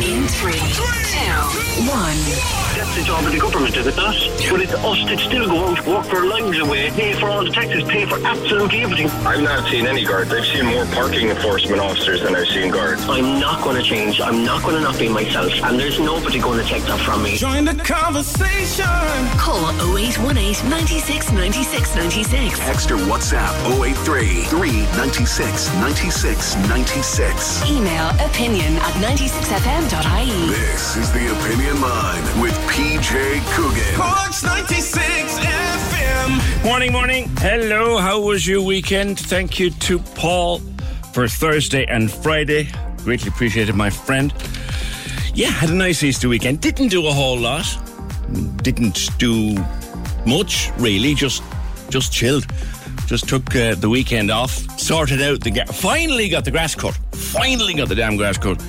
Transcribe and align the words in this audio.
In 0.00 0.26
three, 0.28 0.52
two, 0.52 0.82
one. 1.84 2.16
That's 2.76 2.96
the 2.96 3.02
job 3.04 3.24
of 3.26 3.32
the 3.32 3.38
government, 3.38 3.76
is 3.76 3.86
it 3.86 3.96
not? 3.96 4.14
But 4.50 4.62
it's 4.62 4.72
us 4.72 4.98
that 5.04 5.18
still 5.20 5.46
go 5.46 5.66
out, 5.66 5.86
work 5.86 6.06
our 6.14 6.24
lives 6.24 6.58
away, 6.58 6.90
pay 6.90 7.12
for 7.12 7.28
all 7.28 7.44
the 7.44 7.50
taxes, 7.50 7.84
pay 7.84 8.06
for 8.06 8.16
absolutely 8.24 8.80
everything. 8.80 9.10
I've 9.26 9.42
not 9.42 9.68
seen 9.68 9.86
any 9.86 10.04
guards. 10.04 10.32
I've 10.32 10.46
seen 10.46 10.66
more 10.66 10.86
parking 10.86 11.28
enforcement 11.28 11.80
officers 11.82 12.22
than 12.22 12.34
I've 12.34 12.48
seen 12.48 12.70
guards. 12.70 13.02
I'm 13.08 13.38
not 13.40 13.62
going 13.62 13.76
to 13.76 13.82
change. 13.82 14.20
I'm 14.20 14.44
not 14.44 14.62
going 14.62 14.76
to 14.76 14.80
not 14.80 14.98
be 14.98 15.08
myself. 15.08 15.52
And 15.62 15.78
there's 15.78 16.00
nobody 16.00 16.38
going 16.38 16.58
to 16.58 16.66
take 16.66 16.84
that 16.84 17.00
from 17.00 17.22
me. 17.22 17.36
Join 17.36 17.66
the 17.66 17.74
conversation. 17.74 18.86
Call 19.36 19.68
0818 19.98 20.70
96 20.70 21.32
96 21.32 21.94
96. 21.96 22.58
Text 22.58 22.90
or 22.90 22.96
WhatsApp 22.96 23.52
083 23.82 24.44
396 24.44 25.74
96 25.74 26.56
96. 26.68 27.70
Email 27.70 28.08
opinion 28.24 28.76
at 28.76 28.94
96fm.ie. 29.90 30.48
This 30.50 30.96
is 30.96 31.12
the 31.12 31.32
Opinion 31.32 31.80
Line 31.80 32.40
with 32.40 32.54
PJ 32.68 33.40
Coogan. 33.54 33.94
Corks 33.96 34.44
96 34.44 35.38
FM. 35.40 36.64
Morning, 36.64 36.92
morning. 36.92 37.28
Hello, 37.38 37.98
how 37.98 38.20
was 38.20 38.46
your 38.46 38.62
weekend? 38.62 39.18
Thank 39.18 39.58
you 39.58 39.70
to 39.70 39.98
Paul 39.98 40.60
for 41.12 41.26
Thursday 41.26 41.86
and 41.86 42.08
Friday. 42.08 42.68
Greatly 42.98 43.28
appreciated, 43.28 43.74
my 43.74 43.90
friend. 43.90 44.32
Yeah, 45.34 45.48
had 45.48 45.70
a 45.70 45.74
nice 45.74 46.04
Easter 46.04 46.28
weekend. 46.28 46.60
Didn't 46.60 46.88
do 46.88 47.08
a 47.08 47.12
whole 47.12 47.38
lot. 47.38 47.66
Didn't 48.62 49.10
do 49.18 49.56
much, 50.24 50.70
really. 50.78 51.14
Just, 51.14 51.42
just 51.88 52.12
chilled. 52.12 52.46
Just 53.06 53.28
took 53.28 53.56
uh, 53.56 53.74
the 53.74 53.88
weekend 53.88 54.30
off. 54.30 54.52
Sorted 54.78 55.20
out 55.20 55.40
the. 55.40 55.50
Ga- 55.50 55.64
finally 55.64 56.28
got 56.28 56.44
the 56.44 56.52
grass 56.52 56.76
cut. 56.76 56.94
Finally 57.10 57.74
got 57.74 57.88
the 57.88 57.96
damn 57.96 58.16
grass 58.16 58.38
cut. 58.38 58.62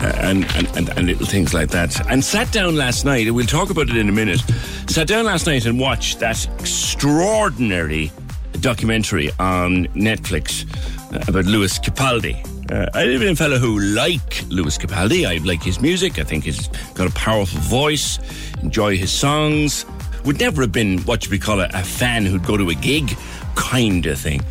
And, 0.00 0.44
and, 0.54 0.68
and, 0.76 0.88
and 0.90 1.06
little 1.06 1.26
things 1.26 1.52
like 1.52 1.70
that. 1.70 2.08
And 2.08 2.24
sat 2.24 2.52
down 2.52 2.76
last 2.76 3.04
night, 3.04 3.26
and 3.26 3.34
we'll 3.34 3.46
talk 3.46 3.70
about 3.70 3.88
it 3.88 3.96
in 3.96 4.08
a 4.08 4.12
minute. 4.12 4.40
Sat 4.86 5.08
down 5.08 5.24
last 5.24 5.46
night 5.46 5.66
and 5.66 5.78
watched 5.78 6.20
that 6.20 6.46
extraordinary 6.60 8.12
documentary 8.60 9.30
on 9.38 9.86
Netflix 9.88 10.64
uh, 11.12 11.24
about 11.28 11.46
Lewis 11.46 11.78
Capaldi. 11.78 12.44
Uh, 12.70 12.86
I 12.94 13.04
live 13.06 13.22
in 13.22 13.28
a 13.28 13.36
fellow 13.36 13.58
who 13.58 13.80
like 13.80 14.44
Lewis 14.48 14.76
Capaldi. 14.76 15.26
I 15.26 15.38
like 15.44 15.62
his 15.62 15.80
music. 15.80 16.18
I 16.18 16.24
think 16.24 16.44
he's 16.44 16.68
got 16.94 17.08
a 17.08 17.14
powerful 17.14 17.60
voice. 17.60 18.18
Enjoy 18.62 18.96
his 18.96 19.10
songs. 19.10 19.84
Would 20.24 20.38
never 20.38 20.62
have 20.62 20.72
been 20.72 20.98
what 21.00 21.24
you 21.24 21.30
would 21.30 21.42
call 21.42 21.60
a, 21.60 21.68
a 21.72 21.82
fan 21.82 22.26
who'd 22.26 22.44
go 22.44 22.56
to 22.56 22.68
a 22.68 22.74
gig 22.74 23.16
kind 23.54 24.04
of 24.06 24.18
thing. 24.18 24.42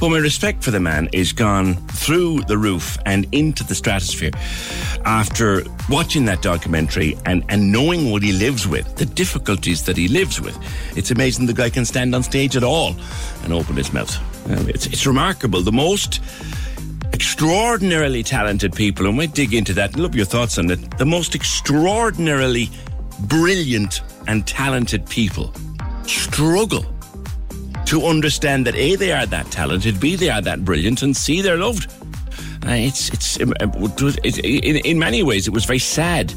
But 0.00 0.10
my 0.10 0.18
respect 0.18 0.62
for 0.62 0.70
the 0.70 0.80
man 0.80 1.08
is 1.12 1.32
gone 1.32 1.74
through 1.88 2.42
the 2.42 2.58
roof 2.58 2.98
and 3.06 3.26
into 3.32 3.64
the 3.64 3.74
stratosphere 3.74 4.32
after 5.04 5.62
watching 5.88 6.24
that 6.26 6.42
documentary 6.42 7.16
and, 7.26 7.44
and 7.48 7.70
knowing 7.70 8.10
what 8.10 8.22
he 8.22 8.32
lives 8.32 8.66
with, 8.66 8.96
the 8.96 9.06
difficulties 9.06 9.84
that 9.84 9.96
he 9.96 10.08
lives 10.08 10.40
with. 10.40 10.58
It's 10.96 11.10
amazing 11.10 11.46
the 11.46 11.54
guy 11.54 11.70
can 11.70 11.84
stand 11.84 12.14
on 12.14 12.22
stage 12.22 12.56
at 12.56 12.64
all 12.64 12.96
and 13.44 13.52
open 13.52 13.76
his 13.76 13.92
mouth. 13.92 14.18
It's, 14.68 14.86
it's 14.86 15.06
remarkable. 15.06 15.62
The 15.62 15.72
most 15.72 16.20
extraordinarily 17.12 18.22
talented 18.22 18.74
people, 18.74 19.06
and 19.06 19.16
we'll 19.16 19.28
dig 19.28 19.54
into 19.54 19.72
that 19.74 19.92
and 19.92 20.02
love 20.02 20.14
your 20.14 20.26
thoughts 20.26 20.58
on 20.58 20.70
it. 20.70 20.98
The 20.98 21.06
most 21.06 21.34
extraordinarily 21.34 22.68
brilliant 23.20 24.00
and 24.26 24.46
talented 24.46 25.06
people 25.06 25.52
struggle 26.06 26.84
to 27.86 28.06
understand 28.06 28.66
that 28.66 28.74
A, 28.74 28.96
they 28.96 29.12
are 29.12 29.26
that 29.26 29.50
talented, 29.50 30.00
B, 30.00 30.16
they 30.16 30.30
are 30.30 30.40
that 30.42 30.64
brilliant, 30.64 31.02
and 31.02 31.16
C, 31.16 31.42
they're 31.42 31.56
loved. 31.56 31.90
Uh, 32.66 32.70
it's, 32.70 33.10
it's, 33.10 33.40
um, 33.40 33.52
uh, 33.60 33.66
in, 34.24 34.76
in 34.76 34.98
many 34.98 35.22
ways, 35.22 35.46
it 35.46 35.52
was 35.52 35.64
very 35.64 35.78
sad 35.78 36.32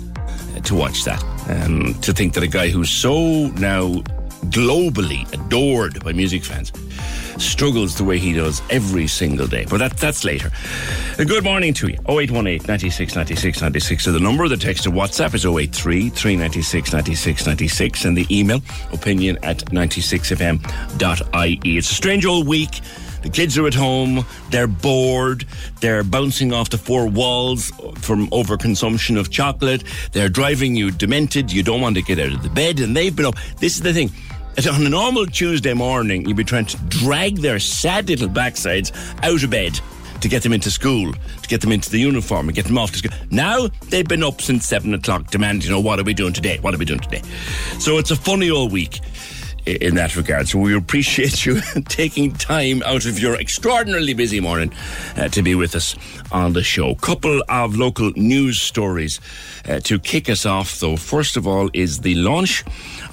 uh, 0.55 0.59
to 0.61 0.75
watch 0.75 1.05
that. 1.05 1.23
Um, 1.49 1.93
to 2.01 2.11
think 2.11 2.33
that 2.33 2.43
a 2.43 2.47
guy 2.47 2.67
who's 2.69 2.89
so 2.89 3.47
now 3.51 3.93
globally 4.49 5.31
adored 5.33 6.03
by 6.03 6.11
music 6.11 6.43
fans 6.43 6.71
struggles 7.39 7.95
the 7.95 8.03
way 8.03 8.17
he 8.17 8.33
does 8.33 8.61
every 8.69 9.07
single 9.07 9.47
day. 9.47 9.65
But 9.69 9.77
that, 9.77 9.97
that's 9.97 10.23
later. 10.23 10.51
Uh, 11.19 11.23
good 11.23 11.43
morning 11.43 11.73
to 11.75 11.87
you. 11.87 11.97
0818 12.07 12.67
96 12.67 13.15
96 13.15 13.61
96 13.61 14.07
is 14.07 14.13
the 14.13 14.19
number. 14.19 14.47
The 14.47 14.57
text 14.57 14.83
to 14.83 14.91
WhatsApp 14.91 15.33
is 15.33 15.45
083 15.45 16.09
396 16.09 16.93
96 16.93 17.45
96 17.45 18.05
and 18.05 18.17
the 18.17 18.25
email 18.29 18.61
opinion 18.91 19.37
at 19.43 19.59
96fm.ie. 19.65 21.77
It's 21.77 21.91
a 21.91 21.95
strange 21.95 22.25
old 22.25 22.47
week. 22.47 22.81
The 23.23 23.29
kids 23.29 23.57
are 23.57 23.67
at 23.67 23.73
home, 23.73 24.23
they're 24.51 24.67
bored, 24.67 25.45
they're 25.81 26.03
bouncing 26.03 26.53
off 26.53 26.69
the 26.69 26.77
four 26.77 27.07
walls 27.07 27.71
from 27.95 28.29
overconsumption 28.29 29.19
of 29.19 29.31
chocolate, 29.31 29.83
they're 30.11 30.29
driving 30.29 30.75
you 30.75 30.91
demented, 30.91 31.51
you 31.51 31.63
don't 31.63 31.81
want 31.81 31.95
to 31.95 32.03
get 32.03 32.19
out 32.19 32.31
of 32.31 32.43
the 32.43 32.49
bed, 32.49 32.79
and 32.79 32.95
they've 32.95 33.15
been 33.15 33.25
up. 33.25 33.35
This 33.59 33.75
is 33.75 33.81
the 33.81 33.91
thing. 33.91 34.11
On 34.65 34.83
a 34.83 34.89
normal 34.89 35.27
Tuesday 35.27 35.75
morning, 35.75 36.27
you'd 36.27 36.35
be 36.35 36.43
trying 36.43 36.65
to 36.65 36.77
drag 36.87 37.37
their 37.37 37.59
sad 37.59 38.09
little 38.09 38.27
backsides 38.27 38.91
out 39.23 39.43
of 39.43 39.51
bed 39.51 39.79
to 40.19 40.27
get 40.27 40.41
them 40.41 40.51
into 40.51 40.71
school, 40.71 41.13
to 41.13 41.47
get 41.47 41.61
them 41.61 41.71
into 41.71 41.91
the 41.91 41.99
uniform 41.99 42.47
and 42.47 42.55
get 42.55 42.65
them 42.65 42.75
off 42.75 42.91
to 42.93 42.97
school. 42.97 43.11
Now 43.29 43.67
they've 43.89 44.07
been 44.07 44.23
up 44.23 44.41
since 44.41 44.65
seven 44.65 44.95
o'clock 44.95 45.29
demanding, 45.29 45.69
you 45.69 45.75
know, 45.75 45.79
what 45.79 45.99
are 45.99 46.03
we 46.03 46.15
doing 46.15 46.33
today? 46.33 46.57
What 46.57 46.73
are 46.73 46.79
we 46.79 46.85
doing 46.85 46.99
today? 46.99 47.21
So 47.77 47.99
it's 47.99 48.09
a 48.09 48.15
funny 48.15 48.49
old 48.49 48.71
week 48.71 48.99
in 49.67 49.95
that 49.95 50.15
regard. 50.15 50.47
So 50.47 50.57
we 50.59 50.75
appreciate 50.75 51.45
you 51.45 51.61
taking 51.87 52.33
time 52.33 52.81
out 52.83 53.05
of 53.05 53.19
your 53.19 53.39
extraordinarily 53.39 54.15
busy 54.15 54.39
morning 54.39 54.73
uh, 55.17 55.27
to 55.29 55.43
be 55.43 55.53
with 55.53 55.75
us 55.75 55.95
on 56.31 56.53
the 56.53 56.63
show. 56.63 56.95
Couple 56.95 57.43
of 57.47 57.75
local 57.75 58.11
news 58.15 58.59
stories 58.59 59.19
uh, 59.67 59.79
to 59.81 59.99
kick 59.99 60.29
us 60.29 60.45
off, 60.45 60.79
though. 60.79 60.97
First 60.97 61.37
of 61.37 61.45
all, 61.45 61.69
is 61.73 61.99
the 61.99 62.15
launch 62.15 62.63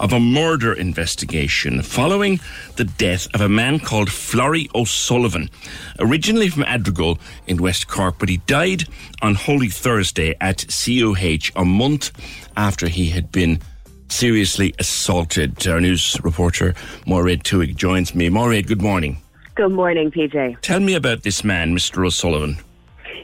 of 0.01 0.13
a 0.13 0.21
murder 0.21 0.73
investigation 0.73 1.83
following 1.83 2.41
the 2.77 2.85
death 2.85 3.27
of 3.35 3.41
a 3.41 3.49
man 3.49 3.79
called 3.79 4.11
Florrie 4.11 4.69
O'Sullivan, 4.75 5.51
originally 5.99 6.49
from 6.49 6.65
Adrigole 6.65 7.19
in 7.47 7.63
West 7.63 7.89
Cork, 7.89 8.17
but 8.19 8.29
he 8.29 8.39
died 8.39 8.85
on 9.23 9.35
Holy 9.35 9.69
Thursday 9.69 10.35
at 10.41 10.67
CUH 10.69 11.53
a 11.57 11.65
month 11.65 12.11
after 12.57 12.89
he 12.89 13.11
had 13.11 13.31
been 13.33 13.61
seriously 14.09 14.75
assaulted. 14.79 15.67
Our 15.67 15.81
news 15.81 16.17
reporter, 16.23 16.75
Maureen 17.07 17.41
Tuig, 17.41 17.77
joins 17.77 18.15
me. 18.15 18.29
Maureen, 18.29 18.65
good 18.65 18.83
morning. 18.83 19.19
Good 19.55 19.73
morning, 19.73 20.11
PJ. 20.11 20.61
Tell 20.63 20.81
me 20.81 20.95
about 20.95 21.23
this 21.23 21.45
man, 21.45 21.77
Mr. 21.77 22.07
O'Sullivan. 22.07 22.57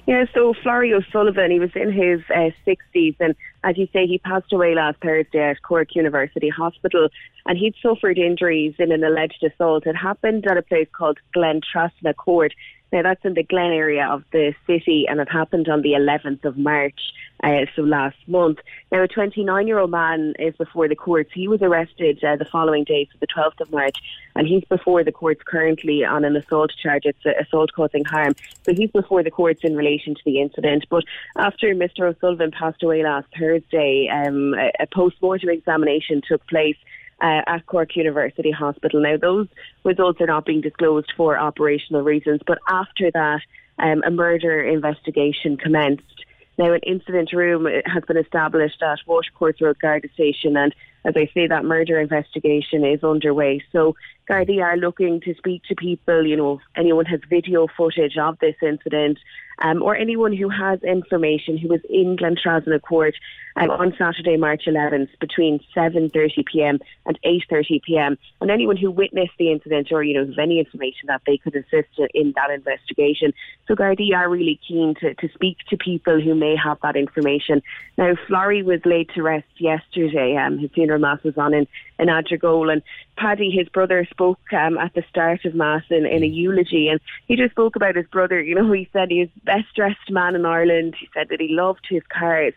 Yeah, 0.07 0.25
so 0.35 0.55
Florrie 0.63 0.93
O'Sullivan, 0.93 1.51
he 1.51 1.61
was 1.61 1.71
in 1.75 1.93
his 1.93 2.21
uh, 2.31 2.51
60s, 2.67 3.17
and 3.21 3.35
as 3.63 3.77
you 3.77 3.87
say, 3.93 4.07
he 4.07 4.19
passed 4.19 4.53
away 4.53 4.75
last 4.75 4.99
Thursday 5.03 5.51
at 5.51 5.63
Cork 5.63 5.95
University 5.95 6.49
Hospital, 6.49 7.09
and 7.47 7.59
he'd 7.59 7.75
suffered 7.83 8.19
injuries 8.19 8.75
in 8.79 8.93
an 8.93 9.05
alleged 9.05 9.45
assault. 9.45 9.87
It 9.87 9.97
happened 9.97 10.47
at 10.47 10.57
a 10.57 10.63
place 10.63 10.89
called 10.93 11.19
Glentrasna 11.37 12.17
Court. 12.17 12.55
Now, 12.93 13.03
that's 13.03 13.25
in 13.25 13.35
the 13.35 13.43
Glen 13.43 13.73
area 13.73 14.07
of 14.07 14.25
the 14.33 14.53
city, 14.67 15.07
and 15.09 15.21
it 15.21 15.31
happened 15.31 15.69
on 15.69 15.83
the 15.83 15.93
11th 15.93 16.45
of 16.45 16.59
March, 16.59 16.99
uh, 17.43 17.67
so 17.77 17.83
last 17.83 18.17
month. 18.27 18.59
Now, 18.91 19.03
a 19.03 19.09
29 19.09 19.67
year 19.67 19.79
old 19.79 19.91
man 19.91 20.35
is 20.39 20.57
before 20.57 20.89
the 20.89 20.97
courts. 20.97 21.31
He 21.33 21.47
was 21.47 21.63
arrested 21.63 22.23
uh, 22.25 22.37
the 22.37 22.45
following 22.45 22.85
day, 22.85 23.09
so 23.13 23.19
the 23.21 23.29
12th 23.29 23.61
of 23.61 23.71
March, 23.71 23.97
and 24.35 24.47
he's 24.47 24.65
before 24.65 25.05
the 25.05 25.13
courts 25.13 25.41
currently 25.47 26.05
on 26.05 26.25
an 26.25 26.35
assault 26.37 26.73
charge. 26.83 27.03
It's 27.05 27.25
uh, 27.25 27.31
assault 27.41 27.71
causing 27.75 28.05
harm. 28.05 28.35
So 28.65 28.75
he's 28.75 28.91
before 28.91 29.23
the 29.23 29.31
courts 29.31 29.61
in 29.63 29.77
relation 29.77 30.15
to 30.15 30.23
the 30.25 30.41
incident. 30.41 30.87
But 30.91 31.05
after 31.37 31.69
Mr. 31.75 32.09
O'Sullivan 32.09 32.51
passed 32.51 32.83
away 32.83 33.05
last 33.05 33.29
Thursday, 33.39 34.09
um, 34.13 34.55
a, 34.55 34.73
a 34.81 34.87
post 34.87 35.17
mortem 35.23 35.51
examination 35.51 36.23
took 36.27 36.45
place 36.49 36.77
uh, 37.21 37.43
at 37.47 37.67
Cork 37.67 37.97
University 37.97 38.51
Hospital. 38.51 39.01
Now, 39.01 39.17
those 39.17 39.49
results 39.85 40.21
are 40.21 40.27
not 40.27 40.47
being 40.47 40.61
disclosed 40.61 41.13
for 41.17 41.39
operational 41.39 42.03
reasons, 42.03 42.41
but 42.47 42.59
after 42.69 43.11
that, 43.11 43.41
um, 43.79 44.03
a 44.05 44.11
murder 44.11 44.63
investigation 44.63 45.57
commenced. 45.57 46.25
Now, 46.59 46.73
an 46.73 46.81
incident 46.87 47.33
room 47.33 47.67
has 47.87 48.05
been 48.05 48.19
established 48.19 48.83
at 48.83 48.99
Watercourse 49.07 49.61
Road 49.61 49.79
Garda 49.81 50.09
Station, 50.13 50.57
and 50.57 50.75
as 51.05 51.15
I 51.17 51.31
say, 51.33 51.47
that 51.47 51.65
murder 51.65 51.99
investigation 52.01 52.85
is 52.85 53.03
underway. 53.03 53.63
So 53.73 53.97
Gardaí 54.29 54.63
are 54.63 54.77
looking 54.77 55.21
to 55.23 55.35
speak 55.35 55.63
to 55.65 55.75
people, 55.75 56.25
you 56.25 56.37
know, 56.37 56.55
if 56.55 56.61
anyone 56.77 57.07
has 57.07 57.21
video 57.29 57.67
footage 57.77 58.17
of 58.17 58.39
this 58.39 58.57
incident, 58.63 59.19
um, 59.63 59.83
or 59.83 59.95
anyone 59.95 60.35
who 60.35 60.49
has 60.49 60.83
information 60.83 61.59
who 61.59 61.69
was 61.69 61.81
in 61.89 62.17
Glentrasna 62.17 62.81
Court 62.81 63.15
um, 63.57 63.71
on 63.71 63.95
Saturday, 63.99 64.37
March 64.37 64.65
11th, 64.67 65.09
between 65.21 65.61
7.30pm 65.77 66.81
and 67.05 67.19
8.30pm, 67.25 68.17
and 68.41 68.51
anyone 68.51 68.77
who 68.77 68.91
witnessed 68.91 69.33
the 69.39 69.53
incident 69.53 69.89
or, 69.93 70.03
you 70.03 70.15
know, 70.15 70.27
has 70.27 70.39
any 70.39 70.59
information 70.61 71.09
that 71.09 71.23
they 71.27 71.37
could 71.37 71.57
assist 71.57 71.89
in 72.15 72.33
that 72.37 72.51
investigation. 72.51 73.35
So 73.69 73.75
Gardaí 73.75 74.15
are 74.15 74.31
really 74.31 74.59
keen 74.67 74.95
to, 75.01 75.15
to 75.15 75.29
speak 75.35 75.59
to 75.69 75.77
people 75.77 76.21
who 76.21 76.35
may 76.35 76.57
have 76.57 76.79
that 76.83 76.97
information. 76.97 77.63
Now, 77.99 78.15
Florrie 78.27 78.63
was 78.63 78.81
laid 78.87 79.11
to 79.11 79.23
rest 79.23 79.49
yesterday. 79.59 80.37
Um, 80.37 80.59
his 80.59 80.71
mass 80.99 81.23
was 81.23 81.37
on 81.37 81.55
in, 81.55 81.67
in 81.99 82.09
Adrigole, 82.09 82.73
and 82.73 82.83
Paddy, 83.17 83.51
his 83.51 83.69
brother, 83.69 84.07
spoke 84.11 84.41
um, 84.53 84.79
at 84.79 84.95
the 84.95 85.05
start 85.09 85.45
of 85.45 85.55
mass 85.55 85.83
in, 85.91 86.07
in 86.07 86.23
a 86.23 86.27
eulogy, 86.27 86.89
and 86.89 87.01
he 87.27 87.37
just 87.37 87.53
spoke 87.53 87.77
about 87.77 87.97
his 87.97 88.07
brother. 88.07 88.41
You 88.41 88.55
know, 88.55 88.73
he 88.73 88.89
said 88.93 89.11
he 89.11 89.21
was 89.21 89.29
best 89.45 89.75
dressed 89.75 90.11
man 90.11 90.35
in 90.35 90.47
Ireland. 90.47 90.95
He 90.99 91.09
said 91.15 91.29
that 91.29 91.41
he 91.41 91.49
loved 91.49 91.87
his 91.89 92.03
cars. 92.09 92.55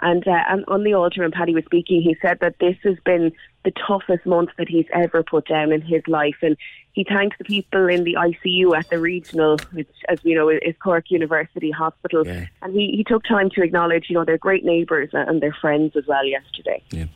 And, 0.00 0.26
uh, 0.26 0.42
and 0.48 0.64
on 0.68 0.84
the 0.84 0.94
altar, 0.94 1.22
when 1.22 1.30
Paddy 1.30 1.54
was 1.54 1.64
speaking, 1.64 2.02
he 2.02 2.16
said 2.20 2.38
that 2.40 2.58
this 2.58 2.76
has 2.84 2.96
been 3.04 3.32
the 3.64 3.72
toughest 3.86 4.26
month 4.26 4.50
that 4.58 4.68
he's 4.68 4.86
ever 4.92 5.22
put 5.22 5.46
down 5.48 5.72
in 5.72 5.80
his 5.80 6.02
life. 6.06 6.36
And 6.42 6.56
he 6.92 7.04
thanked 7.04 7.38
the 7.38 7.44
people 7.44 7.88
in 7.88 8.04
the 8.04 8.14
ICU 8.14 8.76
at 8.76 8.90
the 8.90 8.98
regional, 8.98 9.56
which, 9.72 9.88
as 10.08 10.22
we 10.22 10.34
know, 10.34 10.48
is 10.48 10.74
Cork 10.82 11.10
University 11.10 11.70
Hospital. 11.70 12.26
Yeah. 12.26 12.46
And 12.62 12.74
he, 12.74 12.92
he 12.96 13.04
took 13.04 13.24
time 13.24 13.50
to 13.50 13.62
acknowledge, 13.62 14.06
you 14.08 14.14
know, 14.14 14.24
their 14.24 14.38
great 14.38 14.64
neighbours 14.64 15.10
and 15.12 15.40
their 15.40 15.56
friends 15.58 15.96
as 15.96 16.06
well 16.06 16.24
yesterday. 16.26 16.82
Yeah. 16.90 17.06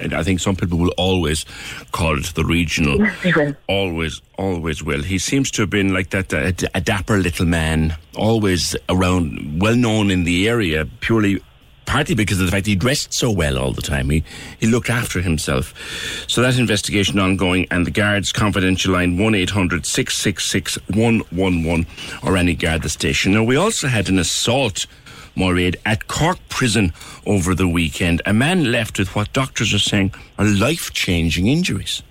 And 0.00 0.14
I 0.14 0.22
think 0.22 0.40
some 0.40 0.56
people 0.56 0.78
will 0.78 0.94
always 0.96 1.44
call 1.92 2.18
it 2.18 2.24
the 2.34 2.44
regional. 2.44 3.06
Always, 3.68 4.20
always 4.36 4.82
will. 4.82 5.02
He 5.02 5.18
seems 5.18 5.50
to 5.52 5.62
have 5.62 5.70
been 5.70 5.92
like 5.92 6.10
that, 6.10 6.32
uh, 6.34 6.52
a 6.74 6.80
dapper 6.80 7.18
little 7.18 7.46
man, 7.46 7.96
always 8.16 8.74
around, 8.88 9.60
well 9.60 9.76
known 9.76 10.10
in 10.10 10.24
the 10.24 10.48
area, 10.48 10.86
purely 11.00 11.40
partly 11.90 12.14
because 12.14 12.38
of 12.38 12.46
the 12.46 12.52
fact 12.52 12.66
he 12.66 12.76
dressed 12.76 13.12
so 13.12 13.28
well 13.32 13.58
all 13.58 13.72
the 13.72 13.82
time. 13.82 14.08
He 14.10 14.22
he 14.60 14.68
looked 14.68 14.90
after 14.90 15.20
himself. 15.20 15.74
So 16.28 16.40
that 16.40 16.56
investigation 16.56 17.18
ongoing, 17.18 17.66
and 17.72 17.84
the 17.84 17.90
guards' 17.90 18.32
confidential 18.32 18.92
line 18.92 19.18
one 19.18 19.34
666 19.34 20.78
111 20.94 21.86
or 22.22 22.36
any 22.36 22.54
guard 22.54 22.82
the 22.82 22.88
station. 22.88 23.32
Now 23.32 23.42
we 23.42 23.56
also 23.56 23.88
had 23.88 24.08
an 24.08 24.18
assault. 24.18 24.86
Moraid 25.36 25.76
at 25.86 26.08
Cork 26.08 26.38
Prison 26.48 26.92
over 27.24 27.54
the 27.54 27.68
weekend. 27.68 28.20
A 28.26 28.32
man 28.32 28.72
left 28.72 28.98
with 28.98 29.14
what 29.14 29.32
doctors 29.32 29.72
are 29.72 29.78
saying 29.78 30.12
are 30.38 30.44
life 30.44 30.92
changing 30.92 31.46
injuries. 31.46 32.02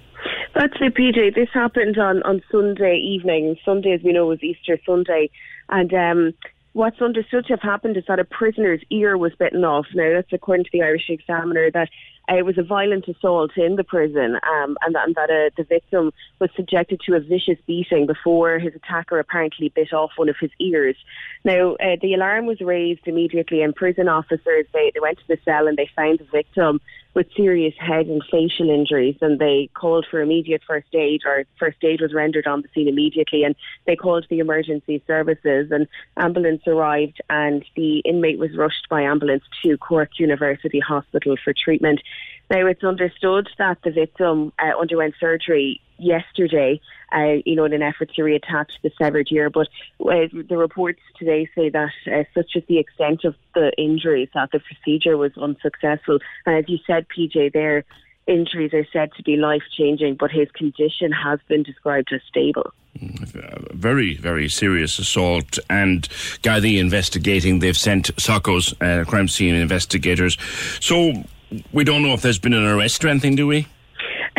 That's 0.56 0.74
it, 0.80 0.96
PJ. 0.96 1.36
This 1.36 1.50
happened 1.54 1.98
on, 1.98 2.24
on 2.24 2.42
Sunday 2.50 2.96
evening. 2.96 3.58
Sunday, 3.66 3.92
as 3.92 4.02
we 4.04 4.14
know, 4.14 4.28
was 4.28 4.42
Easter 4.42 4.80
Sunday. 4.86 5.30
And 5.68 5.94
um, 5.94 6.34
what's 6.74 7.02
understood 7.02 7.46
to 7.48 7.54
have 7.54 7.62
happened 7.62 7.98
is 7.98 8.04
that 8.08 8.20
a 8.20 8.24
prisoner's 8.24 8.82
ear 8.90 9.18
was 9.18 9.34
bitten 9.38 9.64
off. 9.64 9.88
Now, 9.94 10.14
that's 10.14 10.32
according 10.32 10.66
to 10.66 10.70
the 10.72 10.84
Irish 10.84 11.10
Examiner, 11.10 11.72
that 11.72 11.90
uh, 12.30 12.36
it 12.36 12.46
was 12.46 12.58
a 12.58 12.64
violent 12.64 13.08
assault 13.08 13.52
in 13.58 13.76
the 13.76 13.84
prison 13.84 14.36
um, 14.36 14.78
and, 14.82 14.96
and 14.96 15.16
that 15.16 15.30
uh, 15.30 15.50
the 15.58 15.64
victim 15.64 16.12
was 16.40 16.50
subjected 16.56 17.02
to 17.06 17.16
a 17.16 17.20
vicious 17.20 17.58
beating 17.66 18.06
before 18.06 18.60
his 18.60 18.76
attacker 18.76 19.20
apparently 19.20 19.70
bit 19.70 19.94
off 19.94 20.12
one 20.16 20.30
of 20.30 20.36
his 20.40 20.52
ears. 20.60 20.96
Now, 21.44 21.74
uh, 21.76 21.96
the 22.02 22.14
alarm 22.14 22.46
was 22.46 22.62
raised 22.62 23.08
immediately 23.08 23.62
and 23.62 23.76
prison 23.76 24.08
officers, 24.08 24.66
they, 24.74 24.92
they 24.94 25.00
went 25.00 25.18
to 25.20 25.28
the 25.28 25.40
cell 25.44 25.68
and 25.68 25.78
they 25.78 25.90
found 25.96 26.20
the 26.20 26.26
victim 26.26 26.82
with 27.14 27.28
serious 27.36 27.74
head 27.78 28.06
and 28.08 28.22
facial 28.32 28.70
injuries 28.70 29.18
and 29.22 29.40
they 29.40 29.70
called 29.74 30.06
for 30.10 30.22
immediate 30.22 30.62
first 30.66 30.88
aid 30.94 31.22
or 31.26 31.44
first 31.58 31.78
aid 31.84 32.02
was 32.02 32.14
rendered 32.14 32.46
on 32.46 32.62
the 32.62 32.68
scene 32.74 32.88
immediately 32.88 33.44
and 33.44 33.56
they 33.88 33.96
called 33.96 34.26
the 34.30 34.40
emergency 34.40 35.04
services 35.08 35.72
and 35.72 35.88
ambulance 36.18 36.62
arrived 36.68 37.20
and 37.30 37.66
the 37.76 38.00
inmate 38.00 38.38
was 38.38 38.56
rushed 38.56 38.88
by 38.90 39.02
ambulance 39.02 39.44
to 39.64 39.78
Cork 39.78 40.20
University 40.20 40.80
Hospital 40.80 41.36
for 41.44 41.54
treatment. 41.54 42.02
Now 42.50 42.68
it's 42.68 42.84
understood 42.84 43.50
that 43.58 43.80
the 43.84 43.92
victim 43.92 44.54
uh, 44.60 44.80
underwent 44.80 45.16
surgery 45.20 45.82
yesterday, 46.00 46.80
uh, 47.14 47.38
you 47.46 47.56
know, 47.56 47.66
in 47.66 47.74
an 47.74 47.82
effort 47.82 48.12
to 48.16 48.22
reattach 48.22 48.68
the 48.84 48.92
severed 48.98 49.28
ear. 49.32 49.50
But 49.50 49.68
uh, 50.00 50.28
the 50.32 50.58
reports 50.58 51.02
today 51.18 51.50
say 51.56 51.70
that 51.70 51.92
uh, 52.08 52.24
such 52.34 52.56
is 52.56 52.64
the 52.68 52.80
extent 52.80 53.24
of 53.26 53.36
the 53.54 53.72
injuries 53.78 54.30
that 54.34 54.52
the 54.52 54.60
procedure 54.60 55.18
was 55.18 55.32
unsuccessful. 55.38 56.20
And 56.46 56.56
as 56.56 56.66
you 56.68 56.80
said, 56.86 57.08
PJ, 57.16 57.54
their 57.54 57.84
injuries 58.28 58.74
are 58.74 58.86
said 58.94 59.12
to 59.18 59.24
be 59.24 59.36
life 59.36 59.64
changing, 59.76 60.16
but 60.16 60.32
his 60.32 60.50
condition 60.52 61.12
has 61.12 61.40
been 61.48 61.64
described 61.64 62.14
as 62.14 62.22
stable. 62.28 62.72
Very, 62.96 64.16
very 64.18 64.50
serious 64.50 65.00
assault, 65.00 65.58
and 65.70 66.08
Gardaí 66.44 66.80
investigating. 66.80 67.60
They've 67.60 67.78
sent 67.78 68.12
SOCO's 68.20 68.74
uh, 68.82 69.04
crime 69.08 69.28
scene 69.28 69.56
investigators. 69.56 70.38
So 70.80 71.24
we 71.72 71.84
don't 71.84 72.04
know 72.04 72.14
if 72.14 72.22
there's 72.22 72.40
been 72.40 72.54
an 72.54 72.66
arrest 72.66 73.04
or 73.04 73.08
anything, 73.08 73.36
do 73.36 73.48
we? 73.48 73.68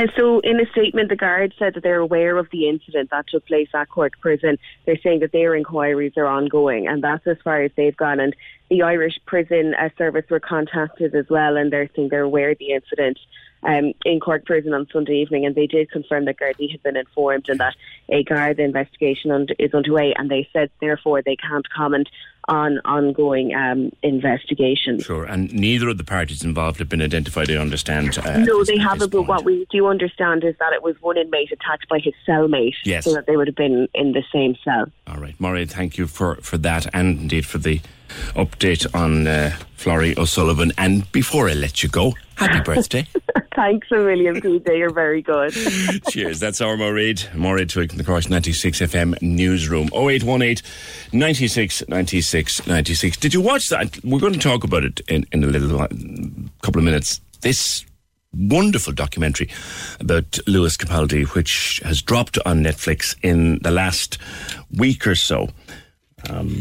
And 0.01 0.11
so, 0.17 0.41
in 0.41 0.59
a 0.59 0.65
statement, 0.71 1.11
the 1.11 1.15
guard 1.15 1.53
said 1.59 1.75
that 1.75 1.83
they're 1.83 2.01
aware 2.01 2.39
of 2.39 2.49
the 2.51 2.71
incident 2.71 3.11
that 3.11 3.27
took 3.29 3.47
place 3.47 3.69
at 3.75 3.91
Cork 3.91 4.15
Prison. 4.19 4.57
They're 4.87 4.97
saying 5.03 5.21
that 5.21 5.33
their 5.33 5.55
inquiries 5.55 6.15
are 6.17 6.25
ongoing, 6.25 6.89
and 6.89 7.05
that's 7.05 7.27
as 7.27 7.37
far 7.45 7.61
as 7.61 7.71
they've 7.77 7.95
gone. 7.95 8.19
And 8.19 8.35
the 8.71 8.81
Irish 8.81 9.21
Prison 9.27 9.75
uh, 9.75 9.91
Service 9.99 10.25
were 10.31 10.41
contacted 10.41 11.15
as 11.15 11.27
well, 11.29 11.59
and 11.59 11.71
they're 11.71 11.91
saying 11.95 12.09
they're 12.09 12.23
aware 12.23 12.53
of 12.53 12.59
the 12.59 12.71
incident 12.71 13.19
um, 13.63 13.93
in 14.07 14.21
Cork 14.21 14.47
Prison 14.47 14.73
on 14.73 14.87
Sunday 14.91 15.21
evening, 15.21 15.45
and 15.45 15.55
they 15.55 15.67
did 15.67 15.91
confirm 15.91 16.25
that 16.25 16.39
Gardaí 16.39 16.71
had 16.71 16.83
been 16.83 16.97
informed 16.97 17.51
and 17.51 17.61
that 17.61 17.77
a 18.09 18.25
Garda 18.25 18.63
investigation 18.63 19.31
und- 19.31 19.55
is 19.59 19.75
underway, 19.75 20.15
and 20.17 20.31
they 20.31 20.49
said 20.51 20.71
therefore 20.81 21.21
they 21.21 21.37
can't 21.37 21.69
comment 21.69 22.09
on 22.51 22.81
ongoing 22.85 23.55
um, 23.55 23.91
investigations. 24.03 25.05
Sure, 25.05 25.25
and 25.25 25.53
neither 25.55 25.89
of 25.89 25.97
the 25.99 26.05
parties 26.05 26.45
involved 26.45 26.79
have 26.81 26.89
been 26.89 27.01
identified, 27.01 27.51
I 27.51 27.55
understand. 27.57 28.19
Uh, 28.19 28.39
No, 28.39 28.63
they 28.65 28.77
haven't. 28.77 29.11
But 29.11 29.23
what 29.23 29.45
we 29.45 29.67
do 29.71 29.87
understand 29.87 30.45
is 30.45 30.55
that 30.59 30.73
it 30.73 30.83
was 30.83 30.97
one 31.01 31.17
inmate 31.17 31.51
attacked 31.53 31.89
by 31.89 31.99
his 32.01 32.15
cellmate, 32.29 32.75
Yes. 32.85 33.05
so 33.05 33.15
that 33.15 33.27
they 33.27 33.37
would 33.37 33.47
have 33.47 33.57
been 33.57 33.89
in 33.95 34.13
the 34.13 34.23
same 34.33 34.57
cell. 34.65 34.87
All 35.07 35.17
right, 35.19 35.35
Murray, 35.41 35.65
thank 35.65 35.97
you 35.97 36.07
for, 36.07 36.37
for 36.37 36.59
that 36.59 36.87
and 36.93 37.19
indeed 37.21 37.47
for 37.47 37.59
the 37.59 37.81
update 38.35 38.87
on 38.95 39.27
uh, 39.27 39.57
Florrie 39.77 40.19
O'Sullivan. 40.19 40.73
And 40.77 41.11
before 41.13 41.49
I 41.49 41.53
let 41.55 41.83
you 41.83 41.89
go, 41.89 42.15
happy 42.35 42.61
birthday. 42.65 43.07
Thanks 43.55 43.89
a 43.93 43.97
million, 43.97 44.41
PJ. 44.41 44.67
You're 44.79 44.93
very 44.93 45.23
good. 45.23 45.53
Cheers. 46.11 46.41
That's 46.41 46.61
our 46.61 46.77
Moraid. 46.77 47.23
Moraid 47.35 47.69
to 47.71 47.87
the 47.87 48.03
Cork's 48.05 48.29
96 48.31 48.81
FM 48.81 49.21
newsroom. 49.23 49.89
0818 49.95 50.57
96 51.13 51.83
96 51.89 52.40
96. 52.67 53.17
Did 53.19 53.35
you 53.35 53.41
watch 53.41 53.69
that? 53.69 54.03
We're 54.05 54.21
going 54.21 54.33
to 54.33 54.39
talk 54.39 54.65
about 54.65 54.85
it 54.85 55.01
in, 55.09 55.27
in 55.33 55.45
a 55.45 55.47
little 55.47 55.79
couple 56.63 56.79
of 56.79 56.85
minutes. 56.85 57.21
This 57.41 57.85
wonderful 58.33 58.93
documentary 58.93 59.51
about 59.99 60.39
Lewis 60.47 60.77
Capaldi, 60.77 61.27
which 61.35 61.81
has 61.85 62.01
dropped 62.03 62.39
on 62.47 62.63
Netflix 62.63 63.17
in 63.23 63.59
the 63.61 63.71
last 63.71 64.19
week 64.77 65.07
or 65.07 65.15
so. 65.15 65.49
Um, 66.29 66.61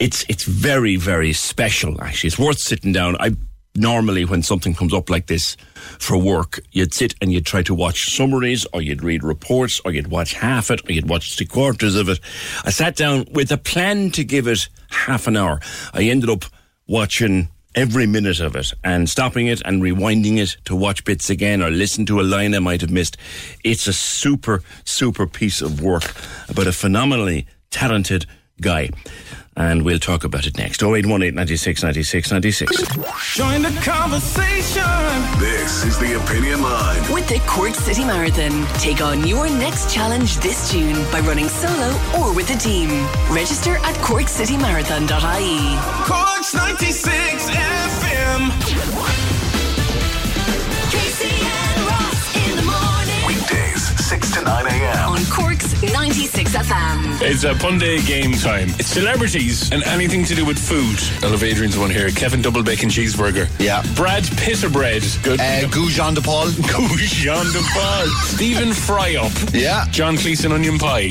it's 0.00 0.24
it's 0.28 0.44
very 0.44 0.96
very 0.96 1.32
special. 1.32 2.02
Actually, 2.02 2.28
it's 2.28 2.38
worth 2.38 2.58
sitting 2.58 2.92
down. 2.92 3.16
I 3.20 3.36
normally 3.76 4.24
when 4.24 4.42
something 4.42 4.74
comes 4.74 4.94
up 4.94 5.10
like 5.10 5.26
this 5.26 5.56
for 5.98 6.16
work, 6.16 6.60
you'd 6.72 6.94
sit 6.94 7.14
and 7.20 7.32
you'd 7.32 7.46
try 7.46 7.62
to 7.62 7.74
watch 7.74 8.14
summaries, 8.14 8.66
or 8.72 8.82
you'd 8.82 9.02
read 9.02 9.22
reports, 9.22 9.80
or 9.84 9.92
you'd 9.92 10.08
watch 10.08 10.34
half 10.34 10.70
it, 10.70 10.88
or 10.88 10.92
you'd 10.92 11.08
watch 11.08 11.36
three 11.36 11.46
quarters 11.46 11.94
of 11.96 12.08
it. 12.08 12.20
I 12.64 12.70
sat 12.70 12.96
down 12.96 13.26
with 13.32 13.50
a 13.52 13.58
plan 13.58 14.10
to 14.12 14.24
give 14.24 14.46
it 14.46 14.68
half 14.94 15.26
an 15.26 15.36
hour. 15.36 15.60
I 15.92 16.04
ended 16.04 16.30
up 16.30 16.44
watching 16.86 17.48
every 17.74 18.06
minute 18.06 18.40
of 18.40 18.54
it 18.54 18.72
and 18.84 19.08
stopping 19.08 19.48
it 19.48 19.60
and 19.64 19.82
rewinding 19.82 20.38
it 20.38 20.56
to 20.64 20.76
watch 20.76 21.04
bits 21.04 21.28
again 21.28 21.62
or 21.62 21.70
listen 21.70 22.06
to 22.06 22.20
a 22.20 22.22
line 22.22 22.54
I 22.54 22.60
might 22.60 22.80
have 22.80 22.90
missed. 22.90 23.16
It's 23.64 23.86
a 23.86 23.92
super, 23.92 24.62
super 24.84 25.26
piece 25.26 25.60
of 25.60 25.80
work 25.80 26.14
about 26.48 26.66
a 26.66 26.72
phenomenally 26.72 27.46
talented 27.70 28.26
guy. 28.60 28.90
And 29.56 29.84
we'll 29.84 30.00
talk 30.00 30.24
about 30.24 30.46
it 30.46 30.56
next. 30.58 30.82
0818 30.82 31.32
96 31.34 31.82
96 31.84 32.32
96. 32.32 32.76
Join 33.36 33.62
the 33.62 33.70
conversation. 33.82 34.82
This 35.38 35.84
is 35.84 35.96
the 36.00 36.20
Opinion 36.20 36.60
Line. 36.62 37.12
With 37.12 37.28
the 37.28 37.38
Cork 37.46 37.74
City 37.74 38.04
Marathon, 38.04 38.66
take 38.80 39.00
on 39.00 39.26
your 39.28 39.48
next 39.48 39.94
challenge 39.94 40.38
this 40.38 40.72
June 40.72 40.94
by 41.12 41.20
running 41.20 41.48
solo 41.48 41.96
or 42.18 42.34
with 42.34 42.50
a 42.50 42.58
team. 42.58 42.88
Register 43.30 43.76
at 43.76 43.94
corkcitymarathon.ie. 43.96 45.78
Cork's 46.04 46.54
96 46.54 47.50
FM. 47.50 48.83
To 54.44 54.50
9 54.50 54.66
a.m. 54.66 55.08
On 55.10 55.24
Cork's 55.26 55.82
96 55.82 56.52
FM. 56.54 57.20
It's 57.22 57.44
a 57.44 57.54
Punday 57.54 58.04
game 58.06 58.32
time. 58.32 58.68
It's 58.78 58.86
celebrities 58.86 59.70
and 59.72 59.82
anything 59.84 60.24
to 60.24 60.34
do 60.34 60.44
with 60.44 60.58
food. 60.58 60.98
I 61.24 61.30
love 61.30 61.42
Adrian's 61.42 61.78
one 61.78 61.90
here. 61.90 62.10
Kevin 62.10 62.42
Double 62.42 62.62
Bacon 62.62 62.88
Cheeseburger. 62.88 63.48
Yeah. 63.58 63.82
Brad 63.94 64.24
Pitterbread. 64.24 65.22
Good. 65.22 65.40
Uh, 65.40 65.68
Goujon 65.68 66.14
de 66.14 66.20
Paul. 66.20 66.46
Goujon 66.48 67.52
de 67.52 67.62
Paul. 67.72 68.06
Stephen 68.24 68.72
Fry 68.72 69.16
Up. 69.16 69.32
Yeah. 69.52 69.86
John 69.90 70.16
and 70.16 70.52
Onion 70.52 70.78
Pie. 70.78 71.08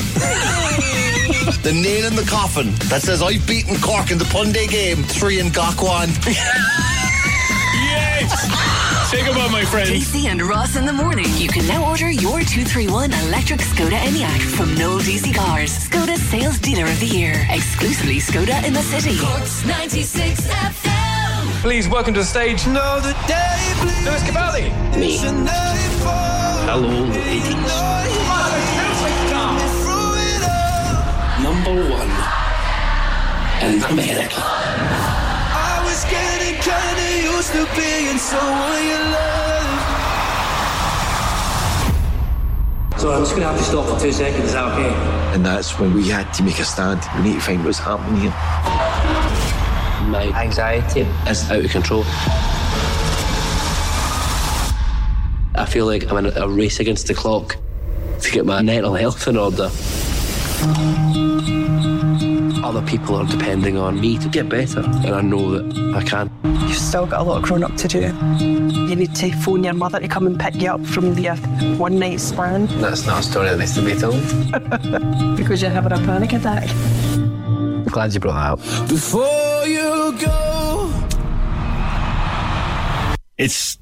the 1.64 1.72
nail 1.74 2.06
in 2.08 2.16
the 2.16 2.26
coffin 2.30 2.72
that 2.90 3.02
says 3.02 3.22
I've 3.22 3.46
beaten 3.48 3.76
Cork 3.78 4.12
in 4.12 4.18
the 4.18 4.26
Punday 4.26 4.70
game. 4.70 5.04
Three 5.04 5.40
in 5.40 5.48
Gakwan. 5.48 6.10
yes! 8.24 9.10
Say 9.10 9.26
goodbye, 9.26 9.50
my 9.50 9.66
friends. 9.66 9.90
DC 9.90 10.26
and 10.26 10.42
Ross 10.42 10.76
in 10.76 10.86
the 10.86 10.94
morning. 10.94 11.26
You 11.36 11.48
can 11.50 11.68
now 11.68 11.88
order 11.88 12.10
your 12.10 12.42
231 12.42 13.14
electric 13.26 13.60
Skoda 13.60 13.98
Enyaq 13.98 14.42
from 14.56 14.74
Noel 14.76 15.00
DC 15.00 15.34
Cars. 15.36 15.72
Skoda 15.88 16.18
Sales 16.18 16.58
Dealer 16.60 16.86
of 16.86 17.00
the 17.00 17.08
Year. 17.08 17.46
Exclusively 17.50 18.18
Skoda 18.18 18.64
in 18.66 18.74
the 18.74 18.82
city. 18.82 19.18
Cork's 19.20 19.66
96 19.66 20.48
FM. 20.48 21.62
Please 21.62 21.88
welcome 21.88 22.14
to 22.14 22.22
the 22.22 22.26
stage. 22.26 22.66
No, 22.68 23.00
the 23.00 23.14
day 23.28 23.74
Lewis 24.06 24.24
Capaldi. 24.24 24.70
Me. 24.98 25.18
Hello, 26.66 27.06
ladies. 27.06 27.74
Number 31.44 31.90
one 31.92 32.10
in 33.64 33.84
America. 33.84 35.03
Used 37.44 37.56
to 37.56 37.66
being 37.76 38.18
someone 38.18 38.84
you 38.84 38.96
love. 38.96 39.80
So 42.98 43.12
I'm 43.12 43.22
just 43.22 43.32
going 43.32 43.42
to 43.42 43.48
have 43.50 43.58
to 43.58 43.64
stop 43.64 43.86
for 43.86 44.00
two 44.00 44.14
seconds. 44.14 44.46
Is 44.46 44.54
that 44.54 44.72
okay? 44.72 44.94
And 45.34 45.46
that's 45.46 45.78
when 45.78 45.94
we 45.94 46.08
had 46.08 46.34
to 46.36 46.44
make 46.44 46.60
a 46.60 46.64
stand. 46.64 47.02
We 47.18 47.24
need 47.24 47.34
to 47.34 47.42
find 47.42 47.66
what's 47.66 47.80
happening 47.80 48.22
here. 48.22 48.32
My 50.10 50.32
anxiety 50.42 51.02
is 51.28 51.52
out 51.52 51.66
of 51.66 51.72
control. 51.72 52.04
I 55.56 55.66
feel 55.68 55.86
like 55.86 56.10
I'm 56.10 56.26
in 56.26 56.38
a 56.38 56.48
race 56.48 56.80
against 56.80 57.08
the 57.08 57.14
clock 57.14 57.58
to 58.22 58.32
get 58.32 58.46
my 58.46 58.62
mental 58.62 58.94
health 58.94 59.28
in 59.28 59.36
order. 59.36 59.70
Other 62.64 62.82
people 62.82 63.16
are 63.16 63.26
depending 63.26 63.78
on 63.78 64.00
me 64.00 64.18
to 64.18 64.30
get 64.30 64.48
better, 64.48 64.80
and 64.80 65.14
I 65.14 65.20
know 65.20 65.52
that 65.52 65.96
I 65.96 66.02
can. 66.04 66.32
You've 66.66 66.78
still 66.78 67.06
got 67.06 67.20
a 67.20 67.24
lot 67.24 67.38
of 67.38 67.44
growing 67.44 67.64
up 67.64 67.76
to 67.76 67.88
do. 67.90 68.00
You 68.40 68.96
need 68.96 69.14
to 69.16 69.32
phone 69.34 69.66
your 69.66 69.74
mother 69.74 70.00
to 70.00 70.08
come 70.08 70.26
and 70.28 70.40
pick 70.40 70.56
you 70.56 70.70
up 70.72 70.86
from 70.86 71.14
the 71.14 71.28
one 71.78 72.00
night 72.00 72.22
stand. 72.22 72.70
That's 72.70 73.06
not 73.06 73.20
a 73.20 73.24
story 73.24 73.50
that 73.50 73.60
needs 73.60 73.76
to 73.76 73.82
be 73.82 73.96
told. 73.96 74.16
because 75.38 75.62
you're 75.62 75.72
having 75.72 75.92
a 75.92 75.98
panic 75.98 76.32
attack. 76.32 76.70
I'm 76.70 77.84
glad 77.84 78.14
you 78.14 78.22
brought 78.22 78.58
that 78.58 78.70
up. 78.70 78.88
Before 78.88 79.66
you 79.66 80.18
go. 80.22 81.08
It's 83.38 83.78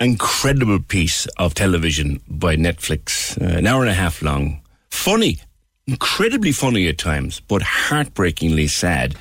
an 0.00 0.10
incredible 0.10 0.80
piece 0.80 1.26
of 1.38 1.54
television 1.54 2.20
by 2.26 2.56
Netflix, 2.56 3.40
uh, 3.40 3.58
an 3.58 3.68
hour 3.68 3.82
and 3.82 3.90
a 3.90 3.94
half 3.94 4.22
long. 4.22 4.60
Funny, 4.90 5.38
incredibly 5.86 6.52
funny 6.52 6.88
at 6.88 6.98
times, 6.98 7.40
but 7.40 7.62
heartbreakingly 7.62 8.66
sad 8.66 9.14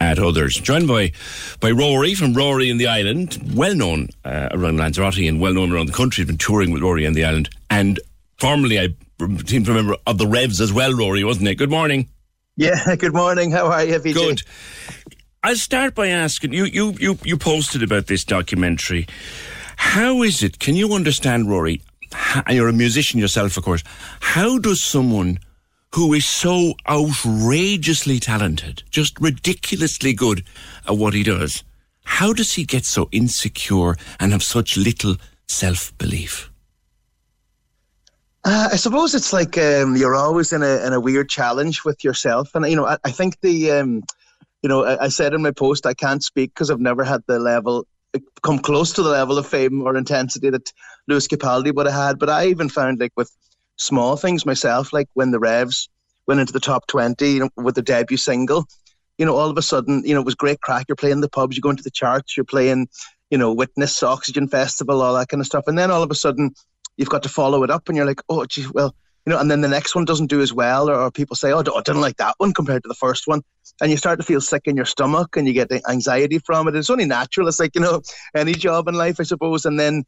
at 0.00 0.18
others. 0.18 0.54
Joined 0.56 0.88
by 0.88 1.12
by 1.60 1.70
Rory 1.70 2.14
from 2.14 2.34
Rory 2.34 2.70
and 2.70 2.78
the 2.78 2.86
Island, 2.86 3.38
well 3.54 3.74
known 3.74 4.08
uh, 4.24 4.48
around 4.52 4.78
Lanzarote 4.78 5.26
and 5.28 5.40
well 5.40 5.54
known 5.54 5.72
around 5.72 5.86
the 5.86 5.92
country. 5.92 6.22
He's 6.22 6.28
been 6.28 6.38
touring 6.38 6.70
with 6.70 6.82
Rory 6.82 7.04
and 7.04 7.16
the 7.16 7.24
Island, 7.24 7.48
and 7.70 8.00
formerly 8.38 8.78
I 8.78 8.88
seem 9.46 9.64
to 9.64 9.70
remember 9.70 9.96
of 10.06 10.18
the 10.18 10.26
Revs 10.26 10.60
as 10.60 10.72
well. 10.72 10.92
Rory, 10.92 11.24
wasn't 11.24 11.48
it? 11.48 11.56
Good 11.56 11.70
morning. 11.70 12.08
Yeah. 12.56 12.96
Good 12.98 13.14
morning. 13.14 13.50
How 13.50 13.66
are 13.66 13.84
you, 13.84 13.98
PJ? 13.98 14.14
Good. 14.14 14.42
I'll 15.42 15.56
start 15.56 15.94
by 15.94 16.08
asking 16.08 16.52
you. 16.52 16.64
You 16.64 16.94
you 16.98 17.18
you 17.24 17.36
posted 17.36 17.82
about 17.82 18.06
this 18.06 18.24
documentary. 18.24 19.06
How 19.76 20.22
is 20.22 20.42
it? 20.42 20.58
Can 20.58 20.76
you 20.76 20.94
understand, 20.94 21.48
Rory? 21.48 21.82
And 22.46 22.56
you're 22.56 22.68
a 22.68 22.72
musician 22.72 23.18
yourself, 23.18 23.56
of 23.56 23.64
course. 23.64 23.82
How 24.20 24.58
does 24.58 24.80
someone 24.80 25.38
who 25.94 26.12
is 26.12 26.26
so 26.26 26.74
outrageously 26.88 28.18
talented, 28.18 28.82
just 28.90 29.20
ridiculously 29.20 30.12
good 30.12 30.44
at 30.88 30.96
what 30.96 31.14
he 31.14 31.22
does, 31.22 31.62
how 32.02 32.32
does 32.32 32.54
he 32.54 32.64
get 32.64 32.84
so 32.84 33.08
insecure 33.12 33.94
and 34.18 34.32
have 34.32 34.42
such 34.42 34.76
little 34.76 35.16
self 35.46 35.96
belief? 35.96 36.50
Uh, 38.44 38.70
I 38.72 38.76
suppose 38.76 39.14
it's 39.14 39.32
like 39.32 39.56
um, 39.56 39.96
you're 39.96 40.16
always 40.16 40.52
in 40.52 40.64
a 40.64 40.84
in 40.84 40.92
a 40.92 41.00
weird 41.00 41.28
challenge 41.28 41.84
with 41.84 42.02
yourself, 42.02 42.50
and 42.56 42.68
you 42.68 42.76
know 42.76 42.86
I, 42.86 42.98
I 43.04 43.12
think 43.12 43.40
the 43.40 43.70
um, 43.70 44.02
you 44.62 44.68
know 44.68 44.84
I, 44.84 45.04
I, 45.04 45.08
said 45.08 45.32
in 45.32 45.42
my 45.42 45.52
post 45.52 45.86
I 45.86 45.94
can't 45.94 46.24
speak 46.24 46.50
because 46.50 46.70
I've 46.70 46.80
never 46.80 47.04
had 47.04 47.22
the 47.28 47.38
level 47.38 47.86
come 48.42 48.58
close 48.58 48.92
to 48.94 49.02
the 49.02 49.10
level 49.10 49.38
of 49.38 49.46
fame 49.46 49.82
or 49.82 49.96
intensity 49.96 50.50
that 50.50 50.72
Lewis 51.06 51.28
Capaldi 51.28 51.74
would 51.74 51.86
have 51.86 51.94
had. 51.94 52.18
But 52.18 52.30
I 52.30 52.48
even 52.48 52.68
found 52.68 53.00
like 53.00 53.12
with 53.16 53.30
small 53.76 54.16
things 54.16 54.46
myself, 54.46 54.92
like 54.92 55.08
when 55.14 55.30
the 55.30 55.38
Revs 55.38 55.88
went 56.26 56.40
into 56.40 56.52
the 56.52 56.60
top 56.60 56.86
twenty 56.86 57.32
you 57.32 57.40
know, 57.40 57.50
with 57.56 57.74
the 57.74 57.82
debut 57.82 58.16
single, 58.16 58.66
you 59.18 59.26
know 59.26 59.36
all 59.36 59.50
of 59.50 59.58
a 59.58 59.62
sudden 59.62 60.02
you 60.04 60.14
know 60.14 60.20
it 60.20 60.26
was 60.26 60.34
great 60.34 60.60
crack. 60.60 60.86
You're 60.88 60.96
playing 60.96 61.20
the 61.20 61.28
pubs, 61.28 61.56
you 61.56 61.62
go 61.62 61.70
into 61.70 61.82
the 61.82 61.90
charts, 61.90 62.36
you're 62.36 62.44
playing 62.44 62.88
you 63.30 63.38
know 63.38 63.52
Witness, 63.52 64.02
Oxygen 64.02 64.48
Festival, 64.48 65.02
all 65.02 65.14
that 65.14 65.28
kind 65.28 65.40
of 65.40 65.46
stuff, 65.46 65.64
and 65.66 65.78
then 65.78 65.90
all 65.90 66.02
of 66.02 66.10
a 66.10 66.14
sudden 66.14 66.54
you've 66.96 67.08
got 67.08 67.22
to 67.22 67.28
follow 67.28 67.62
it 67.62 67.70
up 67.70 67.88
and 67.88 67.96
you're 67.96 68.06
like, 68.06 68.20
oh, 68.28 68.44
gee, 68.46 68.66
well, 68.72 68.94
you 69.26 69.32
know, 69.32 69.38
and 69.38 69.50
then 69.50 69.62
the 69.62 69.68
next 69.68 69.94
one 69.94 70.04
doesn't 70.04 70.26
do 70.26 70.40
as 70.40 70.52
well, 70.52 70.90
or, 70.90 70.94
or 70.94 71.10
people 71.10 71.34
say, 71.34 71.50
oh, 71.50 71.60
I 71.60 71.62
didn't 71.62 72.00
like 72.00 72.18
that 72.18 72.34
one 72.38 72.52
compared 72.52 72.82
to 72.82 72.88
the 72.88 72.94
first 72.94 73.26
one. 73.26 73.42
And 73.80 73.90
you 73.90 73.96
start 73.96 74.18
to 74.20 74.24
feel 74.24 74.40
sick 74.40 74.62
in 74.66 74.76
your 74.76 74.84
stomach 74.84 75.36
and 75.36 75.46
you 75.46 75.54
get 75.54 75.70
the 75.70 75.82
anxiety 75.88 76.38
from 76.38 76.68
it. 76.68 76.76
It's 76.76 76.90
only 76.90 77.06
natural. 77.06 77.48
It's 77.48 77.58
like, 77.58 77.74
you 77.74 77.80
know, 77.80 78.02
any 78.34 78.52
job 78.52 78.86
in 78.86 78.94
life, 78.94 79.16
I 79.18 79.24
suppose. 79.24 79.64
And 79.64 79.80
then, 79.80 80.04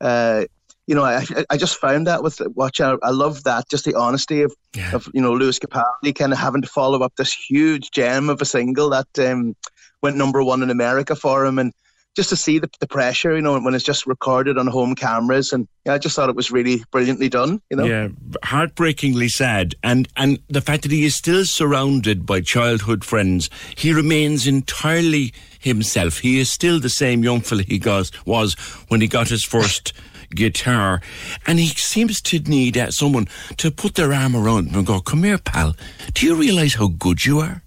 uh, 0.00 0.44
you 0.86 0.94
know, 0.94 1.04
I, 1.04 1.24
I 1.48 1.56
just 1.56 1.76
found 1.76 2.06
that 2.06 2.22
with 2.22 2.40
watching, 2.54 2.86
I, 2.86 2.96
I 3.02 3.10
love 3.10 3.44
that, 3.44 3.68
just 3.70 3.84
the 3.84 3.94
honesty 3.94 4.42
of, 4.42 4.54
yeah. 4.74 4.94
of, 4.94 5.08
you 5.14 5.20
know, 5.20 5.32
Lewis 5.32 5.58
Capaldi 5.58 6.14
kind 6.14 6.32
of 6.32 6.38
having 6.38 6.62
to 6.62 6.68
follow 6.68 7.02
up 7.02 7.14
this 7.16 7.32
huge 7.32 7.90
gem 7.90 8.28
of 8.28 8.42
a 8.42 8.44
single 8.44 8.90
that 8.90 9.18
um, 9.18 9.54
went 10.02 10.16
number 10.16 10.42
one 10.42 10.62
in 10.62 10.70
America 10.70 11.14
for 11.14 11.44
him. 11.44 11.58
And, 11.58 11.72
just 12.14 12.28
to 12.28 12.36
see 12.36 12.58
the, 12.58 12.68
the 12.80 12.86
pressure, 12.86 13.34
you 13.34 13.40
know, 13.40 13.58
when 13.58 13.74
it's 13.74 13.84
just 13.84 14.06
recorded 14.06 14.58
on 14.58 14.66
home 14.66 14.94
cameras, 14.94 15.52
and 15.52 15.66
yeah, 15.86 15.94
I 15.94 15.98
just 15.98 16.14
thought 16.14 16.28
it 16.28 16.36
was 16.36 16.50
really 16.50 16.84
brilliantly 16.90 17.28
done, 17.28 17.62
you 17.70 17.76
know. 17.76 17.84
Yeah, 17.84 18.08
heartbreakingly 18.44 19.28
sad, 19.28 19.74
and 19.82 20.08
and 20.16 20.38
the 20.48 20.60
fact 20.60 20.82
that 20.82 20.92
he 20.92 21.04
is 21.04 21.14
still 21.14 21.44
surrounded 21.44 22.26
by 22.26 22.42
childhood 22.42 23.04
friends, 23.04 23.48
he 23.76 23.92
remains 23.92 24.46
entirely 24.46 25.32
himself. 25.58 26.18
He 26.18 26.38
is 26.38 26.50
still 26.50 26.80
the 26.80 26.90
same 26.90 27.24
young 27.24 27.40
fella 27.40 27.62
he 27.62 27.80
was 27.82 28.12
was 28.26 28.54
when 28.88 29.00
he 29.00 29.08
got 29.08 29.28
his 29.28 29.44
first. 29.44 29.92
Guitar 30.34 31.00
and 31.46 31.58
he 31.58 31.68
seems 31.68 32.20
to 32.20 32.38
need 32.40 32.76
uh, 32.76 32.90
someone 32.90 33.26
to 33.56 33.70
put 33.70 33.94
their 33.94 34.12
arm 34.12 34.34
around 34.36 34.68
him 34.68 34.78
and 34.78 34.86
go 34.86 35.00
come 35.00 35.22
here 35.22 35.38
pal 35.38 35.74
do 36.14 36.26
you 36.26 36.34
realize 36.34 36.74
how 36.74 36.88
good 36.88 37.24
you 37.24 37.40
are 37.40 37.62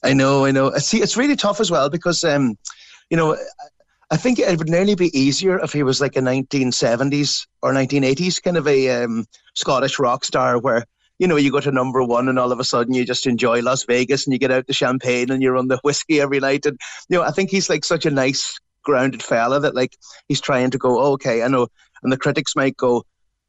I 0.00 0.12
know, 0.12 0.44
I 0.44 0.52
know. 0.52 0.70
See, 0.78 1.02
it's 1.02 1.16
really 1.16 1.34
tough 1.34 1.58
as 1.58 1.72
well 1.72 1.90
because 1.90 2.22
um, 2.22 2.56
you 3.10 3.16
know, 3.16 3.36
I 4.10 4.16
think 4.16 4.38
it 4.38 4.58
would 4.58 4.70
nearly 4.70 4.94
be 4.94 5.16
easier 5.18 5.58
if 5.58 5.72
he 5.72 5.82
was 5.82 6.00
like 6.00 6.16
a 6.16 6.20
1970s 6.20 7.46
or 7.62 7.72
1980s 7.72 8.42
kind 8.42 8.56
of 8.56 8.66
a 8.66 9.02
um, 9.02 9.26
Scottish 9.54 9.98
rock 9.98 10.24
star 10.24 10.58
where, 10.58 10.84
you 11.18 11.26
know, 11.26 11.36
you 11.36 11.50
go 11.50 11.60
to 11.60 11.70
number 11.70 12.02
one 12.02 12.28
and 12.28 12.38
all 12.38 12.52
of 12.52 12.60
a 12.60 12.64
sudden 12.64 12.94
you 12.94 13.04
just 13.04 13.26
enjoy 13.26 13.60
Las 13.60 13.84
Vegas 13.84 14.26
and 14.26 14.32
you 14.32 14.38
get 14.38 14.50
out 14.50 14.66
the 14.66 14.72
champagne 14.72 15.30
and 15.30 15.42
you're 15.42 15.56
on 15.56 15.68
the 15.68 15.78
whiskey 15.84 16.20
every 16.20 16.40
night. 16.40 16.64
And, 16.64 16.78
you 17.08 17.18
know, 17.18 17.24
I 17.24 17.32
think 17.32 17.50
he's 17.50 17.68
like 17.68 17.84
such 17.84 18.06
a 18.06 18.10
nice, 18.10 18.58
grounded 18.82 19.22
fella 19.22 19.60
that 19.60 19.74
like 19.74 19.96
he's 20.28 20.40
trying 20.40 20.70
to 20.70 20.78
go, 20.78 21.00
oh, 21.00 21.12
okay, 21.12 21.42
I 21.42 21.48
know. 21.48 21.68
And 22.02 22.12
the 22.12 22.16
critics 22.16 22.54
might 22.54 22.76
go, 22.76 23.04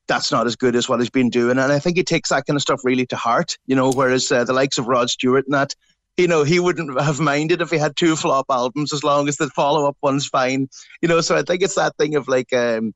that's 0.07 0.31
not 0.31 0.47
as 0.47 0.55
good 0.55 0.75
as 0.75 0.89
what 0.89 0.99
he's 0.99 1.09
been 1.09 1.29
doing. 1.29 1.57
And 1.57 1.71
I 1.71 1.79
think 1.79 1.95
he 1.95 2.03
takes 2.03 2.29
that 2.29 2.45
kind 2.45 2.57
of 2.57 2.61
stuff 2.61 2.81
really 2.83 3.05
to 3.07 3.15
heart, 3.15 3.57
you 3.67 3.75
know, 3.75 3.91
whereas 3.91 4.31
uh, 4.31 4.43
the 4.43 4.53
likes 4.53 4.77
of 4.77 4.87
Rod 4.87 5.09
Stewart 5.09 5.45
and 5.45 5.53
that, 5.53 5.75
you 6.17 6.27
know, 6.27 6.43
he 6.43 6.59
wouldn't 6.59 6.99
have 6.99 7.19
minded 7.19 7.61
if 7.61 7.69
he 7.69 7.77
had 7.77 7.95
two 7.95 8.15
flop 8.15 8.47
albums 8.49 8.91
as 8.91 9.03
long 9.03 9.29
as 9.29 9.37
the 9.37 9.49
follow 9.51 9.87
up 9.87 9.97
one's 10.01 10.27
fine. 10.27 10.67
You 11.01 11.07
know, 11.07 11.21
so 11.21 11.37
I 11.37 11.43
think 11.43 11.61
it's 11.61 11.75
that 11.75 11.95
thing 11.97 12.15
of 12.15 12.27
like 12.27 12.51
um, 12.51 12.93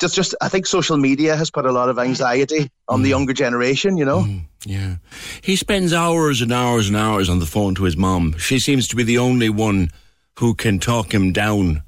just 0.00 0.14
just 0.14 0.34
I 0.40 0.48
think 0.48 0.66
social 0.66 0.96
media 0.96 1.36
has 1.36 1.50
put 1.50 1.66
a 1.66 1.72
lot 1.72 1.88
of 1.88 1.98
anxiety 1.98 2.70
on 2.88 3.00
mm. 3.00 3.02
the 3.02 3.08
younger 3.10 3.32
generation, 3.32 3.96
you 3.96 4.04
know. 4.04 4.20
Mm, 4.20 4.44
yeah. 4.64 4.96
He 5.42 5.56
spends 5.56 5.92
hours 5.92 6.40
and 6.40 6.52
hours 6.52 6.88
and 6.88 6.96
hours 6.96 7.28
on 7.28 7.38
the 7.38 7.46
phone 7.46 7.74
to 7.76 7.84
his 7.84 7.96
mom. 7.96 8.36
She 8.38 8.58
seems 8.58 8.88
to 8.88 8.96
be 8.96 9.02
the 9.02 9.18
only 9.18 9.50
one 9.50 9.90
who 10.38 10.54
can 10.54 10.78
talk 10.78 11.12
him 11.12 11.32
down 11.32 11.82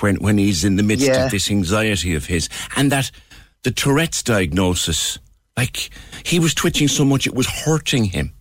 when 0.00 0.16
when 0.16 0.38
he's 0.38 0.64
in 0.64 0.76
the 0.76 0.82
midst 0.82 1.06
yeah. 1.06 1.26
of 1.26 1.30
this 1.30 1.50
anxiety 1.50 2.14
of 2.14 2.24
his. 2.24 2.48
And 2.74 2.90
that 2.90 3.10
the 3.64 3.70
Tourette's 3.70 4.22
diagnosis, 4.22 5.18
like 5.56 5.90
he 6.24 6.38
was 6.38 6.54
twitching 6.54 6.88
so 6.88 7.04
much 7.04 7.26
it 7.26 7.34
was 7.34 7.46
hurting 7.46 8.04
him. 8.04 8.32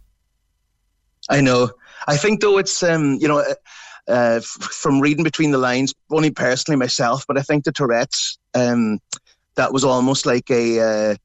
I 1.29 1.41
know. 1.41 1.71
I 2.07 2.15
think 2.15 2.39
though 2.39 2.57
it's 2.57 2.81
um, 2.81 3.17
you 3.19 3.27
know, 3.27 3.39
uh, 3.39 4.11
uh, 4.11 4.39
from 4.39 5.01
reading 5.01 5.23
between 5.23 5.51
the 5.51 5.57
lines, 5.57 5.93
only 6.11 6.31
personally 6.31 6.77
myself, 6.77 7.25
but 7.27 7.37
I 7.37 7.41
think 7.41 7.65
the 7.65 7.71
Tourette's 7.73 8.37
um, 8.53 8.99
that 9.55 9.73
was 9.73 9.83
almost 9.83 10.25
like 10.25 10.49
a 10.49 10.79
uh, 10.79 11.15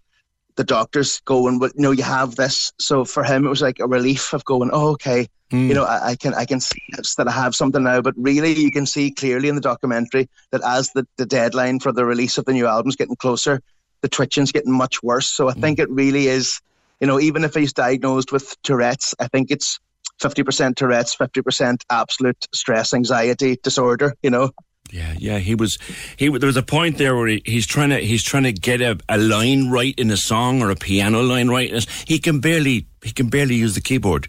the 0.56 0.64
doctors 0.64 1.20
going, 1.20 1.60
you 1.60 1.70
know, 1.76 1.92
you 1.92 2.02
have 2.02 2.34
this. 2.34 2.72
So 2.80 3.04
for 3.04 3.22
him, 3.22 3.46
it 3.46 3.50
was 3.50 3.62
like 3.62 3.78
a 3.78 3.86
relief 3.86 4.32
of 4.32 4.44
going, 4.44 4.70
oh, 4.72 4.90
okay, 4.90 5.28
Hmm. 5.50 5.68
you 5.68 5.74
know, 5.74 5.84
I, 5.84 6.10
I 6.10 6.16
can 6.16 6.34
I 6.34 6.44
can 6.44 6.60
see 6.60 6.80
that 7.16 7.26
I 7.26 7.32
have 7.32 7.54
something 7.54 7.82
now. 7.82 8.00
But 8.00 8.14
really, 8.16 8.52
you 8.54 8.70
can 8.70 8.86
see 8.86 9.10
clearly 9.10 9.48
in 9.48 9.56
the 9.56 9.60
documentary 9.60 10.28
that 10.52 10.62
as 10.64 10.92
the, 10.92 11.06
the 11.16 11.26
deadline 11.26 11.80
for 11.80 11.92
the 11.92 12.04
release 12.04 12.38
of 12.38 12.44
the 12.44 12.52
new 12.52 12.66
album's 12.66 12.96
getting 12.96 13.16
closer, 13.16 13.60
the 14.00 14.08
twitching's 14.08 14.52
getting 14.52 14.72
much 14.72 15.02
worse. 15.02 15.26
So 15.26 15.48
I 15.48 15.52
think 15.54 15.78
it 15.78 15.90
really 15.90 16.28
is, 16.28 16.60
you 17.00 17.06
know, 17.06 17.20
even 17.20 17.44
if 17.44 17.54
he's 17.54 17.72
diagnosed 17.72 18.32
with 18.32 18.54
Tourette's, 18.62 19.14
I 19.18 19.28
think 19.28 19.50
it's 19.50 19.80
50% 20.20 20.76
Tourette's, 20.76 21.16
50% 21.16 21.82
absolute 21.90 22.46
stress 22.54 22.94
anxiety 22.94 23.58
disorder, 23.62 24.14
you 24.22 24.30
know. 24.30 24.50
Yeah, 24.92 25.14
yeah, 25.18 25.38
he 25.38 25.54
was. 25.54 25.78
He 26.16 26.28
there 26.36 26.48
was 26.48 26.56
a 26.56 26.64
point 26.64 26.98
there 26.98 27.14
where 27.14 27.28
he, 27.28 27.42
he's 27.44 27.64
trying 27.64 27.90
to 27.90 27.98
he's 27.98 28.24
trying 28.24 28.42
to 28.42 28.52
get 28.52 28.80
a, 28.80 28.98
a 29.08 29.18
line 29.18 29.70
right 29.70 29.94
in 29.96 30.10
a 30.10 30.16
song 30.16 30.62
or 30.62 30.70
a 30.70 30.74
piano 30.74 31.22
line 31.22 31.48
right. 31.48 31.86
He 32.08 32.18
can 32.18 32.40
barely 32.40 32.86
he 33.04 33.12
can 33.12 33.28
barely 33.28 33.54
use 33.54 33.76
the 33.76 33.80
keyboard. 33.80 34.28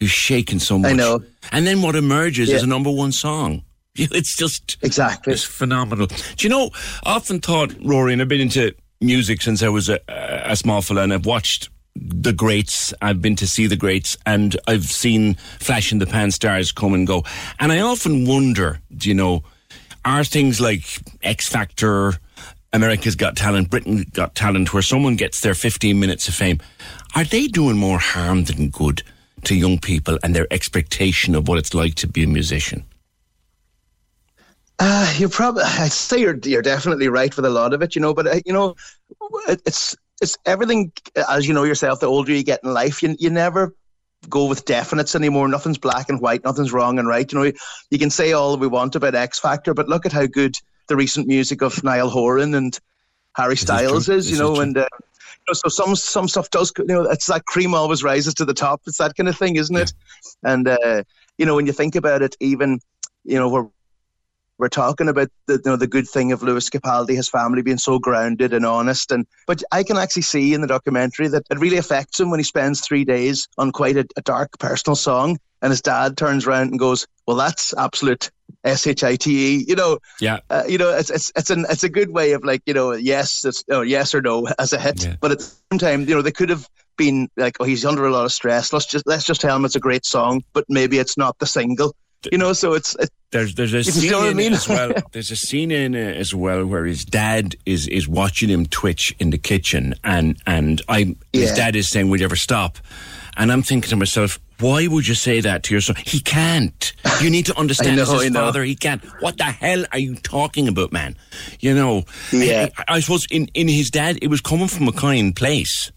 He's 0.00 0.10
shaking 0.10 0.58
so 0.58 0.78
much. 0.78 0.92
I 0.92 0.94
know. 0.94 1.22
And 1.52 1.66
then 1.66 1.82
what 1.82 1.96
emerges 1.96 2.50
is 2.50 2.62
a 2.62 2.66
number 2.66 2.90
one 2.90 3.12
song. 3.12 3.62
It's 3.96 4.36
just 4.36 4.76
exactly. 4.82 5.32
It's 5.32 5.44
phenomenal. 5.44 6.08
Do 6.08 6.16
you 6.38 6.48
know? 6.48 6.70
I 7.04 7.14
often 7.14 7.38
thought 7.38 7.72
Rory, 7.80 8.12
and 8.12 8.20
I've 8.20 8.26
been 8.26 8.40
into 8.40 8.74
music 9.00 9.40
since 9.40 9.62
I 9.62 9.68
was 9.68 9.88
a, 9.88 10.00
a 10.08 10.56
small 10.56 10.82
fella, 10.82 11.02
and 11.02 11.12
I've 11.12 11.26
watched 11.26 11.68
the 11.94 12.32
greats. 12.32 12.92
I've 13.00 13.22
been 13.22 13.36
to 13.36 13.46
see 13.46 13.68
the 13.68 13.76
greats, 13.76 14.16
and 14.26 14.56
I've 14.66 14.86
seen 14.86 15.34
flash 15.60 15.92
in 15.92 16.00
the 16.00 16.06
pan 16.06 16.32
stars 16.32 16.72
come 16.72 16.92
and 16.92 17.06
go. 17.06 17.22
And 17.60 17.70
I 17.70 17.80
often 17.82 18.26
wonder, 18.26 18.80
do 18.96 19.08
you 19.08 19.14
know, 19.14 19.44
are 20.04 20.24
things 20.24 20.60
like 20.60 20.84
X 21.22 21.48
Factor, 21.48 22.14
America's 22.72 23.14
Got 23.14 23.36
Talent, 23.36 23.70
Britain 23.70 24.06
Got 24.12 24.34
Talent, 24.34 24.72
where 24.72 24.82
someone 24.82 25.14
gets 25.14 25.40
their 25.40 25.54
15 25.54 26.00
minutes 26.00 26.26
of 26.26 26.34
fame, 26.34 26.60
are 27.14 27.24
they 27.24 27.46
doing 27.46 27.76
more 27.76 28.00
harm 28.00 28.42
than 28.44 28.70
good 28.70 29.04
to 29.44 29.54
young 29.54 29.78
people 29.78 30.18
and 30.22 30.34
their 30.34 30.46
expectation 30.52 31.34
of 31.34 31.48
what 31.48 31.58
it's 31.58 31.74
like 31.74 31.94
to 31.96 32.06
be 32.06 32.24
a 32.24 32.26
musician? 32.26 32.84
Uh, 34.78 35.12
you're 35.16 35.28
probably. 35.28 35.62
I'd 35.66 35.92
say 35.92 36.20
you're 36.20 36.38
you're 36.44 36.62
definitely 36.62 37.08
right 37.08 37.34
with 37.34 37.44
a 37.44 37.50
lot 37.50 37.72
of 37.72 37.82
it, 37.82 37.94
you 37.94 38.00
know. 38.00 38.14
But 38.14 38.26
uh, 38.26 38.40
you 38.44 38.52
know, 38.52 38.74
it, 39.48 39.62
it's 39.66 39.96
it's 40.20 40.36
everything 40.46 40.92
as 41.28 41.46
you 41.46 41.54
know 41.54 41.64
yourself. 41.64 42.00
The 42.00 42.06
older 42.06 42.32
you 42.32 42.42
get 42.42 42.60
in 42.64 42.72
life, 42.72 43.02
you 43.02 43.16
you 43.18 43.30
never 43.30 43.74
go 44.28 44.46
with 44.46 44.64
definites 44.64 45.14
anymore. 45.14 45.48
Nothing's 45.48 45.78
black 45.78 46.08
and 46.08 46.20
white. 46.20 46.44
Nothing's 46.44 46.72
wrong 46.72 46.98
and 46.98 47.06
right. 47.06 47.30
You 47.30 47.38
know, 47.38 47.52
you 47.90 47.98
can 47.98 48.10
say 48.10 48.32
all 48.32 48.56
we 48.56 48.66
want 48.66 48.96
about 48.96 49.14
X 49.14 49.38
Factor, 49.38 49.74
but 49.74 49.88
look 49.88 50.06
at 50.06 50.12
how 50.12 50.26
good 50.26 50.56
the 50.88 50.96
recent 50.96 51.26
music 51.26 51.62
of 51.62 51.82
Niall 51.84 52.10
Horan 52.10 52.54
and 52.54 52.78
Harry 53.36 53.56
Styles 53.56 54.08
is. 54.08 54.30
You 54.30 54.38
know, 54.38 54.60
and. 54.60 54.76
Uh, 54.76 54.88
you 54.90 55.13
know, 55.48 55.54
so 55.54 55.68
some 55.68 55.96
some 55.96 56.28
stuff 56.28 56.50
does 56.50 56.72
you 56.78 56.84
know 56.86 57.02
it's 57.02 57.26
that 57.26 57.44
cream 57.46 57.74
always 57.74 58.02
rises 58.02 58.34
to 58.34 58.44
the 58.44 58.54
top. 58.54 58.82
It's 58.86 58.98
that 58.98 59.16
kind 59.16 59.28
of 59.28 59.36
thing 59.36 59.56
isn't 59.56 59.76
it? 59.76 59.92
And 60.42 60.68
uh, 60.68 61.04
you 61.38 61.46
know 61.46 61.54
when 61.54 61.66
you 61.66 61.72
think 61.72 61.96
about 61.96 62.22
it 62.22 62.36
even 62.40 62.80
you 63.24 63.38
know 63.38 63.48
we're 63.48 63.68
we're 64.58 64.68
talking 64.68 65.08
about 65.08 65.28
the 65.46 65.54
you 65.54 65.70
know 65.70 65.76
the 65.76 65.86
good 65.86 66.08
thing 66.08 66.32
of 66.32 66.42
Lewis 66.42 66.70
Capaldi, 66.70 67.16
his 67.16 67.28
family 67.28 67.62
being 67.62 67.78
so 67.78 67.98
grounded 67.98 68.54
and 68.54 68.64
honest, 68.64 69.10
and 69.10 69.26
but 69.46 69.62
I 69.72 69.82
can 69.82 69.96
actually 69.96 70.22
see 70.22 70.54
in 70.54 70.60
the 70.60 70.66
documentary 70.66 71.28
that 71.28 71.44
it 71.50 71.58
really 71.58 71.78
affects 71.78 72.20
him 72.20 72.30
when 72.30 72.40
he 72.40 72.44
spends 72.44 72.80
three 72.80 73.04
days 73.04 73.48
on 73.58 73.72
quite 73.72 73.96
a, 73.96 74.06
a 74.16 74.22
dark 74.22 74.58
personal 74.58 74.96
song, 74.96 75.38
and 75.60 75.70
his 75.70 75.82
dad 75.82 76.16
turns 76.16 76.46
around 76.46 76.70
and 76.70 76.78
goes, 76.78 77.06
"Well, 77.26 77.36
that's 77.36 77.74
absolute 77.76 78.30
S 78.64 78.86
H 78.86 79.04
I 79.04 79.16
T 79.16 79.56
E," 79.56 79.64
you 79.68 79.74
know. 79.76 79.98
Yeah. 80.20 80.38
Uh, 80.50 80.64
you 80.68 80.78
know, 80.78 80.90
it's 80.90 81.10
it's 81.10 81.32
it's 81.36 81.50
an 81.50 81.66
it's 81.70 81.84
a 81.84 81.88
good 81.88 82.10
way 82.10 82.32
of 82.32 82.44
like 82.44 82.62
you 82.66 82.74
know 82.74 82.92
yes, 82.92 83.44
it's 83.44 83.62
oh, 83.70 83.82
yes 83.82 84.14
or 84.14 84.22
no 84.22 84.48
as 84.58 84.72
a 84.72 84.78
hit, 84.78 85.06
but 85.20 85.30
at 85.32 85.38
the 85.38 85.44
same 85.70 85.78
time, 85.78 86.00
you 86.08 86.14
know, 86.14 86.22
they 86.22 86.32
could 86.32 86.48
have 86.48 86.68
been 86.96 87.28
like, 87.36 87.56
oh, 87.60 87.64
he's 87.64 87.84
under 87.84 88.06
a 88.06 88.10
lot 88.10 88.24
of 88.24 88.32
stress. 88.32 88.72
Let's 88.72 88.86
just 88.86 89.06
let's 89.06 89.24
just 89.24 89.40
tell 89.40 89.56
him 89.56 89.64
it's 89.64 89.76
a 89.76 89.80
great 89.80 90.06
song, 90.06 90.42
but 90.52 90.64
maybe 90.68 90.98
it's 90.98 91.16
not 91.16 91.38
the 91.38 91.46
single. 91.46 91.94
You 92.32 92.38
know, 92.38 92.54
so 92.54 92.72
it's, 92.72 92.96
it's 92.98 93.10
There's 93.32 93.54
there's 93.54 93.74
a 93.74 93.84
scene 93.84 94.04
You 94.04 94.10
know 94.12 94.18
what 94.20 94.28
I 94.28 94.30
in 94.30 94.36
mean? 94.38 94.52
it 94.52 94.56
as 94.56 94.66
well. 94.68 94.92
There's 95.12 95.30
a 95.30 95.36
scene 95.36 95.70
in 95.70 95.94
it 95.94 96.16
as 96.16 96.34
well 96.34 96.64
where 96.64 96.86
his 96.86 97.04
dad 97.04 97.54
is 97.66 97.86
is 97.86 98.08
watching 98.08 98.48
him 98.48 98.64
twitch 98.64 99.14
in 99.18 99.28
the 99.28 99.36
kitchen, 99.36 99.94
and 100.02 100.40
and 100.46 100.80
I 100.88 101.16
his 101.34 101.52
dad 101.52 101.76
is 101.76 101.88
saying, 101.88 102.08
"Will 102.08 102.20
you 102.20 102.24
ever 102.24 102.36
stop?" 102.36 102.78
And 103.36 103.50
I'm 103.50 103.62
thinking 103.62 103.90
to 103.90 103.96
myself, 103.96 104.38
why 104.60 104.86
would 104.86 105.08
you 105.08 105.14
say 105.14 105.40
that 105.40 105.64
to 105.64 105.74
your 105.74 105.80
son? 105.80 105.96
He 106.04 106.20
can't. 106.20 106.92
You 107.20 107.30
need 107.30 107.46
to 107.46 107.58
understand 107.58 107.96
know, 107.96 108.04
his 108.18 108.30
father. 108.32 108.62
He 108.62 108.76
can't. 108.76 109.02
What 109.20 109.36
the 109.38 109.44
hell 109.44 109.84
are 109.92 109.98
you 109.98 110.14
talking 110.16 110.68
about, 110.68 110.92
man? 110.92 111.16
You 111.60 111.74
know. 111.74 112.04
Yeah. 112.32 112.68
I, 112.78 112.84
I 112.96 113.00
suppose 113.00 113.26
in 113.30 113.48
in 113.54 113.66
his 113.68 113.90
dad, 113.90 114.18
it 114.22 114.28
was 114.28 114.40
coming 114.40 114.68
from 114.68 114.86
a 114.88 114.92
kind 114.92 115.34
place. 115.34 115.90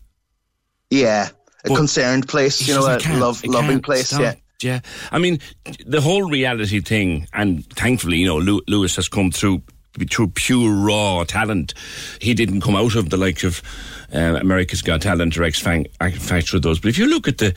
Yeah, 0.90 1.30
a 1.66 1.70
But- 1.70 1.76
concerned 1.78 2.28
place, 2.28 2.68
you 2.68 2.74
know, 2.74 2.86
a 2.88 2.98
love, 3.20 3.44
loving 3.46 3.82
place. 3.82 4.08
stop. 4.08 4.22
Yeah, 4.22 4.34
Yeah. 4.62 4.80
I 5.12 5.20
mean, 5.20 5.40
the 5.86 6.02
whole 6.02 6.30
reality 6.30 6.80
thing, 6.82 7.28
and 7.34 7.66
thankfully, 7.74 8.18
you 8.18 8.26
know, 8.26 8.38
Lewis 8.68 8.96
has 8.96 9.10
come 9.10 9.32
through 9.32 9.62
through 10.12 10.28
pure 10.28 10.72
raw 10.72 11.24
talent. 11.24 11.74
He 12.22 12.34
didn't 12.36 12.62
come 12.62 12.76
out 12.76 12.96
of 12.96 13.10
the 13.10 13.18
likes 13.18 13.44
of 13.44 13.62
uh, 14.14 14.38
America's 14.40 14.82
Got 14.82 15.02
Talent 15.02 15.38
or 15.38 15.44
X 15.44 15.60
Factor 15.60 16.60
those. 16.60 16.80
But 16.80 16.90
if 16.90 16.98
you 16.98 17.08
look 17.08 17.28
at 17.28 17.38
the 17.40 17.54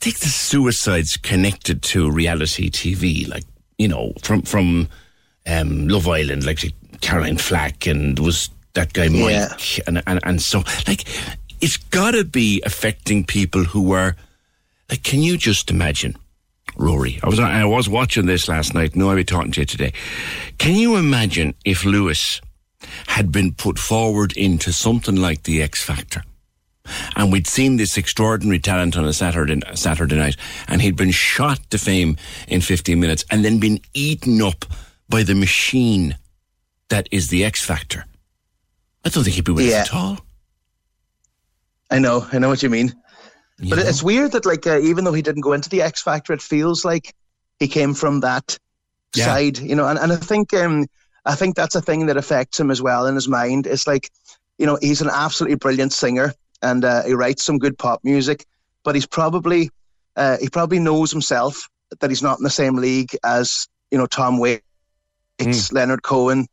take 0.00 0.18
the 0.18 0.28
suicides 0.28 1.16
connected 1.16 1.82
to 1.82 2.10
reality 2.10 2.70
TV, 2.70 3.28
like 3.28 3.44
you 3.78 3.88
know, 3.88 4.12
from 4.22 4.42
from 4.42 4.88
um, 5.46 5.88
Love 5.88 6.08
Island, 6.08 6.44
like 6.44 6.60
Caroline 7.00 7.38
Flack, 7.38 7.86
and 7.86 8.18
was 8.18 8.48
that 8.74 8.92
guy 8.92 9.08
Mike, 9.08 9.30
Yeah. 9.32 9.84
and, 9.86 10.02
and 10.06 10.20
and 10.24 10.42
so 10.42 10.58
like 10.86 11.04
it's 11.60 11.76
got 11.76 12.12
to 12.12 12.24
be 12.24 12.60
affecting 12.66 13.24
people 13.24 13.64
who 13.64 13.82
were 13.82 14.16
like, 14.90 15.02
can 15.04 15.22
you 15.22 15.36
just 15.38 15.70
imagine, 15.70 16.16
Rory? 16.76 17.18
I 17.22 17.28
was 17.28 17.38
I 17.40 17.64
was 17.64 17.88
watching 17.88 18.26
this 18.26 18.48
last 18.48 18.74
night. 18.74 18.94
No, 18.96 19.10
I'll 19.10 19.16
be 19.16 19.24
talking 19.24 19.52
to 19.52 19.60
you 19.60 19.66
today. 19.66 19.92
Can 20.58 20.74
you 20.74 20.96
imagine 20.96 21.54
if 21.64 21.84
Lewis 21.84 22.40
had 23.06 23.32
been 23.32 23.52
put 23.52 23.78
forward 23.78 24.32
into 24.36 24.72
something 24.72 25.16
like 25.16 25.42
the 25.44 25.62
X 25.62 25.82
Factor? 25.82 26.22
And 27.14 27.30
we'd 27.30 27.46
seen 27.46 27.76
this 27.76 27.96
extraordinary 27.96 28.58
talent 28.58 28.96
on 28.96 29.04
a 29.04 29.12
Saturday 29.12 29.60
Saturday 29.74 30.16
night, 30.16 30.36
and 30.66 30.82
he'd 30.82 30.96
been 30.96 31.12
shot 31.12 31.60
to 31.70 31.78
fame 31.78 32.16
in 32.48 32.60
15 32.60 32.98
minutes, 32.98 33.24
and 33.30 33.44
then 33.44 33.58
been 33.58 33.80
eaten 33.94 34.42
up 34.42 34.64
by 35.08 35.22
the 35.22 35.34
machine 35.34 36.16
that 36.88 37.08
is 37.12 37.28
the 37.28 37.44
X 37.44 37.64
Factor. 37.64 38.04
I 39.04 39.08
don't 39.08 39.24
think 39.24 39.36
he'd 39.36 39.44
be 39.44 39.52
with 39.52 39.66
Yeah. 39.66 39.82
us 39.82 39.88
at 39.88 39.94
all. 39.94 40.18
I 41.90 41.98
know, 41.98 42.26
I 42.32 42.38
know 42.38 42.48
what 42.48 42.62
you 42.62 42.70
mean. 42.70 42.94
But 43.68 43.78
it's 43.78 44.02
weird 44.02 44.32
that, 44.32 44.44
like, 44.46 44.66
uh, 44.66 44.80
even 44.80 45.04
though 45.04 45.12
he 45.12 45.22
didn't 45.22 45.42
go 45.42 45.52
into 45.52 45.68
the 45.68 45.82
X 45.82 46.02
Factor, 46.02 46.32
it 46.32 46.42
feels 46.42 46.84
like 46.84 47.14
he 47.60 47.68
came 47.68 47.94
from 47.94 48.20
that 48.20 48.58
Yeah. 49.14 49.26
side, 49.26 49.58
you 49.58 49.76
know. 49.76 49.86
And, 49.86 49.98
and 49.98 50.12
I 50.12 50.16
think, 50.16 50.52
um, 50.54 50.86
I 51.24 51.34
think 51.34 51.54
that's 51.56 51.74
a 51.74 51.80
thing 51.80 52.06
that 52.06 52.16
affects 52.16 52.58
him 52.58 52.70
as 52.70 52.82
well 52.82 53.06
in 53.06 53.14
his 53.14 53.28
mind. 53.28 53.66
It's 53.66 53.86
like, 53.86 54.10
you 54.58 54.66
know, 54.66 54.78
he's 54.80 55.00
an 55.00 55.10
absolutely 55.12 55.56
brilliant 55.56 55.92
singer, 55.92 56.34
and 56.62 56.84
uh, 56.84 57.02
he 57.04 57.14
writes 57.14 57.42
some 57.44 57.58
good 57.58 57.78
pop 57.78 58.00
music, 58.02 58.44
but 58.84 58.94
he's 58.94 59.06
probably, 59.06 59.70
uh, 60.16 60.36
he 60.40 60.48
probably 60.48 60.78
knows 60.78 61.10
himself 61.10 61.68
that 62.00 62.10
he's 62.10 62.22
not 62.22 62.38
in 62.38 62.44
the 62.44 62.50
same 62.50 62.76
league 62.76 63.16
as, 63.24 63.68
you 63.90 63.98
know, 63.98 64.06
Tom 64.06 64.38
Waits, 64.38 65.72
Leonard 65.72 66.02
Cohen, 66.02 66.46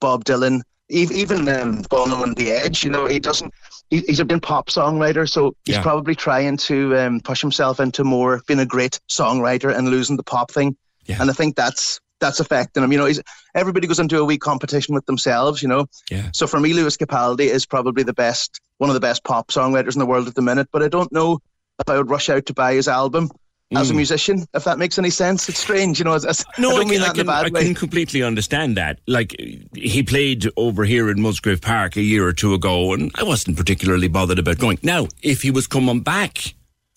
Bob 0.00 0.24
Dylan, 0.24 0.60
ev- 0.90 1.12
even 1.12 1.48
um, 1.48 1.82
Bono 1.90 2.22
and 2.22 2.36
The 2.36 2.50
Edge. 2.52 2.84
You 2.84 2.90
know, 2.90 3.06
he 3.06 3.18
doesn't. 3.18 3.52
He, 3.90 4.00
he's 4.00 4.20
a 4.20 4.24
big 4.24 4.42
pop 4.42 4.68
songwriter, 4.68 5.28
so 5.28 5.54
he's 5.64 5.76
Yeah. 5.76 5.82
probably 5.82 6.14
trying 6.14 6.56
to 6.58 6.96
um, 6.98 7.20
push 7.20 7.40
himself 7.40 7.80
into 7.80 8.04
more 8.04 8.40
being 8.46 8.60
a 8.60 8.66
great 8.66 9.00
songwriter 9.08 9.74
and 9.76 9.88
losing 9.88 10.16
the 10.16 10.22
pop 10.22 10.50
thing. 10.50 10.76
Yeah. 11.06 11.18
And 11.20 11.30
I 11.30 11.34
think 11.34 11.56
that's 11.56 12.00
that's 12.20 12.40
affecting 12.40 12.82
him. 12.82 12.92
You 12.92 12.98
know, 12.98 13.06
he's, 13.06 13.20
everybody 13.54 13.86
goes 13.86 13.98
into 13.98 14.18
a 14.18 14.24
wee 14.24 14.38
competition 14.38 14.94
with 14.94 15.06
themselves. 15.06 15.62
You 15.62 15.68
know, 15.68 15.86
Yeah. 16.10 16.28
so 16.32 16.46
for 16.46 16.60
me, 16.60 16.72
Lewis 16.72 16.96
Capaldi 16.96 17.46
is 17.46 17.66
probably 17.66 18.02
the 18.02 18.14
best, 18.14 18.60
one 18.78 18.90
of 18.90 18.94
the 18.94 19.00
best 19.00 19.24
pop 19.24 19.48
songwriters 19.48 19.94
in 19.94 19.98
the 19.98 20.06
world 20.06 20.28
at 20.28 20.34
the 20.34 20.42
minute. 20.42 20.68
But 20.72 20.82
I 20.82 20.88
don't 20.88 21.12
know 21.12 21.40
if 21.80 21.88
I 21.88 21.96
would 21.96 22.08
rush 22.10 22.28
out 22.30 22.46
to 22.46 22.54
buy 22.54 22.74
his 22.74 22.88
album. 22.88 23.30
As 23.74 23.90
a 23.90 23.92
Mm. 23.94 23.96
musician, 23.96 24.46
if 24.54 24.62
that 24.64 24.78
makes 24.78 24.98
any 24.98 25.10
sense, 25.10 25.48
it's 25.48 25.58
strange, 25.58 25.98
you 25.98 26.04
know. 26.04 26.12
It's, 26.14 26.24
it's, 26.24 26.44
No, 26.58 26.68
I 26.68 26.72
I, 26.72 26.74
don't 26.76 26.82
can, 26.82 26.90
mean 26.90 27.00
I, 27.00 27.06
that 27.06 27.18
in 27.18 27.28
a 27.28 27.44
can, 27.44 27.56
I 27.56 27.62
can 27.64 27.74
completely 27.74 28.22
understand 28.22 28.76
that. 28.76 29.00
Like, 29.08 29.34
he 29.74 30.02
played 30.02 30.46
over 30.56 30.84
here 30.84 31.08
in 31.10 31.20
Musgrave 31.20 31.60
Park 31.62 31.96
a 31.96 32.02
year 32.02 32.24
or 32.26 32.32
two 32.32 32.54
ago, 32.54 32.92
and 32.92 33.10
I 33.16 33.24
wasn't 33.24 33.56
particularly 33.56 34.06
bothered 34.06 34.38
about 34.38 34.58
going. 34.58 34.78
Now, 34.82 35.08
if 35.22 35.42
he 35.42 35.50
was 35.50 35.66
coming 35.66 36.00
back, 36.02 36.54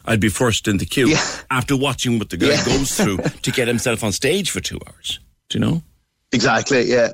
I'd 0.08 0.20
be 0.22 0.30
first 0.30 0.68
in 0.68 0.78
the 0.78 0.86
queue 0.86 1.14
after 1.52 1.76
watching 1.76 2.18
what 2.18 2.30
the 2.30 2.38
guy 2.38 2.48
Yeah. 2.48 2.66
goes 2.66 2.96
through 2.96 3.18
to 3.42 3.52
get 3.52 3.68
himself 3.68 4.04
on 4.04 4.12
stage 4.14 4.50
for 4.52 4.60
two 4.62 4.80
hours. 4.88 5.20
Do 5.50 5.60
you 5.60 5.66
know? 5.66 5.84
Exactly, 6.32 6.84
yeah. 6.84 7.10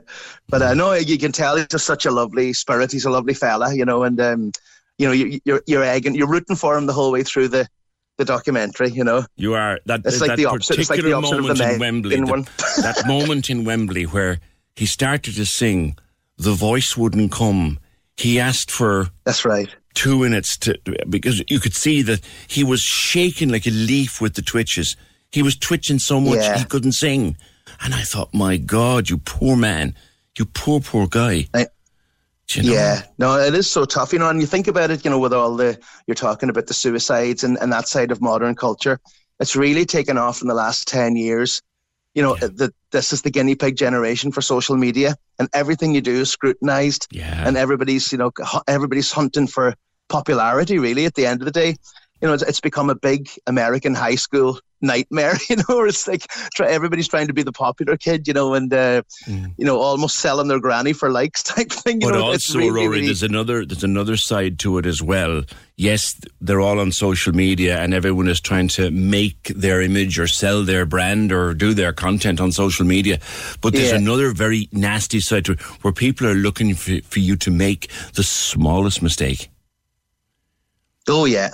But 0.49 0.61
I 0.61 0.71
uh, 0.71 0.73
know 0.73 0.93
you 0.93 1.17
can 1.17 1.31
tell 1.31 1.55
he's 1.55 1.67
just 1.67 1.85
such 1.85 2.05
a 2.05 2.11
lovely 2.11 2.53
spirit. 2.53 2.91
He's 2.91 3.05
a 3.05 3.09
lovely 3.09 3.33
fella, 3.33 3.73
you 3.75 3.85
know, 3.85 4.03
and 4.03 4.19
um, 4.21 4.51
you 4.97 5.07
know, 5.07 5.13
you, 5.13 5.39
you're 5.45 5.61
you're 5.67 5.83
egging, 5.83 6.15
you're 6.15 6.27
rooting 6.27 6.55
for 6.55 6.77
him 6.77 6.85
the 6.87 6.93
whole 6.93 7.11
way 7.11 7.23
through 7.23 7.49
the 7.49 7.67
the 8.17 8.25
documentary. 8.25 8.89
You 8.89 9.03
know, 9.03 9.25
You 9.35 9.53
are 9.53 9.79
that. 9.85 10.01
It's 10.05 10.19
like 10.21 10.29
that 10.29 10.37
the 10.37 10.45
opposite- 10.45 10.79
it's 10.79 10.89
like 10.89 11.01
the 11.01 11.13
opposite 11.13 11.39
of 11.39 11.57
the 11.57 11.73
in 11.73 11.79
Wembley. 11.79 12.15
in 12.15 12.25
the- 12.25 12.31
one. 12.31 12.41
that 12.81 13.03
moment 13.07 13.49
in 13.49 13.65
Wembley 13.65 14.03
where 14.05 14.39
he 14.75 14.85
started 14.87 15.35
to 15.35 15.45
sing, 15.45 15.95
the 16.37 16.53
voice 16.53 16.97
wouldn't 16.97 17.31
come. 17.31 17.79
he 18.17 18.39
asked 18.39 18.69
for 18.71 19.09
that's 19.25 19.45
right 19.45 19.69
two 19.93 20.19
minutes 20.19 20.57
to 20.57 20.77
because 21.09 21.43
you 21.49 21.59
could 21.59 21.73
see 21.73 22.01
that 22.03 22.21
he 22.47 22.63
was 22.63 22.81
shaking 22.81 23.49
like 23.49 23.65
a 23.67 23.71
leaf 23.71 24.21
with 24.21 24.33
the 24.35 24.41
twitches. 24.41 24.95
He 25.31 25.41
was 25.41 25.55
twitching 25.55 25.99
so 25.99 26.19
much 26.19 26.39
Yeah. 26.39 26.57
he 26.57 26.65
couldn't 26.65 26.93
sing, 26.93 27.37
and 27.81 27.93
I 27.93 28.01
thought, 28.03 28.33
my 28.33 28.57
God, 28.57 29.09
you 29.09 29.17
poor 29.17 29.55
man, 29.55 29.95
you 30.37 30.45
poor 30.45 30.79
poor 30.79 31.07
guy. 31.07 31.47
I- 31.53 31.67
you 32.53 32.61
know? 32.63 32.73
Yeah, 32.73 33.01
no, 33.17 33.39
it 33.39 33.55
is 33.55 33.69
so 33.69 33.85
tough, 33.85 34.11
you 34.13 34.19
know. 34.19 34.29
And 34.29 34.41
you 34.41 34.45
think 34.45 34.67
about 34.67 34.91
it, 34.91 35.03
you 35.05 35.09
know, 35.09 35.17
with 35.17 35.33
all 35.33 35.55
the 35.55 35.79
you're 36.07 36.13
talking 36.13 36.49
about 36.49 36.67
the 36.67 36.73
suicides 36.73 37.43
and, 37.43 37.57
and 37.59 37.71
that 37.71 37.87
side 37.87 38.11
of 38.11 38.21
modern 38.21 38.53
culture, 38.53 38.99
it's 39.39 39.55
really 39.55 39.85
taken 39.85 40.17
off 40.17 40.41
in 40.41 40.49
the 40.49 40.53
last 40.53 40.87
ten 40.87 41.15
years. 41.15 41.61
You 42.15 42.21
know, 42.21 42.35
that 42.35 42.73
this 42.91 43.11
is 43.11 43.23
the 43.23 43.31
guinea 43.31 43.55
pig 43.55 43.75
generation 43.75 44.31
for 44.31 44.41
social 44.41 44.77
media, 44.77 45.15
and 45.39 45.49
everything 45.53 45.95
you 45.95 46.01
do 46.01 46.21
is 46.21 46.29
scrutinized, 46.29 47.07
Yeah. 47.11 47.47
and 47.47 47.57
everybody's 47.57 48.11
you 48.11 48.17
know 48.19 48.31
everybody's 48.67 49.11
hunting 49.11 49.47
for 49.47 49.73
popularity. 50.09 50.77
Really, 50.79 51.05
at 51.05 51.15
the 51.15 51.25
end 51.25 51.41
of 51.41 51.45
the 51.45 51.51
day, 51.51 51.69
you 52.21 52.27
know, 52.27 52.33
it's, 52.33 52.43
it's 52.43 52.59
become 52.61 52.89
a 52.91 52.95
big 52.95 53.29
American 53.47 53.95
high 53.95 54.15
school 54.15 54.59
nightmare. 54.81 55.37
You 55.49 55.55
know, 55.57 55.63
where 55.77 55.87
it's 55.87 56.07
like 56.07 56.27
try, 56.53 56.67
everybody's 56.67 57.07
trying 57.07 57.27
to 57.27 57.33
be 57.33 57.41
the 57.43 57.51
popular 57.51 57.97
kid, 57.97 58.27
you 58.27 58.33
know, 58.33 58.53
and 58.53 58.71
uh, 58.73 59.01
you 59.27 59.65
know, 59.65 59.79
almost 59.79 60.17
selling 60.19 60.47
their 60.49 60.59
granny 60.59 60.93
for 60.93 61.09
likes 61.11 61.41
type 61.55 61.71
thing. 61.71 62.01
You 62.01 62.07
Mm. 62.09 62.11
But 62.11 62.19
know, 62.19 62.31
it's 62.31 62.49
also, 62.49 62.59
really, 62.59 62.71
Rory, 62.71 62.87
really- 62.89 63.05
there's 63.07 63.23
another 63.23 63.65
there's 63.65 63.83
another 63.83 64.17
side 64.17 64.59
to 64.59 64.77
it 64.77 64.85
as 64.85 65.01
well. 65.01 65.43
Yes, 65.75 66.13
they're 66.39 66.61
all 66.61 66.79
on 66.79 66.91
social 66.91 67.33
media, 67.33 67.79
and 67.79 67.95
everyone 67.95 68.27
is 68.27 68.39
trying 68.39 68.67
to 68.69 68.91
make 68.91 69.51
their 69.55 69.81
image 69.81 70.19
or 70.19 70.27
sell 70.27 70.63
their 70.63 70.85
brand 70.85 71.31
or 71.31 71.55
do 71.55 71.73
their 71.73 71.91
content 71.91 72.39
on 72.39 72.51
social 72.51 72.85
media. 72.85 73.19
But 73.59 73.73
there's 73.73 73.89
Yeah. 73.89 73.97
another 73.97 74.33
very 74.33 74.69
nasty 74.71 75.19
side 75.19 75.45
to 75.45 75.53
it, 75.53 75.61
where 75.81 75.91
people 75.91 76.27
are 76.27 76.35
looking 76.35 76.75
for, 76.75 77.01
for 77.09 77.19
you 77.19 77.35
to 77.37 77.49
make 77.49 77.89
the 78.13 78.23
smallest 78.23 79.01
mistake. 79.01 79.49
Oh 81.07 81.25
yeah, 81.25 81.49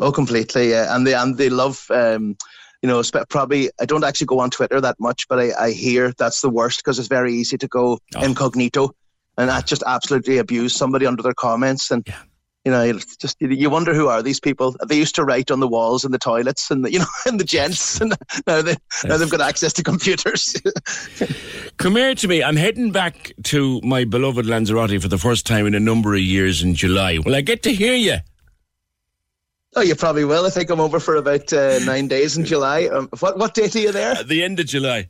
oh 0.00 0.10
completely. 0.10 0.70
Yeah, 0.70 0.94
and 0.94 1.06
they 1.06 1.14
and 1.14 1.38
they 1.38 1.48
love. 1.48 1.86
Um, 1.90 2.36
you 2.82 2.88
know, 2.88 3.02
probably 3.28 3.70
I 3.80 3.84
don't 3.84 4.04
actually 4.04 4.26
go 4.26 4.40
on 4.40 4.50
Twitter 4.50 4.80
that 4.80 4.98
much, 4.98 5.28
but 5.28 5.38
I, 5.38 5.52
I 5.66 5.70
hear 5.70 6.12
that's 6.18 6.40
the 6.40 6.50
worst 6.50 6.80
because 6.80 6.98
it's 6.98 7.08
very 7.08 7.34
easy 7.34 7.58
to 7.58 7.68
go 7.68 7.98
incognito 8.20 8.94
and 9.36 9.50
that 9.50 9.66
just 9.66 9.82
absolutely 9.86 10.38
abuse 10.38 10.74
somebody 10.74 11.06
under 11.06 11.22
their 11.22 11.34
comments 11.34 11.90
and. 11.92 12.04
You 12.64 12.72
know, 12.72 12.82
it's 12.82 13.16
just 13.16 13.36
you 13.40 13.70
wonder 13.70 13.94
who 13.94 14.08
are 14.08 14.22
these 14.22 14.38
people? 14.38 14.76
They 14.86 14.96
used 14.96 15.14
to 15.14 15.24
write 15.24 15.50
on 15.50 15.60
the 15.60 15.68
walls 15.68 16.04
in 16.04 16.12
the 16.12 16.18
toilets 16.18 16.70
and 16.70 16.84
the, 16.84 16.92
you 16.92 16.98
know, 16.98 17.06
in 17.26 17.38
the 17.38 17.44
gents, 17.44 18.00
and 18.00 18.14
now 18.46 18.60
they 18.60 18.76
now 19.04 19.16
they've 19.16 19.30
got 19.30 19.40
access 19.40 19.72
to 19.74 19.82
computers. 19.82 20.54
Come 21.78 21.96
here 21.96 22.14
to 22.14 22.28
me. 22.28 22.42
I'm 22.42 22.56
heading 22.56 22.92
back 22.92 23.32
to 23.44 23.80
my 23.82 24.04
beloved 24.04 24.44
Lanzarote 24.44 25.00
for 25.00 25.08
the 25.08 25.18
first 25.18 25.46
time 25.46 25.66
in 25.66 25.74
a 25.74 25.80
number 25.80 26.14
of 26.14 26.20
years 26.20 26.62
in 26.62 26.74
July. 26.74 27.18
Will 27.24 27.34
I 27.34 27.40
get 27.40 27.62
to 27.62 27.72
hear 27.72 27.94
you? 27.94 28.18
oh, 29.76 29.82
you 29.82 29.94
probably 29.94 30.24
will. 30.24 30.44
I 30.44 30.50
think 30.50 30.68
I'm 30.68 30.80
over 30.80 31.00
for 31.00 31.16
about 31.16 31.52
uh, 31.52 31.78
nine 31.84 32.08
days 32.08 32.36
in 32.36 32.44
July. 32.44 32.86
Um, 32.86 33.08
what 33.20 33.38
what 33.38 33.54
date 33.54 33.74
are 33.76 33.80
you 33.80 33.92
there? 33.92 34.12
At 34.12 34.28
the 34.28 34.42
end 34.42 34.60
of 34.60 34.66
July. 34.66 35.08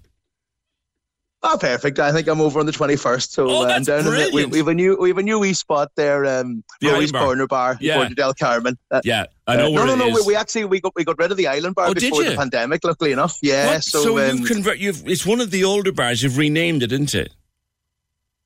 Oh, 1.42 1.56
perfect. 1.58 1.98
I 1.98 2.12
think 2.12 2.28
I'm 2.28 2.40
over 2.40 2.60
on 2.60 2.66
the 2.66 2.72
21st. 2.72 3.30
So 3.30 3.48
Oh, 3.48 3.62
uh, 3.62 3.62
I'm 3.62 3.82
that's 3.82 3.88
in 3.88 4.04
the, 4.04 4.30
we, 4.32 4.44
we 4.44 4.58
have 4.58 4.68
a 4.68 4.74
new 4.74 4.96
we 5.00 5.08
have 5.08 5.16
a 5.16 5.22
new 5.22 5.38
wee 5.38 5.54
spot 5.54 5.90
there, 5.96 6.26
um, 6.26 6.62
The 6.82 6.88
Rory's 6.88 6.98
Island 6.98 7.12
Bar. 7.12 7.22
Corner 7.24 7.46
Bar, 7.46 7.78
Yeah. 7.80 7.96
Puerto 7.96 8.14
del 8.14 8.34
Carmen. 8.34 8.78
Uh, 8.90 9.00
Yeah, 9.04 9.24
I 9.46 9.56
know 9.56 9.68
uh, 9.68 9.70
where 9.70 9.86
no, 9.86 9.94
no, 9.94 10.08
no. 10.08 10.14
We, 10.16 10.22
we 10.26 10.36
actually 10.36 10.66
we 10.66 10.80
got 10.80 10.92
we 10.96 11.04
got 11.04 11.18
rid 11.18 11.30
of 11.30 11.38
the 11.38 11.46
Island 11.46 11.76
Bar 11.76 11.88
Oh, 11.88 11.94
before 11.94 12.24
the 12.24 12.36
pandemic. 12.36 12.84
Luckily 12.84 13.12
enough, 13.12 13.38
yeah. 13.42 13.68
What? 13.74 13.84
So, 13.84 14.18
um, 14.18 14.38
you've 14.38 14.48
convert. 14.48 14.78
You've 14.78 15.06
it's 15.08 15.24
one 15.24 15.40
of 15.40 15.50
the 15.50 15.64
older 15.64 15.92
bars. 15.92 16.22
You've 16.22 16.36
renamed 16.36 16.82
it, 16.82 16.92
isn't 16.92 17.14
it? 17.14 17.32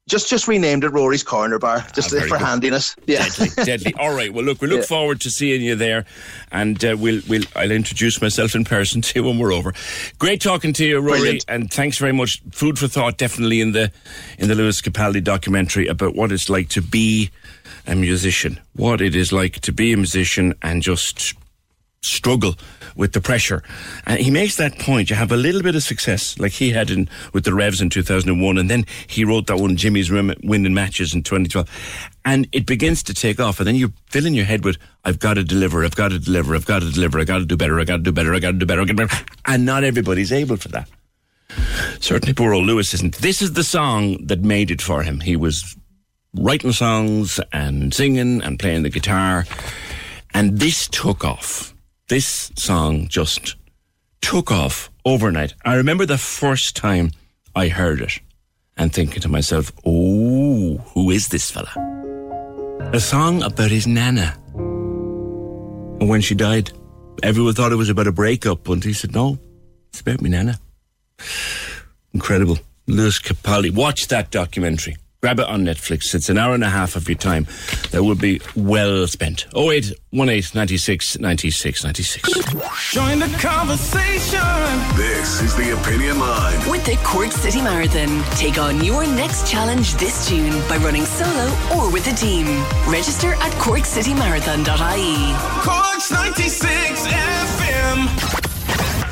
Just 0.08 0.28
just 0.28 0.46
renamed 0.46 0.84
it 0.84 0.90
Rory's 0.90 1.22
Corner 1.22 1.58
Bar, 1.58 1.86
just 1.94 2.14
Ah, 2.14 2.20
for 2.20 2.28
good. 2.28 2.40
handiness. 2.40 2.94
Yeah. 3.06 3.26
Deadly, 3.28 3.64
deadly. 3.64 3.94
All 3.98 4.14
right. 4.14 4.32
Well, 4.32 4.44
look, 4.44 4.60
we 4.60 4.68
look 4.68 4.80
Yeah. 4.80 4.86
forward 4.86 5.20
to 5.22 5.30
seeing 5.30 5.62
you 5.62 5.74
there, 5.74 6.04
and 6.52 6.82
uh, 6.84 6.96
we'll 6.98 7.22
we'll 7.28 7.44
I'll 7.56 7.70
introduce 7.70 8.20
myself 8.20 8.54
in 8.54 8.64
person 8.64 9.00
to 9.02 9.12
you 9.20 9.24
when 9.26 9.38
we're 9.38 9.52
over. 9.54 9.72
Great 10.18 10.40
talking 10.42 10.72
to 10.74 10.84
you, 10.84 11.00
Rory, 11.00 11.18
Brilliant. 11.20 11.44
and 11.48 11.72
thanks 11.72 11.96
very 11.98 12.12
much. 12.12 12.42
Food 12.52 12.78
for 12.78 12.86
thought, 12.88 13.16
definitely 13.16 13.60
in 13.62 13.72
the 13.72 13.90
in 14.38 14.48
the 14.48 14.54
Lewis 14.54 14.80
Capaldi 14.82 15.24
documentary 15.24 15.86
about 15.86 16.14
what 16.14 16.32
it's 16.32 16.48
like 16.50 16.68
to 16.70 16.82
be 16.82 17.30
a 17.86 17.94
musician, 17.94 18.60
what 18.74 19.00
it 19.00 19.14
is 19.16 19.32
like 19.32 19.60
to 19.60 19.72
be 19.72 19.92
a 19.92 19.96
musician, 19.96 20.54
and 20.62 20.82
just 20.82 21.34
struggle 22.02 22.54
with 22.96 23.12
the 23.12 23.20
pressure. 23.20 23.62
And 24.06 24.20
he 24.20 24.30
makes 24.30 24.56
that 24.56 24.78
point. 24.78 25.10
You 25.10 25.16
have 25.16 25.32
a 25.32 25.36
little 25.36 25.62
bit 25.62 25.74
of 25.74 25.82
success, 25.82 26.38
like 26.38 26.52
he 26.52 26.70
had 26.70 26.90
in 26.90 27.08
with 27.32 27.44
the 27.44 27.54
Revs 27.54 27.80
in 27.80 27.90
2001, 27.90 28.58
and 28.58 28.70
then 28.70 28.86
he 29.06 29.24
wrote 29.24 29.46
that 29.46 29.58
one, 29.58 29.76
Jimmy's 29.76 30.10
Winning 30.10 30.74
Matches 30.74 31.14
in 31.14 31.22
2012. 31.22 31.68
And 32.24 32.48
it 32.52 32.66
begins 32.66 33.02
to 33.04 33.14
take 33.14 33.40
off, 33.40 33.60
and 33.60 33.66
then 33.66 33.74
you 33.74 33.92
fill 34.10 34.26
in 34.26 34.34
your 34.34 34.44
head 34.46 34.64
with, 34.64 34.78
I've 35.04 35.18
got 35.18 35.34
to 35.34 35.44
deliver, 35.44 35.84
I've 35.84 35.96
got 35.96 36.08
to 36.08 36.18
deliver, 36.18 36.54
I've 36.54 36.66
got 36.66 36.80
to 36.80 36.90
deliver, 36.90 37.20
I've 37.20 37.26
got 37.26 37.38
to 37.38 37.44
do 37.44 37.56
better, 37.56 37.78
I've 37.80 37.86
got 37.86 37.98
to 37.98 38.02
do 38.02 38.12
better, 38.12 38.34
I've 38.34 38.42
got 38.42 38.52
to 38.52 38.58
do 38.58 38.66
better, 38.66 38.80
I've 38.80 38.86
got 38.88 38.88
to 38.88 38.94
do 38.94 39.06
better. 39.06 39.24
And 39.46 39.66
not 39.66 39.84
everybody's 39.84 40.32
able 40.32 40.56
for 40.56 40.68
that. 40.68 40.88
Certainly 42.00 42.34
poor 42.34 42.54
old 42.54 42.64
Lewis 42.64 42.94
isn't. 42.94 43.16
This 43.16 43.42
is 43.42 43.52
the 43.52 43.64
song 43.64 44.24
that 44.26 44.40
made 44.40 44.70
it 44.70 44.80
for 44.80 45.02
him. 45.02 45.20
He 45.20 45.36
was 45.36 45.76
writing 46.34 46.72
songs 46.72 47.38
and 47.52 47.92
singing 47.92 48.42
and 48.42 48.58
playing 48.58 48.82
the 48.82 48.90
guitar. 48.90 49.46
And 50.32 50.58
this 50.58 50.88
took 50.88 51.24
off. 51.24 51.73
This 52.08 52.52
song 52.56 53.08
just 53.08 53.56
took 54.20 54.52
off 54.52 54.90
overnight. 55.06 55.54
I 55.64 55.76
remember 55.76 56.04
the 56.04 56.18
first 56.18 56.76
time 56.76 57.12
I 57.54 57.68
heard 57.68 58.02
it 58.02 58.20
and 58.76 58.92
thinking 58.92 59.22
to 59.22 59.28
myself, 59.30 59.72
oh, 59.86 60.76
who 60.92 61.10
is 61.10 61.28
this 61.28 61.50
fella? 61.50 61.72
A 62.92 63.00
song 63.00 63.42
about 63.42 63.70
his 63.70 63.86
nana. 63.86 64.36
And 64.54 66.10
when 66.10 66.20
she 66.20 66.34
died, 66.34 66.72
everyone 67.22 67.54
thought 67.54 67.72
it 67.72 67.76
was 67.76 67.88
about 67.88 68.06
a 68.06 68.12
breakup. 68.12 68.68
And 68.68 68.84
he 68.84 68.92
said, 68.92 69.14
no, 69.14 69.38
it's 69.88 70.02
about 70.02 70.20
me 70.20 70.28
nana. 70.28 70.60
Incredible. 72.12 72.58
Lewis 72.86 73.18
Capaldi. 73.18 73.74
Watch 73.74 74.08
that 74.08 74.30
documentary. 74.30 74.98
Grab 75.24 75.40
it 75.40 75.46
on 75.46 75.64
Netflix. 75.64 76.14
It's 76.14 76.28
an 76.28 76.36
hour 76.36 76.52
and 76.52 76.62
a 76.62 76.68
half 76.68 76.96
of 76.96 77.08
your 77.08 77.16
time 77.16 77.46
that 77.92 78.04
will 78.04 78.14
be 78.14 78.42
well 78.54 79.06
spent. 79.06 79.46
08 79.56 79.94
18 80.12 80.42
96 80.52 81.18
96 81.18 81.82
96. 81.82 82.28
Join 82.92 83.20
the 83.20 83.34
conversation. 83.40 84.38
This 84.98 85.40
is 85.40 85.56
the 85.56 85.80
Opinion 85.80 86.18
Line. 86.18 86.70
With 86.70 86.84
the 86.84 86.96
Cork 87.04 87.32
City 87.32 87.62
Marathon, 87.62 88.22
take 88.36 88.58
on 88.58 88.84
your 88.84 89.06
next 89.06 89.50
challenge 89.50 89.94
this 89.94 90.28
June 90.28 90.52
by 90.68 90.76
running 90.76 91.06
solo 91.06 91.46
or 91.74 91.90
with 91.90 92.06
a 92.06 92.14
team. 92.14 92.44
Register 92.86 93.32
at 93.32 93.52
corkcitymarathon.ie. 93.52 95.64
Corks 95.64 96.10
96 96.10 97.06
FM. 97.06 98.43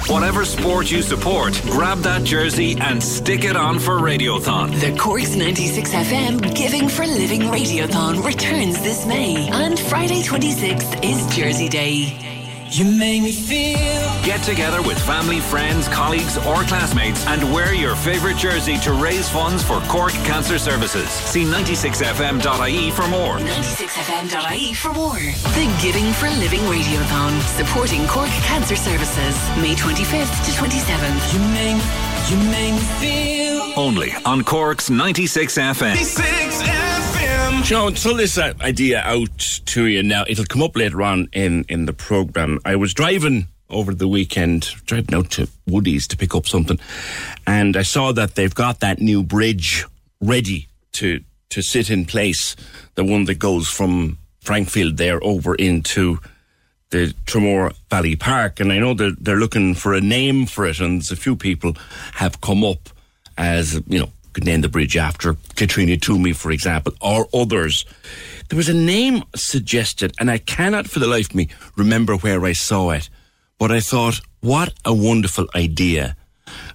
Whatever 0.09 0.45
sport 0.45 0.91
you 0.91 1.01
support, 1.01 1.61
grab 1.67 1.99
that 1.99 2.25
jersey 2.25 2.77
and 2.81 3.03
stick 3.03 3.45
it 3.45 3.57
on 3.57 3.79
for 3.79 3.99
Radiothon. 3.99 4.79
The 4.81 4.97
Corks 4.99 5.37
96 5.37 5.91
FM 5.93 6.55
Giving 6.57 6.89
for 6.89 7.07
Living 7.07 7.43
Radiothon 7.43 8.25
returns 8.25 8.83
this 8.83 9.07
May, 9.07 9.49
and 9.51 9.79
Friday 9.79 10.23
26th 10.23 11.05
is 11.05 11.35
Jersey 11.35 11.69
Day. 11.69 12.32
You 12.73 12.87
make 12.87 13.21
me 13.23 13.33
feel. 13.33 13.77
Get 14.25 14.43
together 14.43 14.81
with 14.81 14.99
family, 14.99 15.41
friends, 15.41 15.89
colleagues, 15.89 16.39
or 16.39 16.65
classmates 16.65 17.27
and 17.27 17.53
wear 17.53 17.75
your 17.75 17.95
favourite 17.95 18.39
jersey 18.39 18.79
to 18.79 18.95
raise 18.95 19.29
funds 19.29 19.63
for 19.63 19.81
Cork 19.93 20.13
Cancer 20.25 20.59
Services. 20.59 21.11
See 21.11 21.45
96fm.ie 21.45 22.91
for 22.93 23.07
more. 23.09 23.37
96fm.ie 23.37 24.73
for 24.73 24.91
more. 24.95 25.21
The 25.53 25.79
Giving 25.83 26.11
for 26.15 26.31
Living 26.41 26.61
Radiothon, 26.61 27.39
supporting 27.43 28.07
Cork 28.07 28.31
Cancer 28.49 28.77
Services, 28.77 29.37
May 29.61 29.75
25th 29.75 30.33
to 30.47 30.53
27th. 30.53 31.35
You 31.35 31.41
make, 31.53 31.83
you 32.31 32.37
make 32.51 32.75
me 32.75 32.81
feel. 33.01 33.73
Only 33.77 34.13
on 34.25 34.45
Cork's 34.45 34.91
96FM. 34.91 35.95
96 35.95 36.63
FM. 36.63 37.65
Sean, 37.65 37.95
throw 37.95 38.15
this 38.15 38.39
uh, 38.39 38.53
idea 38.61 39.01
out 39.01 39.39
to 39.67 39.87
you 39.87 40.03
now. 40.03 40.25
It'll 40.29 40.45
come 40.45 40.63
up 40.63 40.77
later 40.77 41.03
on 41.03 41.29
in, 41.33 41.65
in 41.69 41.87
the 41.87 41.93
programme. 41.93 42.59
I 42.65 42.77
was 42.77 42.93
driving 42.93 43.47
over 43.71 43.95
the 43.95 44.09
weekend, 44.09 44.75
driving 44.85 45.15
out 45.15 45.31
to 45.31 45.49
Woody's 45.67 46.07
to 46.09 46.17
pick 46.17 46.35
up 46.35 46.47
something, 46.47 46.79
and 47.47 47.77
I 47.77 47.83
saw 47.83 48.13
that 48.13 48.35
they've 48.35 48.55
got 48.55 48.81
that 48.81 49.01
new 49.01 49.23
bridge 49.23 49.87
ready 50.21 50.69
to 50.93 51.21
to 51.51 51.63
sit 51.63 51.91
in 51.91 52.05
place, 52.07 52.57
the 52.95 53.05
one 53.05 53.25
that 53.27 53.39
goes 53.39 53.69
from 53.69 54.19
Frankfield 54.41 54.97
there 54.97 55.23
over 55.23 55.55
into 55.55 56.19
the 56.93 57.15
Tramore 57.27 57.75
Valley 57.91 58.15
Park. 58.15 58.61
And 58.61 58.73
I 58.73 58.79
know 58.79 58.95
they're, 58.95 59.17
they're 59.19 59.37
looking 59.37 59.75
for 59.75 59.95
a 59.95 60.01
name 60.01 60.47
for 60.47 60.65
it, 60.67 60.79
and 60.79 61.03
a 61.11 61.17
few 61.17 61.35
people 61.35 61.77
have 62.15 62.41
come 62.41 62.63
up 62.63 62.91
as, 63.37 63.83
you 63.89 63.99
know, 63.99 64.13
could 64.33 64.45
name 64.45 64.61
the 64.61 64.69
bridge 64.69 64.97
after 64.97 65.37
Katrina 65.57 65.97
Toomey, 65.97 66.33
for 66.33 66.51
example, 66.53 66.95
or 67.01 67.27
others. 67.35 67.85
There 68.49 68.57
was 68.57 68.69
a 68.69 68.75
name 68.75 69.25
suggested, 69.35 70.15
and 70.19 70.31
I 70.31 70.39
cannot 70.39 70.89
for 70.89 71.01
the 71.01 71.07
life 71.07 71.31
of 71.31 71.35
me 71.35 71.49
remember 71.77 72.17
where 72.17 72.45
I 72.45 72.53
saw 72.53 72.91
it, 72.91 73.11
but 73.59 73.73
I 73.73 73.81
thought, 73.81 74.21
what 74.41 74.73
a 74.85 74.95
wonderful 74.95 75.47
idea. 75.55 76.17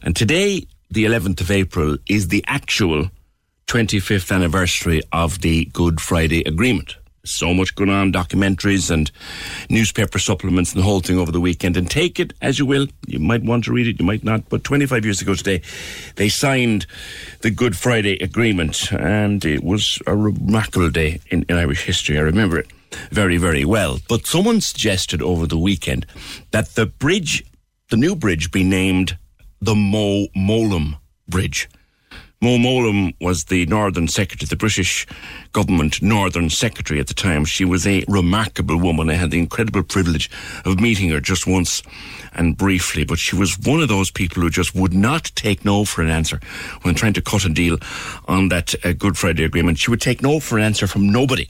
And 0.01 0.15
today, 0.15 0.67
the 0.89 1.06
11th 1.06 1.41
of 1.41 1.51
April, 1.51 1.97
is 2.08 2.27
the 2.27 2.43
actual 2.47 3.10
25th 3.67 4.34
anniversary 4.34 5.01
of 5.12 5.41
the 5.41 5.65
Good 5.65 5.99
Friday 5.99 6.43
Agreement. 6.43 6.95
So 7.30 7.54
much 7.54 7.76
going 7.76 7.90
on, 7.90 8.12
documentaries 8.12 8.90
and 8.92 9.12
newspaper 9.70 10.20
supplements 10.20 10.74
and 10.74 10.80
the 10.80 10.86
whole 10.86 11.02
thing 11.02 11.20
over 11.20 11.32
the 11.32 11.42
weekend. 11.42 11.78
And 11.78 11.90
take 11.90 12.20
it 12.20 12.34
as 12.42 12.60
you 12.60 12.66
will. 12.66 12.88
You 13.06 13.20
might 13.20 13.44
want 13.44 13.66
to 13.66 13.74
read 13.74 13.88
it, 13.88 14.00
you 14.00 14.06
might 14.06 14.24
not. 14.24 14.48
But 14.50 14.63
25 14.63 15.06
years 15.06 15.22
ago 15.22 15.34
today, 15.34 15.62
they 16.16 16.30
signed 16.30 16.86
the 17.42 17.52
Good 17.52 17.76
Friday 17.76 18.18
Agreement, 18.20 18.92
and 18.92 19.44
it 19.46 19.63
was 19.63 20.00
a 20.08 20.16
remarkable 20.16 20.90
day 20.90 21.20
in, 21.30 21.44
in 21.50 21.58
Irish 21.58 21.84
history. 21.86 22.18
I 22.18 22.22
remember 22.22 22.58
it 22.60 22.68
very, 23.12 23.38
very 23.38 23.66
well. 23.66 24.00
But 24.08 24.26
someone 24.26 24.62
suggested 24.62 25.22
over 25.22 25.46
the 25.46 25.58
weekend 25.58 26.06
that 26.52 26.70
the 26.70 26.86
bridge, 26.86 27.44
the 27.90 27.98
new 27.98 28.16
bridge, 28.16 28.52
be 28.52 28.63
named 28.63 29.18
the 29.62 29.76
Mo 29.76 30.28
Mowlam 30.36 30.98
Bridge. 31.28 31.70
Mo 32.39 32.58
Mowlam 32.60 33.15
was 33.19 33.45
the 33.45 33.65
Northern 33.65 34.08
Secretary, 34.08 34.47
the 34.47 34.56
British 34.56 35.08
government 35.54 36.04
Northern 36.04 36.52
Secretary 36.52 37.00
at 37.00 37.08
the 37.08 37.15
time. 37.15 37.45
She 37.45 37.65
was 37.65 37.88
a 37.88 38.04
remarkable 38.08 38.78
woman. 38.78 39.10
I 39.10 39.13
had 39.13 39.32
the 39.32 39.39
incredible 39.39 39.82
privilege 39.82 40.30
of 40.63 40.80
meeting 40.80 41.10
her 41.10 41.19
just 41.19 41.47
once 41.47 41.82
and 42.34 42.56
briefly, 42.56 43.06
but 43.06 43.17
she 43.17 43.36
was 43.36 43.58
one 43.58 43.82
of 43.82 43.88
those 43.88 44.12
people 44.12 44.43
who 44.43 44.52
just 44.52 44.76
would 44.76 44.93
not 44.93 45.32
take 45.34 45.65
no 45.65 45.84
for 45.84 46.04
an 46.04 46.10
answer 46.10 46.39
when 46.84 46.93
trying 46.93 47.13
to 47.13 47.23
cut 47.23 47.43
a 47.43 47.50
deal 47.50 47.80
on 48.28 48.50
that 48.50 48.76
uh, 48.86 48.93
Good 48.93 49.17
Friday 49.17 49.43
Agreement. 49.43 49.80
She 49.80 49.89
would 49.89 50.02
take 50.02 50.21
no 50.21 50.39
for 50.39 50.60
an 50.60 50.63
answer 50.63 50.86
from 50.86 51.10
nobody 51.10 51.47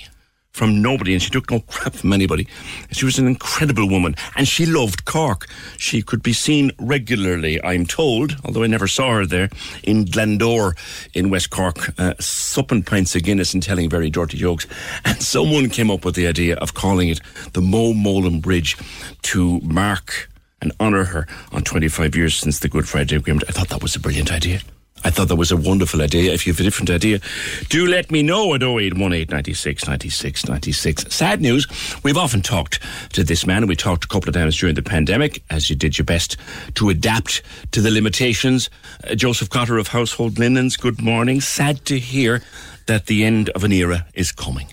from 0.57 0.81
nobody 0.81 1.13
and 1.13 1.21
she 1.21 1.29
took 1.29 1.51
no 1.51 1.59
crap 1.67 1.93
from 1.93 2.11
anybody. 2.11 2.47
She 2.91 3.05
was 3.05 3.19
an 3.19 3.27
incredible 3.27 3.87
woman 3.87 4.15
and 4.35 4.47
she 4.47 4.65
loved 4.65 5.05
Cork. 5.05 5.47
She 5.77 6.01
could 6.01 6.23
be 6.23 6.33
seen 6.33 6.71
regularly, 6.79 7.63
I'm 7.63 7.85
told, 7.85 8.35
although 8.43 8.63
I 8.63 8.67
never 8.67 8.87
saw 8.87 9.13
her 9.13 9.25
there, 9.27 9.49
in 9.83 10.05
Glandore 10.05 10.75
in 11.13 11.29
West 11.29 11.51
Cork, 11.51 11.93
uh, 11.99 12.15
supping 12.19 12.81
pints 12.81 13.15
of 13.15 13.23
Guinness 13.23 13.53
and 13.53 13.61
telling 13.61 13.87
very 13.87 14.09
dirty 14.09 14.37
jokes. 14.37 14.65
And 15.05 15.21
someone 15.21 15.69
came 15.69 15.91
up 15.91 16.03
with 16.03 16.15
the 16.15 16.25
idea 16.27 16.55
of 16.55 16.73
calling 16.73 17.09
it 17.09 17.21
the 17.53 17.61
Mo 17.61 17.93
Mowlam 17.93 18.41
Bridge 18.41 18.77
to 19.23 19.59
mark 19.61 20.27
and 20.59 20.71
honour 20.79 21.03
her 21.03 21.27
on 21.51 21.63
25 21.63 22.15
years 22.15 22.35
since 22.35 22.59
the 22.59 22.67
Good 22.67 22.87
Friday 22.87 23.15
Agreement. 23.15 23.47
I 23.47 23.51
thought 23.51 23.69
that 23.69 23.83
was 23.83 23.95
a 23.95 23.99
brilliant 23.99 24.31
idea. 24.31 24.61
I 25.07 25.09
thought 25.09 25.29
that 25.29 25.37
was 25.37 25.53
a 25.53 25.57
wonderful 25.57 26.01
idea. 26.01 26.33
If 26.33 26.45
you 26.45 26.51
have 26.51 26.59
a 26.59 26.63
different 26.63 26.89
idea, 26.89 27.21
do 27.69 27.87
let 27.87 28.11
me 28.11 28.21
know 28.21 28.53
at 28.53 28.61
0818 28.61 29.27
96 29.29 29.87
96 29.87 30.49
96. 30.49 31.15
Sad 31.15 31.39
news, 31.39 31.65
we've 32.03 32.17
often 32.17 32.41
talked 32.41 32.81
to 33.13 33.23
this 33.23 33.47
man, 33.47 33.59
and 33.59 33.69
we 33.69 33.75
talked 33.77 34.03
a 34.03 34.07
couple 34.09 34.27
of 34.27 34.35
times 34.35 34.57
during 34.57 34.75
the 34.75 34.81
pandemic, 34.81 35.41
as 35.49 35.69
you 35.69 35.77
did 35.77 35.97
your 35.97 36.03
best 36.03 36.35
to 36.75 36.89
adapt 36.89 37.41
to 37.71 37.79
the 37.79 37.89
limitations. 37.89 38.69
Uh, 39.09 39.15
Joseph 39.15 39.49
Cotter 39.49 39.77
of 39.77 39.87
Household 39.87 40.39
Linens, 40.39 40.75
good 40.75 41.01
morning. 41.01 41.39
Sad 41.39 41.85
to 41.85 41.97
hear 41.97 42.43
that 42.87 43.05
the 43.05 43.23
end 43.23 43.47
of 43.51 43.63
an 43.63 43.71
era 43.71 44.05
is 44.13 44.33
coming. 44.33 44.67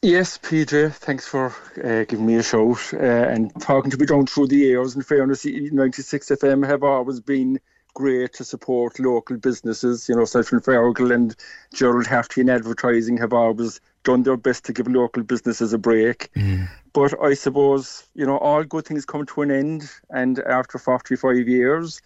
Yes, 0.00 0.38
PJ, 0.38 0.94
thanks 0.94 1.28
for 1.28 1.54
uh, 1.84 2.04
giving 2.04 2.24
me 2.24 2.36
a 2.36 2.42
shout 2.42 2.94
uh, 2.94 2.96
and 2.96 3.52
talking 3.60 3.90
to 3.90 3.98
me 3.98 4.06
down 4.06 4.24
through 4.24 4.46
the 4.46 4.56
years. 4.56 4.96
In 4.96 5.02
fairness, 5.02 5.44
96 5.44 6.26
FM 6.26 6.66
have 6.66 6.82
always 6.82 7.20
been 7.20 7.60
great 7.96 8.34
to 8.34 8.44
support 8.44 9.00
local 9.00 9.38
businesses. 9.38 10.06
You 10.06 10.16
know, 10.16 10.26
Sefton 10.26 10.60
Fergal 10.60 11.14
and 11.14 11.34
Gerald 11.72 12.06
Harty 12.06 12.42
in 12.42 12.50
advertising 12.50 13.16
have 13.16 13.32
always 13.32 13.80
done 14.04 14.22
their 14.22 14.36
best 14.36 14.66
to 14.66 14.74
give 14.74 14.86
local 14.86 15.22
businesses 15.22 15.72
a 15.72 15.78
break. 15.78 16.30
Mm. 16.34 16.68
But 16.92 17.14
I 17.22 17.32
suppose, 17.32 18.06
you 18.14 18.26
know, 18.26 18.36
all 18.36 18.64
good 18.64 18.84
things 18.84 19.06
come 19.06 19.24
to 19.24 19.40
an 19.40 19.50
end. 19.50 19.90
And 20.10 20.38
after 20.40 20.78
45 20.78 21.48
years, 21.48 22.02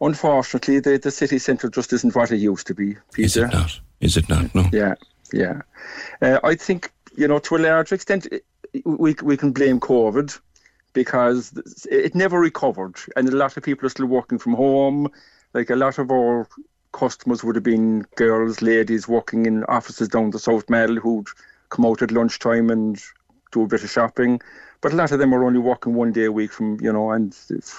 unfortunately, 0.00 0.80
the, 0.80 0.98
the 0.98 1.10
city 1.10 1.38
centre 1.38 1.68
just 1.68 1.92
isn't 1.92 2.14
what 2.14 2.32
it 2.32 2.38
used 2.38 2.66
to 2.68 2.74
be. 2.74 2.96
Peter. 3.12 3.26
Is 3.26 3.36
it 3.36 3.52
not? 3.52 3.80
Is 4.00 4.16
it 4.16 4.28
not? 4.30 4.54
No. 4.54 4.64
Yeah, 4.72 4.94
yeah. 5.34 5.60
Uh, 6.22 6.40
I 6.42 6.54
think, 6.54 6.90
you 7.14 7.28
know, 7.28 7.40
to 7.40 7.56
a 7.56 7.58
large 7.58 7.92
extent, 7.92 8.26
we, 8.86 9.14
we 9.22 9.36
can 9.36 9.52
blame 9.52 9.80
COVID 9.80 10.40
because 10.94 11.52
it 11.90 12.14
never 12.14 12.40
recovered. 12.40 12.96
And 13.16 13.28
a 13.28 13.36
lot 13.36 13.56
of 13.56 13.62
people 13.62 13.86
are 13.86 13.90
still 13.90 14.06
working 14.06 14.38
from 14.38 14.54
home. 14.54 15.08
Like 15.52 15.70
a 15.70 15.76
lot 15.76 15.98
of 15.98 16.10
our 16.10 16.48
customers 16.92 17.44
would 17.44 17.56
have 17.56 17.64
been 17.64 18.06
girls, 18.14 18.62
ladies 18.62 19.06
working 19.06 19.46
in 19.46 19.64
offices 19.64 20.08
down 20.08 20.30
the 20.30 20.38
South 20.38 20.70
Mall 20.70 20.96
who'd 20.96 21.28
come 21.68 21.84
out 21.84 22.00
at 22.00 22.12
lunchtime 22.12 22.70
and 22.70 23.02
do 23.52 23.62
a 23.62 23.66
bit 23.66 23.84
of 23.84 23.90
shopping. 23.90 24.40
But 24.80 24.92
a 24.92 24.96
lot 24.96 25.12
of 25.12 25.18
them 25.18 25.34
are 25.34 25.44
only 25.44 25.58
working 25.58 25.94
one 25.94 26.12
day 26.12 26.24
a 26.24 26.32
week 26.32 26.52
from, 26.52 26.78
you 26.80 26.92
know, 26.92 27.10
and, 27.10 27.36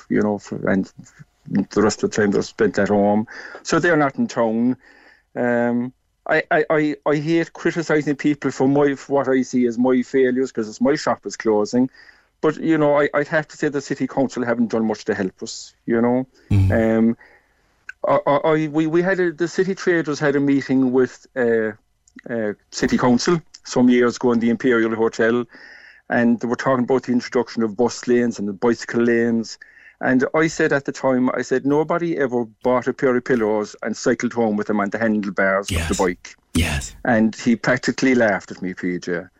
you 0.10 0.22
know, 0.22 0.40
and 0.64 0.92
the 1.48 1.82
rest 1.82 2.04
of 2.04 2.12
the 2.12 2.16
time 2.16 2.32
they're 2.32 2.42
spent 2.42 2.78
at 2.80 2.90
home. 2.90 3.28
So 3.64 3.80
they're 3.80 3.98
not 3.98 4.16
in 4.16 4.28
town. 4.28 4.78
Um, 5.36 5.94
I, 6.28 6.44
I, 6.50 6.96
I 7.06 7.16
hate 7.18 7.54
criticising 7.54 8.16
people 8.16 8.50
for 8.50 8.68
my 8.68 8.96
for 8.96 9.14
what 9.14 9.28
I 9.28 9.44
see 9.44 9.68
as 9.68 9.78
my 9.78 10.02
failures 10.02 10.52
because 10.52 10.68
it's 10.68 10.82
my 10.82 10.96
shop 10.96 11.26
is 11.26 11.38
closing. 11.38 11.90
But 12.46 12.58
you 12.58 12.78
know, 12.78 13.00
I, 13.00 13.10
would 13.12 13.28
have 13.30 13.48
to 13.48 13.58
say 13.58 13.70
the 13.70 13.82
city 13.82 14.06
council 14.06 14.46
haven't 14.46 14.68
done 14.68 14.86
much 14.86 15.06
to 15.06 15.16
help 15.16 15.42
us. 15.42 15.74
You 15.88 16.00
know, 16.00 16.28
mm-hmm. 16.52 16.72
um, 16.72 17.18
I, 18.08 18.20
I, 18.32 18.68
we 18.68 18.86
we 18.86 19.02
had 19.02 19.20
a, 19.20 19.32
the 19.32 19.48
city 19.48 19.74
traders 19.74 20.20
had 20.20 20.36
a 20.36 20.40
meeting 20.40 20.92
with 20.92 21.26
uh, 21.36 21.72
uh, 22.30 22.54
city 22.70 23.00
council 23.00 23.42
some 23.64 23.90
years 23.90 24.18
ago 24.18 24.32
in 24.32 24.38
the 24.42 24.52
Imperial 24.52 24.94
Hotel, 24.94 25.44
and 26.08 26.40
they 26.40 26.48
were 26.48 26.56
talking 26.56 26.84
about 26.84 27.02
the 27.02 27.14
introduction 27.14 27.64
of 27.64 27.76
bus 27.76 28.08
lanes 28.08 28.38
and 28.38 28.48
the 28.48 28.54
bicycle 28.54 29.02
lanes. 29.02 29.58
And 30.00 30.24
I 30.36 30.46
said 30.46 30.72
at 30.72 30.86
the 30.86 30.92
time, 30.92 31.32
I 31.32 31.42
said 31.42 31.66
nobody 31.66 32.16
ever 32.16 32.46
bought 32.62 32.86
a 32.86 32.94
pair 32.94 33.16
of 33.16 33.26
pillows 33.26 33.76
and 33.82 33.98
cycled 33.98 34.34
home 34.34 34.56
with 34.56 34.68
them 34.68 34.80
on 34.80 34.92
the 34.92 35.00
handlebars 35.00 35.72
yes. 35.72 35.90
of 35.90 35.98
the 35.98 36.04
bike. 36.04 36.36
Yes. 36.54 36.96
And 37.06 37.36
he 37.36 37.56
practically 37.56 38.14
laughed 38.14 38.52
at 38.52 38.62
me, 38.62 38.76
PJ. 38.76 39.32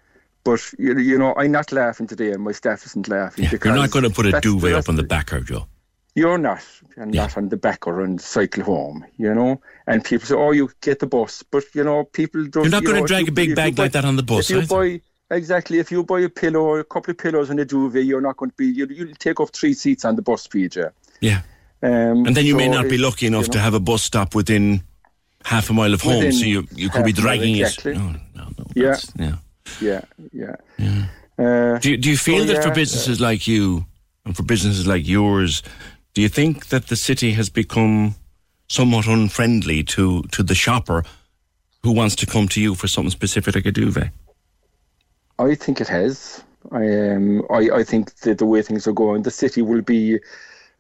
But 0.46 0.62
you, 0.78 0.98
you 1.00 1.18
know, 1.18 1.34
I'm 1.36 1.52
not 1.52 1.72
laughing 1.72 2.06
today, 2.06 2.32
and 2.32 2.44
my 2.44 2.52
staff 2.52 2.86
isn't 2.86 3.10
laughing. 3.10 3.46
Yeah, 3.46 3.50
because 3.50 3.66
you're 3.66 3.76
not 3.76 3.90
going 3.90 4.06
to 4.06 4.12
put 4.12 4.28
a 4.28 4.40
duvet 4.40 4.74
up 4.74 4.88
on 4.88 4.96
the 4.96 5.04
backer, 5.04 5.42
Joe. 5.42 5.68
You're 6.14 6.38
not, 6.38 6.64
and 6.96 7.14
yeah. 7.14 7.24
not 7.24 7.36
on 7.36 7.50
the 7.50 7.58
backer 7.58 8.02
and 8.02 8.22
cycle 8.22 8.64
home. 8.64 9.04
You 9.18 9.34
know, 9.34 9.60
and 9.88 10.06
people 10.06 10.28
say, 10.28 10.36
"Oh, 10.36 10.52
you 10.52 10.70
get 10.82 11.00
the 11.00 11.08
bus," 11.08 11.44
but 11.44 11.64
you 11.74 11.84
know, 11.84 12.04
people 12.06 12.46
don't. 12.46 12.64
You're 12.64 12.72
not 12.72 12.84
you 12.84 12.90
going 12.90 13.02
to 13.02 13.08
drag 13.08 13.28
a 13.28 13.32
big 13.32 13.56
bag 13.56 13.76
buy, 13.76 13.84
like 13.84 13.94
that 13.94 14.06
on 14.06 14.16
the 14.18 14.24
bus. 14.24 14.50
If 14.50 14.50
you 14.52 14.58
either. 14.62 14.68
buy 14.68 15.36
exactly, 15.36 15.80
if 15.80 15.92
you 15.92 16.04
buy 16.04 16.20
a 16.22 16.30
pillow, 16.30 16.76
a 16.76 16.84
couple 16.84 17.12
of 17.12 17.18
pillows, 17.18 17.50
and 17.50 17.60
a 17.60 17.66
duvet, 17.66 18.06
you're 18.06 18.22
not 18.22 18.38
going 18.38 18.52
to 18.52 18.56
be. 18.56 18.68
You, 18.68 18.86
you'll 18.86 19.16
take 19.16 19.40
up 19.40 19.50
three 19.50 19.74
seats 19.74 20.06
on 20.06 20.16
the 20.16 20.22
bus, 20.22 20.48
PJ. 20.48 20.92
Yeah. 21.22 21.42
Um, 21.82 22.28
and 22.28 22.38
then 22.38 22.46
you 22.46 22.54
so 22.54 22.58
may 22.58 22.70
not 22.70 22.88
be 22.88 23.00
lucky 23.00 23.26
enough 23.26 23.44
you 23.44 23.48
know, 23.48 23.54
to 23.54 23.60
have 23.60 23.74
a 23.74 23.80
bus 23.80 24.04
stop 24.04 24.36
within 24.36 24.84
half 25.44 25.72
a 25.72 25.74
mile 25.74 25.94
of 25.94 26.02
home, 26.02 26.32
so 26.32 26.46
you 26.46 26.68
you 26.72 26.90
could 26.90 27.04
be 27.04 27.12
a 27.12 27.16
mile, 27.16 27.22
dragging 27.24 27.58
exactly. 27.58 27.94
it. 27.94 27.98
No, 27.98 28.12
no, 28.36 28.48
no. 28.58 28.66
Yeah. 28.76 28.96
yeah. 29.18 29.36
Yeah, 29.82 30.02
yeah. 30.32 30.56
Yeah. 30.78 31.06
Uh, 31.38 31.80
Do 31.80 31.92
you, 31.92 31.98
do 31.98 32.10
you 32.10 32.18
feel 32.18 32.46
so, 32.46 32.54
that 32.54 32.64
for 32.64 32.70
yeah, 32.70 32.76
businesses 32.76 33.20
like 33.20 33.48
you 33.48 33.86
and 34.26 34.36
for 34.36 34.44
businesses 34.44 34.88
like 34.88 35.08
yours, 35.08 35.64
do 36.14 36.22
you 36.22 36.30
think 36.30 36.68
that 36.68 36.88
the 36.88 36.96
city 36.96 37.32
has 37.34 37.50
become 37.50 38.16
somewhat 38.68 39.08
unfriendly 39.08 39.84
to, 39.84 40.24
to 40.32 40.44
the 40.44 40.56
shopper 40.56 41.04
who 41.84 41.92
wants 41.92 42.16
to 42.16 42.26
come 42.26 42.48
to 42.48 42.62
you 42.62 42.74
for 42.74 42.88
something 42.88 43.12
specific 43.12 43.56
like 43.56 43.66
a 43.66 43.72
duvet? 43.72 44.10
I 45.38 45.56
think 45.56 45.82
it 45.82 45.88
has. 45.88 46.44
I 46.72 47.12
um, 47.12 47.44
I, 47.52 47.70
I 47.80 47.84
think 47.84 48.16
that 48.22 48.38
the 48.38 48.46
way 48.46 48.62
things 48.62 48.88
are 48.88 48.94
going, 48.94 49.22
the 49.22 49.32
city 49.32 49.62
will 49.62 49.82
be, 49.82 50.20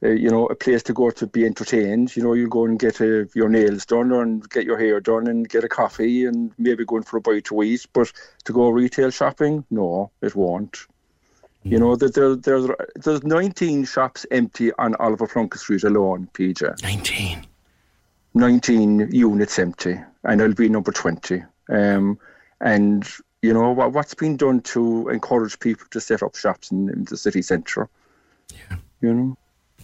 uh, 0.06 0.10
you 0.10 0.30
know, 0.30 0.46
a 0.48 0.56
place 0.56 0.84
to 0.84 0.94
go 0.94 1.10
to 1.10 1.28
be 1.28 1.46
entertained. 1.46 2.16
You 2.16 2.24
know, 2.24 2.34
you 2.34 2.48
go 2.48 2.66
and 2.66 2.80
get 2.80 3.02
uh 3.02 3.26
your 3.34 3.50
nails 3.50 3.86
done 3.86 4.12
and 4.12 4.48
get 4.50 4.66
your 4.66 4.78
hair 4.78 5.00
done 5.00 5.28
and 5.28 5.50
get 5.50 5.64
a 5.64 5.70
coffee 5.70 6.26
and 6.26 6.52
maybe 6.58 6.86
going 6.86 7.04
for 7.04 7.18
a 7.18 7.22
bite 7.22 7.46
to 7.46 7.64
eat. 7.64 7.86
But 7.94 8.12
to 8.46 8.54
go 8.54 8.70
retail 8.70 9.10
shopping, 9.10 9.66
no, 9.70 10.12
it 10.22 10.36
won't. 10.36 10.78
You 11.64 11.80
know, 11.80 11.96
that 11.96 12.14
there, 12.14 12.36
there's 12.36 12.70
there's 12.96 13.24
19 13.24 13.86
shops 13.86 14.24
empty 14.30 14.72
on 14.74 14.94
Oliver 14.96 15.26
Plunkett 15.26 15.60
Street 15.60 15.84
alone, 15.84 16.30
PJ. 16.34 16.84
19. 16.84 17.48
19 18.36 19.10
units 19.12 19.58
empty, 19.58 20.00
and 20.26 20.42
I'll 20.42 20.54
be 20.54 20.70
number 20.70 20.92
20. 20.92 21.42
Um, 21.70 22.20
and 22.62 23.10
you 23.42 23.52
know 23.52 23.72
what, 23.72 23.94
what's 23.94 24.14
been 24.14 24.38
done 24.38 24.62
to 24.62 25.10
encourage 25.10 25.60
people 25.60 25.88
to 25.90 26.00
set 26.00 26.22
up 26.22 26.36
shops 26.36 26.70
in, 26.70 26.90
in 26.90 27.06
the 27.06 27.18
city 27.18 27.42
centre? 27.42 27.90
Yeah. 28.54 28.78
You 29.02 29.14
know. 29.14 29.38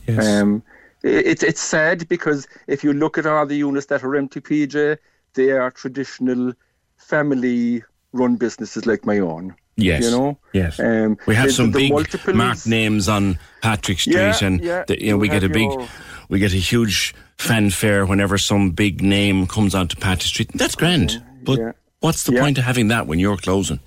Yes. 0.08 0.26
Um, 0.26 0.64
it, 1.04 1.44
it's 1.44 1.62
sad 1.62 2.08
because 2.08 2.48
if 2.68 2.84
you 2.84 2.94
look 2.94 3.18
at 3.18 3.26
all 3.26 3.46
the 3.46 3.58
units 3.58 3.88
that 3.88 4.04
are 4.04 4.16
empty, 4.16 4.42
PJ, 4.42 4.98
they 5.34 5.52
are 5.52 5.72
traditional 5.72 6.54
family-run 6.98 8.36
businesses 8.36 8.86
like 8.86 9.06
my 9.06 9.20
own. 9.20 9.56
Yes. 9.78 10.04
You 10.04 10.12
know. 10.12 10.38
Yes. 10.54 10.80
Um, 10.80 11.18
we 11.28 11.36
have 11.36 11.52
some 11.52 11.72
big 11.72 11.92
multiples- 11.92 12.36
marked 12.36 12.68
names 12.68 13.08
on 13.08 13.40
Patrick 13.62 14.00
Street, 14.00 14.16
Yeah, 14.16 14.38
and 14.44 14.64
yeah, 14.64 14.84
the, 14.88 15.02
you 15.02 15.12
know 15.12 15.18
we 15.18 15.30
get 15.30 15.44
a 15.44 15.50
big, 15.50 15.70
your- 15.72 15.88
we 16.30 16.40
get 16.40 16.54
a 16.54 16.58
huge 16.58 17.16
fanfare 17.38 18.06
whenever 18.06 18.38
some 18.38 18.72
big 18.72 19.02
name 19.02 19.48
comes 19.48 19.74
onto 19.74 19.96
Patrick 19.96 20.28
Street. 20.28 20.52
That's 20.54 20.76
grand, 20.76 21.24
but 21.44 21.58
yeah. 21.60 21.72
what's 22.02 22.24
the 22.24 22.34
point 22.34 22.58
of 22.58 22.64
having 22.66 22.90
that 22.90 23.08
when 23.08 23.18
you're 23.18 23.38
closing? 23.38 23.80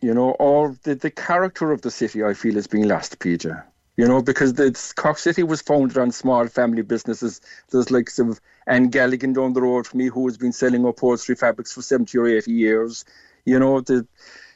You 0.00 0.12
know, 0.12 0.32
or 0.32 0.76
the, 0.82 0.96
the 0.96 1.10
character 1.10 1.70
of 1.70 1.82
the 1.82 1.90
city, 1.90 2.24
I 2.24 2.34
feel, 2.34 2.56
is 2.56 2.66
being 2.66 2.88
lost, 2.88 3.18
PJ. 3.20 3.62
You 3.96 4.08
know, 4.08 4.22
because 4.22 4.54
the 4.54 4.92
Cork 4.96 5.18
City 5.18 5.42
was 5.42 5.60
founded 5.60 5.98
on 5.98 6.12
small 6.12 6.46
family 6.48 6.82
businesses. 6.82 7.42
There's 7.70 7.90
like 7.90 8.08
some 8.08 8.36
Anne 8.66 8.90
Galligan 8.90 9.34
down 9.34 9.52
the 9.52 9.60
road 9.60 9.86
from 9.86 9.98
me 9.98 10.06
who 10.06 10.26
has 10.26 10.38
been 10.38 10.52
selling 10.52 10.86
upholstery 10.86 11.36
fabrics 11.36 11.72
for 11.72 11.82
70 11.82 12.16
or 12.16 12.26
80 12.26 12.52
years. 12.52 13.04
You 13.44 13.58
know, 13.58 13.80
the 13.82 14.06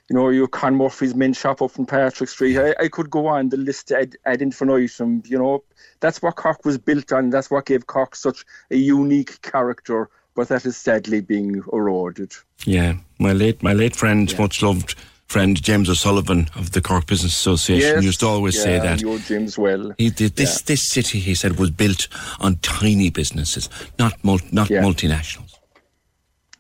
you 0.09 0.15
know, 0.15 0.29
your 0.29 0.47
Con 0.47 0.77
Murphy's 0.77 1.15
men's 1.15 1.37
shop 1.37 1.61
up 1.61 1.77
in 1.79 1.87
Patrick 1.87 2.29
Street. 2.29 2.59
I, 2.59 2.75
I 2.85 2.89
could 2.89 3.11
go 3.11 3.27
on 3.27 3.49
the 3.49 3.57
list 3.57 3.91
ad, 3.91 4.17
ad 4.25 4.41
infinitum. 4.41 5.23
You 5.27 5.39
know, 5.39 5.65
that's 6.01 6.23
what 6.23 6.37
Cork 6.37 6.65
was 6.65 6.79
built 6.79 7.13
on. 7.13 7.31
That's 7.31 7.51
what 7.51 7.67
gave 7.67 7.87
Cork 7.87 8.15
such 8.15 8.45
a 8.71 8.77
unique 8.77 9.41
character. 9.43 10.09
But 10.35 10.49
that 10.49 10.67
is 10.67 10.77
sadly 10.77 11.23
being 11.23 11.63
eroded. 11.73 12.35
Yeah, 12.65 12.97
my 13.19 13.33
late 13.33 13.63
my 13.63 13.73
late 13.73 13.97
friend, 13.97 14.33
much 14.39 14.63
loved 14.63 14.95
friend 15.27 15.61
James 15.61 15.91
O'Sullivan 15.91 16.49
of 16.57 16.73
the 16.73 16.81
Cork 16.81 17.07
Business 17.07 17.35
Association 17.35 17.97
Yes, 17.97 18.05
used 18.05 18.21
to 18.21 18.27
always 18.27 18.57
yeah, 18.57 18.63
say 18.63 18.79
that. 18.79 19.01
You 19.01 19.19
James 19.19 19.59
well. 19.59 19.93
He 19.99 20.09
this. 20.09 20.63
This 20.63 20.89
city, 20.89 21.19
he 21.19 21.35
said, 21.35 21.59
was 21.59 21.71
built 21.71 22.09
on 22.41 22.57
tiny 22.57 23.11
businesses, 23.11 23.69
not 23.99 24.13
mul- 24.25 24.41
not 24.53 24.69
multinationals. 24.69 25.55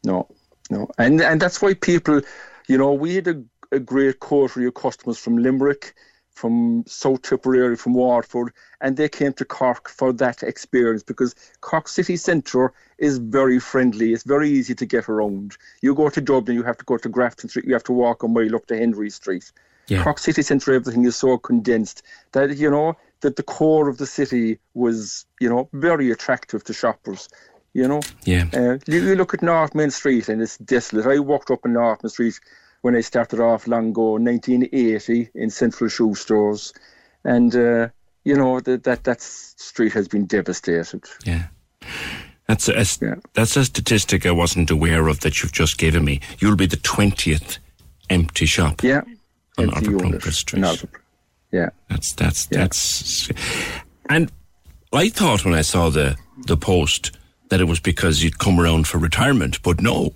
No, 0.04 0.28
no, 0.70 0.88
and 0.98 1.20
and 1.20 1.40
that's 1.40 1.62
why 1.62 1.74
people, 1.74 2.20
you 2.68 2.78
know, 2.78 2.92
we 2.92 3.16
had 3.16 3.28
a, 3.28 3.42
a 3.72 3.78
great 3.78 4.20
coterie 4.20 4.66
of 4.66 4.74
customers 4.74 5.18
from 5.18 5.38
Limerick, 5.38 5.94
from 6.36 6.84
South 6.86 7.22
Tipperary, 7.22 7.76
from 7.76 7.94
Waterford, 7.94 8.52
and 8.82 8.96
they 8.96 9.08
came 9.08 9.32
to 9.32 9.44
Cork 9.44 9.88
for 9.88 10.12
that 10.12 10.42
experience 10.42 11.02
because 11.02 11.34
Cork 11.62 11.88
city 11.88 12.16
centre 12.18 12.74
is 12.98 13.16
very 13.16 13.58
friendly. 13.58 14.12
It's 14.12 14.22
very 14.22 14.50
easy 14.50 14.74
to 14.74 14.84
get 14.84 15.08
around. 15.08 15.56
You 15.80 15.94
go 15.94 16.10
to 16.10 16.20
Dublin, 16.20 16.54
you 16.56 16.62
have 16.62 16.76
to 16.76 16.84
go 16.84 16.98
to 16.98 17.08
Grafton 17.08 17.48
Street, 17.48 17.64
you 17.64 17.72
have 17.72 17.84
to 17.84 17.92
walk 17.92 18.22
a 18.22 18.28
mile 18.28 18.54
up 18.54 18.66
to 18.66 18.76
Henry 18.76 19.08
Street. 19.08 19.50
Yeah. 19.88 20.02
Cork 20.02 20.18
city 20.18 20.42
centre, 20.42 20.74
everything 20.74 21.06
is 21.06 21.16
so 21.16 21.38
condensed 21.38 22.02
that 22.32 22.54
you 22.58 22.70
know 22.70 22.96
that 23.22 23.36
the 23.36 23.42
core 23.42 23.88
of 23.88 23.96
the 23.96 24.06
city 24.06 24.58
was, 24.74 25.24
you 25.40 25.48
know, 25.48 25.70
very 25.72 26.10
attractive 26.10 26.62
to 26.64 26.74
shoppers. 26.74 27.30
You 27.72 27.88
know, 27.88 28.00
Yeah. 28.24 28.46
uh, 28.52 28.78
you, 28.86 29.02
you 29.02 29.14
look 29.16 29.32
at 29.32 29.42
North 29.42 29.74
Main 29.74 29.90
Street 29.90 30.28
and 30.28 30.42
it's 30.42 30.58
desolate. 30.58 31.06
I 31.06 31.18
walked 31.18 31.50
up 31.50 31.64
in 31.64 31.72
North 31.72 32.02
Main 32.02 32.10
Street 32.10 32.40
when 32.86 32.94
I 32.94 33.00
started 33.00 33.40
off 33.40 33.66
long 33.66 33.88
ago, 33.88 34.12
1980, 34.12 35.30
in 35.34 35.50
Central 35.50 35.90
Shoe 35.90 36.14
Stores, 36.14 36.72
and 37.24 37.52
uh, 37.56 37.88
you 38.22 38.36
know 38.36 38.60
that 38.60 38.84
that 38.84 39.02
that 39.02 39.20
street 39.20 39.92
has 39.92 40.06
been 40.06 40.24
devastated. 40.26 41.02
Yeah. 41.24 41.48
That's 42.46 42.68
a, 42.68 42.78
a- 42.78 43.20
that's 43.34 43.56
a 43.56 43.64
statistic 43.64 44.24
I 44.24 44.30
wasn't 44.30 44.70
aware 44.70 45.08
of 45.08 45.18
that 45.20 45.42
you've 45.42 45.50
just 45.50 45.78
given 45.78 46.04
me. 46.04 46.20
You'll 46.38 46.54
be 46.54 46.66
the 46.66 46.76
twentieth 46.76 47.58
empty 48.08 48.46
shop. 48.46 48.84
Yeah. 48.84 49.02
on 49.58 49.64
Empty 49.64 49.78
Upper 49.78 49.90
unit 49.90 50.00
Plunkett 50.00 50.34
Street. 50.34 50.64
in 50.64 50.88
Yeah. 51.50 51.70
That's 51.90 52.12
that's 52.12 52.46
that's. 52.46 53.28
And 54.08 54.30
I 54.92 55.08
thought 55.08 55.44
when 55.44 55.54
I 55.54 55.62
saw 55.62 55.90
the 55.90 56.16
the 56.46 56.56
post 56.56 57.18
that 57.48 57.60
it 57.60 57.64
was 57.64 57.80
because 57.80 58.22
you'd 58.22 58.38
come 58.38 58.60
around 58.60 58.86
for 58.86 58.98
retirement, 58.98 59.60
but 59.62 59.80
no. 59.80 60.12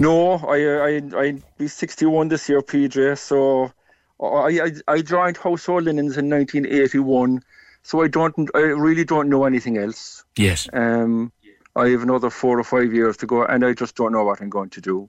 No, 0.00 0.34
I 0.34 0.88
I 0.88 1.02
I 1.14 1.42
be 1.58 1.68
61 1.68 2.28
this 2.28 2.48
year, 2.48 2.62
PJ. 2.62 3.18
So 3.18 3.72
I 4.20 4.60
I, 4.60 4.72
I 4.88 5.02
joined 5.02 5.36
Household 5.36 5.84
Linens 5.84 6.16
in 6.16 6.30
1981. 6.30 7.42
So 7.82 8.02
I 8.02 8.08
don't 8.08 8.50
I 8.54 8.60
really 8.60 9.04
don't 9.04 9.28
know 9.28 9.44
anything 9.44 9.76
else. 9.78 10.24
Yes. 10.36 10.68
Um, 10.72 11.32
I 11.74 11.88
have 11.88 12.02
another 12.02 12.30
four 12.30 12.58
or 12.58 12.64
five 12.64 12.92
years 12.92 13.16
to 13.18 13.26
go, 13.26 13.44
and 13.44 13.64
I 13.64 13.72
just 13.72 13.96
don't 13.96 14.12
know 14.12 14.24
what 14.24 14.40
I'm 14.40 14.50
going 14.50 14.70
to 14.70 14.80
do. 14.80 15.08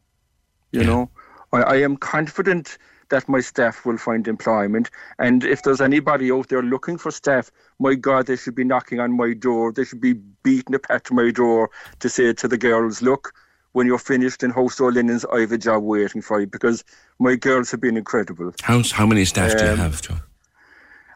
You 0.72 0.84
know, 0.84 1.10
I, 1.52 1.62
I 1.62 1.76
am 1.82 1.98
confident 1.98 2.78
that 3.10 3.30
my 3.30 3.42
staff 3.42 3.86
will 3.86 3.98
find 3.98 4.28
employment, 4.28 4.90
and 5.20 5.44
if 5.44 5.62
there's 5.62 5.82
anybody 5.82 6.32
out 6.32 6.50
there 6.50 6.64
looking 6.64 6.98
for 6.98 7.12
staff, 7.12 7.52
my 7.80 7.94
God, 7.94 8.26
they 8.26 8.38
should 8.38 8.56
be 8.56 8.64
knocking 8.64 9.00
on 9.00 9.16
my 9.16 9.34
door. 9.34 9.72
They 9.72 9.84
should 9.84 10.02
be 10.02 10.14
beating 10.14 10.74
up 10.74 10.88
at 10.90 11.12
my 11.12 11.30
door 11.30 11.70
to 12.00 12.10
say 12.10 12.34
to 12.34 12.48
the 12.48 12.58
girls, 12.58 13.02
look. 13.02 13.34
When 13.74 13.88
you're 13.88 14.00
finished 14.00 14.44
in 14.44 14.52
household 14.52 14.96
linens, 14.96 15.26
I 15.26 15.42
have 15.42 15.52
a 15.52 15.58
job 15.58 15.84
waiting 15.84 16.22
for 16.22 16.40
you 16.40 16.48
because 16.48 16.84
my 17.20 17.36
girls 17.36 17.72
have 17.72 17.82
been 17.82 17.98
incredible. 17.98 18.54
How 18.62 18.82
how 18.92 19.06
many 19.06 19.26
staff 19.26 19.58
do 19.58 19.66
you 19.66 19.72
Um, 19.72 19.78
have, 19.78 20.02
Joe? 20.02 20.16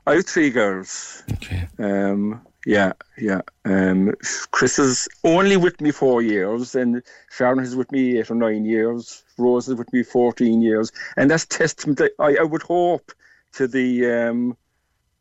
I 0.05 0.15
have 0.15 0.25
three 0.25 0.49
girls. 0.49 1.23
Okay. 1.33 1.67
Um, 1.79 2.41
yeah, 2.65 2.93
yeah. 3.17 3.41
Um, 3.65 4.13
Chris 4.51 4.79
is 4.79 5.07
only 5.23 5.55
with 5.55 5.79
me 5.81 5.91
four 5.91 6.21
years, 6.21 6.75
and 6.75 7.01
Sharon 7.29 7.59
is 7.59 7.75
with 7.75 7.91
me 7.91 8.17
eight 8.19 8.31
or 8.31 8.35
nine 8.35 8.65
years. 8.65 9.23
Rose 9.37 9.67
is 9.67 9.75
with 9.75 9.91
me 9.93 10.03
fourteen 10.03 10.61
years, 10.61 10.91
and 11.15 11.29
that's 11.29 11.45
testament. 11.45 12.01
I, 12.19 12.37
I 12.41 12.43
would 12.43 12.63
hope 12.63 13.11
to 13.53 13.67
the 13.67 13.89
um, 14.11 14.57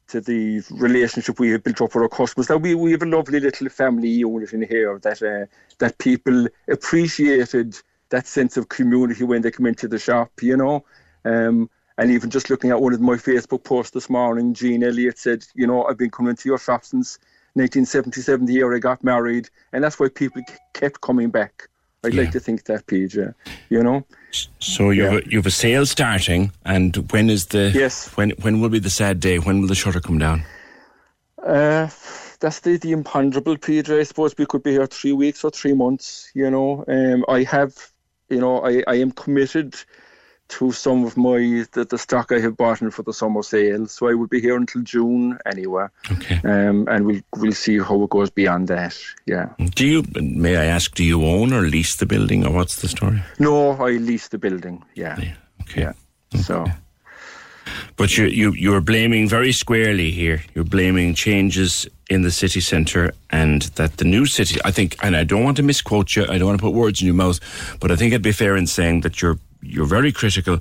to 0.09 0.21
the 0.21 0.62
relationship 0.71 1.38
we 1.38 1.51
have 1.51 1.64
built 1.64 1.81
up 1.81 1.95
with 1.95 2.03
our 2.03 2.09
customers. 2.09 2.47
That 2.49 2.59
we 2.59 2.75
we 2.75 2.92
have 2.92 3.03
a 3.03 3.07
lovely 3.07 3.40
little 3.40 3.69
family 3.69 4.09
unit 4.09 4.53
in 4.53 4.62
here 4.62 4.99
that 5.01 5.23
uh, 5.23 5.47
that 5.79 5.99
people 5.99 6.49
appreciated 6.69 7.77
that 8.11 8.27
sense 8.27 8.57
of 8.57 8.69
community 8.69 9.25
when 9.25 9.42
they 9.42 9.51
come 9.51 9.66
into 9.66 9.88
the 9.88 9.99
shop. 9.99 10.31
You 10.42 10.57
know. 10.57 10.85
Um, 11.25 11.71
and 11.99 12.11
even 12.11 12.31
just 12.31 12.51
looking 12.51 12.71
at 12.71 12.81
one 12.81 12.92
of 12.92 13.01
my 13.01 13.14
Facebook 13.14 13.64
posts 13.64 13.92
this 13.92 14.11
morning, 14.11 14.53
Jean 14.53 14.85
Elliott 14.85 15.19
said, 15.19 15.47
you 15.55 15.66
know, 15.66 15.85
I've 15.85 15.97
been 15.97 16.11
coming 16.11 16.37
to 16.37 16.49
your 16.49 16.59
shop 16.59 16.85
since 16.85 17.19
1977, 17.55 18.45
the 18.45 18.53
year 18.53 18.75
I 18.75 18.79
got 18.79 19.03
married, 19.03 19.49
and 19.73 19.83
that's 19.83 19.99
why 19.99 20.09
people 20.11 20.42
kept 20.75 21.01
coming 21.01 21.31
back. 21.31 21.69
I'd 22.04 22.14
like 22.14 22.30
to 22.32 22.40
think 22.40 22.64
that, 22.64 22.87
PJ. 22.87 23.35
You 23.68 23.82
know, 23.82 24.06
So 24.59 24.90
you've 24.90 25.12
a, 25.12 25.28
you've 25.28 25.46
a 25.46 25.50
sale 25.50 25.87
starting, 25.87 26.52
and 26.64 26.96
when 27.11 27.30
is 27.30 27.46
the 27.46 27.72
Yes. 27.74 28.09
When 28.16 28.30
when 28.42 28.61
will 28.61 28.68
be 28.68 28.78
the 28.78 28.90
sad 28.90 29.20
day? 29.20 29.38
When 29.38 29.61
will 29.61 29.68
the 29.68 29.74
shutter 29.74 30.00
come 30.00 30.18
down? 30.18 30.44
uh, 31.42 31.88
that's 32.40 32.61
the, 32.61 32.76
the 32.76 32.92
imponderable, 32.92 33.56
PJ. 33.56 33.98
I 33.98 34.02
suppose 34.02 34.35
we 34.37 34.46
could 34.46 34.62
be 34.62 34.72
here 34.72 34.87
three 34.87 35.12
weeks 35.12 35.44
or 35.44 35.50
three 35.50 35.72
months. 35.72 36.30
You 36.35 36.50
know, 36.50 36.85
um, 36.88 37.24
I 37.28 37.44
have, 37.44 37.90
you 38.28 38.40
know, 38.40 38.64
I, 38.64 38.82
I 38.87 38.96
am 38.96 39.12
committed 39.12 39.74
to 40.48 40.72
some 40.72 41.04
of 41.04 41.16
my 41.16 41.64
the, 41.72 41.87
the 41.88 41.98
stock 41.98 42.32
I 42.32 42.38
have 42.40 42.56
bought 42.56 42.82
in 42.82 42.90
for 42.90 43.02
the 43.02 43.12
summer 43.12 43.42
sale. 43.42 43.87
So 43.87 44.09
I 44.09 44.14
will 44.14 44.26
be 44.26 44.40
here 44.40 44.56
until 44.56 44.82
June 44.82 45.38
anyway. 45.46 45.87
Okay. 46.11 46.40
Um, 46.44 46.87
and 46.88 47.06
we'll 47.06 47.22
we'll 47.37 47.52
see 47.52 47.78
how 47.78 48.02
it 48.02 48.11
goes 48.11 48.30
beyond 48.30 48.68
that. 48.68 48.98
Yeah. 49.26 49.50
Do 49.59 49.87
you? 49.87 50.04
May 50.14 50.56
I 50.56 50.64
ask? 50.64 50.94
Do 50.94 51.04
you 51.04 51.24
own 51.24 51.52
or 51.52 51.62
lease 51.62 51.96
the 51.96 52.06
building, 52.06 52.46
or 52.46 52.52
what's 52.52 52.80
the 52.80 52.88
story? 52.88 53.22
No, 53.38 53.72
I 53.72 53.92
lease 53.92 54.28
the 54.28 54.38
building. 54.38 54.85
Yeah. 54.94 55.16
Okay. 55.62 55.82
Yeah. 55.82 55.92
So. 56.40 56.66
But 57.96 58.16
you 58.16 58.26
you 58.26 58.52
you're 58.52 58.80
blaming 58.80 59.28
very 59.28 59.52
squarely 59.52 60.11
here. 60.11 60.44
You're 60.54 60.64
blaming 60.64 61.14
changes 61.14 61.87
in 62.09 62.22
the 62.22 62.30
city 62.30 62.61
centre 62.61 63.12
and 63.30 63.62
that 63.74 63.96
the 63.96 64.04
new 64.04 64.26
city. 64.26 64.61
I 64.64 64.70
think, 64.70 64.96
and 65.02 65.16
I 65.16 65.24
don't 65.24 65.42
want 65.42 65.56
to 65.56 65.62
misquote 65.62 66.14
you. 66.14 66.24
I 66.28 66.38
don't 66.38 66.46
want 66.46 66.61
to 66.61 66.66
put 66.66 66.74
words 66.74 67.00
in 67.00 67.06
your 67.06 67.16
mouth, 67.16 67.40
but 67.80 67.90
I 67.90 67.96
think 67.96 68.12
it'd 68.12 68.22
be 68.22 68.32
fair 68.32 68.56
in 68.56 68.66
saying 68.66 69.00
that 69.00 69.20
you're 69.20 69.38
you're 69.66 69.87
very 69.87 70.12
critical 70.12 70.59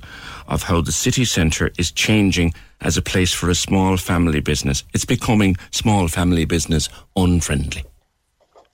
of 0.48 0.62
how 0.64 0.80
the 0.80 0.92
city 0.92 1.24
centre 1.24 1.70
is 1.78 1.90
changing 1.90 2.52
as 2.80 2.96
a 2.96 3.02
place 3.02 3.32
for 3.32 3.50
a 3.50 3.54
small 3.54 3.96
family 3.96 4.40
business. 4.40 4.84
It's 4.92 5.04
becoming 5.04 5.56
small 5.70 6.08
family 6.08 6.44
business 6.44 6.88
unfriendly. 7.16 7.84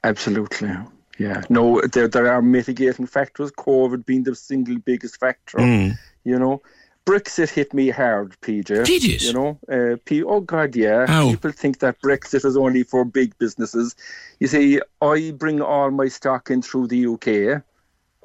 Absolutely. 0.04 0.76
Yeah. 1.18 1.42
No, 1.48 1.80
there 1.92 2.08
there 2.08 2.32
are 2.32 2.42
mitigating 2.42 3.06
factors. 3.06 3.52
COVID 3.52 4.04
being 4.04 4.24
the 4.24 4.34
single 4.34 4.78
biggest 4.78 5.20
factor. 5.20 5.58
Mm. 5.58 5.96
You 6.24 6.38
know, 6.38 6.62
Brexit 7.04 7.50
hit 7.50 7.74
me 7.74 7.90
hard, 7.90 8.36
PJ. 8.42 8.84
Did 8.84 9.04
it? 9.04 9.22
You 9.22 9.32
know, 9.32 9.58
uh, 9.70 9.96
P- 10.04 10.22
oh 10.22 10.40
God, 10.40 10.76
yeah. 10.76 11.06
How? 11.06 11.30
People 11.30 11.52
think 11.52 11.78
that 11.80 12.00
Brexit 12.00 12.44
is 12.44 12.56
only 12.56 12.84
for 12.84 13.04
big 13.04 13.36
businesses. 13.38 13.96
You 14.40 14.46
see, 14.46 14.80
I 15.00 15.32
bring 15.32 15.60
all 15.60 15.90
my 15.90 16.08
stock 16.08 16.50
in 16.50 16.62
through 16.62 16.88
the 16.88 17.06
UK. 17.06 17.62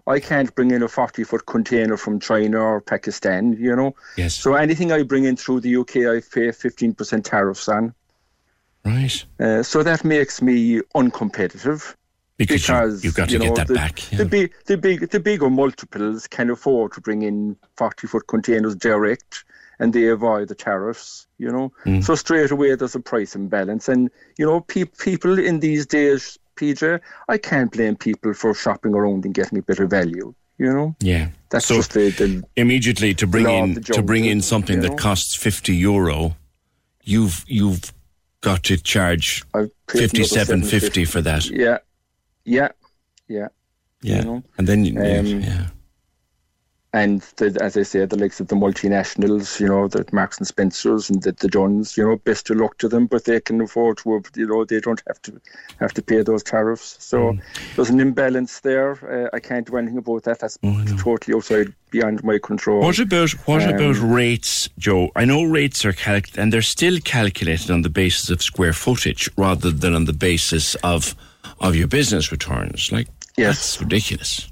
I 0.08 0.20
can't 0.20 0.54
bring 0.56 0.72
in 0.72 0.82
a 0.84 0.88
40 0.88 1.24
foot 1.26 1.46
container 1.46 1.98
from 1.98 2.20
China 2.20 2.60
or 2.62 2.82
Pakistan, 2.82 3.54
you 3.60 3.76
know. 3.76 3.94
Yes. 4.16 4.34
So 4.36 4.56
anything 4.56 4.92
I 4.92 5.04
bring 5.04 5.26
in 5.26 5.36
through 5.36 5.60
the 5.62 5.76
UK, 5.76 5.98
I 5.98 6.22
pay 6.22 6.48
15% 6.50 7.24
tariffs 7.24 7.68
on. 7.68 7.94
Right. 8.86 9.26
Uh, 9.40 9.64
so 9.64 9.84
that 9.84 10.06
makes 10.06 10.42
me 10.42 10.80
uncompetitive. 10.96 11.94
Because, 12.38 13.04
you, 13.04 13.08
you've 13.08 13.16
got 13.16 13.30
to 13.30 13.34
you 13.34 13.40
get 13.40 13.56
that 13.56 13.68
the, 13.68 13.74
back. 13.74 13.96
The 14.16 14.24
big, 14.26 14.54
the 14.68 14.78
big, 14.78 15.10
the 15.10 15.20
bigger 15.20 15.50
multiples 15.50 16.28
can 16.28 16.52
afford 16.52 16.94
to 16.94 17.02
bring 17.02 17.24
in 17.24 17.58
forty-foot 17.76 18.28
containers 18.28 18.76
direct, 18.76 19.44
and 19.80 19.92
they 19.92 20.08
avoid 20.08 20.48
the 20.48 20.54
tariffs. 20.56 21.26
You 21.40 21.52
know, 21.52 21.74
Mm. 21.86 22.04
so 22.04 22.14
straight 22.14 22.52
away 22.52 22.76
there's 22.76 22.94
a 22.94 23.00
price 23.00 23.36
imbalance, 23.36 23.90
and 23.90 24.12
you 24.38 24.46
know, 24.46 24.62
pe- 24.62 24.86
people 24.86 25.40
in 25.40 25.62
these 25.62 25.88
days, 25.88 26.38
PJ, 26.58 27.00
I 27.30 27.38
can't 27.38 27.72
blame 27.72 27.96
people 27.96 28.34
for 28.34 28.54
shopping 28.54 28.94
around 28.94 29.26
and 29.26 29.34
getting 29.34 29.58
a 29.60 29.62
better 29.62 29.88
value. 29.88 30.34
You 30.60 30.74
know, 30.74 30.96
Yeah. 31.00 31.30
that's 31.52 31.68
So- 31.68 31.76
just 31.76 31.94
the, 31.94 32.10
the 32.12 32.44
immediately 32.56 33.14
to 33.14 33.28
bring 33.28 33.48
in 33.48 33.82
to 33.84 34.02
bring 34.02 34.26
in 34.26 34.42
something 34.42 34.82
that 34.82 34.90
know? 34.90 34.96
costs 34.96 35.36
50 35.36 35.76
euro 35.76 36.36
you've 37.04 37.46
you've 37.48 37.94
got 38.42 38.64
to 38.64 38.76
charge 38.78 39.44
57.50 39.54 41.08
for 41.08 41.22
that 41.22 41.46
yeah, 41.50 41.78
yeah, 42.44 42.70
yeah. 43.28 43.48
yeah 44.02 44.18
You 44.18 44.22
know? 44.26 44.44
and 44.58 44.68
then 44.68 44.84
you, 44.86 45.00
Um, 45.00 45.26
yeah 45.42 45.68
and 46.94 47.22
the, 47.36 47.58
as 47.62 47.76
I 47.78 47.84
say, 47.84 48.06
the 48.06 48.18
likes 48.18 48.40
of 48.40 48.48
the 48.48 48.56
multinationals, 48.56 49.60
you 49.60 49.68
know, 49.68 49.88
the 49.88 50.06
Marks 50.14 50.38
and 50.38 50.48
Spencers 50.48 51.10
and 51.10 51.22
the, 51.22 51.34
the 51.34 51.48
Johns, 51.50 51.98
you 51.98 52.08
know, 52.08 52.16
best 52.16 52.50
of 52.50 52.58
luck 52.58 52.78
to 52.80 52.88
them, 52.88 53.08
but 53.08 53.26
they 53.26 53.40
can 53.42 53.60
afford 53.62 53.98
to, 54.00 54.22
you 54.36 54.48
know, 54.48 54.64
they 54.66 54.80
don't 54.80 55.02
have 55.08 55.22
to 55.24 55.40
have 55.80 55.94
to 55.94 56.02
pay 56.02 56.22
those 56.24 56.44
tariffs. 56.44 56.96
So 57.00 57.18
Mm. 57.34 57.42
there's 57.76 57.90
an 57.90 58.00
imbalance 58.00 58.62
there. 58.62 58.92
Uh, 59.06 59.36
I 59.36 59.40
can't 59.40 59.68
do 59.68 59.76
anything 59.78 59.98
about 59.98 60.24
that. 60.24 60.40
That's 60.40 60.58
totally 60.98 61.36
outside 61.36 61.74
beyond 61.92 62.24
my 62.24 62.40
control. 62.40 62.80
What 62.82 63.00
about 63.00 63.32
what 63.48 63.64
Um, 63.64 63.70
about 63.76 63.98
rates, 64.00 64.70
Joe? 64.80 65.12
I 65.16 65.26
know 65.26 65.44
rates 65.44 65.84
are 65.86 65.94
calculated, 65.94 66.40
and 66.40 66.54
they're 66.54 66.62
still 66.62 67.00
calculated 67.04 67.70
on 67.70 67.82
the 67.82 67.90
basis 67.90 68.30
of 68.30 68.42
square 68.42 68.74
footage 68.74 69.30
rather 69.38 69.72
than 69.72 69.94
on 69.94 70.06
the 70.06 70.14
basis 70.14 70.76
of 70.84 71.16
of 71.60 71.76
your 71.76 71.88
business 71.88 72.32
returns. 72.32 72.92
Like 72.92 73.08
that's 73.36 73.80
ridiculous. 73.82 74.48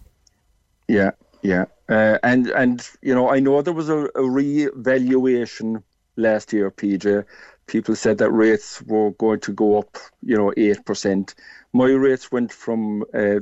Yeah, 0.87 1.11
yeah, 1.45 1.65
uh, 1.89 2.17
and 2.23 2.47
and 2.47 2.89
you 3.01 3.13
know, 3.13 3.29
I 3.29 3.39
know 3.39 3.61
there 3.61 3.73
was 3.73 3.89
a, 3.89 4.09
a 4.15 4.27
re-evaluation 4.27 5.83
last 6.15 6.51
year, 6.53 6.71
PJ. 6.71 7.23
People 7.67 7.95
said 7.95 8.17
that 8.17 8.31
rates 8.31 8.81
were 8.83 9.11
going 9.11 9.39
to 9.41 9.53
go 9.53 9.77
up, 9.77 9.97
you 10.23 10.35
know, 10.35 10.51
eight 10.57 10.83
percent. 10.85 11.35
My 11.71 11.85
rates 11.85 12.31
went 12.31 12.51
from 12.51 13.03
uh, 13.13 13.41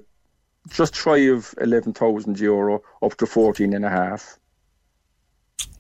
just 0.69 0.95
shy 0.95 1.29
of 1.29 1.55
eleven 1.61 1.93
thousand 1.93 2.39
euro 2.39 2.81
up 3.01 3.15
to 3.17 3.25
fourteen 3.25 3.73
and 3.73 3.85
a 3.85 3.89
half. 3.89 4.37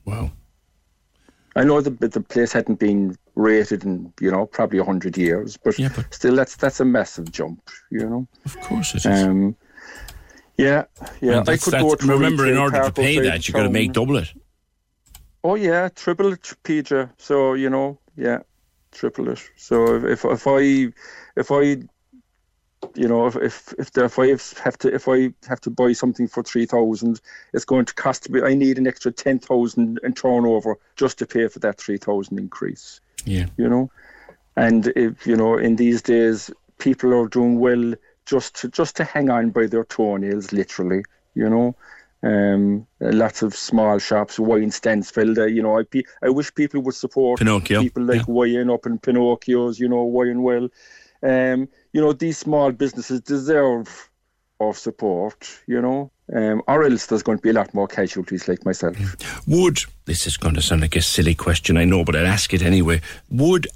Wow. 0.05 0.31
I 1.55 1.63
know 1.63 1.81
the 1.81 1.91
the 1.91 2.21
place 2.21 2.53
hadn't 2.53 2.79
been 2.79 3.17
rated 3.35 3.83
in 3.83 4.13
you 4.21 4.31
know 4.31 4.45
probably 4.45 4.79
hundred 4.79 5.17
years, 5.17 5.57
but, 5.57 5.75
still 6.11 6.35
that's 6.35 6.55
that's 6.55 6.79
a 6.79 6.85
massive 6.85 7.31
jump, 7.31 7.69
you 7.91 8.09
know. 8.09 8.27
Of 8.45 8.59
course 8.61 8.95
it 8.95 9.05
is. 9.05 9.23
Um, 9.23 9.55
yeah, 10.57 10.85
yeah. 11.21 11.39
And 11.39 11.49
I 11.49 11.57
could 11.57 11.73
go 11.73 11.95
remember, 12.01 12.47
in 12.47 12.57
order 12.57 12.83
to 12.83 12.91
pay 12.91 13.19
that, 13.19 13.47
you've 13.47 13.55
got 13.55 13.63
to 13.63 13.69
make 13.69 13.93
double 13.93 14.17
it. 14.17 14.31
Oh 15.43 15.55
yeah, 15.55 15.89
triple 15.89 16.33
it, 16.33 16.41
PJ. 16.63 17.09
So 17.17 17.53
you 17.53 17.69
know, 17.69 17.99
yeah, 18.15 18.39
triple 18.91 19.29
it. 19.29 19.41
So 19.57 20.05
if 20.05 20.23
if 20.23 20.47
I 20.47 20.93
if 21.35 21.51
I 21.51 21.61
you 22.95 23.07
know 23.07 23.27
if 23.27 23.35
if 23.35 23.73
if, 23.77 23.91
the, 23.91 24.05
if 24.05 24.19
I 24.19 24.27
have 24.63 24.77
to 24.79 24.93
if 24.93 25.07
I 25.07 25.33
have 25.47 25.59
to 25.61 25.69
buy 25.69 25.93
something 25.93 26.27
for 26.27 26.43
three 26.43 26.65
thousand, 26.65 27.19
it's 27.53 27.65
going 27.65 27.85
to 27.85 27.93
cost 27.93 28.29
me. 28.29 28.41
I 28.41 28.53
need 28.53 28.77
an 28.77 28.87
extra 28.87 29.11
ten 29.11 29.39
thousand 29.39 29.99
in 30.03 30.13
turnover 30.13 30.77
just 30.95 31.17
to 31.19 31.25
pay 31.25 31.47
for 31.47 31.59
that 31.59 31.79
three 31.79 31.97
thousand 31.97 32.39
increase. 32.39 33.01
Yeah. 33.25 33.47
You 33.57 33.67
know, 33.69 33.91
and 34.55 34.87
if 34.95 35.25
you 35.27 35.35
know 35.35 35.57
in 35.57 35.75
these 35.75 36.01
days 36.01 36.51
people 36.77 37.13
are 37.13 37.27
doing 37.27 37.59
well 37.59 37.93
just 38.25 38.55
to 38.61 38.69
just 38.69 38.95
to 38.97 39.03
hang 39.03 39.29
on 39.29 39.51
by 39.51 39.67
their 39.67 39.85
toenails, 39.85 40.51
literally. 40.51 41.03
You 41.35 41.49
know. 41.49 41.75
Um, 42.25 42.87
lots 43.01 43.41
of 43.41 43.53
small 43.53 43.99
shops, 43.99 44.39
wine 44.39 44.71
stands 44.71 45.11
filled. 45.11 45.37
Uh, 45.37 45.45
you 45.45 45.61
know, 45.61 45.77
I 45.77 45.83
pe- 45.83 46.03
I 46.23 46.29
wish 46.29 46.55
people 46.55 46.81
would 46.83 46.95
support 46.95 47.39
Pinocchio, 47.39 47.81
people 47.81 48.03
like 48.03 48.25
Wine 48.29 48.69
up 48.69 48.85
in 48.85 48.97
Pinocchio's. 48.97 49.77
You 49.77 49.89
know, 49.89 50.03
Wine 50.03 50.41
well. 50.41 50.69
Um, 51.21 51.67
you 51.91 51.99
know, 51.99 52.13
these 52.13 52.37
small 52.37 52.71
businesses 52.71 53.19
deserve 53.19 54.09
our 54.61 54.73
support. 54.73 55.59
You 55.67 55.81
know, 55.81 56.11
um, 56.33 56.61
or 56.65 56.85
else 56.85 57.07
there's 57.07 57.23
going 57.23 57.39
to 57.39 57.41
be 57.41 57.49
a 57.49 57.53
lot 57.53 57.73
more 57.73 57.89
casualties 57.89 58.47
like 58.47 58.63
myself. 58.63 58.95
Would 59.45 59.79
this 60.05 60.25
is 60.25 60.37
going 60.37 60.55
to 60.55 60.61
sound 60.61 60.79
like 60.79 60.95
a 60.95 61.01
silly 61.01 61.35
question, 61.35 61.75
I 61.75 61.83
know, 61.83 62.05
but 62.05 62.15
I'll 62.15 62.25
ask 62.25 62.53
it 62.53 62.61
anyway. 62.61 63.01
Would 63.31 63.67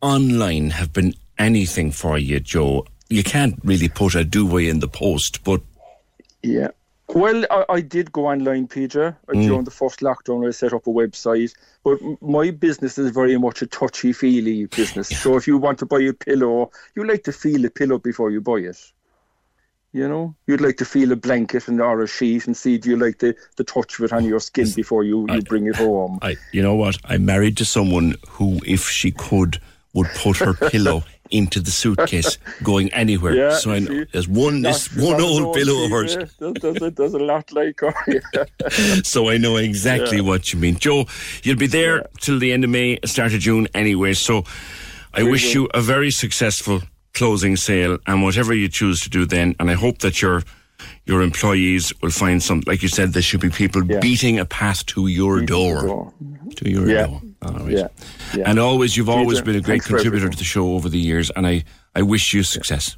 online 0.00 0.70
have 0.70 0.94
been 0.94 1.12
anything 1.38 1.90
for 1.90 2.16
you, 2.16 2.40
Joe? 2.40 2.86
You 3.10 3.22
can't 3.22 3.58
really 3.64 3.88
put 3.88 4.14
a 4.14 4.24
duvet 4.24 4.68
in 4.68 4.80
the 4.80 4.88
post, 4.88 5.44
but 5.44 5.60
Yeah. 6.42 6.68
Well, 7.14 7.44
I, 7.50 7.64
I 7.68 7.80
did 7.80 8.12
go 8.12 8.26
online, 8.28 8.68
Peter, 8.68 9.18
Uh, 9.28 9.32
Mm. 9.32 9.46
During 9.46 9.64
the 9.64 9.70
first 9.70 10.00
lockdown, 10.00 10.46
I 10.46 10.52
set 10.52 10.72
up 10.72 10.86
a 10.86 10.90
website. 10.90 11.52
But 11.82 11.98
my 12.22 12.50
business 12.50 12.98
is 12.98 13.10
very 13.10 13.36
much 13.38 13.62
a 13.62 13.66
touchy 13.66 14.12
feely 14.12 14.66
business. 14.66 15.08
So 15.08 15.36
if 15.36 15.46
you 15.48 15.58
want 15.58 15.78
to 15.80 15.86
buy 15.86 16.00
a 16.00 16.12
pillow, 16.12 16.70
you 16.94 17.04
like 17.04 17.24
to 17.24 17.32
feel 17.32 17.62
the 17.62 17.70
pillow 17.70 17.98
before 17.98 18.30
you 18.30 18.40
buy 18.40 18.58
it. 18.58 18.78
You 19.92 20.06
know, 20.06 20.36
you'd 20.46 20.60
like 20.60 20.76
to 20.76 20.84
feel 20.84 21.10
a 21.10 21.16
blanket 21.16 21.66
and 21.66 21.80
or 21.80 22.00
a 22.02 22.06
sheet 22.06 22.46
and 22.46 22.56
see 22.56 22.78
do 22.78 22.90
you 22.90 22.96
like 22.96 23.18
the, 23.18 23.34
the 23.56 23.64
touch 23.64 23.98
of 23.98 24.04
it 24.04 24.12
on 24.12 24.24
your 24.24 24.38
skin 24.38 24.70
before 24.76 25.02
you, 25.02 25.26
you 25.28 25.42
bring 25.42 25.66
it 25.66 25.74
home. 25.74 26.20
I, 26.22 26.36
you 26.52 26.62
know 26.62 26.76
what? 26.76 26.96
I'm 27.06 27.24
married 27.24 27.56
to 27.56 27.64
someone 27.64 28.14
who, 28.28 28.60
if 28.64 28.88
she 28.88 29.10
could, 29.10 29.60
would 29.94 30.06
put 30.14 30.36
her 30.36 30.54
pillow 30.70 31.02
into 31.30 31.60
the 31.60 31.70
suitcase 31.70 32.38
going 32.62 32.92
anywhere. 32.92 33.34
Yeah, 33.34 33.56
so 33.56 33.72
I 33.72 33.78
know 33.80 34.04
there's 34.12 34.28
one 34.28 34.62
this 34.62 34.94
one 34.96 35.20
old 35.20 35.54
pillow 35.54 35.84
of 35.84 35.90
hers. 35.90 36.16
There's, 36.38 37.14
a, 37.14 37.18
lot 37.18 37.52
like 37.52 37.80
her. 37.80 37.94
Yeah. 38.06 38.44
so 39.02 39.28
I 39.30 39.38
know 39.38 39.56
exactly 39.56 40.18
Yeah. 40.18 40.24
what 40.24 40.52
you 40.52 40.58
mean. 40.58 40.76
Joe, 40.76 41.06
you'll 41.42 41.56
be 41.56 41.66
there 41.66 42.06
till 42.20 42.38
the 42.38 42.52
end 42.52 42.64
of 42.64 42.70
May, 42.70 42.98
start 43.04 43.32
of 43.34 43.40
June 43.40 43.68
anyway. 43.74 44.14
So 44.14 44.44
I 45.14 45.22
We 45.22 45.30
wish 45.32 45.54
will. 45.54 45.62
you 45.62 45.68
a 45.74 45.80
very 45.80 46.10
successful 46.10 46.82
closing 47.14 47.56
sale 47.56 47.98
and 48.06 48.22
whatever 48.22 48.54
you 48.54 48.68
choose 48.68 49.00
to 49.00 49.10
do 49.10 49.26
then. 49.26 49.54
And 49.58 49.70
I 49.70 49.74
hope 49.74 49.98
that 49.98 50.20
your 50.22 50.42
your 51.04 51.20
employees 51.22 51.92
will 52.00 52.10
find 52.10 52.42
some, 52.42 52.62
like 52.66 52.82
you 52.82 52.88
said, 52.88 53.12
there 53.12 53.20
should 53.22 53.40
be 53.40 53.50
people 53.50 53.82
beating 53.84 54.38
a 54.38 54.44
path 54.46 54.86
to 54.86 55.08
your 55.08 55.40
door. 55.42 56.12
To 56.56 56.70
your 56.70 56.86
door. 56.86 57.20
All 57.42 57.52
right. 57.52 57.70
Yeah. 57.70 57.88
Yeah. 58.34 58.44
And 58.50 58.58
always, 58.58 58.96
you've 58.96 59.08
always 59.08 59.40
Peter, 59.40 59.44
been 59.52 59.56
a 59.56 59.60
great 59.60 59.82
contributor 59.82 60.28
to 60.28 60.36
the 60.36 60.44
show 60.44 60.74
over 60.74 60.88
the 60.88 60.98
years, 60.98 61.30
and 61.30 61.46
I, 61.46 61.64
I 61.94 62.02
wish 62.02 62.34
you 62.34 62.42
success. 62.42 62.96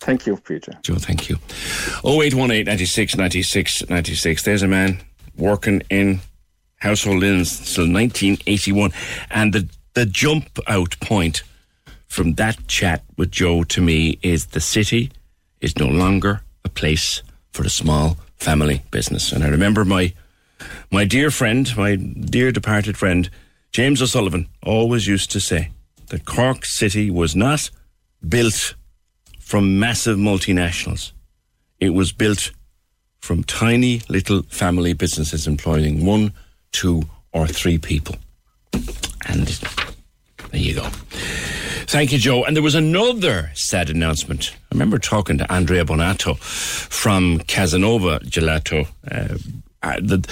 Thank 0.00 0.26
you, 0.26 0.36
Peter. 0.36 0.72
Joe, 0.82 0.94
thank 0.94 1.28
you. 1.28 1.36
0818 2.04 2.64
96 2.64 3.16
96 3.16 3.88
96. 3.88 4.42
There's 4.42 4.62
a 4.62 4.68
man 4.68 5.00
working 5.36 5.82
in 5.90 6.20
household 6.76 7.20
linens 7.20 7.74
till 7.74 7.84
1981. 7.84 8.92
And 9.30 9.52
the, 9.52 9.68
the 9.94 10.06
jump 10.06 10.58
out 10.66 10.98
point 11.00 11.42
from 12.06 12.34
that 12.34 12.66
chat 12.66 13.04
with 13.16 13.30
Joe 13.30 13.62
to 13.64 13.80
me 13.80 14.18
is 14.22 14.46
the 14.46 14.60
city 14.60 15.12
is 15.60 15.78
no 15.78 15.86
longer 15.86 16.40
a 16.64 16.68
place 16.68 17.22
for 17.52 17.64
a 17.64 17.70
small 17.70 18.16
family 18.36 18.82
business. 18.90 19.32
And 19.32 19.44
I 19.44 19.48
remember 19.48 19.84
my 19.84 20.14
my 20.90 21.04
dear 21.04 21.30
friend, 21.30 21.76
my 21.76 21.96
dear 21.96 22.52
departed 22.52 22.96
friend, 22.96 23.30
James 23.72 24.02
O'Sullivan, 24.02 24.48
always 24.62 25.06
used 25.06 25.30
to 25.32 25.40
say 25.40 25.70
that 26.08 26.24
Cork 26.24 26.64
City 26.64 27.10
was 27.10 27.36
not 27.36 27.70
built 28.28 28.74
from 29.38 29.78
massive 29.78 30.18
multinationals. 30.18 31.12
It 31.78 31.90
was 31.90 32.12
built 32.12 32.50
from 33.20 33.44
tiny 33.44 34.02
little 34.08 34.42
family 34.44 34.92
businesses 34.92 35.46
employing 35.46 36.04
one, 36.04 36.32
two, 36.72 37.02
or 37.32 37.46
three 37.46 37.78
people. 37.78 38.16
And 39.26 39.46
there 40.50 40.60
you 40.60 40.74
go. 40.74 40.88
Thank 41.86 42.12
you, 42.12 42.18
Joe. 42.18 42.44
And 42.44 42.56
there 42.56 42.62
was 42.62 42.74
another 42.74 43.50
sad 43.54 43.90
announcement. 43.90 44.52
I 44.54 44.74
remember 44.74 44.98
talking 44.98 45.38
to 45.38 45.52
Andrea 45.52 45.84
Bonato 45.84 46.38
from 46.38 47.40
Casanova 47.40 48.20
Gelato. 48.20 48.86
Uh, 49.10 49.96
the, 50.00 50.28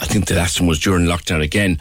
I 0.00 0.06
think 0.06 0.26
the 0.26 0.34
last 0.34 0.58
one 0.58 0.66
was 0.66 0.80
during 0.80 1.04
lockdown 1.04 1.42
again. 1.42 1.78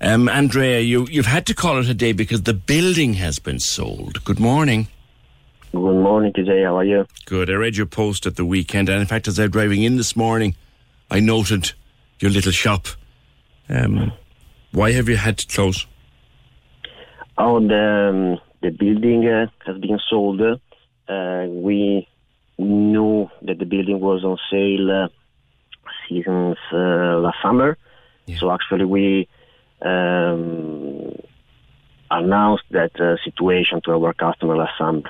Um, 0.00 0.28
Andrea, 0.28 0.80
you, 0.80 1.06
you've 1.08 1.26
had 1.26 1.46
to 1.46 1.54
call 1.54 1.78
it 1.78 1.88
a 1.88 1.94
day 1.94 2.12
because 2.12 2.42
the 2.42 2.52
building 2.52 3.14
has 3.14 3.38
been 3.38 3.60
sold. 3.60 4.24
Good 4.24 4.40
morning. 4.40 4.88
Good 5.70 5.78
morning, 5.78 6.32
TJ. 6.32 6.64
How 6.64 6.78
are 6.78 6.84
you? 6.84 7.06
Good. 7.26 7.48
I 7.48 7.52
read 7.52 7.76
your 7.76 7.86
post 7.86 8.26
at 8.26 8.34
the 8.34 8.44
weekend, 8.44 8.88
and 8.88 9.00
in 9.00 9.06
fact, 9.06 9.28
as 9.28 9.38
I 9.38 9.44
was 9.44 9.52
driving 9.52 9.84
in 9.84 9.96
this 9.96 10.16
morning, 10.16 10.56
I 11.12 11.20
noted 11.20 11.72
your 12.18 12.32
little 12.32 12.50
shop. 12.50 12.88
Um, 13.68 14.12
why 14.72 14.90
have 14.90 15.08
you 15.08 15.16
had 15.16 15.38
to 15.38 15.46
close? 15.46 15.86
Oh, 17.38 17.60
the 17.60 18.08
um, 18.10 18.40
the 18.62 18.70
building 18.70 19.28
uh, 19.28 19.46
has 19.64 19.78
been 19.78 20.00
sold. 20.10 20.40
Uh, 20.40 21.46
we 21.48 22.08
knew 22.58 23.30
that 23.42 23.58
the 23.60 23.64
building 23.64 24.00
was 24.00 24.24
on 24.24 24.38
sale 24.50 25.04
uh, 25.04 25.08
since 26.10 26.58
uh, 26.72 27.18
last 27.24 27.38
summer. 27.42 27.76
So 28.38 28.52
actually, 28.52 28.84
we 28.84 29.28
um, 29.82 31.16
announced 32.10 32.64
that 32.70 32.92
uh, 33.00 33.16
situation 33.24 33.80
to 33.84 33.92
our 33.92 34.12
customer 34.12 34.56
last 34.56 34.76
summer 34.78 35.02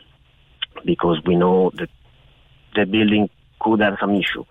because 0.85 1.19
we 1.27 1.37
know 1.37 1.71
that 1.75 1.91
the 2.75 2.85
building 2.87 3.29
could 3.61 3.81
have 3.81 3.97
some 4.01 4.15
issue. 4.15 4.45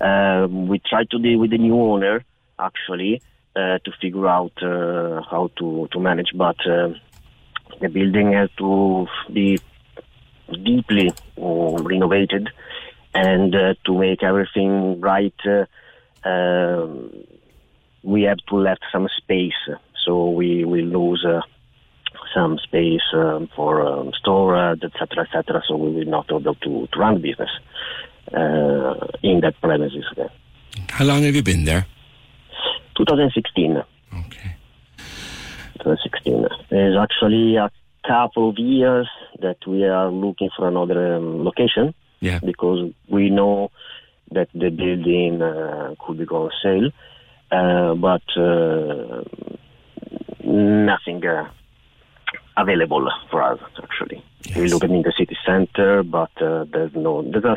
Um, 0.00 0.68
we 0.68 0.78
tried 0.78 1.10
to 1.10 1.18
deal 1.18 1.38
with 1.38 1.50
the 1.50 1.58
new 1.58 1.74
owner 1.74 2.24
actually 2.58 3.22
uh, 3.56 3.78
to 3.84 3.90
figure 4.00 4.28
out 4.28 4.52
uh, 4.62 5.22
how 5.28 5.50
to, 5.58 5.88
to 5.92 5.98
manage, 5.98 6.30
but 6.34 6.56
uh, 6.66 6.90
the 7.80 7.88
building 7.88 8.32
has 8.32 8.50
to 8.58 9.06
be 9.32 9.58
deeply 10.64 11.10
uh, 11.40 11.82
renovated 11.82 12.48
and 13.14 13.54
uh, 13.54 13.74
to 13.84 13.98
make 13.98 14.22
everything 14.22 15.00
right. 15.00 15.34
Uh, 15.44 15.64
um 16.28 17.10
we 18.02 18.22
have 18.22 18.38
to 18.48 18.56
left 18.56 18.84
some 18.92 19.08
space, 19.16 19.60
so 20.04 20.30
we 20.30 20.64
will 20.64 20.84
lose 20.84 21.24
uh, 21.24 21.40
some 22.34 22.58
space 22.58 23.02
um, 23.12 23.48
for 23.54 23.86
um, 23.86 24.12
storage, 24.18 24.82
etc., 24.82 25.24
etc. 25.24 25.62
So 25.66 25.76
we 25.76 25.90
will 25.92 26.04
not 26.04 26.28
be 26.28 26.36
able 26.36 26.54
to, 26.54 26.86
to 26.86 26.98
run 26.98 27.20
business 27.20 27.50
uh, 28.32 29.06
in 29.22 29.40
that 29.40 29.54
premises. 29.60 30.04
There. 30.16 30.30
How 30.90 31.04
long 31.04 31.22
have 31.22 31.34
you 31.34 31.42
been 31.42 31.64
there? 31.64 31.86
2016. 32.96 33.76
Okay. 34.26 34.56
2016. 35.78 36.46
It's 36.70 36.98
actually 36.98 37.56
a 37.56 37.70
couple 38.06 38.50
of 38.50 38.58
years 38.58 39.08
that 39.40 39.58
we 39.66 39.84
are 39.84 40.10
looking 40.10 40.50
for 40.56 40.68
another 40.68 41.16
um, 41.16 41.44
location. 41.44 41.94
Yeah. 42.20 42.40
Because 42.44 42.92
we 43.08 43.30
know 43.30 43.70
that 44.32 44.48
the 44.54 44.70
building 44.70 45.40
uh, 45.40 45.94
could 46.04 46.18
be 46.18 46.24
on 46.24 46.50
sale, 46.62 46.90
uh, 47.50 47.94
but 47.94 48.22
uh, 48.36 49.24
nothing 50.44 51.24
uh, 51.24 51.48
available 52.56 53.10
for 53.30 53.42
us 53.42 53.60
actually. 53.82 54.24
We 54.56 54.68
look 54.68 54.84
at 54.84 54.90
in 54.90 55.02
the 55.02 55.12
city 55.16 55.36
center, 55.46 56.02
but 56.02 56.30
uh, 56.42 56.64
there's 56.72 56.94
no 56.94 57.22
there's 57.22 57.44
a 57.44 57.56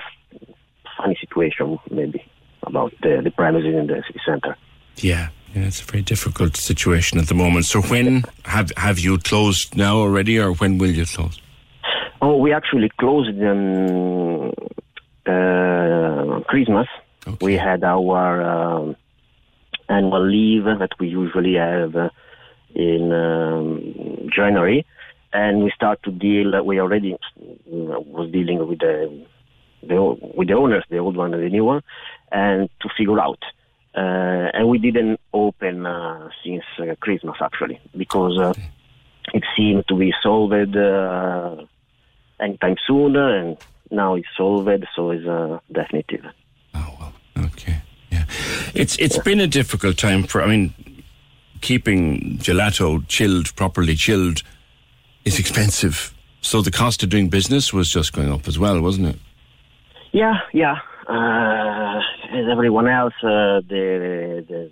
funny 0.97 1.17
situation 1.19 1.79
maybe 1.89 2.23
about 2.63 2.93
the, 3.01 3.21
the 3.23 3.31
premises 3.31 3.73
in 3.73 3.87
the 3.87 4.03
city 4.07 4.19
center. 4.25 4.55
Yeah. 4.97 5.29
Yeah, 5.53 5.63
it's 5.63 5.81
a 5.81 5.83
very 5.83 6.01
difficult 6.01 6.55
situation 6.55 7.19
at 7.19 7.27
the 7.27 7.33
moment. 7.33 7.65
So 7.65 7.81
when 7.81 8.23
have 8.45 8.71
have 8.77 8.99
you 8.99 9.17
closed 9.17 9.75
now 9.75 9.97
already, 9.97 10.39
or 10.39 10.53
when 10.53 10.77
will 10.77 10.91
you 10.91 11.05
close? 11.05 11.40
Oh, 12.23 12.37
we 12.37 12.53
actually 12.53 12.91
closed 12.99 13.29
um, 13.41 14.51
uh, 15.25 16.39
Christmas. 16.41 16.87
We 17.41 17.55
had 17.55 17.83
our 17.83 18.41
um, 18.43 18.95
annual 19.89 20.27
leave 20.27 20.65
that 20.65 20.91
we 20.99 21.07
usually 21.07 21.55
have 21.55 21.95
uh, 21.95 22.09
in 22.75 23.11
um, 23.11 24.29
January, 24.35 24.85
and 25.33 25.63
we 25.63 25.71
start 25.75 26.03
to 26.03 26.11
deal. 26.11 26.63
We 26.63 26.79
already 26.79 27.13
uh, 27.13 27.17
was 27.65 28.29
dealing 28.31 28.67
with 28.67 28.79
the, 28.79 29.25
the 29.81 30.17
with 30.35 30.47
the 30.47 30.53
owners, 30.53 30.83
the 30.91 30.99
old 30.99 31.17
one 31.17 31.33
and 31.33 31.41
the 31.41 31.49
new 31.49 31.65
one, 31.65 31.81
and 32.31 32.69
to 32.81 32.89
figure 32.95 33.19
out. 33.19 33.39
Uh, 33.95 34.47
and 34.53 34.69
we 34.69 34.77
didn't 34.77 35.19
open 35.33 35.87
uh, 35.87 36.29
since 36.45 36.63
uh, 36.79 36.93
Christmas 36.99 37.35
actually 37.41 37.81
because 37.97 38.39
uh, 38.39 38.53
it 39.33 39.43
seemed 39.57 39.85
to 39.87 39.95
be 39.97 40.13
solved 40.23 40.77
uh, 40.77 41.55
anytime 42.41 42.75
soon, 42.87 43.15
and 43.15 43.57
now 43.89 44.15
it's 44.15 44.27
solved, 44.37 44.85
so 44.95 45.11
it's 45.11 45.27
uh, 45.27 45.59
definitive. 45.71 46.25
Oh 46.73 46.95
well, 46.99 47.13
okay, 47.45 47.81
yeah. 48.11 48.25
It's 48.73 48.97
it's 48.97 49.17
been 49.19 49.39
a 49.39 49.47
difficult 49.47 49.97
time 49.97 50.23
for. 50.23 50.41
I 50.41 50.47
mean, 50.47 50.73
keeping 51.61 52.37
gelato 52.39 53.07
chilled 53.07 53.55
properly 53.55 53.95
chilled 53.95 54.41
is 55.25 55.39
expensive. 55.39 56.13
So 56.41 56.61
the 56.61 56.71
cost 56.71 57.03
of 57.03 57.09
doing 57.09 57.29
business 57.29 57.71
was 57.71 57.89
just 57.89 58.13
going 58.13 58.31
up 58.31 58.47
as 58.47 58.57
well, 58.57 58.81
wasn't 58.81 59.07
it? 59.07 59.19
Yeah, 60.11 60.39
yeah. 60.53 60.77
Uh, 61.07 61.99
as 62.31 62.45
everyone 62.51 62.87
else, 62.87 63.13
uh, 63.23 63.61
the 63.67 64.45
the 64.47 64.71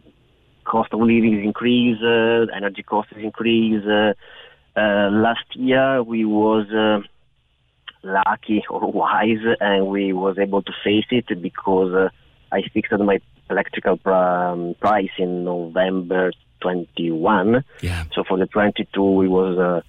cost 0.65 0.93
of 0.93 0.99
living 0.99 1.37
is 1.39 1.43
increased, 1.43 2.01
uh, 2.03 2.45
energy 2.55 2.83
costs 2.83 3.11
is 3.15 3.23
increased. 3.23 3.85
Uh, 3.87 4.13
uh, 4.75 5.09
last 5.11 5.45
year 5.55 6.01
we 6.03 6.25
was 6.25 6.67
uh, 6.71 7.01
lucky 8.03 8.63
or 8.69 8.91
wise, 8.91 9.43
and 9.59 9.87
we 9.87 10.13
was 10.13 10.37
able 10.37 10.61
to 10.63 10.71
face 10.83 11.05
it 11.11 11.41
because 11.41 11.93
uh, 11.93 12.09
I 12.51 12.61
fixed 12.73 12.91
my 12.91 13.19
electrical 13.49 13.97
pr- 13.97 14.11
um, 14.11 14.75
price 14.79 15.09
in 15.17 15.43
November 15.43 16.31
21. 16.61 17.63
Yeah. 17.81 18.05
So 18.13 18.23
for 18.23 18.37
the 18.37 18.45
22, 18.45 19.01
we 19.01 19.27
was 19.27 19.57
uh, 19.57 19.81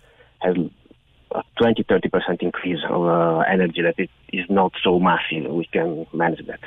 a 0.48 1.42
20 1.58 1.84
30 1.88 2.08
percent 2.08 2.42
increase 2.42 2.80
of 2.88 3.06
uh, 3.06 3.38
energy 3.40 3.82
that 3.82 3.98
it 3.98 4.10
is 4.32 4.46
not 4.48 4.72
so 4.82 4.98
massive. 4.98 5.50
We 5.50 5.66
can 5.66 6.06
manage 6.12 6.46
that. 6.46 6.60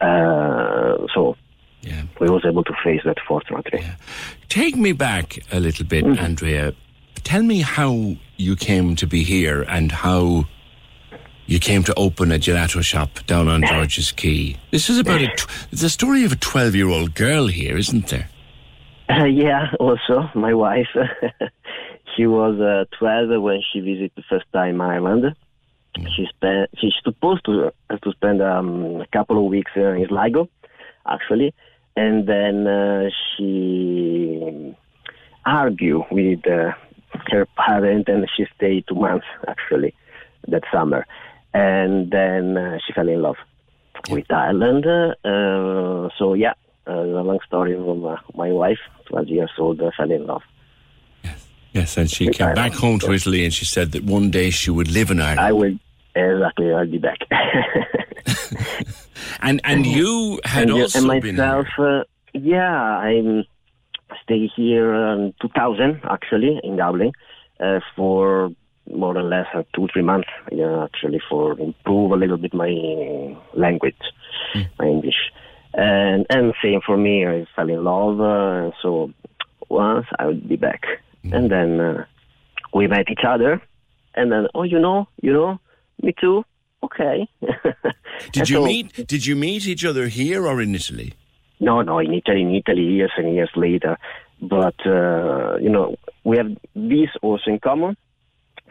Uh, 0.00 1.06
so 1.14 1.36
we 2.20 2.28
was 2.28 2.44
able 2.46 2.64
to 2.64 2.72
face 2.84 3.00
that 3.04 3.18
fortunately. 3.26 3.82
Take 4.48 4.76
me 4.76 4.92
back 4.92 5.38
a 5.52 5.60
little 5.60 5.86
bit, 5.86 6.04
Andrea. 6.04 6.74
Tell 7.16 7.42
me 7.42 7.60
how 7.60 8.16
you 8.36 8.56
came 8.56 8.96
to 8.96 9.06
be 9.06 9.22
here 9.22 9.62
and 9.62 9.92
how 9.92 10.46
you 11.50 11.58
came 11.58 11.82
to 11.82 11.92
open 11.96 12.30
a 12.30 12.38
gelato 12.38 12.80
shop 12.80 13.10
down 13.26 13.48
on 13.48 13.64
George's 13.64 14.12
Quay. 14.12 14.56
This 14.70 14.88
is 14.88 14.98
about 14.98 15.20
a 15.20 15.26
tw- 15.26 15.48
the 15.72 15.88
story 15.88 16.24
of 16.24 16.30
a 16.30 16.36
twelve-year-old 16.36 17.16
girl 17.16 17.48
here, 17.48 17.76
isn't 17.76 18.06
there? 18.06 18.28
Uh, 19.08 19.24
yeah, 19.24 19.72
also 19.80 20.30
my 20.36 20.54
wife. 20.54 20.86
she 22.16 22.26
was 22.28 22.60
uh, 22.60 22.84
12 22.96 23.42
when 23.42 23.60
she 23.72 23.80
visited 23.80 24.12
the 24.14 24.22
first 24.30 24.46
time 24.52 24.80
Ireland. 24.80 25.34
She 25.96 26.26
spent. 26.28 26.70
She's 26.78 26.94
supposed 27.02 27.44
to 27.46 27.72
uh, 27.90 27.96
to 27.96 28.12
spend 28.12 28.40
um, 28.40 29.00
a 29.00 29.06
couple 29.08 29.44
of 29.44 29.50
weeks 29.50 29.72
uh, 29.76 29.94
in 29.94 30.06
Sligo, 30.06 30.48
actually, 31.04 31.52
and 31.96 32.28
then 32.28 32.68
uh, 32.68 33.10
she 33.36 34.72
argued 35.44 36.04
with 36.12 36.46
uh, 36.46 36.70
her 37.32 37.44
parent, 37.56 38.08
and 38.08 38.24
she 38.36 38.46
stayed 38.54 38.84
two 38.86 38.94
months 38.94 39.26
actually 39.48 39.96
that 40.46 40.62
summer, 40.72 41.04
and 41.52 42.10
then 42.10 42.56
uh, 42.56 42.78
she 42.86 42.92
fell 42.92 43.08
in 43.08 43.22
love 43.22 43.36
with 44.08 44.30
Ireland. 44.30 44.86
Uh, 44.86 46.08
so 46.18 46.34
yeah, 46.34 46.54
uh, 46.86 46.92
a 46.92 47.22
long 47.22 47.38
story 47.46 47.74
from 47.74 48.04
uh, 48.04 48.16
my 48.34 48.50
wife, 48.50 48.78
12 49.08 49.28
years 49.28 49.50
old, 49.58 49.80
uh, 49.80 49.90
fell 49.96 50.10
in 50.10 50.26
love. 50.26 50.42
Yes, 51.24 51.48
yes, 51.72 51.96
and 51.96 52.10
she 52.10 52.28
came 52.28 52.54
back 52.54 52.72
home 52.72 52.98
to 53.00 53.12
Italy, 53.12 53.44
and 53.44 53.52
she 53.52 53.64
said 53.64 53.92
that 53.92 54.04
one 54.04 54.30
day 54.30 54.50
she 54.50 54.70
would 54.70 54.88
live 54.88 55.10
in 55.10 55.20
Ireland. 55.20 55.40
I 55.40 55.52
will 55.52 55.78
exactly. 56.14 56.72
I'll 56.72 56.86
be 56.86 56.98
back. 56.98 57.18
and 59.40 59.60
and 59.64 59.86
you 59.86 60.40
had 60.44 60.70
and, 60.70 60.72
also 60.72 61.10
and 61.10 61.22
been 61.22 61.36
myself. 61.36 61.66
Uh, 61.78 62.04
yeah, 62.32 62.98
I'm 62.98 63.44
stay 64.22 64.50
here 64.54 64.94
in 64.94 65.34
2000 65.40 66.00
actually 66.04 66.60
in 66.62 66.76
Dublin 66.76 67.12
uh, 67.60 67.80
for 67.94 68.50
more 68.94 69.16
or 69.16 69.22
less 69.22 69.46
uh, 69.54 69.62
two 69.74 69.88
three 69.92 70.02
months. 70.02 70.28
Yeah, 70.52 70.84
actually 70.84 71.20
for 71.28 71.58
improve 71.58 72.12
a 72.12 72.16
little 72.16 72.36
bit 72.36 72.54
my 72.54 73.36
language, 73.54 73.96
my 74.78 74.86
English, 74.86 75.20
and 75.74 76.26
and 76.30 76.54
same 76.62 76.80
for 76.84 76.96
me. 76.96 77.26
I 77.26 77.46
fell 77.56 77.68
in 77.68 77.84
love. 77.84 78.20
Uh, 78.20 78.70
so 78.82 79.12
once 79.68 80.06
I 80.18 80.26
would 80.26 80.48
be 80.48 80.56
back, 80.56 80.82
and 81.24 81.50
then 81.50 81.80
uh, 81.80 82.04
we 82.74 82.86
met 82.86 83.10
each 83.10 83.24
other, 83.26 83.62
and 84.14 84.30
then 84.32 84.46
oh 84.54 84.62
you 84.64 84.78
know 84.78 85.08
you 85.22 85.32
know 85.32 85.58
me 86.02 86.14
too. 86.20 86.44
Okay. 86.82 87.28
Did 88.32 88.48
you 88.48 88.56
so- 88.56 88.64
meet? 88.64 89.06
Did 89.06 89.26
you 89.26 89.36
meet 89.36 89.66
each 89.66 89.84
other 89.84 90.08
here 90.08 90.46
or 90.46 90.60
in 90.60 90.74
Italy? 90.74 91.14
No, 91.60 91.82
no, 91.82 91.98
in 91.98 92.14
Italy, 92.14 92.40
in 92.40 92.54
Italy, 92.54 92.82
years 92.82 93.12
and 93.18 93.34
years 93.34 93.50
later. 93.54 93.98
But 94.40 94.74
uh, 94.86 95.58
you 95.60 95.68
know, 95.68 95.96
we 96.24 96.38
have 96.38 96.50
this 96.74 97.10
also 97.20 97.50
in 97.50 97.58
common, 97.58 97.96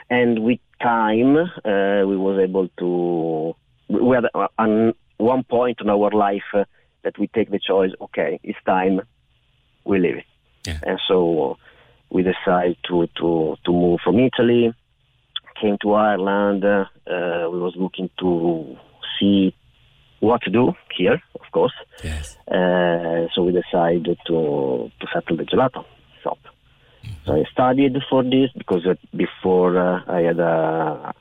and 0.10 0.40
with 0.40 0.60
time, 0.82 1.36
uh, 1.38 2.08
we 2.08 2.18
was 2.18 2.40
able 2.42 2.68
to. 2.80 3.56
We 3.90 4.16
had 4.16 4.26
uh, 4.34 4.48
on 4.58 4.94
one 5.18 5.44
point 5.44 5.80
in 5.82 5.90
our 5.90 6.12
life 6.12 6.44
uh, 6.54 6.64
that 7.04 7.18
we 7.20 7.28
take 7.28 7.52
the 7.52 7.60
choice. 7.60 7.92
Okay, 8.02 8.40
it's 8.44 8.58
time. 8.66 9.02
We 9.86 10.00
leave 10.00 10.18
it, 10.18 10.26
and 10.84 11.00
so 11.08 11.58
we 12.10 12.24
decided 12.24 12.78
to 12.88 13.08
to 13.18 13.56
to 13.66 13.72
move 13.72 14.00
from 14.04 14.20
Italy. 14.20 14.74
Came 15.62 15.78
to 15.82 15.94
Ireland. 15.94 16.64
Uh, 16.64 16.86
uh, 17.06 17.50
we 17.50 17.60
was 17.60 17.74
looking 17.76 18.10
to 18.20 18.78
see 19.20 19.54
what 20.22 20.42
to 20.44 20.50
do 20.50 20.74
here, 20.98 21.22
of 21.36 21.52
course. 21.52 21.74
Yes. 22.04 22.38
Uh, 22.48 23.28
so 23.34 23.44
we 23.44 23.52
decided 23.52 24.18
to 24.28 24.92
to 25.00 25.08
settle 25.14 25.38
the 25.38 25.44
gelato 25.44 25.84
shop. 26.24 26.40
So 27.26 27.34
I 27.34 27.44
studied 27.52 27.96
for 28.10 28.24
this 28.24 28.50
because 28.58 28.86
uh, 28.86 28.96
before 29.16 29.78
uh, 29.78 30.02
I 30.08 30.22
had 30.22 30.40
a 30.40 31.14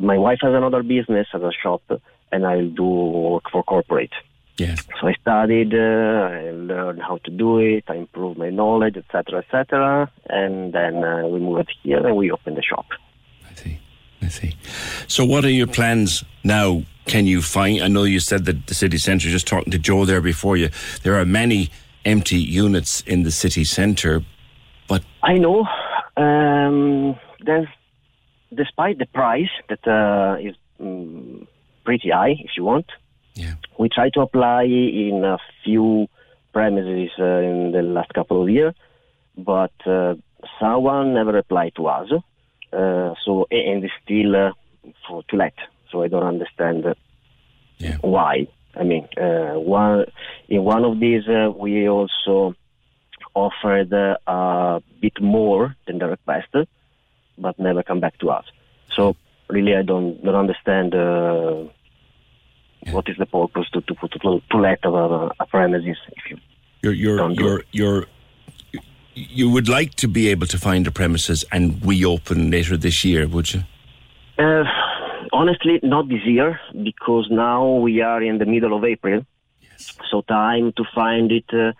my 0.00 0.16
wife 0.16 0.38
has 0.42 0.54
another 0.54 0.82
business 0.82 1.28
as 1.34 1.42
a 1.42 1.52
shop, 1.62 1.82
and 2.32 2.46
I 2.46 2.62
do 2.62 2.84
work 2.84 3.44
for 3.52 3.62
corporate. 3.62 4.12
Yes. 4.56 4.86
So 5.00 5.08
I 5.08 5.14
studied, 5.14 5.72
uh, 5.72 5.78
I 5.78 6.50
learned 6.50 7.00
how 7.00 7.18
to 7.24 7.30
do 7.30 7.58
it, 7.58 7.84
I 7.88 7.94
improved 7.94 8.38
my 8.38 8.50
knowledge, 8.50 8.96
etc., 8.96 9.38
etc., 9.38 10.10
and 10.28 10.72
then 10.72 11.02
uh, 11.02 11.26
we 11.28 11.38
moved 11.38 11.74
here 11.82 12.06
and 12.06 12.16
we 12.16 12.30
opened 12.30 12.56
the 12.56 12.62
shop. 12.62 12.86
I 13.50 13.54
see. 13.54 13.80
I 14.20 14.28
see. 14.28 14.56
So, 15.06 15.24
what 15.24 15.44
are 15.44 15.50
your 15.50 15.66
plans 15.66 16.24
now? 16.44 16.82
Can 17.06 17.26
you 17.26 17.42
find? 17.42 17.82
I 17.82 17.88
know 17.88 18.04
you 18.04 18.20
said 18.20 18.44
that 18.44 18.66
the 18.66 18.74
city 18.74 18.98
centre. 18.98 19.28
Just 19.28 19.46
talking 19.46 19.72
to 19.72 19.78
Joe 19.78 20.04
there 20.04 20.20
before 20.20 20.56
you, 20.56 20.68
there 21.02 21.18
are 21.18 21.24
many 21.24 21.70
empty 22.04 22.38
units 22.38 23.02
in 23.02 23.22
the 23.22 23.30
city 23.30 23.64
centre, 23.64 24.22
but 24.88 25.02
I 25.22 25.34
know. 25.34 25.66
Um, 26.16 27.18
there's, 27.44 27.68
despite 28.54 28.98
the 28.98 29.06
price 29.06 29.50
that 29.68 29.86
uh, 29.86 30.36
is 30.40 30.56
mm, 30.80 31.46
pretty 31.84 32.10
high, 32.10 32.34
if 32.38 32.50
you 32.56 32.64
want, 32.64 32.86
yeah. 33.34 33.54
we 33.78 33.88
try 33.88 34.10
to 34.10 34.20
apply 34.20 34.64
in 34.64 35.22
a 35.24 35.38
few 35.64 36.08
premises 36.52 37.10
uh, 37.18 37.24
in 37.24 37.72
the 37.72 37.82
last 37.82 38.12
couple 38.14 38.42
of 38.42 38.50
years, 38.50 38.74
but 39.36 39.72
uh, 39.86 40.14
someone 40.58 41.14
never 41.14 41.36
applied 41.38 41.74
to 41.76 41.86
us. 41.86 42.10
Uh, 42.72 43.14
so 43.24 43.46
and 43.50 43.84
it's 43.84 43.92
still 44.04 44.36
uh, 44.36 44.52
for 45.06 45.22
to 45.24 45.36
let. 45.36 45.54
So 45.90 46.02
I 46.02 46.08
don't 46.08 46.22
understand 46.22 46.86
uh, 46.86 46.94
why 48.00 48.46
I 48.74 48.84
mean, 48.84 49.08
uh, 49.16 49.58
one 49.58 50.06
in 50.48 50.62
one 50.62 50.84
of 50.84 51.00
these 51.00 51.28
uh, 51.28 51.50
we 51.50 51.88
also 51.88 52.54
offered 53.34 53.92
uh, 53.92 54.16
a 54.26 54.82
bit 55.00 55.20
more 55.20 55.76
than 55.86 55.98
the 55.98 56.06
request, 56.06 56.48
but 57.38 57.58
never 57.58 57.82
come 57.82 58.00
back 58.00 58.18
to 58.18 58.30
us. 58.30 58.44
So 58.94 59.16
really, 59.48 59.74
I 59.74 59.82
don't 59.82 60.22
don't 60.24 60.34
understand 60.34 60.94
uh, 60.94 61.64
what 62.90 63.08
is 63.08 63.16
the 63.18 63.26
purpose 63.26 63.68
to 63.70 63.80
to 63.82 63.94
put 63.94 64.12
to, 64.12 64.40
to 64.50 64.56
let 64.56 64.84
a, 64.84 65.30
a 65.40 65.46
premises 65.46 65.96
if 66.16 66.30
you 66.30 66.38
You're 66.82 66.92
you're 66.92 67.30
you're 67.32 67.62
you're 67.72 68.06
you 69.14 69.50
would 69.50 69.68
like 69.68 69.94
to 69.96 70.08
be 70.08 70.28
able 70.28 70.46
to 70.46 70.58
find 70.58 70.86
a 70.86 70.90
premises 70.90 71.44
and 71.52 71.84
reopen 71.84 72.50
later 72.50 72.76
this 72.76 73.04
year, 73.04 73.26
would 73.26 73.52
you? 73.52 73.62
Uh, 74.38 74.64
honestly, 75.40 75.80
not 75.82 76.08
this 76.08 76.24
year 76.24 76.60
because 76.82 77.26
now 77.30 77.62
we 77.86 78.02
are 78.02 78.22
in 78.22 78.36
the 78.38 78.48
middle 78.54 78.76
of 78.76 78.84
April. 78.84 79.18
yes. 79.60 79.96
So 80.10 80.16
time 80.22 80.72
to 80.78 80.84
find 80.94 81.32
it, 81.32 81.48
uh, 81.52 81.72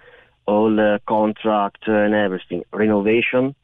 all 0.46 0.72
uh, 0.80 0.98
contract 1.06 1.82
and 1.86 2.14
everything. 2.14 2.60
Renovation, 2.72 3.54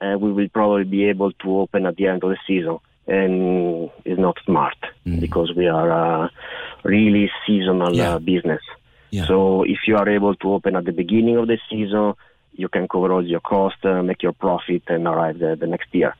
uh, 0.00 0.16
we 0.18 0.30
will 0.32 0.50
probably 0.58 0.84
be 0.84 1.04
able 1.12 1.32
to 1.42 1.48
open 1.62 1.86
at 1.86 1.96
the 1.96 2.06
end 2.12 2.22
of 2.24 2.30
the 2.30 2.40
season, 2.46 2.76
and 3.06 3.90
it's 4.04 4.20
not 4.20 4.36
smart 4.44 4.76
because 5.20 5.50
we 5.56 5.66
are 5.66 5.90
a 5.90 6.30
really 6.84 7.30
seasonal 7.46 7.94
uh, 8.00 8.18
business. 8.18 8.60
So 9.26 9.62
if 9.62 9.78
you 9.86 9.96
are 9.96 10.08
able 10.18 10.34
to 10.42 10.52
open 10.52 10.76
at 10.76 10.84
the 10.84 10.92
beginning 10.92 11.36
of 11.38 11.46
the 11.48 11.58
season, 11.70 12.12
you 12.52 12.68
can 12.68 12.86
cover 12.86 13.10
all 13.14 13.26
your 13.26 13.40
costs, 13.40 13.82
uh, 13.84 14.02
make 14.02 14.22
your 14.22 14.34
profit, 14.34 14.82
and 14.88 15.06
arrive 15.06 15.38
the, 15.38 15.56
the 15.58 15.66
next 15.66 15.88
year. 15.94 16.14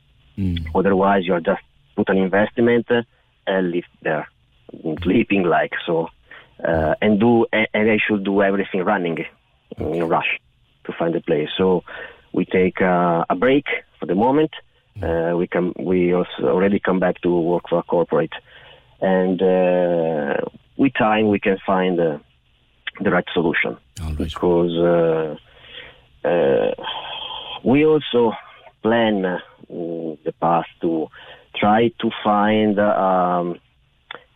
Otherwise, 0.73 1.21
you 1.27 1.33
are 1.35 1.45
just 1.51 1.61
put 1.95 2.09
an 2.09 2.17
investment 2.17 2.89
uh, 2.89 3.03
and 3.49 3.71
live 3.71 3.89
there, 4.01 4.27
sleeping 5.03 5.43
like 5.43 5.73
so, 5.85 6.07
uh, 6.63 6.93
and 7.01 7.19
do 7.19 7.45
and, 7.51 7.91
I 7.91 7.97
should 8.05 8.23
do 8.23 8.41
everything 8.41 8.81
running 8.83 9.25
in 9.77 10.01
a 10.01 10.05
rush 10.05 10.39
to 10.85 10.93
find 10.93 11.15
a 11.15 11.21
place. 11.21 11.49
So 11.57 11.83
we 12.33 12.45
take 12.45 12.81
uh, 12.81 13.25
a 13.29 13.35
break 13.35 13.65
for 13.99 14.05
the 14.05 14.15
moment. 14.15 14.51
Uh, 15.01 15.33
we 15.37 15.47
come 15.47 15.73
we 15.79 16.13
also 16.13 16.43
already 16.43 16.79
come 16.79 16.99
back 16.99 17.21
to 17.21 17.29
work 17.39 17.63
for 17.69 17.79
a 17.79 17.83
corporate, 17.83 18.33
and 19.01 19.41
uh, 19.41 20.35
with 20.77 20.93
time 20.93 21.29
we 21.29 21.39
can 21.39 21.57
find 21.65 21.99
uh, 21.99 22.17
the 23.01 23.11
right 23.11 23.29
solution 23.33 23.77
because. 24.17 24.73
Uh, 24.77 25.35
uh, 26.27 26.71
we 27.63 27.85
also 27.85 28.33
plan 28.81 29.25
uh, 29.25 29.39
the 29.69 30.33
path 30.39 30.65
to 30.81 31.07
try 31.59 31.89
to 31.99 32.09
find 32.23 32.79
uh, 32.79 32.83
um, 32.83 33.59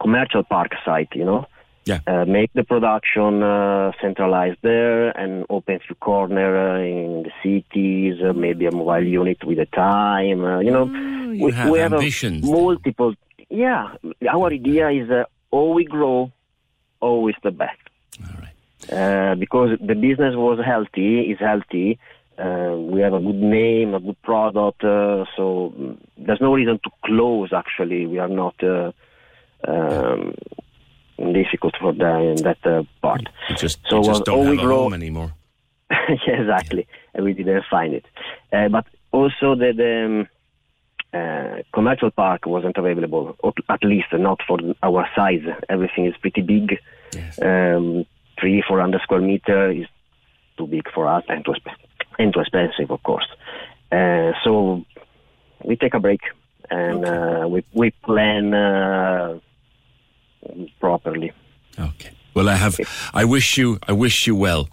commercial 0.01 0.43
park 0.43 0.71
site, 0.85 1.09
you 1.15 1.25
know. 1.25 1.47
Yeah. 1.85 1.99
Uh, 2.07 2.23
make 2.23 2.51
the 2.53 2.63
production 2.63 3.43
uh, 3.43 3.91
centralized 4.01 4.59
there 4.61 5.09
and 5.09 5.45
open 5.49 5.79
few 5.85 5.95
corner 5.95 6.77
uh, 6.77 6.81
in 6.81 7.23
the 7.23 7.31
cities, 7.43 8.21
uh, 8.23 8.31
maybe 8.31 8.65
a 8.67 8.71
mobile 8.71 9.05
unit 9.05 9.43
with 9.43 9.59
a 9.59 9.65
time, 9.65 10.45
uh, 10.45 10.59
you 10.59 10.71
know. 10.71 10.85
you 10.85 11.45
we 11.45 11.51
have 11.51 11.73
a 11.73 11.95
ambitions 11.95 12.45
multiple. 12.45 13.13
Yeah, 13.49 13.95
our 14.31 14.47
idea 14.53 14.89
is 14.91 15.09
uh, 15.09 15.25
all 15.51 15.73
we 15.73 15.83
grow, 15.83 16.31
always 17.01 17.35
the 17.43 17.51
best. 17.51 17.79
Uh, 18.91 19.35
because 19.35 19.77
the 19.79 19.95
business 19.95 20.35
was 20.35 20.59
healthy, 20.63 21.21
is 21.21 21.39
healthy. 21.39 21.99
Uh, 22.37 22.75
we 22.77 23.01
have 23.01 23.13
a 23.13 23.19
good 23.19 23.35
name, 23.35 23.93
a 23.93 23.99
good 23.99 24.19
product, 24.23 24.83
uh, 24.83 25.23
so 25.37 25.71
mm, 25.77 25.97
there's 26.17 26.41
no 26.41 26.53
reason 26.53 26.79
to 26.83 26.89
close. 27.05 27.53
Actually, 27.53 28.07
we 28.07 28.17
are 28.17 28.27
not 28.27 28.55
uh, 28.63 28.91
um, 29.67 30.33
difficult 31.17 31.75
for 31.79 31.93
the, 31.93 32.17
in 32.35 32.43
that 32.43 32.57
uh, 32.65 32.83
part. 33.01 33.21
You 33.49 33.55
just, 33.55 33.79
So, 33.87 33.97
you 33.97 34.03
just 34.05 34.21
uh, 34.21 34.25
don't 34.25 34.47
have 34.47 34.57
grow- 34.57 34.83
home 34.83 34.93
anymore. 34.95 35.33
yeah, 35.91 36.41
exactly. 36.41 36.87
And 37.13 37.23
we 37.23 37.33
didn't 37.33 37.65
find 37.69 37.93
it. 37.93 38.05
Uh, 38.51 38.67
but 38.69 38.85
also 39.11 39.53
the, 39.55 39.71
the 39.75 40.05
um, 40.05 40.27
uh, 41.13 41.61
commercial 41.71 42.09
park 42.09 42.47
wasn't 42.47 42.77
available, 42.77 43.35
or 43.39 43.53
at 43.69 43.83
least 43.83 44.07
not 44.13 44.39
for 44.47 44.57
our 44.81 45.07
size. 45.15 45.43
Everything 45.69 46.07
is 46.07 46.15
pretty 46.17 46.41
big. 46.41 46.79
Um, 47.43 48.05
three, 48.39 48.63
four 48.67 48.79
hundred 48.81 49.01
square 49.03 49.21
meter 49.21 49.69
is 49.69 49.85
too 50.57 50.65
big 50.67 50.91
for 50.91 51.07
us 51.07 51.23
and 51.29 51.45
too, 51.45 51.51
exp- 51.51 51.75
and 52.19 52.33
too 52.33 52.39
expensive, 52.39 52.91
of 52.91 53.01
course. 53.03 53.27
Uh, 53.91 54.31
so 54.43 54.83
we 55.63 55.75
take 55.75 55.93
a 55.93 55.99
break 55.99 56.21
and 56.69 57.05
uh, 57.05 57.47
we 57.49 57.63
we 57.73 57.91
plan 57.91 58.53
uh, 58.53 59.39
properly. 60.79 61.31
Okay. 61.79 62.11
Well, 62.33 62.49
I 62.49 62.55
have. 62.55 62.79
I 63.13 63.25
wish 63.25 63.57
you. 63.57 63.79
I 63.87 63.91
wish 63.91 64.27
you 64.27 64.35
well, 64.35 64.69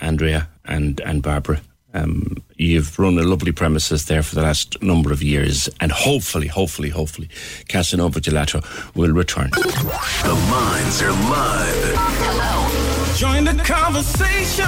Andrea 0.00 0.48
and 0.64 1.00
and 1.00 1.22
Barbara. 1.22 1.60
Um, 1.92 2.36
you've 2.56 2.98
run 2.98 3.18
a 3.18 3.22
lovely 3.22 3.50
premises 3.50 4.04
there 4.04 4.22
for 4.22 4.36
the 4.36 4.42
last 4.42 4.80
number 4.80 5.12
of 5.12 5.22
years, 5.22 5.68
and 5.80 5.90
hopefully, 5.90 6.46
hopefully, 6.46 6.90
hopefully, 6.90 7.28
Casanova 7.68 8.20
Gelato 8.20 8.62
will 8.94 9.12
return. 9.12 9.50
The 9.50 10.34
lines 10.50 11.02
are 11.02 11.10
live. 11.10 12.69
Join 13.20 13.44
the 13.44 13.52
conversation. 13.52 14.64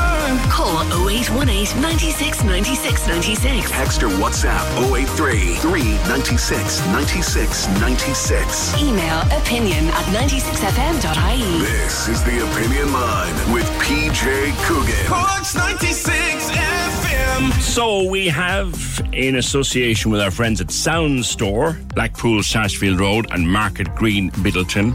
Call 0.50 0.82
0818 1.08 1.80
96 1.80 2.44
96 2.44 3.06
96. 3.06 3.70
Text 3.70 4.02
or 4.02 4.08
WhatsApp 4.08 4.94
083 4.94 5.54
396 5.54 6.86
96 6.88 7.68
96. 7.80 8.82
Email 8.82 9.20
opinion 9.40 9.86
at 9.86 10.04
96fm.ie. 10.12 11.60
This 11.62 12.08
is 12.08 12.22
the 12.24 12.44
Opinion 12.44 12.92
Line 12.92 13.54
with 13.54 13.64
PJ 13.80 14.54
Coogan. 14.66 15.06
Cork's 15.06 15.54
96 15.54 16.50
FM. 16.50 17.52
So 17.62 18.06
we 18.06 18.28
have, 18.28 19.00
in 19.14 19.36
association 19.36 20.10
with 20.10 20.20
our 20.20 20.30
friends 20.30 20.60
at 20.60 20.70
Sound 20.70 21.24
Store, 21.24 21.78
Blackpool, 21.94 22.42
Sarsfield 22.42 23.00
Road, 23.00 23.28
and 23.30 23.50
Market 23.50 23.94
Green, 23.94 24.30
Midleton, 24.32 24.94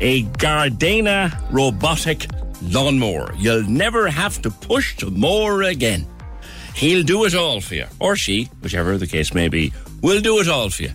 a 0.00 0.24
Gardena 0.24 1.32
robotic 1.52 2.26
lawnmower. 2.62 3.34
You'll 3.36 3.68
never 3.68 4.08
have 4.08 4.40
to 4.42 4.50
push 4.50 4.96
to 4.98 5.10
mower 5.10 5.62
again. 5.62 6.06
He'll 6.74 7.02
do 7.04 7.24
it 7.24 7.34
all 7.34 7.60
for 7.60 7.74
you, 7.74 7.86
or 8.00 8.16
she, 8.16 8.50
whichever 8.60 8.98
the 8.98 9.06
case 9.06 9.32
may 9.32 9.48
be, 9.48 9.72
will 10.02 10.20
do 10.20 10.40
it 10.40 10.48
all 10.48 10.68
for 10.68 10.82
you. 10.84 10.92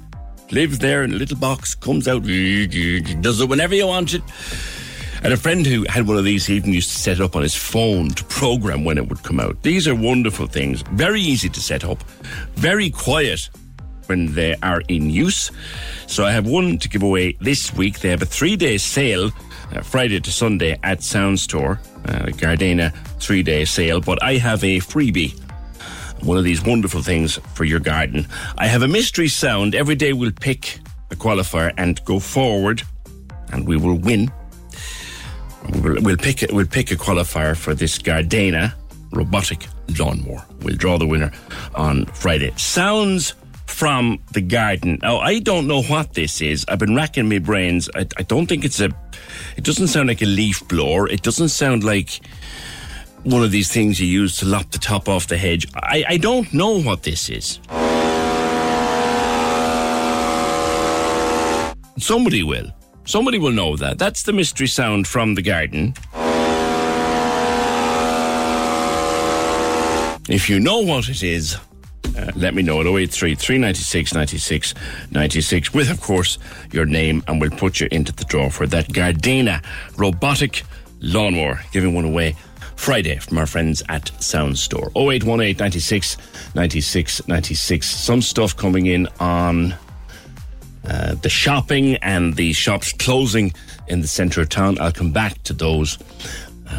Lives 0.52 0.80
there 0.80 1.04
in 1.04 1.14
a 1.14 1.16
little 1.16 1.38
box, 1.38 1.74
comes 1.74 2.08
out, 2.08 2.24
does 2.24 3.42
it 3.42 3.50
whenever 3.50 3.74
you 3.74 3.88
want 3.88 4.14
it. 4.14 4.22
And 5.24 5.34
a 5.34 5.38
friend 5.38 5.66
who 5.66 5.86
had 5.88 6.08
one 6.08 6.18
of 6.18 6.24
these 6.24 6.48
he 6.48 6.56
even 6.56 6.74
used 6.74 6.90
to 6.90 6.98
set 6.98 7.20
it 7.20 7.22
up 7.22 7.36
on 7.36 7.44
his 7.44 7.56
phone 7.56 8.10
to 8.10 8.24
program 8.26 8.84
when 8.84 8.98
it 8.98 9.08
would 9.08 9.22
come 9.22 9.40
out. 9.40 9.62
These 9.62 9.88
are 9.88 9.94
wonderful 9.94 10.48
things. 10.48 10.82
Very 10.94 11.22
easy 11.22 11.48
to 11.50 11.60
set 11.60 11.84
up. 11.84 12.04
Very 12.56 12.90
quiet 12.90 13.50
when 14.08 14.34
they 14.34 14.56
are 14.64 14.82
in 14.88 15.10
use. 15.10 15.52
So 16.08 16.26
I 16.26 16.32
have 16.32 16.48
one 16.48 16.80
to 16.80 16.90
give 16.90 17.04
away 17.04 17.38
this 17.40 17.74
week. 17.74 18.00
They 18.00 18.10
have 18.10 18.24
a 18.24 18.26
three 18.26 18.56
day 18.56 18.78
sale, 18.78 19.30
uh, 19.74 19.82
Friday 19.82 20.20
to 20.20 20.32
Sunday 20.32 20.78
at 20.84 21.04
Sound 21.04 21.40
Store, 21.40 21.80
uh, 22.06 22.26
Gardena 22.28 22.94
three 23.20 23.44
day 23.44 23.66
sale. 23.66 24.02
But 24.02 24.22
I 24.24 24.38
have 24.38 24.64
a 24.64 24.78
freebie 24.78 25.38
one 26.24 26.38
of 26.38 26.44
these 26.44 26.64
wonderful 26.64 27.02
things 27.02 27.38
for 27.54 27.64
your 27.64 27.80
garden. 27.80 28.28
I 28.58 28.68
have 28.68 28.84
a 28.84 28.88
mystery 28.88 29.28
sound. 29.28 29.76
Every 29.76 29.96
day 29.96 30.14
we'll 30.14 30.32
pick 30.32 30.80
a 31.10 31.16
qualifier 31.16 31.74
and 31.78 32.04
go 32.06 32.20
forward, 32.20 32.84
and 33.52 33.68
we 33.68 33.78
will 33.78 33.96
win. 33.98 34.32
We'll, 35.82 36.02
we'll 36.02 36.18
pick. 36.18 36.46
We'll 36.52 36.68
pick 36.68 36.92
a 36.92 36.96
qualifier 36.96 37.56
for 37.56 37.74
this 37.74 37.98
Gardena 37.98 38.74
robotic 39.12 39.68
lawnmower. 40.00 40.46
We'll 40.62 40.76
draw 40.76 40.98
the 40.98 41.08
winner 41.08 41.32
on 41.76 42.06
Friday. 42.06 42.54
Sounds 42.56 43.34
from 43.66 44.20
the 44.34 44.42
garden. 44.42 45.00
Now 45.02 45.18
I 45.20 45.40
don't 45.40 45.68
know 45.68 45.82
what 45.84 46.14
this 46.14 46.42
is. 46.42 46.66
I've 46.68 46.80
been 46.80 46.96
racking 46.96 47.30
my 47.30 47.40
brains. 47.40 47.90
I, 47.96 48.06
I 48.18 48.24
don't 48.24 48.48
think 48.48 48.66
it's 48.66 48.80
a. 48.80 48.90
It 49.62 49.66
doesn't 49.66 49.90
sound 49.90 50.08
like 50.08 50.24
a 50.24 50.26
leaf 50.26 50.68
blower. 50.68 51.08
It 51.08 51.22
doesn't 51.22 51.50
sound 51.50 51.84
like 51.84 52.20
one 53.22 53.44
of 53.44 53.52
these 53.52 53.72
things 53.72 54.00
you 54.00 54.08
use 54.08 54.38
to 54.38 54.48
lop 54.48 54.72
the 54.72 54.80
top 54.80 55.08
off 55.08 55.28
the 55.28 55.38
hedge. 55.38 55.68
I, 55.76 56.04
I 56.10 56.18
don't 56.18 56.52
know 56.52 56.82
what 56.82 57.04
this 57.04 57.30
is. 57.30 57.60
Somebody 62.00 62.42
will. 62.42 62.72
Somebody 63.06 63.38
will 63.38 63.52
know 63.52 63.76
that. 63.76 64.00
That's 64.00 64.24
the 64.24 64.34
mystery 64.34 64.66
sound 64.66 65.08
from 65.08 65.36
the 65.36 65.44
garden. 65.44 65.94
If 70.28 70.50
you 70.50 70.60
know 70.60 70.80
what 70.80 71.08
it 71.08 71.22
is, 71.22 71.56
uh, 72.18 72.32
let 72.36 72.54
me 72.54 72.62
know 72.62 72.82
at 72.82 72.88
083 72.88 73.36
396 73.36 74.14
96 74.14 74.74
96 75.12 75.74
with, 75.74 75.90
of 75.90 76.02
course, 76.02 76.38
your 76.72 76.86
name, 76.86 77.24
and 77.28 77.40
we'll 77.40 77.50
put 77.52 77.80
you 77.80 77.88
into 77.92 78.12
the 78.12 78.26
draw 78.26 78.50
for 78.50 78.68
that 78.68 78.88
Gardena 78.90 79.64
robotic 79.98 80.64
lawnmower, 81.00 81.62
giving 81.72 81.94
one 81.94 82.06
away 82.06 82.36
Friday 82.76 83.18
from 83.18 83.38
our 83.38 83.46
friends 83.46 83.84
at 83.90 84.12
Sound 84.22 84.58
Store. 84.58 84.92
0818 84.96 85.58
96 85.58 86.18
96 86.56 87.28
96. 87.28 87.88
Some 87.88 88.22
stuff 88.22 88.56
coming 88.58 88.88
in 88.88 89.08
on 89.20 89.76
uh, 90.88 91.14
the 91.16 91.30
shopping 91.30 91.96
and 91.98 92.36
the 92.36 92.54
shops 92.54 92.92
closing 92.94 93.54
in 93.88 94.02
the 94.02 94.08
centre 94.08 94.42
of 94.42 94.50
town. 94.50 94.80
I'll 94.80 94.92
come 94.92 95.12
back 95.12 95.42
to 95.44 95.54
those. 95.54 95.98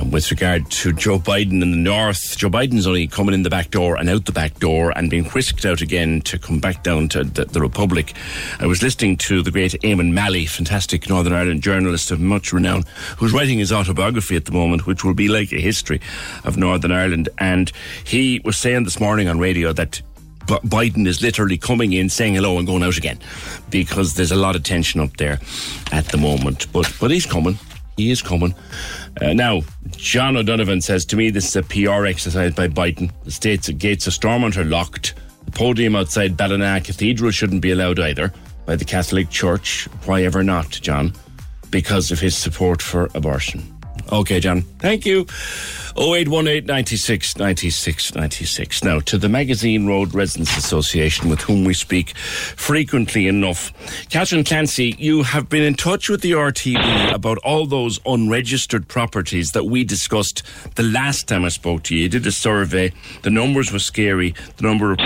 Um, 0.00 0.10
with 0.10 0.30
regard 0.30 0.70
to 0.70 0.92
Joe 0.92 1.18
Biden 1.18 1.62
in 1.62 1.70
the 1.70 1.76
north, 1.76 2.36
Joe 2.36 2.48
Biden's 2.48 2.86
only 2.86 3.06
coming 3.06 3.34
in 3.34 3.42
the 3.42 3.50
back 3.50 3.70
door 3.70 3.96
and 3.96 4.08
out 4.08 4.24
the 4.24 4.32
back 4.32 4.58
door 4.58 4.96
and 4.96 5.10
being 5.10 5.24
whisked 5.26 5.64
out 5.64 5.80
again 5.80 6.20
to 6.22 6.38
come 6.38 6.60
back 6.60 6.82
down 6.82 7.08
to 7.10 7.24
the, 7.24 7.44
the 7.44 7.60
Republic. 7.60 8.14
I 8.60 8.66
was 8.66 8.82
listening 8.82 9.16
to 9.18 9.42
the 9.42 9.50
great 9.50 9.72
Eamonn 9.82 10.12
Mallie, 10.12 10.46
fantastic 10.46 11.08
Northern 11.08 11.32
Ireland 11.32 11.62
journalist 11.62 12.10
of 12.10 12.20
much 12.20 12.52
renown, 12.52 12.84
who's 13.18 13.32
writing 13.32 13.58
his 13.58 13.72
autobiography 13.72 14.36
at 14.36 14.44
the 14.44 14.52
moment, 14.52 14.86
which 14.86 15.04
will 15.04 15.14
be 15.14 15.28
like 15.28 15.52
a 15.52 15.60
history 15.60 16.00
of 16.44 16.56
Northern 16.56 16.92
Ireland. 16.92 17.28
And 17.38 17.70
he 18.04 18.40
was 18.44 18.56
saying 18.56 18.84
this 18.84 19.00
morning 19.00 19.28
on 19.28 19.38
radio 19.38 19.72
that 19.72 20.00
Biden 20.46 21.06
is 21.06 21.22
literally 21.22 21.56
coming 21.56 21.92
in, 21.92 22.08
saying 22.08 22.34
hello, 22.34 22.58
and 22.58 22.66
going 22.66 22.82
out 22.82 22.96
again, 22.96 23.18
because 23.70 24.14
there's 24.14 24.32
a 24.32 24.36
lot 24.36 24.56
of 24.56 24.62
tension 24.62 25.00
up 25.00 25.16
there 25.16 25.38
at 25.92 26.06
the 26.06 26.18
moment. 26.18 26.66
But 26.72 26.92
but 27.00 27.10
he's 27.10 27.26
coming. 27.26 27.58
He 28.02 28.10
is 28.10 28.20
coming. 28.20 28.52
Uh, 29.20 29.32
now, 29.32 29.62
John 29.90 30.36
O'Donovan 30.36 30.80
says 30.80 31.04
to 31.04 31.16
me, 31.16 31.30
this 31.30 31.46
is 31.46 31.54
a 31.54 31.62
PR 31.62 32.04
exercise 32.04 32.52
by 32.52 32.66
Biden. 32.66 33.12
The 33.22 33.30
state's 33.30 33.68
gates 33.68 34.08
of 34.08 34.12
Stormont 34.12 34.56
are 34.56 34.64
locked. 34.64 35.14
The 35.44 35.52
podium 35.52 35.94
outside 35.94 36.36
Ballina 36.36 36.80
Cathedral 36.80 37.30
shouldn't 37.30 37.62
be 37.62 37.70
allowed 37.70 38.00
either 38.00 38.32
by 38.66 38.74
the 38.74 38.84
Catholic 38.84 39.30
Church. 39.30 39.84
Why 40.04 40.24
ever 40.24 40.42
not, 40.42 40.68
John? 40.70 41.12
Because 41.70 42.10
of 42.10 42.18
his 42.18 42.36
support 42.36 42.82
for 42.82 43.08
abortion. 43.14 43.71
Okay, 44.10 44.40
John. 44.40 44.62
Thank 44.78 45.06
you. 45.06 45.26
0818 45.96 46.64
96 46.66 47.36
96 47.36 48.14
96. 48.14 48.84
Now, 48.84 49.00
to 49.00 49.18
the 49.18 49.28
Magazine 49.28 49.86
Road 49.86 50.14
Residents 50.14 50.56
Association, 50.56 51.28
with 51.28 51.40
whom 51.42 51.64
we 51.64 51.74
speak 51.74 52.16
frequently 52.16 53.26
enough. 53.26 53.72
Catherine 54.08 54.44
Clancy, 54.44 54.94
you 54.98 55.22
have 55.22 55.48
been 55.50 55.62
in 55.62 55.74
touch 55.74 56.08
with 56.08 56.22
the 56.22 56.32
RTB 56.32 57.12
about 57.12 57.38
all 57.38 57.66
those 57.66 58.00
unregistered 58.06 58.88
properties 58.88 59.52
that 59.52 59.64
we 59.64 59.84
discussed 59.84 60.42
the 60.76 60.82
last 60.82 61.28
time 61.28 61.44
I 61.44 61.50
spoke 61.50 61.82
to 61.84 61.94
you. 61.94 62.04
You 62.04 62.08
did 62.08 62.26
a 62.26 62.32
survey. 62.32 62.92
The 63.22 63.30
numbers 63.30 63.70
were 63.70 63.78
scary. 63.78 64.34
The 64.56 64.62
number 64.62 64.92
of 64.92 64.98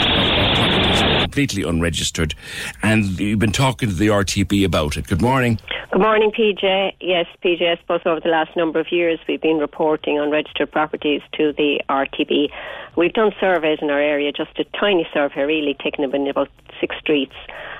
completely 1.37 1.69
unregistered. 1.69 2.35
And 2.83 3.21
you've 3.21 3.39
been 3.39 3.53
talking 3.53 3.91
to 3.91 3.95
the 3.95 4.09
RTB 4.09 4.65
about 4.65 4.97
it. 4.97 5.07
Good 5.07 5.21
morning. 5.21 5.59
Good 5.93 6.01
morning, 6.01 6.31
PJ. 6.31 6.93
Yes, 6.99 7.27
PJ, 7.45 7.61
I 7.61 7.77
suppose 7.79 8.01
over 8.07 8.21
the 8.21 8.31
last 8.31 8.57
number 8.57 8.81
of 8.81 8.91
years 8.91 9.19
we've 9.29 9.43
been 9.43 9.59
reporting 9.59 10.19
unregistered 10.19 10.73
properties 10.73 11.21
to 11.35 11.53
the 11.53 11.83
RTB. 11.91 12.49
We've 12.97 13.13
done 13.13 13.33
surveys 13.39 13.81
in 13.83 13.91
our 13.91 14.01
area, 14.01 14.33
just 14.33 14.59
a 14.59 14.65
tiny 14.81 15.07
survey 15.13 15.43
really, 15.43 15.77
taking 15.85 16.09
them 16.09 16.15
in 16.15 16.27
about 16.27 16.49
six 16.81 16.97
streets. 16.99 17.35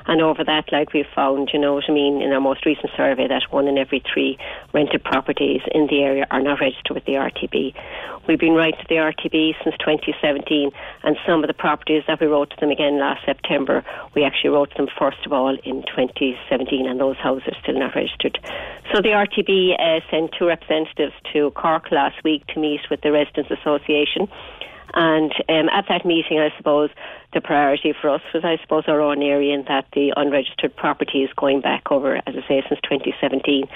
And 0.07 0.23
over 0.23 0.45
that, 0.45 0.71
like 0.73 0.93
we've 0.93 1.07
found, 1.15 1.51
you 1.53 1.59
know 1.59 1.75
what 1.75 1.85
I 1.89 1.93
mean, 1.93 2.23
in 2.23 2.33
our 2.33 2.41
most 2.41 2.65
recent 2.65 2.91
survey, 2.97 3.27
that 3.29 3.43
one 3.51 3.67
in 3.67 3.79
every 3.79 4.03
three 4.13 4.39
rented 4.73 5.03
properties 5.05 5.63
in 5.73 5.87
the 5.87 6.03
area 6.03 6.27
are 6.31 6.41
not 6.41 6.61
registered 6.61 6.95
with 6.95 7.05
the 7.05 7.15
RTB. 7.15 7.75
We've 8.29 8.39
been 8.39 8.55
writing 8.55 8.81
to 8.81 8.87
the 8.89 8.97
RTB 8.97 9.55
since 9.63 9.77
2017, 9.79 10.71
and 11.05 11.17
some 11.27 11.45
of 11.45 11.49
the 11.49 11.55
properties 11.55 12.03
that 12.09 12.21
we 12.21 12.27
wrote 12.27 12.51
to 12.51 12.57
them 12.61 12.71
again 12.71 12.99
last 12.99 13.25
September, 13.25 13.85
we 14.15 14.25
actually 14.25 14.51
wrote 14.51 14.71
to 14.71 14.77
them 14.77 14.89
first 14.99 15.25
of 15.27 15.33
all 15.33 15.57
in 15.65 15.83
2017, 15.83 16.87
and 16.87 17.01
those 17.01 17.17
houses 17.17 17.49
are 17.49 17.61
still 17.63 17.79
not 17.79 17.95
registered. 17.95 18.39
So 18.93 19.01
the 19.01 19.11
RTB 19.11 19.79
uh, 19.79 20.01
sent 20.11 20.35
two 20.39 20.47
representatives 20.47 21.15
to 21.33 21.51
Cork 21.53 21.91
last 21.91 22.23
week 22.25 22.47
to 22.49 22.61
meet 22.61 22.81
with 22.91 23.01
the 23.03 23.13
Residents 23.13 23.51
Association. 23.51 24.29
And 24.95 25.33
um, 25.49 25.69
at 25.69 25.87
that 25.89 26.05
meeting, 26.05 26.39
I 26.39 26.57
suppose 26.57 26.91
the 27.35 27.41
priority 27.41 27.93
for 28.01 28.11
us 28.11 28.23
was, 28.33 28.45
I 28.45 28.59
suppose, 28.63 28.85
our 28.87 29.01
own 29.01 29.23
area 29.23 29.55
in 29.55 29.65
that 29.65 29.87
the 29.93 30.13
unregistered 30.17 30.75
property 30.75 31.23
is 31.23 31.31
going 31.37 31.61
back 31.61 31.91
over, 31.91 32.17
as 32.17 32.23
I 32.37 32.49
say, 32.49 32.65
since 32.69 32.81
2017. 32.83 33.69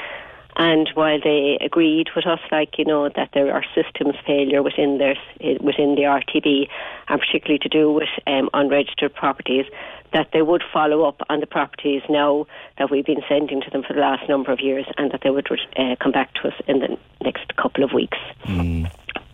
And 0.56 0.90
while 0.94 1.20
they 1.22 1.58
agreed 1.60 2.08
with 2.14 2.26
us, 2.26 2.40
like 2.50 2.76
you 2.76 2.84
know, 2.84 3.08
that 3.08 3.30
there 3.32 3.52
are 3.52 3.64
systems 3.74 4.14
failure 4.26 4.62
within 4.62 4.98
their 4.98 5.16
within 5.60 5.94
the 5.94 6.02
RTB, 6.02 6.68
and 7.08 7.20
particularly 7.20 7.58
to 7.60 7.68
do 7.68 7.92
with 7.92 8.08
um, 8.26 8.50
unregistered 8.52 9.14
properties, 9.14 9.64
that 10.12 10.28
they 10.32 10.42
would 10.42 10.62
follow 10.72 11.04
up 11.04 11.20
on 11.28 11.40
the 11.40 11.46
properties 11.46 12.02
now 12.08 12.46
that 12.78 12.90
we've 12.90 13.06
been 13.06 13.22
sending 13.28 13.60
to 13.62 13.70
them 13.70 13.82
for 13.82 13.94
the 13.94 14.00
last 14.00 14.28
number 14.28 14.50
of 14.50 14.60
years, 14.60 14.86
and 14.98 15.12
that 15.12 15.20
they 15.22 15.30
would 15.30 15.48
uh, 15.76 15.94
come 16.00 16.12
back 16.12 16.34
to 16.34 16.48
us 16.48 16.54
in 16.66 16.80
the 16.80 16.98
next 17.22 17.56
couple 17.56 17.84
of 17.84 17.92
weeks. 17.92 18.18
Mm. 18.44 18.90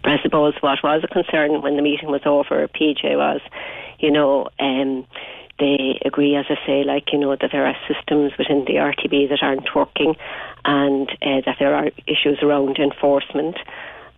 I 0.06 0.22
suppose 0.22 0.54
what 0.60 0.82
was 0.82 1.02
a 1.04 1.08
concern 1.08 1.62
when 1.62 1.76
the 1.76 1.82
meeting 1.82 2.10
was 2.10 2.22
over, 2.24 2.68
PJ, 2.68 3.16
was, 3.16 3.40
you 3.98 4.10
know, 4.10 4.48
um, 4.60 5.06
they 5.58 6.00
agree, 6.04 6.36
as 6.36 6.46
I 6.48 6.56
say, 6.66 6.84
like, 6.84 7.12
you 7.12 7.18
know, 7.18 7.34
that 7.34 7.50
there 7.50 7.66
are 7.66 7.76
systems 7.88 8.32
within 8.38 8.64
the 8.66 8.74
RTB 8.74 9.28
that 9.30 9.42
aren't 9.42 9.74
working 9.74 10.14
and 10.64 11.08
uh, 11.22 11.40
that 11.46 11.56
there 11.58 11.74
are 11.74 11.90
issues 12.06 12.38
around 12.42 12.78
enforcement. 12.78 13.56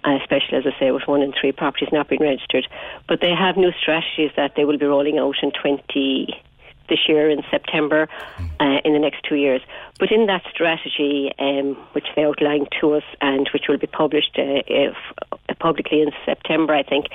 Uh, 0.04 0.16
especially 0.22 0.56
as 0.56 0.64
I 0.64 0.78
say, 0.78 0.92
with 0.92 1.02
one 1.08 1.22
in 1.22 1.32
three 1.32 1.50
properties 1.50 1.88
not 1.90 2.08
being 2.08 2.22
registered. 2.22 2.68
But 3.08 3.20
they 3.20 3.34
have 3.34 3.56
new 3.56 3.72
strategies 3.72 4.30
that 4.36 4.52
they 4.54 4.64
will 4.64 4.78
be 4.78 4.86
rolling 4.86 5.18
out 5.18 5.34
in 5.42 5.50
20 5.50 6.40
this 6.88 7.08
year 7.08 7.28
in 7.30 7.42
September 7.50 8.08
uh, 8.60 8.78
in 8.84 8.92
the 8.92 8.98
next 8.98 9.22
two 9.28 9.36
years. 9.36 9.62
But 9.98 10.10
in 10.10 10.26
that 10.26 10.42
strategy, 10.50 11.32
um, 11.38 11.74
which 11.92 12.06
they 12.14 12.24
outlined 12.24 12.68
to 12.80 12.94
us 12.94 13.04
and 13.20 13.48
which 13.52 13.64
will 13.68 13.78
be 13.78 13.86
published 13.86 14.36
uh, 14.38 14.62
if, 14.66 14.94
uh, 15.32 15.54
publicly 15.58 16.02
in 16.02 16.10
September, 16.24 16.74
I 16.74 16.82
think, 16.82 17.06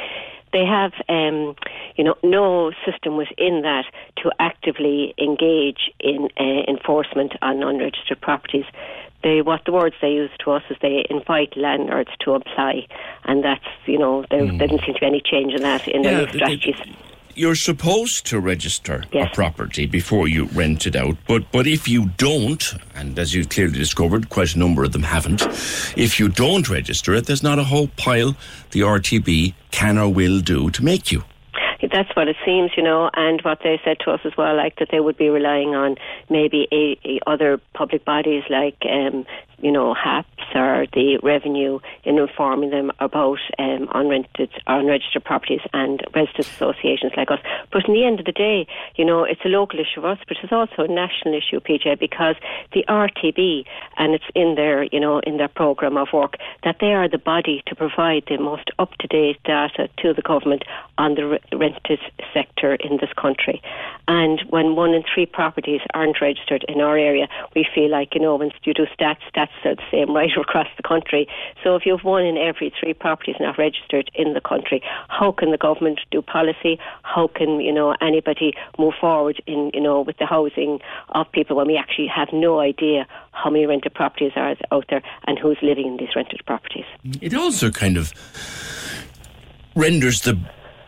they 0.53 0.65
have, 0.65 0.93
um, 1.09 1.55
you 1.95 2.03
know, 2.03 2.15
no 2.24 2.71
system 2.86 3.17
within 3.17 3.63
that 3.63 3.86
to 4.17 4.32
actively 4.39 5.13
engage 5.17 5.91
in 5.99 6.30
uh, 6.39 6.43
enforcement 6.67 7.34
on 7.41 7.63
unregistered 7.63 8.21
properties. 8.21 8.65
They, 9.24 9.41
what 9.41 9.61
the 9.65 9.71
words 9.71 9.95
they 10.01 10.11
use 10.11 10.30
to 10.43 10.51
us 10.51 10.63
is 10.69 10.78
they 10.82 11.05
invite 11.09 11.57
landlords 11.57 12.11
to 12.19 12.34
apply, 12.34 12.88
and 13.24 13.43
that's, 13.43 13.65
you 13.86 13.97
know, 13.97 14.26
there, 14.30 14.41
mm. 14.41 14.59
didn't 14.59 14.82
seem 14.86 14.93
to 14.93 14.99
be 14.99 15.05
any 15.05 15.21
change 15.21 15.53
in 15.53 15.63
that 15.63 15.88
in 15.88 16.03
Yeah, 16.03 16.17
their 16.17 16.30
strategies. 16.30 16.76
You're 17.36 17.55
supposed 17.55 18.25
to 18.27 18.39
register 18.39 19.03
Yes. 19.11 19.29
a 19.31 19.36
property 19.36 19.86
before 19.88 20.27
you 20.27 20.45
rent 20.53 20.86
it 20.86 20.95
out, 20.95 21.17
but 21.27 21.51
but 21.51 21.65
if 21.65 21.88
you 21.88 22.11
don't, 22.17 22.63
and 22.95 23.17
as 23.17 23.34
you've 23.34 23.49
clearly 23.49 23.77
discovered, 23.77 24.29
quite 24.29 24.53
a 24.55 24.59
number 24.59 24.84
of 24.84 24.91
them 24.91 25.03
haven't. 25.03 25.41
If 25.97 26.19
you 26.19 26.29
don't 26.29 26.69
register 26.69 27.13
it, 27.15 27.25
there's 27.25 27.41
not 27.43 27.57
a 27.57 27.63
whole 27.63 27.88
pile 27.97 28.36
the 28.71 28.81
RTB 28.81 29.53
can 29.71 29.97
or 29.97 30.13
will 30.13 30.41
do 30.41 30.69
to 30.71 30.84
make 30.84 31.11
you. 31.11 31.23
That's 31.91 32.15
what 32.15 32.27
it 32.29 32.38
seems, 32.45 32.71
you 32.77 32.81
know, 32.84 33.09
and 33.13 33.41
what 33.41 33.59
they 33.63 33.79
said 33.84 33.97
to 34.05 34.11
us 34.11 34.21
as 34.23 34.31
well, 34.38 34.55
like 34.55 34.77
that 34.79 34.88
they 34.89 34.99
would 35.01 35.17
be 35.17 35.29
relying 35.29 35.75
on 35.75 35.95
maybe 36.29 36.67
a, 36.71 36.97
a 37.05 37.19
other 37.27 37.59
public 37.73 38.05
bodies 38.05 38.43
like, 38.49 38.77
um, 38.89 39.25
you 39.64 39.72
know, 39.72 39.93
HAPS 39.93 40.28
or 40.53 40.86
the 40.91 41.20
revenue 41.24 41.80
in 42.03 42.18
informing 42.18 42.70
them 42.70 42.91
about 42.99 43.39
um, 43.57 43.88
unrented, 43.95 44.49
unregistered 44.68 45.24
properties 45.24 45.61
and 45.72 46.03
residents 46.14 46.49
associations 46.51 47.14
like 47.16 47.32
us. 47.32 47.39
But 47.72 47.88
in 47.88 47.93
the 47.93 48.05
end 48.05 48.20
of 48.20 48.26
the 48.26 48.34
day, 48.34 48.68
you 48.95 49.05
know, 49.05 49.24
it's 49.24 49.39
a 49.45 49.47
local 49.47 49.80
issue 49.80 50.01
for 50.01 50.09
us, 50.09 50.20
but 50.28 50.36
it's 50.43 50.51
also 50.51 50.84
a 50.84 50.88
national 50.88 51.34
issue, 51.34 51.61
PJ, 51.61 51.97
because 51.97 52.36
the 52.74 52.84
RTB, 52.89 53.64
and 53.97 54.14
it's 54.14 54.26
in 54.36 54.55
their, 54.55 54.84
you 54.84 54.99
know, 54.99 55.20
in 55.20 55.38
their 55.38 55.47
programme 55.47 55.95
of 55.95 56.09
work, 56.11 56.36
that 56.66 56.78
they 56.82 56.93
are 56.93 57.07
the 57.07 57.18
body 57.18 57.64
to 57.68 57.76
provide 57.76 58.24
the 58.28 58.38
most 58.38 58.70
up-to-date 58.80 59.41
data 59.45 59.88
to 59.97 60.14
the 60.14 60.22
government 60.22 60.64
on 60.97 61.16
the 61.16 61.39
rented 61.53 61.99
sector 62.34 62.76
in 62.76 62.97
this 62.97 63.14
country. 63.16 63.61
And 64.09 64.41
when 64.49 64.76
one 64.76 64.93
in 64.93 65.03
three 65.03 65.26
properties 65.26 65.82
aren't 65.93 66.20
registered 66.20 66.66
in 66.68 66.82
our 66.82 66.97
area, 66.97 67.30
we 67.55 67.66
feel 67.74 67.89
like, 67.89 68.14
you 68.14 68.20
know, 68.20 68.36
when 68.36 68.51
you 68.64 68.74
do 68.74 68.86
stats, 68.99 69.20
stats 69.34 69.52
are 69.65 69.75
the 69.75 69.83
same 69.91 70.15
right 70.15 70.29
across 70.39 70.67
the 70.77 70.83
country. 70.83 71.27
So 71.63 71.75
if 71.75 71.85
you 71.85 71.95
have 71.95 72.05
one 72.05 72.25
in 72.25 72.37
every 72.37 72.73
three 72.79 72.93
properties 72.93 73.35
not 73.39 73.57
registered 73.57 74.09
in 74.13 74.33
the 74.33 74.41
country, 74.41 74.81
how 75.07 75.31
can 75.31 75.51
the 75.51 75.57
government 75.57 75.99
do 76.11 76.21
policy? 76.21 76.79
How 77.03 77.27
can, 77.27 77.59
you 77.59 77.73
know, 77.73 77.95
anybody 78.01 78.53
move 78.77 78.93
forward 78.99 79.41
in, 79.47 79.71
you 79.73 79.81
know, 79.81 80.01
with 80.01 80.17
the 80.17 80.25
housing 80.25 80.79
of 81.09 81.31
people 81.31 81.55
when 81.55 81.67
we 81.67 81.77
actually 81.77 82.07
have 82.07 82.29
no 82.33 82.59
idea 82.59 83.07
how 83.31 83.49
many 83.49 83.65
rented 83.65 83.93
properties 83.93 84.31
are 84.35 84.55
out 84.71 84.85
there 84.89 85.01
and 85.27 85.39
who's 85.39 85.57
living 85.61 85.87
in 85.87 85.97
these 85.97 86.15
rented 86.15 86.41
properties? 86.45 86.85
It 87.21 87.33
also 87.33 87.71
kind 87.71 87.97
of 87.97 88.13
renders 89.75 90.21
the 90.21 90.37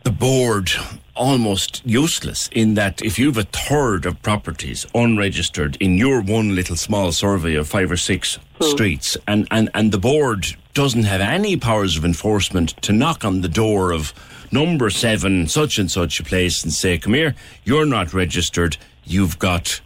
the 0.03 0.11
board 0.11 0.71
almost 1.15 1.81
useless 1.85 2.49
in 2.51 2.73
that 2.73 3.01
if 3.01 3.17
you've 3.17 3.37
a 3.37 3.43
third 3.43 4.05
of 4.05 4.21
properties 4.21 4.85
unregistered 4.93 5.77
in 5.79 5.97
your 5.97 6.21
one 6.21 6.55
little 6.55 6.75
small 6.75 7.11
survey 7.11 7.55
of 7.55 7.67
five 7.67 7.91
or 7.91 7.97
six 7.97 8.37
hmm. 8.59 8.65
streets 8.65 9.17
and, 9.27 9.47
and, 9.51 9.69
and 9.73 9.91
the 9.91 9.97
board 9.97 10.45
doesn't 10.73 11.03
have 11.03 11.21
any 11.21 11.55
powers 11.55 11.97
of 11.97 12.03
enforcement 12.03 12.69
to 12.81 12.91
knock 12.91 13.23
on 13.23 13.41
the 13.41 13.47
door 13.47 13.91
of 13.91 14.13
number 14.51 14.89
seven 14.89 15.47
such 15.47 15.79
and 15.79 15.89
such 15.89 16.19
a 16.19 16.23
place 16.23 16.63
and 16.63 16.73
say 16.73 16.97
come 16.97 17.13
here 17.13 17.33
you're 17.63 17.85
not 17.85 18.13
registered 18.13 18.75
you've 19.05 19.39
got 19.39 19.79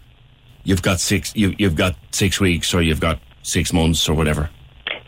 you've 0.63 0.81
got 0.81 0.99
six 0.99 1.35
you, 1.35 1.53
you've 1.59 1.75
got 1.75 1.95
six 2.11 2.39
weeks 2.39 2.73
or 2.73 2.81
you've 2.81 2.99
got 2.99 3.19
six 3.43 3.71
months 3.71 4.09
or 4.09 4.15
whatever 4.15 4.49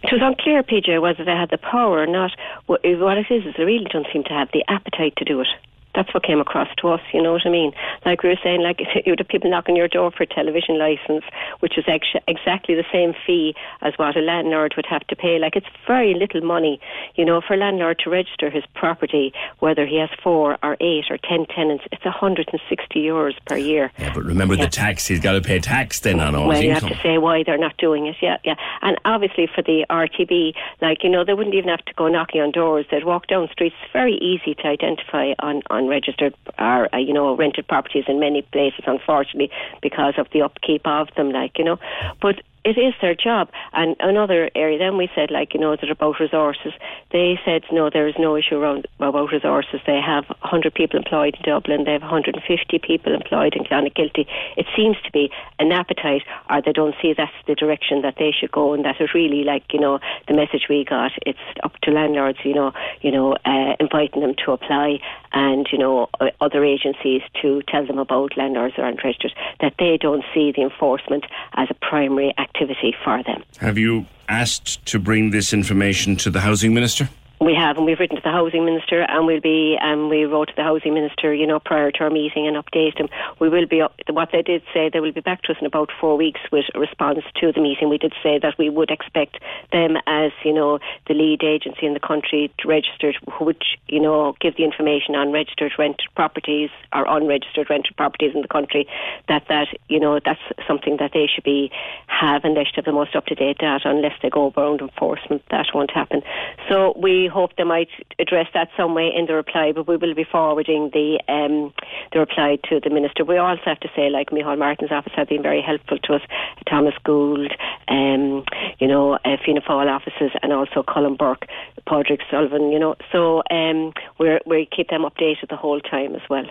It 0.03 0.11
was 0.11 0.21
unclear, 0.23 0.63
PJ, 0.63 0.99
whether 0.99 1.23
they 1.23 1.31
had 1.31 1.51
the 1.51 1.59
power 1.59 1.99
or 2.01 2.07
not. 2.07 2.31
What 2.65 2.81
it 2.83 3.27
is 3.29 3.45
is 3.45 3.53
they 3.55 3.63
really 3.63 3.85
don't 3.85 4.07
seem 4.11 4.23
to 4.23 4.33
have 4.33 4.49
the 4.51 4.63
appetite 4.67 5.13
to 5.17 5.25
do 5.25 5.41
it. 5.41 5.47
That's 5.95 6.13
what 6.13 6.23
came 6.23 6.39
across 6.39 6.67
to 6.77 6.89
us. 6.89 7.01
You 7.13 7.21
know 7.21 7.33
what 7.33 7.41
I 7.45 7.49
mean? 7.49 7.71
Like 8.05 8.23
we 8.23 8.29
were 8.29 8.39
saying, 8.43 8.61
like 8.61 8.79
you 9.05 9.11
would 9.11 9.19
have 9.19 9.27
people 9.27 9.49
knocking 9.49 9.75
your 9.75 9.87
door 9.87 10.11
for 10.11 10.23
a 10.23 10.27
television 10.27 10.77
license, 10.79 11.23
which 11.59 11.77
is 11.77 11.85
ex- 11.87 12.07
exactly 12.27 12.75
the 12.75 12.85
same 12.91 13.13
fee 13.25 13.53
as 13.81 13.93
what 13.97 14.15
a 14.15 14.21
landlord 14.21 14.73
would 14.75 14.85
have 14.87 15.05
to 15.07 15.15
pay. 15.15 15.39
Like 15.39 15.55
it's 15.55 15.67
very 15.87 16.13
little 16.13 16.41
money, 16.41 16.79
you 17.15 17.25
know, 17.25 17.41
for 17.45 17.53
a 17.55 17.57
landlord 17.57 17.99
to 18.03 18.09
register 18.09 18.49
his 18.49 18.63
property, 18.75 19.33
whether 19.59 19.85
he 19.85 19.97
has 19.99 20.09
four 20.23 20.57
or 20.63 20.77
eight 20.79 21.05
or 21.09 21.17
ten 21.17 21.45
tenants. 21.47 21.83
It's 21.91 22.05
160 22.05 22.99
euros 22.99 23.33
per 23.45 23.57
year. 23.57 23.91
Yeah, 23.97 24.13
but 24.13 24.23
remember 24.23 24.55
Yeah. 24.55 24.65
the 24.65 24.71
tax. 24.71 25.07
He's 25.07 25.19
got 25.19 25.33
to 25.33 25.41
pay 25.41 25.59
tax 25.59 25.99
then 25.99 26.19
on 26.19 26.35
all 26.35 26.47
well, 26.47 26.55
his 26.57 26.63
you 26.65 26.71
income. 26.71 26.89
have 26.89 26.97
to 26.97 27.03
say 27.03 27.17
why 27.17 27.43
they're 27.43 27.57
not 27.57 27.77
doing 27.77 28.07
it. 28.07 28.15
Yeah, 28.21 28.37
yeah. 28.43 28.55
And 28.81 28.97
obviously 29.05 29.47
for 29.53 29.61
the 29.61 29.85
RTB, 29.89 30.53
like 30.81 31.03
you 31.03 31.09
know, 31.09 31.23
they 31.25 31.33
wouldn't 31.33 31.55
even 31.55 31.69
have 31.69 31.83
to 31.85 31.93
go 31.93 32.07
knocking 32.07 32.41
on 32.41 32.51
doors. 32.51 32.85
They'd 32.91 33.03
walk 33.05 33.27
down 33.27 33.49
streets. 33.51 33.75
It's 33.83 33.91
very 33.93 34.13
easy 34.15 34.55
to 34.55 34.67
identify 34.67 35.33
on 35.39 35.61
on 35.69 35.80
registered 35.87 36.35
or 36.59 36.93
uh, 36.93 36.97
you 36.97 37.13
know 37.13 37.35
rented 37.35 37.67
properties 37.67 38.05
in 38.07 38.19
many 38.19 38.41
places, 38.41 38.83
unfortunately, 38.87 39.51
because 39.81 40.15
of 40.17 40.27
the 40.31 40.41
upkeep 40.41 40.85
of 40.85 41.09
them. 41.15 41.31
Like 41.31 41.57
you 41.57 41.65
know, 41.65 41.79
but. 42.21 42.41
It 42.63 42.77
is 42.77 42.93
their 43.01 43.15
job. 43.15 43.49
And 43.73 43.95
another 43.99 44.51
area, 44.55 44.77
then 44.77 44.95
we 44.95 45.09
said, 45.15 45.31
like, 45.31 45.53
you 45.53 45.59
know, 45.59 45.75
that 45.75 45.89
about 45.89 46.19
resources. 46.19 46.73
They 47.11 47.39
said, 47.43 47.63
no, 47.71 47.89
there 47.89 48.07
is 48.07 48.13
no 48.19 48.35
issue 48.35 48.55
around 48.55 48.85
about 48.99 49.31
resources. 49.31 49.79
They 49.87 49.99
have 49.99 50.25
100 50.29 50.73
people 50.73 50.97
employed 50.99 51.35
in 51.35 51.41
Dublin. 51.43 51.85
They 51.85 51.93
have 51.93 52.01
150 52.01 52.79
people 52.79 53.15
employed 53.15 53.55
in 53.55 53.63
Clonakilty. 53.63 54.27
It 54.57 54.67
seems 54.75 54.97
to 55.05 55.11
be 55.11 55.31
an 55.57 55.71
appetite, 55.71 56.21
or 56.49 56.61
they 56.61 56.71
don't 56.71 56.93
see 57.01 57.13
that's 57.17 57.31
the 57.47 57.55
direction 57.55 58.03
that 58.03 58.15
they 58.19 58.31
should 58.31 58.51
go, 58.51 58.73
and 58.73 58.85
that 58.85 59.01
is 59.01 59.13
really 59.15 59.43
like, 59.43 59.63
you 59.73 59.79
know, 59.79 59.99
the 60.27 60.35
message 60.35 60.67
we 60.69 60.85
got. 60.85 61.11
It's 61.25 61.39
up 61.63 61.75
to 61.81 61.91
landlords, 61.91 62.39
you 62.43 62.53
know, 62.53 62.73
you 63.01 63.11
know, 63.11 63.33
uh, 63.43 63.75
inviting 63.79 64.21
them 64.21 64.35
to 64.45 64.51
apply, 64.51 64.99
and 65.33 65.67
you 65.71 65.77
know, 65.77 66.09
uh, 66.19 66.29
other 66.39 66.63
agencies 66.63 67.21
to 67.41 67.61
tell 67.67 67.85
them 67.85 67.97
about 67.97 68.37
landlords 68.37 68.75
who 68.75 68.83
aren't 68.83 69.03
registered 69.03 69.33
that 69.61 69.73
they 69.79 69.97
don't 69.97 70.23
see 70.33 70.51
the 70.51 70.61
enforcement 70.61 71.25
as 71.53 71.67
a 71.69 71.73
primary 71.73 72.33
activity 72.53 72.95
for 73.03 73.23
them. 73.23 73.43
Have 73.59 73.77
you 73.77 74.05
asked 74.27 74.85
to 74.87 74.99
bring 74.99 75.31
this 75.31 75.53
information 75.53 76.15
to 76.17 76.29
the 76.29 76.41
housing 76.41 76.73
minister? 76.73 77.09
We 77.41 77.55
have, 77.55 77.77
and 77.77 77.87
we've 77.87 77.99
written 77.99 78.17
to 78.17 78.21
the 78.21 78.29
housing 78.29 78.65
minister, 78.65 79.01
and 79.01 79.25
we'll 79.25 79.41
be, 79.41 79.75
and 79.81 80.11
we 80.11 80.25
wrote 80.25 80.49
to 80.49 80.53
the 80.55 80.61
housing 80.61 80.93
minister, 80.93 81.33
you 81.33 81.47
know, 81.47 81.59
prior 81.59 81.89
to 81.89 81.99
our 82.01 82.11
meeting 82.11 82.45
and 82.45 82.55
updated 82.55 82.99
him. 82.99 83.09
We 83.39 83.49
will 83.49 83.65
be, 83.65 83.81
up, 83.81 83.95
what 84.11 84.29
they 84.31 84.43
did 84.43 84.61
say, 84.71 84.91
they 84.93 84.99
will 84.99 85.11
be 85.11 85.21
back 85.21 85.41
to 85.43 85.53
us 85.53 85.57
in 85.59 85.65
about 85.65 85.89
four 85.99 86.15
weeks 86.17 86.39
with 86.51 86.65
a 86.75 86.79
response 86.79 87.21
to 87.37 87.51
the 87.51 87.59
meeting. 87.59 87.89
We 87.89 87.97
did 87.97 88.13
say 88.21 88.37
that 88.37 88.59
we 88.59 88.69
would 88.69 88.91
expect 88.91 89.39
them 89.71 89.97
as, 90.05 90.31
you 90.45 90.53
know, 90.53 90.77
the 91.07 91.15
lead 91.15 91.43
agency 91.43 91.87
in 91.87 91.95
the 91.95 91.99
country 91.99 92.53
to 92.59 92.67
register, 92.67 93.11
which, 93.39 93.79
you 93.87 93.99
know, 93.99 94.35
give 94.39 94.55
the 94.55 94.63
information 94.63 95.15
on 95.15 95.31
registered 95.31 95.71
rented 95.79 96.09
properties 96.15 96.69
or 96.93 97.07
unregistered 97.07 97.71
rented 97.71 97.97
properties 97.97 98.35
in 98.35 98.43
the 98.43 98.47
country, 98.47 98.87
that, 99.29 99.47
that, 99.49 99.67
you 99.89 99.99
know, 99.99 100.19
that's 100.23 100.39
something 100.67 100.97
that 100.97 101.09
they 101.15 101.25
should 101.25 101.43
be, 101.43 101.71
have, 102.05 102.43
and 102.43 102.55
they 102.55 102.65
should 102.65 102.75
have 102.75 102.85
the 102.85 102.91
most 102.91 103.15
up-to-date 103.15 103.57
data 103.57 103.89
unless 103.89 104.13
they 104.21 104.29
go 104.29 104.53
around 104.55 104.81
enforcement. 104.81 105.41
That 105.49 105.65
won't 105.73 105.89
happen. 105.89 106.21
So 106.69 106.93
we 106.95 107.30
hope 107.31 107.55
they 107.57 107.63
might 107.63 107.89
address 108.19 108.47
that 108.53 108.69
some 108.77 108.93
way 108.93 109.11
in 109.15 109.25
the 109.25 109.33
reply, 109.33 109.71
but 109.71 109.87
we 109.87 109.97
will 109.97 110.13
be 110.13 110.23
forwarding 110.23 110.91
the 110.93 111.19
um, 111.27 111.73
the 112.11 112.19
reply 112.19 112.59
to 112.69 112.79
the 112.79 112.89
minister. 112.89 113.23
We 113.25 113.37
also 113.37 113.63
have 113.65 113.79
to 113.79 113.89
say, 113.95 114.09
like 114.09 114.29
Micheál 114.29 114.59
Martin's 114.59 114.91
office 114.91 115.13
have 115.15 115.29
been 115.29 115.41
very 115.41 115.61
helpful 115.61 115.97
to 116.03 116.13
us, 116.13 116.21
Thomas 116.69 116.93
Gould, 117.03 117.53
um, 117.87 118.43
you 118.79 118.87
know, 118.87 119.13
uh, 119.13 119.37
Fianna 119.43 119.61
Fáil 119.61 119.89
offices, 119.89 120.31
and 120.43 120.53
also 120.53 120.83
Colm 120.83 121.17
Burke, 121.17 121.47
Padraig 121.87 122.21
Sullivan. 122.29 122.71
You 122.71 122.79
know, 122.79 122.95
so 123.11 123.41
um, 123.49 123.93
we're 124.19 124.39
we 124.45 124.67
keep 124.75 124.89
them 124.89 125.03
updated 125.03 125.49
the 125.49 125.55
whole 125.55 125.79
time 125.79 126.15
as 126.15 126.21
well. 126.29 126.45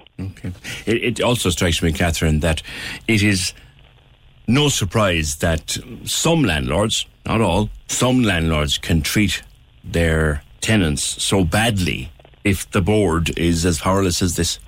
It, 0.87 1.05
it 1.05 1.21
also 1.21 1.51
strikes 1.51 1.83
me, 1.83 1.93
Catherine, 1.93 2.41
that 2.41 2.63
it 3.07 3.23
is 3.23 3.55
no 4.47 4.69
surprise 4.69 5.37
that 5.37 5.79
some 6.05 6.43
landlords, 6.43 7.07
not 7.25 7.41
all, 7.41 7.71
some 7.87 8.23
landlords 8.23 8.79
can 8.79 9.03
treat 9.03 9.43
their 9.85 10.43
tenants 10.61 11.23
so 11.23 11.45
badly 11.45 12.11
if 12.45 12.71
the 12.71 12.81
board 12.81 13.39
is 13.39 13.67
as 13.67 13.81
powerless 13.81 14.23
as 14.23 14.37
this. 14.37 14.59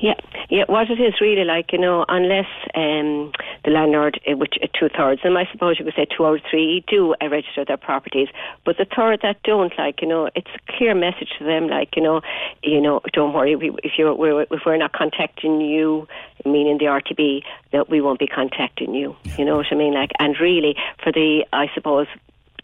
Yeah, 0.00 0.14
yeah. 0.50 0.64
What 0.66 0.90
it 0.90 1.00
is 1.00 1.14
really 1.20 1.44
like, 1.44 1.72
you 1.72 1.78
know, 1.78 2.04
unless 2.08 2.46
um, 2.74 3.32
the 3.64 3.70
landlord, 3.70 4.20
uh, 4.30 4.36
which 4.36 4.54
uh, 4.62 4.66
two 4.78 4.88
thirds, 4.88 5.22
and 5.24 5.38
I 5.38 5.48
suppose 5.50 5.78
you 5.78 5.84
could 5.84 5.94
say 5.94 6.06
two 6.06 6.26
out 6.26 6.36
of 6.36 6.42
three 6.50 6.84
do 6.86 7.14
uh, 7.14 7.28
register 7.28 7.64
their 7.64 7.78
properties, 7.78 8.28
but 8.64 8.76
the 8.76 8.84
third 8.84 9.20
that 9.22 9.42
don't, 9.42 9.72
like, 9.78 10.02
you 10.02 10.08
know, 10.08 10.28
it's 10.34 10.50
a 10.54 10.72
clear 10.76 10.94
message 10.94 11.30
to 11.38 11.44
them, 11.44 11.68
like, 11.68 11.96
you 11.96 12.02
know, 12.02 12.20
you 12.62 12.80
know, 12.80 13.00
don't 13.12 13.32
worry, 13.32 13.56
we, 13.56 13.70
if 13.82 13.92
you're 13.96 14.14
we're, 14.14 14.42
if 14.42 14.60
we're 14.66 14.76
not 14.76 14.92
contacting 14.92 15.60
you, 15.60 16.06
meaning 16.44 16.78
the 16.78 16.86
RTB, 16.86 17.42
that 17.72 17.88
we 17.88 18.00
won't 18.00 18.18
be 18.18 18.26
contacting 18.26 18.94
you. 18.94 19.16
You 19.38 19.44
know 19.44 19.56
what 19.56 19.66
I 19.70 19.74
mean? 19.74 19.94
Like, 19.94 20.10
and 20.18 20.38
really, 20.38 20.76
for 21.02 21.10
the, 21.10 21.46
I 21.52 21.66
suppose, 21.74 22.06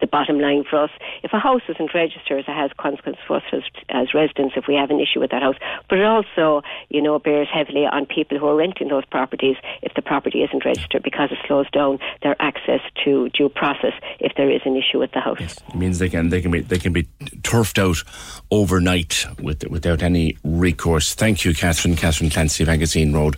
the 0.03 0.07
bottom 0.07 0.39
line 0.39 0.65
for 0.69 0.85
us. 0.85 0.91
If 1.23 1.33
a 1.33 1.39
house 1.39 1.63
isn't 1.69 1.95
registered, 1.95 2.41
it 2.41 2.47
has 2.47 2.71
consequences 2.77 3.23
for 3.27 3.37
us 3.37 3.43
as, 3.53 3.63
as 3.89 4.13
residents 4.13 4.55
if 4.57 4.65
we 4.69 4.75
have 4.75 4.91
an 4.91 5.01
issue 5.01 5.21
with 5.21 5.31
that 5.31 5.41
house. 5.41 5.57
But 5.89 5.99
it 5.99 6.05
also, 6.05 6.63
you 6.91 7.01
know, 7.01 7.19
bears 7.19 7.49
heavily 7.51 7.87
on 7.87 8.05
people 8.05 8.39
who 8.39 8.47
are 8.47 8.57
renting 8.57 8.89
those 8.89 9.07
properties 9.07 9.57
if 9.81 9.95
the 9.95 10.03
property 10.03 10.43
isn't 10.43 10.65
registered 10.65 11.03
because 11.03 11.31
it 11.33 11.39
slows 11.47 11.71
down 11.71 11.99
their 12.23 12.37
access 12.41 12.81
to 13.05 13.31
due 13.31 13.49
process 13.49 13.95
if 14.21 14.33
there 14.37 14.51
is 14.51 14.61
an 14.67 14.77
issue 14.77 14.99
with 14.99 15.13
the 15.13 15.21
house. 15.21 15.41
It 15.41 15.75
means 15.75 15.99
they 15.99 16.09
can 16.09 16.29
they 16.29 16.43
can 16.43 16.51
be 16.51 16.61
they 16.61 16.79
can 16.79 16.93
be 16.93 17.09
turfed 17.43 17.79
out 17.79 18.03
overnight 18.51 19.25
with, 19.41 19.65
without 19.71 20.03
any 20.03 20.37
recourse. 20.45 21.15
Thank 21.15 21.45
you, 21.45 21.55
Catherine. 21.55 21.97
Catherine 21.97 22.31
Clancy, 22.31 22.65
Magazine 22.65 23.13
Road 23.13 23.37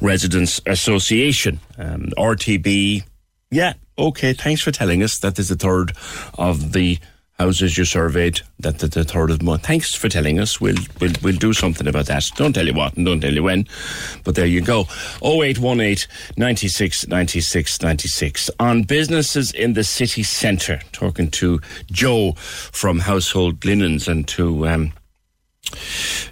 Residents 0.00 0.60
Association, 0.66 1.60
um, 1.76 2.10
RTB. 2.16 3.04
Yeah, 3.50 3.74
okay. 3.98 4.32
Thanks 4.32 4.62
for 4.62 4.70
telling 4.70 5.02
us 5.02 5.18
that 5.18 5.36
there's 5.36 5.50
a 5.50 5.56
third 5.56 5.92
of 6.38 6.72
the 6.72 6.98
houses 7.38 7.78
you 7.78 7.84
surveyed 7.84 8.40
that 8.58 8.80
the, 8.80 8.88
the 8.88 9.04
third 9.04 9.30
of 9.30 9.38
the 9.38 9.44
month. 9.44 9.64
Thanks 9.64 9.94
for 9.94 10.08
telling 10.08 10.40
us. 10.40 10.60
We'll 10.60 10.76
we'll 11.00 11.12
we'll 11.22 11.36
do 11.36 11.52
something 11.52 11.86
about 11.86 12.06
that. 12.06 12.24
Don't 12.36 12.52
tell 12.52 12.66
you 12.66 12.74
what 12.74 12.96
and 12.96 13.06
don't 13.06 13.20
tell 13.20 13.32
you 13.32 13.44
when, 13.44 13.66
but 14.24 14.34
there 14.34 14.46
you 14.46 14.60
go. 14.60 14.82
0818 15.22 16.08
96 16.36 17.08
96 17.08 17.82
96 17.82 18.50
on 18.58 18.82
businesses 18.82 19.52
in 19.52 19.74
the 19.74 19.84
city 19.84 20.22
centre. 20.22 20.80
Talking 20.92 21.30
to 21.32 21.60
Joe 21.90 22.32
from 22.32 23.00
Household 23.00 23.64
Linens 23.64 24.08
and 24.08 24.26
to 24.28 24.66
um, 24.66 24.92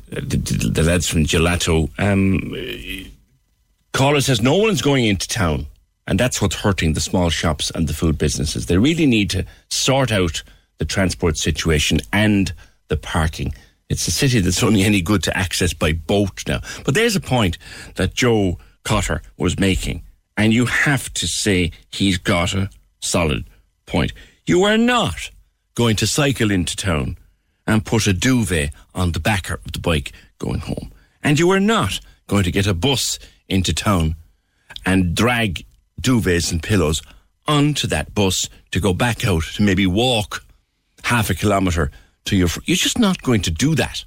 the, 0.08 0.36
the, 0.36 0.70
the 0.70 0.82
lads 0.82 1.08
from 1.08 1.24
Gelato. 1.24 1.88
Um, 1.98 2.54
caller 3.92 4.20
says 4.20 4.42
no 4.42 4.56
one's 4.56 4.82
going 4.82 5.04
into 5.04 5.28
town. 5.28 5.66
And 6.06 6.20
that's 6.20 6.40
what's 6.40 6.56
hurting 6.56 6.92
the 6.92 7.00
small 7.00 7.30
shops 7.30 7.70
and 7.74 7.88
the 7.88 7.94
food 7.94 8.16
businesses. 8.16 8.66
They 8.66 8.78
really 8.78 9.06
need 9.06 9.30
to 9.30 9.44
sort 9.68 10.12
out 10.12 10.42
the 10.78 10.84
transport 10.84 11.36
situation 11.36 12.00
and 12.12 12.52
the 12.88 12.96
parking. 12.96 13.54
It's 13.88 14.06
a 14.06 14.12
city 14.12 14.40
that's 14.40 14.62
only 14.62 14.82
any 14.82 15.00
good 15.00 15.22
to 15.24 15.36
access 15.36 15.72
by 15.72 15.92
boat 15.92 16.44
now. 16.46 16.60
But 16.84 16.94
there's 16.94 17.16
a 17.16 17.20
point 17.20 17.58
that 17.94 18.14
Joe 18.14 18.58
Cotter 18.84 19.22
was 19.36 19.58
making, 19.58 20.02
and 20.36 20.52
you 20.52 20.66
have 20.66 21.12
to 21.14 21.26
say 21.26 21.72
he's 21.90 22.18
got 22.18 22.54
a 22.54 22.70
solid 23.00 23.44
point. 23.86 24.12
You 24.44 24.64
are 24.64 24.78
not 24.78 25.30
going 25.74 25.96
to 25.96 26.06
cycle 26.06 26.50
into 26.50 26.76
town 26.76 27.16
and 27.66 27.84
put 27.84 28.06
a 28.06 28.12
duvet 28.12 28.72
on 28.94 29.12
the 29.12 29.20
backer 29.20 29.60
of 29.64 29.72
the 29.72 29.80
bike 29.80 30.12
going 30.38 30.60
home. 30.60 30.92
And 31.22 31.38
you 31.38 31.50
are 31.50 31.60
not 31.60 32.00
going 32.28 32.44
to 32.44 32.52
get 32.52 32.66
a 32.66 32.74
bus 32.74 33.18
into 33.48 33.72
town 33.72 34.16
and 34.84 35.14
drag 35.14 35.65
duvets 36.00 36.52
and 36.52 36.62
pillows 36.62 37.02
onto 37.46 37.86
that 37.88 38.14
bus 38.14 38.48
to 38.72 38.80
go 38.80 38.92
back 38.92 39.26
out 39.26 39.44
to 39.54 39.62
maybe 39.62 39.86
walk 39.86 40.44
half 41.04 41.30
a 41.30 41.34
kilometre 41.34 41.90
to 42.24 42.36
your. 42.36 42.48
Fr- 42.48 42.60
You're 42.64 42.76
just 42.76 42.98
not 42.98 43.22
going 43.22 43.42
to 43.42 43.50
do 43.50 43.74
that. 43.76 44.04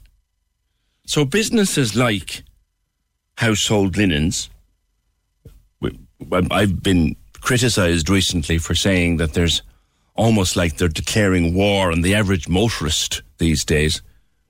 So 1.06 1.26
businesses 1.26 1.96
like 1.96 2.44
household 3.36 3.98
linens. 3.98 4.50
I've 6.52 6.84
been 6.84 7.16
criticised 7.40 8.10
recently 8.10 8.58
for 8.58 8.76
saying 8.76 9.18
that 9.18 9.34
there's 9.34 9.62
almost 10.16 10.58
like 10.58 10.76
they're 10.76 10.90
declaring 10.90 11.54
war 11.54 11.92
on 11.92 12.02
the 12.02 12.14
average 12.14 12.50
motorist 12.50 13.22
these 13.38 13.64
days, 13.64 14.02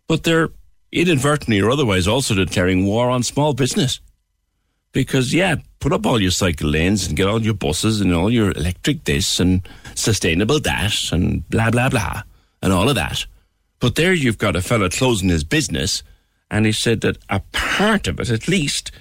but 0.08 0.24
they're 0.24 0.50
inadvertently 0.92 1.62
or 1.62 1.70
otherwise 1.70 2.08
also 2.08 2.34
declaring 2.34 2.86
war 2.86 3.12
on 3.12 3.22
small 3.22 3.54
business. 3.54 4.00
Because, 4.92 5.34
yeah, 5.34 5.56
put 5.80 5.94
up 5.94 6.06
all 6.06 6.22
your 6.22 6.32
cycle 6.32 6.70
lanes 6.70 7.08
and 7.08 7.16
get 7.16 7.28
all 7.28 7.42
your 7.42 7.54
buses 7.54 8.02
and 8.02 8.14
all 8.14 8.32
your 8.32 8.52
electric 8.52 9.04
this 9.04 9.40
and 9.40 9.62
sustainable 9.96 10.60
that 10.60 11.12
and 11.12 11.48
blah, 11.50 11.70
blah, 11.70 11.90
blah, 11.90 12.24
and 12.62 12.74
all 12.74 12.90
of 12.90 12.96
that. 12.96 13.26
But 13.80 13.96
there 13.96 14.14
you've 14.14 14.38
got 14.38 14.56
a 14.56 14.62
fella 14.62 14.90
closing 14.90 15.30
his 15.30 15.44
business, 15.44 16.04
and 16.52 16.66
he 16.66 16.72
said 16.72 17.02
that 17.02 17.18
a 17.30 17.42
part 17.52 18.08
of 18.08 18.20
it, 18.20 18.30
at 18.30 18.48
least, 18.48 18.92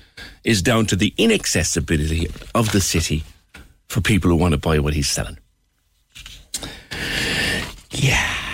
is 0.45 0.63
down 0.63 0.87
to 0.87 0.97
the 0.97 1.15
inaccessibility 1.17 2.29
of 2.55 2.73
the 2.73 2.81
city 2.81 3.25
for 3.89 4.01
people 4.01 4.31
who 4.31 4.37
want 4.37 4.53
to 4.53 4.59
buy 4.59 4.79
what 4.79 4.95
he's 4.95 5.11
selling. 5.11 5.39
Yeah. 7.91 8.48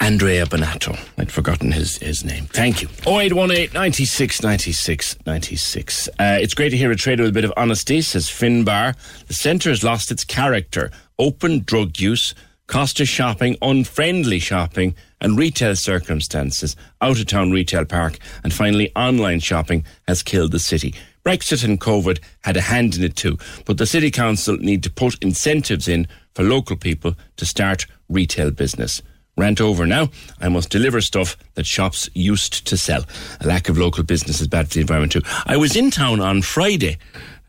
Andrea 0.00 0.46
Bonato. 0.46 0.98
I'd 1.18 1.32
forgotten 1.32 1.72
his, 1.72 1.96
his 1.98 2.24
name. 2.24 2.46
Thank 2.46 2.82
you. 2.82 2.88
0818 3.06 3.72
96 3.72 4.42
96 4.42 5.16
96. 5.26 6.08
Uh, 6.08 6.12
it's 6.40 6.54
great 6.54 6.70
to 6.70 6.76
hear 6.76 6.90
a 6.90 6.96
trader 6.96 7.22
with 7.22 7.30
a 7.30 7.34
bit 7.34 7.44
of 7.44 7.52
honesty, 7.56 8.00
says 8.00 8.28
Finbar. 8.28 8.94
The 9.26 9.34
centre 9.34 9.70
has 9.70 9.82
lost 9.82 10.10
its 10.10 10.24
character. 10.24 10.90
Open 11.18 11.60
drug 11.64 11.98
use, 11.98 12.34
cost 12.66 13.00
of 13.00 13.08
shopping, 13.08 13.56
unfriendly 13.62 14.38
shopping, 14.38 14.94
and 15.20 15.38
retail 15.38 15.76
circumstances. 15.76 16.76
Out 17.00 17.18
of 17.18 17.26
town 17.26 17.50
retail 17.50 17.84
park, 17.84 18.18
and 18.44 18.52
finally 18.52 18.92
online 18.94 19.40
shopping 19.40 19.84
has 20.06 20.22
killed 20.22 20.52
the 20.52 20.58
city. 20.58 20.94
Brexit 21.24 21.64
and 21.64 21.80
COVID 21.80 22.20
had 22.44 22.56
a 22.56 22.60
hand 22.60 22.96
in 22.96 23.02
it 23.02 23.16
too, 23.16 23.36
but 23.64 23.78
the 23.78 23.86
City 23.86 24.12
Council 24.12 24.56
need 24.58 24.84
to 24.84 24.90
put 24.90 25.20
incentives 25.22 25.88
in 25.88 26.06
for 26.34 26.44
local 26.44 26.76
people 26.76 27.14
to 27.36 27.44
start 27.44 27.86
retail 28.08 28.52
business. 28.52 29.02
Rant 29.36 29.60
over 29.60 29.86
now. 29.86 30.08
I 30.40 30.48
must 30.48 30.70
deliver 30.70 31.00
stuff 31.00 31.36
that 31.54 31.66
shops 31.66 32.08
used 32.14 32.66
to 32.66 32.76
sell. 32.76 33.04
A 33.40 33.46
lack 33.46 33.68
of 33.68 33.76
local 33.76 34.02
business 34.02 34.40
is 34.40 34.48
bad 34.48 34.68
for 34.68 34.74
the 34.74 34.80
environment 34.80 35.12
too. 35.12 35.22
I 35.44 35.56
was 35.56 35.76
in 35.76 35.90
town 35.90 36.20
on 36.20 36.42
Friday. 36.42 36.96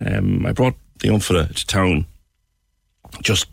Um, 0.05 0.45
I 0.45 0.51
brought 0.51 0.75
the 0.99 1.17
fella 1.19 1.47
to 1.47 1.65
town. 1.65 2.05
Just 3.21 3.47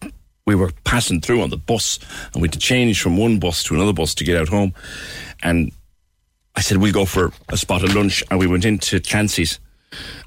we 0.47 0.55
were 0.55 0.73
passing 0.85 1.21
through 1.21 1.43
on 1.43 1.51
the 1.51 1.57
bus, 1.57 1.99
and 2.33 2.43
we 2.43 2.49
had 2.49 2.53
to 2.55 2.59
change 2.59 3.01
from 3.01 3.17
one 3.17 3.39
bus 3.39 3.63
to 3.65 3.75
another 3.75 3.93
bus 3.93 4.15
to 4.15 4.25
get 4.25 4.37
out 4.37 4.49
home. 4.49 4.75
And 5.43 5.73
I 6.57 6.61
said 6.61 6.79
we'll 6.79 6.93
go 6.93 7.05
for 7.05 7.33
a 7.49 7.57
spot 7.57 7.85
of 7.85 7.95
lunch, 7.95 8.23
and 8.31 8.39
we 8.39 8.47
went 8.47 8.65
into 8.65 9.01
Clancy's, 9.01 9.59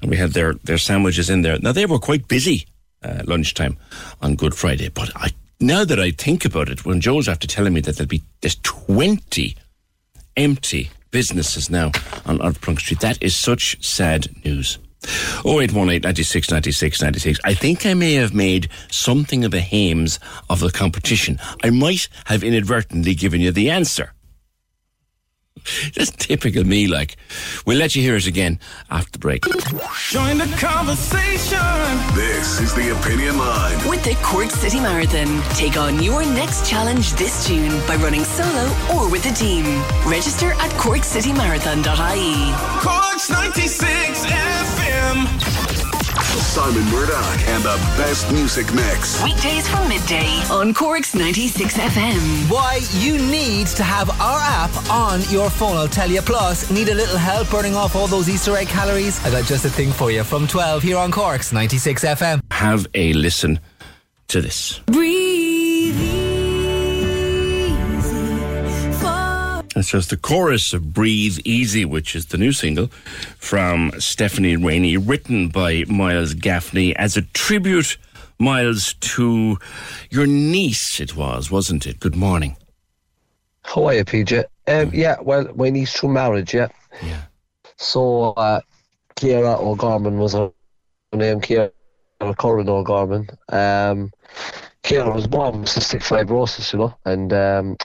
and 0.00 0.10
we 0.10 0.16
had 0.16 0.32
their 0.32 0.54
their 0.64 0.78
sandwiches 0.78 1.30
in 1.30 1.42
there. 1.42 1.58
Now 1.58 1.72
they 1.72 1.86
were 1.86 1.98
quite 1.98 2.26
busy 2.26 2.66
uh, 3.02 3.22
lunchtime 3.26 3.76
on 4.22 4.34
Good 4.34 4.54
Friday, 4.54 4.88
but 4.88 5.10
I 5.14 5.30
now 5.60 5.84
that 5.84 5.98
I 5.98 6.10
think 6.10 6.44
about 6.44 6.68
it, 6.68 6.84
when 6.84 7.00
Joe's 7.00 7.28
after 7.28 7.46
telling 7.46 7.72
me 7.72 7.80
that 7.80 7.96
there'll 7.96 8.08
be 8.08 8.22
there's 8.40 8.56
twenty 8.62 9.56
empty 10.36 10.90
businesses 11.10 11.70
now 11.70 11.86
on 12.26 12.38
Ardplunk 12.38 12.78
Street, 12.80 13.00
that 13.00 13.22
is 13.22 13.36
such 13.36 13.82
sad 13.84 14.28
news. 14.44 14.78
0818 15.46 16.02
96 16.02 16.50
96 16.50 17.02
96. 17.02 17.40
I 17.44 17.54
think 17.54 17.86
I 17.86 17.94
may 17.94 18.14
have 18.14 18.34
made 18.34 18.68
something 18.90 19.44
of 19.44 19.54
a 19.54 19.60
hames 19.60 20.18
of 20.50 20.60
the 20.60 20.70
competition. 20.70 21.38
I 21.62 21.70
might 21.70 22.08
have 22.26 22.42
inadvertently 22.42 23.14
given 23.14 23.40
you 23.40 23.52
the 23.52 23.70
answer. 23.70 24.12
Just 25.92 26.18
typical 26.18 26.64
me, 26.64 26.86
like. 26.86 27.16
We'll 27.66 27.78
let 27.78 27.94
you 27.94 28.02
hear 28.02 28.16
it 28.16 28.26
again 28.26 28.58
after 28.90 29.12
the 29.12 29.18
break. 29.18 29.44
Join 30.10 30.38
the 30.38 30.46
conversation. 30.58 31.58
This 32.14 32.60
is 32.60 32.74
the 32.74 32.90
Opinion 32.98 33.38
Line. 33.38 33.88
With 33.88 34.02
the 34.04 34.14
Cork 34.22 34.50
City 34.50 34.80
Marathon, 34.80 35.42
take 35.54 35.76
on 35.76 36.02
your 36.02 36.24
next 36.24 36.68
challenge 36.68 37.12
this 37.14 37.46
June 37.46 37.80
by 37.86 37.96
running 37.96 38.24
solo 38.24 38.70
or 38.94 39.10
with 39.10 39.26
a 39.26 39.34
team. 39.34 39.64
Register 40.06 40.52
at 40.52 40.70
corkcitymarathon.ie. 40.72 42.52
Cork's 42.82 43.30
96 43.30 44.26
FM. 44.26 45.67
Simon 46.38 46.84
Murdoch 46.90 47.40
and 47.48 47.62
the 47.62 47.76
best 47.96 48.30
music 48.32 48.72
mix. 48.72 49.22
Weekdays 49.22 49.68
from 49.68 49.88
midday 49.88 50.42
on 50.50 50.72
Cork's 50.72 51.14
96 51.14 51.76
FM. 51.76 52.50
Why 52.50 52.80
you 52.92 53.18
need 53.18 53.66
to 53.68 53.82
have 53.82 54.08
our 54.20 54.38
app 54.40 54.70
on 54.90 55.20
your 55.30 55.50
phone. 55.50 55.76
I'll 55.76 55.88
tell 55.88 56.10
you. 56.10 56.22
Plus, 56.22 56.70
need 56.70 56.88
a 56.88 56.94
little 56.94 57.18
help 57.18 57.50
burning 57.50 57.74
off 57.74 57.96
all 57.96 58.06
those 58.06 58.28
Easter 58.28 58.56
egg 58.56 58.68
calories? 58.68 59.24
I 59.24 59.30
got 59.30 59.44
just 59.44 59.64
a 59.64 59.70
thing 59.70 59.90
for 59.92 60.10
you 60.10 60.24
from 60.24 60.46
12 60.46 60.82
here 60.82 60.96
on 60.96 61.10
Cork's 61.10 61.52
96 61.52 62.04
FM. 62.04 62.40
Have 62.50 62.86
a 62.94 63.12
listen 63.12 63.60
to 64.28 64.40
this. 64.40 64.80
It's 69.78 69.90
just 69.90 70.10
the 70.10 70.16
chorus 70.16 70.72
of 70.72 70.92
Breathe 70.92 71.38
Easy, 71.44 71.84
which 71.84 72.16
is 72.16 72.26
the 72.26 72.38
new 72.38 72.52
single 72.52 72.88
from 73.38 73.92
Stephanie 73.98 74.56
Rainey, 74.56 74.96
written 74.96 75.48
by 75.48 75.84
Miles 75.88 76.34
Gaffney 76.34 76.96
as 76.96 77.16
a 77.16 77.22
tribute, 77.22 77.96
Miles, 78.38 78.94
to 78.94 79.58
your 80.10 80.26
niece, 80.26 80.98
it 81.00 81.16
was, 81.16 81.50
wasn't 81.50 81.86
it? 81.86 82.00
Good 82.00 82.16
morning. 82.16 82.56
How 83.62 83.84
are 83.84 83.94
you, 83.94 84.04
PJ? 84.04 84.44
Um, 84.66 84.90
yeah, 84.92 85.16
well, 85.22 85.48
my 85.54 85.70
niece 85.70 85.92
through 85.92 86.10
marriage, 86.10 86.54
yeah. 86.54 86.68
Yeah. 87.02 87.22
So, 87.76 88.32
uh, 88.32 88.60
Ciara 89.16 89.58
O'Gorman 89.60 90.18
was 90.18 90.32
her 90.32 90.50
name, 91.12 91.40
Ciara 91.40 91.70
Curran 92.36 92.68
O'Gorman. 92.68 93.28
Um, 93.48 94.10
Ciara 94.82 95.14
was 95.14 95.26
born 95.26 95.60
with 95.60 95.68
cystic 95.68 96.02
fibrosis, 96.02 96.72
you 96.72 96.80
know, 96.80 96.94
and 97.04 97.32
um, 97.32 97.76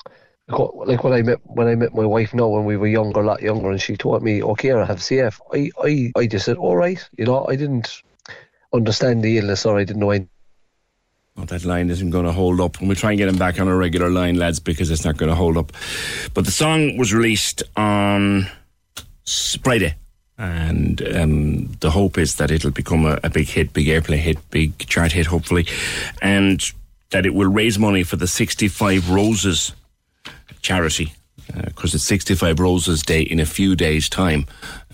like 0.47 1.03
when 1.03 1.13
I 1.13 1.21
met 1.21 1.39
when 1.43 1.67
I 1.67 1.75
met 1.75 1.93
my 1.93 2.05
wife 2.05 2.33
now 2.33 2.47
when 2.47 2.65
we 2.65 2.77
were 2.77 2.87
younger, 2.87 3.21
a 3.21 3.25
lot 3.25 3.41
younger, 3.41 3.71
and 3.71 3.81
she 3.81 3.95
told 3.95 4.23
me, 4.23 4.43
"Okay, 4.43 4.71
I 4.71 4.83
have 4.85 4.99
CF." 4.99 5.39
I, 5.53 5.71
I, 5.81 6.11
I 6.19 6.27
just 6.27 6.45
said, 6.45 6.57
"All 6.57 6.75
right," 6.75 6.99
you 7.17 7.25
know. 7.25 7.45
I 7.47 7.55
didn't 7.55 8.01
understand 8.73 9.23
the 9.23 9.37
illness, 9.37 9.65
or 9.65 9.77
I 9.77 9.83
didn't 9.83 10.01
know. 10.01 10.11
Any- 10.11 10.27
Well, 11.35 11.45
that 11.45 11.63
line 11.63 11.89
isn't 11.89 12.09
going 12.09 12.25
to 12.25 12.31
hold 12.31 12.59
up. 12.59 12.79
And 12.79 12.89
we 12.89 12.95
try 12.95 13.11
and 13.11 13.17
get 13.17 13.29
him 13.29 13.37
back 13.37 13.59
on 13.59 13.67
a 13.67 13.75
regular 13.75 14.09
line, 14.09 14.35
lads, 14.35 14.59
because 14.59 14.91
it's 14.91 15.05
not 15.05 15.17
going 15.17 15.29
to 15.29 15.35
hold 15.35 15.57
up. 15.57 15.71
But 16.33 16.45
the 16.45 16.51
song 16.51 16.97
was 16.97 17.13
released 17.13 17.63
on 17.77 18.47
Friday. 19.63 19.95
And 20.37 21.01
um, 21.15 21.67
the 21.79 21.91
hope 21.91 22.17
is 22.17 22.35
that 22.35 22.51
it'll 22.51 22.71
become 22.71 23.05
a, 23.05 23.19
a 23.23 23.29
big 23.29 23.47
hit, 23.47 23.71
big 23.71 23.87
airplay 23.87 24.17
hit, 24.17 24.37
big 24.49 24.77
chart 24.79 25.11
hit, 25.11 25.27
hopefully. 25.27 25.67
And 26.21 26.61
that 27.11 27.25
it 27.25 27.33
will 27.33 27.49
raise 27.51 27.77
money 27.79 28.03
for 28.03 28.15
the 28.17 28.27
65 28.27 29.09
Roses 29.11 29.73
charity 30.63 31.13
because 31.65 31.93
it's 31.93 32.05
65 32.05 32.59
Roses 32.59 33.01
Day 33.01 33.21
in 33.21 33.39
a 33.39 33.45
few 33.45 33.75
days' 33.75 34.09
time. 34.09 34.45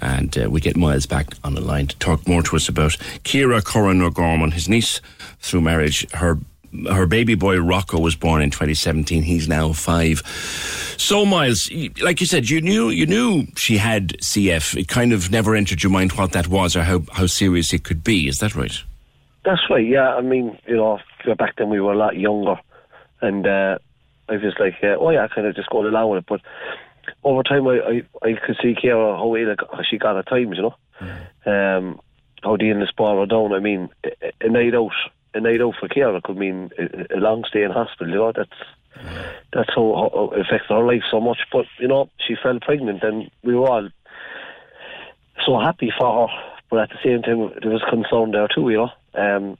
And 0.02 0.38
uh, 0.38 0.50
we 0.50 0.62
get 0.62 0.76
Miles 0.76 1.06
back 1.06 1.28
on 1.44 1.56
the 1.56 1.62
line 1.62 1.88
to 1.88 1.98
talk 2.00 2.28
more 2.28 2.42
to 2.44 2.56
us 2.56 2.70
about 2.70 2.98
Ciara 3.24 3.62
Curran 3.62 4.02
O'Gorman, 4.02 4.52
his 4.52 4.70
niece 4.70 5.02
through 5.40 5.62
marriage. 5.62 6.10
Her 6.12 6.40
her 6.88 7.08
baby 7.08 7.34
boy 7.34 7.60
Rocco 7.60 8.00
was 8.00 8.16
born 8.16 8.44
in 8.44 8.52
2017. 8.52 9.24
He's 9.24 9.48
now 9.48 9.74
five. 9.74 10.20
So, 10.98 11.26
Miles, 11.26 11.70
like 12.02 12.20
you 12.20 12.28
said, 12.28 12.50
you 12.50 12.62
knew 12.62 12.90
you 12.90 13.08
knew 13.08 13.48
she 13.56 13.78
had 13.78 14.10
CF. 14.20 14.78
It 14.78 14.88
kind 14.88 15.12
of 15.12 15.32
never 15.32 15.56
entered 15.56 15.82
your 15.82 15.92
mind 15.92 16.12
what 16.14 16.32
that 16.34 16.48
was 16.48 16.76
or 16.76 16.84
how, 16.84 17.02
how 17.12 17.26
serious 17.26 17.74
it 17.74 17.84
could 17.84 18.04
be. 18.04 18.28
Is 18.28 18.38
that 18.38 18.56
right? 18.56 18.84
That's 19.46 19.62
right. 19.70 19.86
Yeah, 19.86 20.16
I 20.16 20.22
mean, 20.22 20.58
you 20.68 20.76
know, 20.76 21.00
back 21.38 21.56
then 21.56 21.70
we 21.70 21.80
were 21.80 21.94
a 21.94 21.98
lot 21.98 22.18
younger, 22.18 22.60
and 23.22 23.48
uh, 23.48 23.80
I 24.30 24.38
was 24.38 24.54
like, 24.60 24.76
uh, 24.84 24.96
oh 25.00 25.10
yeah, 25.10 25.24
I 25.24 25.28
kind 25.28 25.48
of 25.48 25.56
just 25.56 25.70
going 25.70 25.88
along 25.88 26.12
with 26.12 26.20
it. 26.20 26.26
But 26.28 26.42
over 27.24 27.44
time, 27.44 27.68
I 27.68 27.80
I, 27.80 28.28
I 28.30 28.34
could 28.46 28.58
see 28.62 28.76
Ciara 28.80 29.18
how 29.18 29.36
ill 29.36 29.52
it- 29.52 29.86
she 29.90 29.98
got 29.98 30.18
at 30.18 30.28
times, 30.28 30.58
you 30.58 30.64
know, 30.64 30.76
um, 31.46 32.00
how 32.44 32.56
the 32.58 32.70
illness 32.70 32.92
brought 32.96 33.20
her 33.20 33.26
down. 33.26 33.54
I 33.54 33.60
mean, 33.60 33.90
a, 34.04 34.32
a 34.42 34.50
night 34.50 34.76
out, 34.76 34.92
a 35.34 35.40
night 35.42 35.62
out 35.62 35.76
for 35.80 35.88
Ciara 35.88 36.22
could 36.22 36.38
mean 36.38 36.70
a, 36.78 37.16
a 37.16 37.20
long 37.20 37.44
stay 37.48 37.64
in 37.64 37.72
hospital. 37.72 38.10
You 38.10 38.20
know, 38.20 38.32
that's 38.36 38.50
that's 39.54 39.70
how, 39.76 40.10
how 40.14 40.32
it 40.36 40.42
affected 40.42 40.70
her 40.70 40.86
life 40.86 41.04
so 41.10 41.20
much. 41.20 41.40
But 41.52 41.66
you 41.80 41.88
know, 41.88 42.10
she 42.26 42.36
fell 42.42 42.60
pregnant, 42.62 43.04
and 43.04 43.30
we 43.44 43.56
were 43.56 43.68
all 43.68 43.90
so 45.46 45.60
happy 45.60 45.92
for 45.98 46.28
her. 46.28 46.34
But 46.70 46.80
at 46.82 46.90
the 46.90 46.98
same 47.04 47.22
time, 47.24 47.52
there 47.62 47.72
was 47.72 47.84
concern 47.90 48.32
there 48.32 48.48
too, 48.48 48.70
you 48.70 48.78
know. 48.78 48.92
Um, 49.16 49.58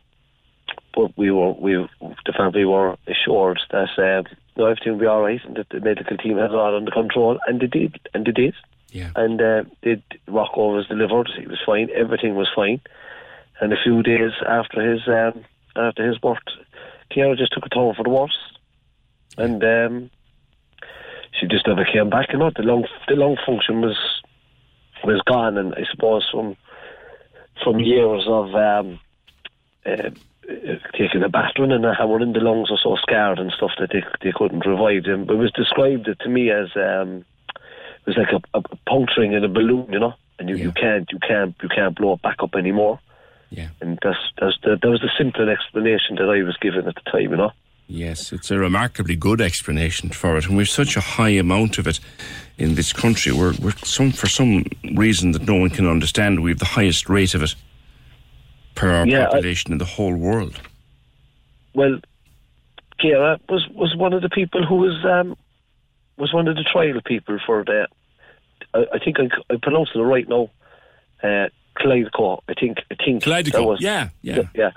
but 0.94 1.18
we 1.18 1.32
were, 1.32 1.54
we, 1.54 1.74
the 2.02 2.34
family 2.38 2.66
were 2.66 2.98
assured 3.08 3.60
that 3.72 3.90
um, 3.98 4.26
no, 4.60 4.66
everything 4.66 4.94
would 4.94 5.02
be 5.02 5.08
all 5.08 5.22
right, 5.22 5.44
and 5.46 5.56
that 5.56 5.70
the 5.70 5.80
medical 5.80 6.18
team 6.18 6.38
had 6.38 6.52
it 6.52 6.56
all 6.56 6.76
under 6.76 6.92
control, 6.92 7.40
and 7.48 7.62
they 7.62 7.68
did, 7.68 8.00
and 8.14 8.26
they 8.26 8.32
did. 8.32 8.54
Yeah. 8.92 9.12
And 9.16 9.42
uh, 9.42 9.64
did 9.82 10.04
Rocco 10.28 10.76
was 10.76 10.88
delivered. 10.88 11.30
He 11.40 11.48
was 11.48 11.60
fine. 11.66 11.90
Everything 11.96 12.36
was 12.36 12.50
fine. 12.54 12.82
And 13.62 13.72
a 13.72 13.82
few 13.82 14.04
days 14.04 14.32
after 14.48 14.82
his 14.82 15.08
um, 15.08 15.46
after 15.76 16.08
his 16.08 16.18
birth, 16.18 16.38
Ciara 17.12 17.36
just 17.36 17.54
took 17.54 17.66
a 17.66 17.70
turn 17.70 17.94
for 17.96 18.04
the 18.04 18.10
worse, 18.10 18.38
and 19.38 19.64
um, 19.64 20.10
she 21.40 21.48
just 21.48 21.68
never 21.68 21.86
came 21.86 22.10
back. 22.10 22.32
You 22.32 22.40
know, 22.40 22.52
the 22.56 22.64
lung 22.64 22.86
the 23.08 23.16
lung 23.16 23.38
function 23.46 23.82
was 23.82 23.98
was 25.04 25.22
gone, 25.26 25.58
and 25.58 25.74
I 25.76 25.86
suppose 25.92 26.28
from 26.32 26.58
from 27.64 27.80
years 27.80 28.24
of 28.28 28.56
um, 28.56 29.00
uh, 29.86 30.10
taking 30.98 31.24
a 31.24 31.30
battering 31.30 31.72
and 31.72 31.86
a 31.86 31.94
hammering, 31.94 32.34
the 32.34 32.40
lungs 32.40 32.72
are 32.72 32.80
so 32.82 32.96
scarred 33.02 33.40
and 33.40 33.52
stuff 33.52 33.72
that 33.80 33.90
they 33.92 34.04
they 34.22 34.34
couldn't 34.36 34.66
revive 34.66 35.04
them. 35.04 35.30
It 35.30 35.38
was 35.38 35.52
described 35.52 36.10
to 36.20 36.30
me 36.30 36.52
as 36.52 36.70
um, 36.76 37.26
it 37.56 38.06
was 38.06 38.18
like 38.18 38.32
a, 38.32 38.58
a 38.58 38.62
puncturing 38.88 39.34
in 39.34 39.44
a 39.44 39.50
balloon, 39.50 39.92
you 39.92 40.00
know, 40.00 40.14
and 40.40 40.50
you, 40.50 40.56
you 40.56 40.72
can't 40.72 41.08
you 41.12 41.20
can't 41.20 41.56
you 41.62 41.70
can't 41.70 41.96
blow 41.96 42.14
it 42.14 42.22
back 42.22 42.38
up 42.42 42.56
anymore. 42.56 43.00
Yeah. 43.50 43.70
And 43.82 44.00
that's 44.02 44.20
that's 44.40 44.58
the, 44.64 44.78
that 44.82 44.90
was 44.90 45.02
the 45.02 45.12
simple 45.18 45.50
explanation 45.50 46.16
that 46.16 46.30
I 46.30 46.44
was 46.44 46.58
given 46.58 46.88
at 46.88 46.96
the 46.96 47.12
time, 47.12 47.32
you 47.32 47.38
know. 47.38 47.52
Yes, 47.92 48.32
it's 48.32 48.52
a 48.52 48.60
remarkably 48.60 49.16
good 49.16 49.42
explanation 49.42 50.10
for 50.10 50.38
it, 50.38 50.46
and 50.46 50.56
we've 50.56 50.70
such 50.70 50.96
a 50.96 51.02
high 51.02 51.30
amount 51.30 51.80
of 51.80 51.88
it 51.88 52.00
in 52.60 52.76
this 52.76 52.94
country. 52.94 53.32
We're, 53.32 53.56
we're 53.60 53.72
some 53.84 54.12
for 54.12 54.28
some 54.28 54.66
reason 54.94 55.32
that 55.32 55.48
no 55.48 55.56
one 55.56 55.72
can 55.72 55.88
understand. 55.88 56.42
We 56.42 56.52
have 56.52 56.60
the 56.60 56.66
highest 56.66 57.10
rate 57.10 57.34
of 57.34 57.42
it 57.42 57.56
per 58.76 58.90
our 58.92 59.08
Yeah, 59.08 59.28
I- 59.28 59.32
population 59.32 59.72
in 59.72 59.78
the 59.78 59.86
whole 59.86 60.16
world. 60.16 60.60
Well, 61.74 62.00
Ciara 63.00 63.40
was 63.48 63.68
was 63.70 63.96
one 63.96 64.14
of 64.14 64.22
the 64.22 64.30
people 64.30 64.66
who 64.66 64.76
was 64.76 65.06
um, 65.06 65.38
was 66.18 66.34
one 66.34 66.48
of 66.48 66.56
the 66.56 66.64
trial 66.64 67.00
people 67.06 67.40
for 67.46 67.64
the. 67.64 67.88
I, 68.74 68.86
I 68.94 69.00
think 69.00 69.18
I, 69.20 69.30
I 69.54 69.58
pronounced 69.62 69.92
it 69.96 70.00
right 70.02 70.28
now. 70.28 70.50
Uh, 71.24 71.48
Kalydeco. 71.78 72.42
I 72.50 72.54
think. 72.60 72.80
I 72.92 72.96
think 72.96 73.24
Kalydeco. 73.24 73.52
that 73.54 73.64
was. 73.64 73.82
Yeah, 73.82 74.10
yeah. 74.22 74.44
yeah. 74.54 74.72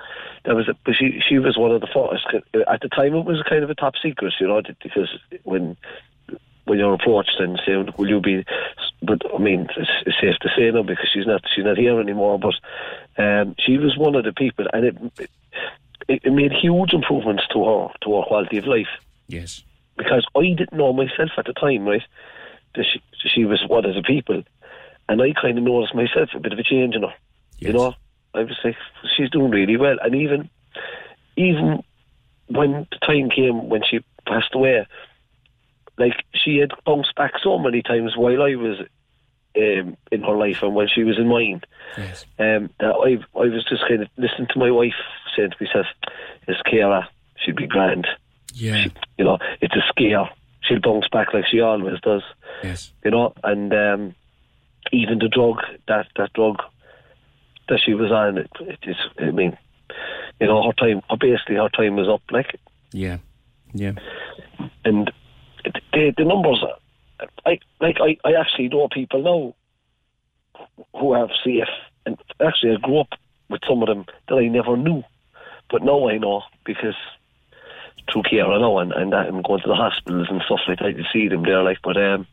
That 0.44 0.54
was. 0.54 0.68
But 0.84 0.94
she 0.94 1.20
she 1.28 1.38
was 1.38 1.56
one 1.58 1.72
of 1.72 1.80
the 1.80 1.88
first. 1.88 2.26
At 2.68 2.80
the 2.80 2.88
time, 2.88 3.14
it 3.14 3.24
was 3.24 3.42
kind 3.48 3.64
of 3.64 3.70
a 3.70 3.74
top 3.74 3.94
secret, 4.02 4.34
you 4.38 4.46
know, 4.46 4.62
because 4.82 5.08
when 5.42 5.76
when 6.64 6.78
you're 6.78 6.94
approached 6.94 7.36
and 7.38 7.60
say, 7.66 7.76
"Will 7.96 8.08
you 8.08 8.20
be?" 8.20 8.44
But 9.02 9.22
I 9.34 9.38
mean, 9.38 9.68
it's, 9.76 9.90
it's 10.06 10.20
safe 10.20 10.36
to 10.40 10.48
say 10.56 10.70
now 10.70 10.82
because 10.82 11.08
she's 11.12 11.26
not 11.26 11.42
she's 11.54 11.64
not 11.64 11.78
here 11.78 12.00
anymore. 12.00 12.38
But 12.38 12.54
um, 13.22 13.54
she 13.58 13.78
was 13.78 13.96
one 13.96 14.14
of 14.14 14.24
the 14.24 14.32
people, 14.32 14.66
and 14.72 14.84
it, 14.84 14.96
it 15.18 15.30
it 16.24 16.32
made 16.32 16.52
huge 16.52 16.92
improvements 16.92 17.44
to 17.52 17.64
her 17.64 17.88
to 18.02 18.16
her 18.16 18.26
quality 18.26 18.58
of 18.58 18.66
life. 18.66 18.88
Yes. 19.28 19.62
Because 19.96 20.26
I 20.36 20.40
didn't 20.40 20.72
know 20.72 20.92
myself 20.92 21.30
at 21.36 21.46
the 21.46 21.52
time, 21.52 21.86
right? 21.86 22.02
That 22.74 22.84
she 22.90 23.02
she 23.28 23.44
was 23.44 23.62
one 23.66 23.84
of 23.84 23.94
the 23.94 24.02
people, 24.02 24.42
and 25.08 25.22
I 25.22 25.32
kind 25.32 25.58
of 25.58 25.64
noticed 25.64 25.94
myself 25.94 26.30
a 26.34 26.40
bit 26.40 26.52
of 26.52 26.58
a 26.58 26.62
change 26.62 26.94
in 26.94 27.02
her. 27.02 27.14
Yes. 27.58 27.68
You 27.68 27.72
know, 27.74 27.94
I 28.34 28.40
was 28.40 28.56
like, 28.64 28.76
she's 29.16 29.30
doing 29.30 29.50
really 29.50 29.76
well, 29.76 29.96
and 30.02 30.14
even 30.14 30.48
even 31.36 31.82
when 32.48 32.86
the 32.90 32.98
time 33.06 33.30
came 33.30 33.68
when 33.68 33.82
she 33.88 34.00
passed 34.26 34.54
away, 34.54 34.86
like 35.98 36.24
she 36.34 36.56
had 36.56 36.70
bounced 36.84 37.14
back 37.14 37.32
so 37.42 37.58
many 37.58 37.82
times 37.82 38.16
while 38.16 38.42
I 38.42 38.54
was 38.54 38.78
um, 39.56 39.96
in 40.10 40.22
her 40.22 40.36
life 40.36 40.62
and 40.62 40.74
when 40.74 40.88
she 40.88 41.04
was 41.04 41.18
in 41.18 41.28
mine. 41.28 41.62
Yes. 41.98 42.24
Um, 42.38 42.70
that 42.80 42.94
I 42.94 43.38
I 43.38 43.46
was 43.48 43.64
just 43.68 43.86
kind 43.86 44.02
of 44.02 44.08
listening 44.16 44.48
to 44.52 44.58
my 44.58 44.70
wife 44.70 44.94
saying 45.36 45.50
to 45.50 45.64
myself, 45.64 45.86
"It's 46.48 46.60
Ciara, 46.68 47.08
she'd 47.36 47.56
be 47.56 47.66
grand." 47.66 48.06
Yeah. 48.54 48.86
You 49.18 49.24
know, 49.24 49.38
it's 49.60 49.74
a 49.76 49.82
scare. 49.88 50.28
She'll 50.62 50.80
bounce 50.80 51.08
back 51.08 51.34
like 51.34 51.46
she 51.50 51.60
always 51.60 52.00
does. 52.00 52.22
Yes. 52.62 52.92
You 53.04 53.10
know, 53.10 53.34
and 53.42 53.72
um, 53.72 54.14
even 54.92 55.18
the 55.18 55.28
drug 55.28 55.58
that 55.88 56.06
that 56.16 56.32
drug 56.32 56.62
that 57.68 57.80
she 57.84 57.94
was 57.94 58.10
on, 58.10 58.38
it, 58.38 58.50
it 58.60 58.78
is. 58.84 58.96
I 59.18 59.30
mean, 59.30 59.56
you 60.40 60.46
know, 60.46 60.62
her 60.62 60.72
time. 60.72 61.02
Basically, 61.20 61.56
her 61.56 61.68
time 61.68 61.96
was 61.96 62.08
up. 62.08 62.22
Like, 62.30 62.58
Yeah. 62.92 63.18
Yeah. 63.74 63.92
and 64.84 65.10
the 65.64 66.14
the 66.16 66.24
numbers. 66.24 66.64
I 67.46 67.58
like. 67.80 67.96
I, 68.00 68.16
I 68.24 68.34
actually 68.34 68.68
know 68.68 68.88
people 68.88 69.22
now 69.22 69.54
who 70.98 71.14
have 71.14 71.30
CF, 71.44 71.68
and 72.06 72.18
actually 72.40 72.72
I 72.72 72.76
grew 72.76 73.00
up 73.00 73.14
with 73.48 73.60
some 73.68 73.82
of 73.82 73.88
them 73.88 74.06
that 74.28 74.36
I 74.36 74.48
never 74.48 74.76
knew, 74.76 75.02
but 75.70 75.82
now 75.82 76.08
I 76.08 76.18
know 76.18 76.42
because 76.64 76.96
through 78.10 78.22
care 78.22 78.46
I 78.46 78.58
know 78.58 78.78
and 78.78 78.92
and, 78.92 79.12
that, 79.12 79.28
and 79.28 79.44
going 79.44 79.60
to 79.62 79.68
the 79.68 79.74
hospitals 79.74 80.28
and 80.30 80.42
stuff 80.42 80.60
like 80.66 80.78
that. 80.80 80.96
You 80.96 81.04
see 81.12 81.28
them 81.28 81.42
there, 81.44 81.62
like. 81.62 81.78
But 81.82 81.96
um, 81.96 82.26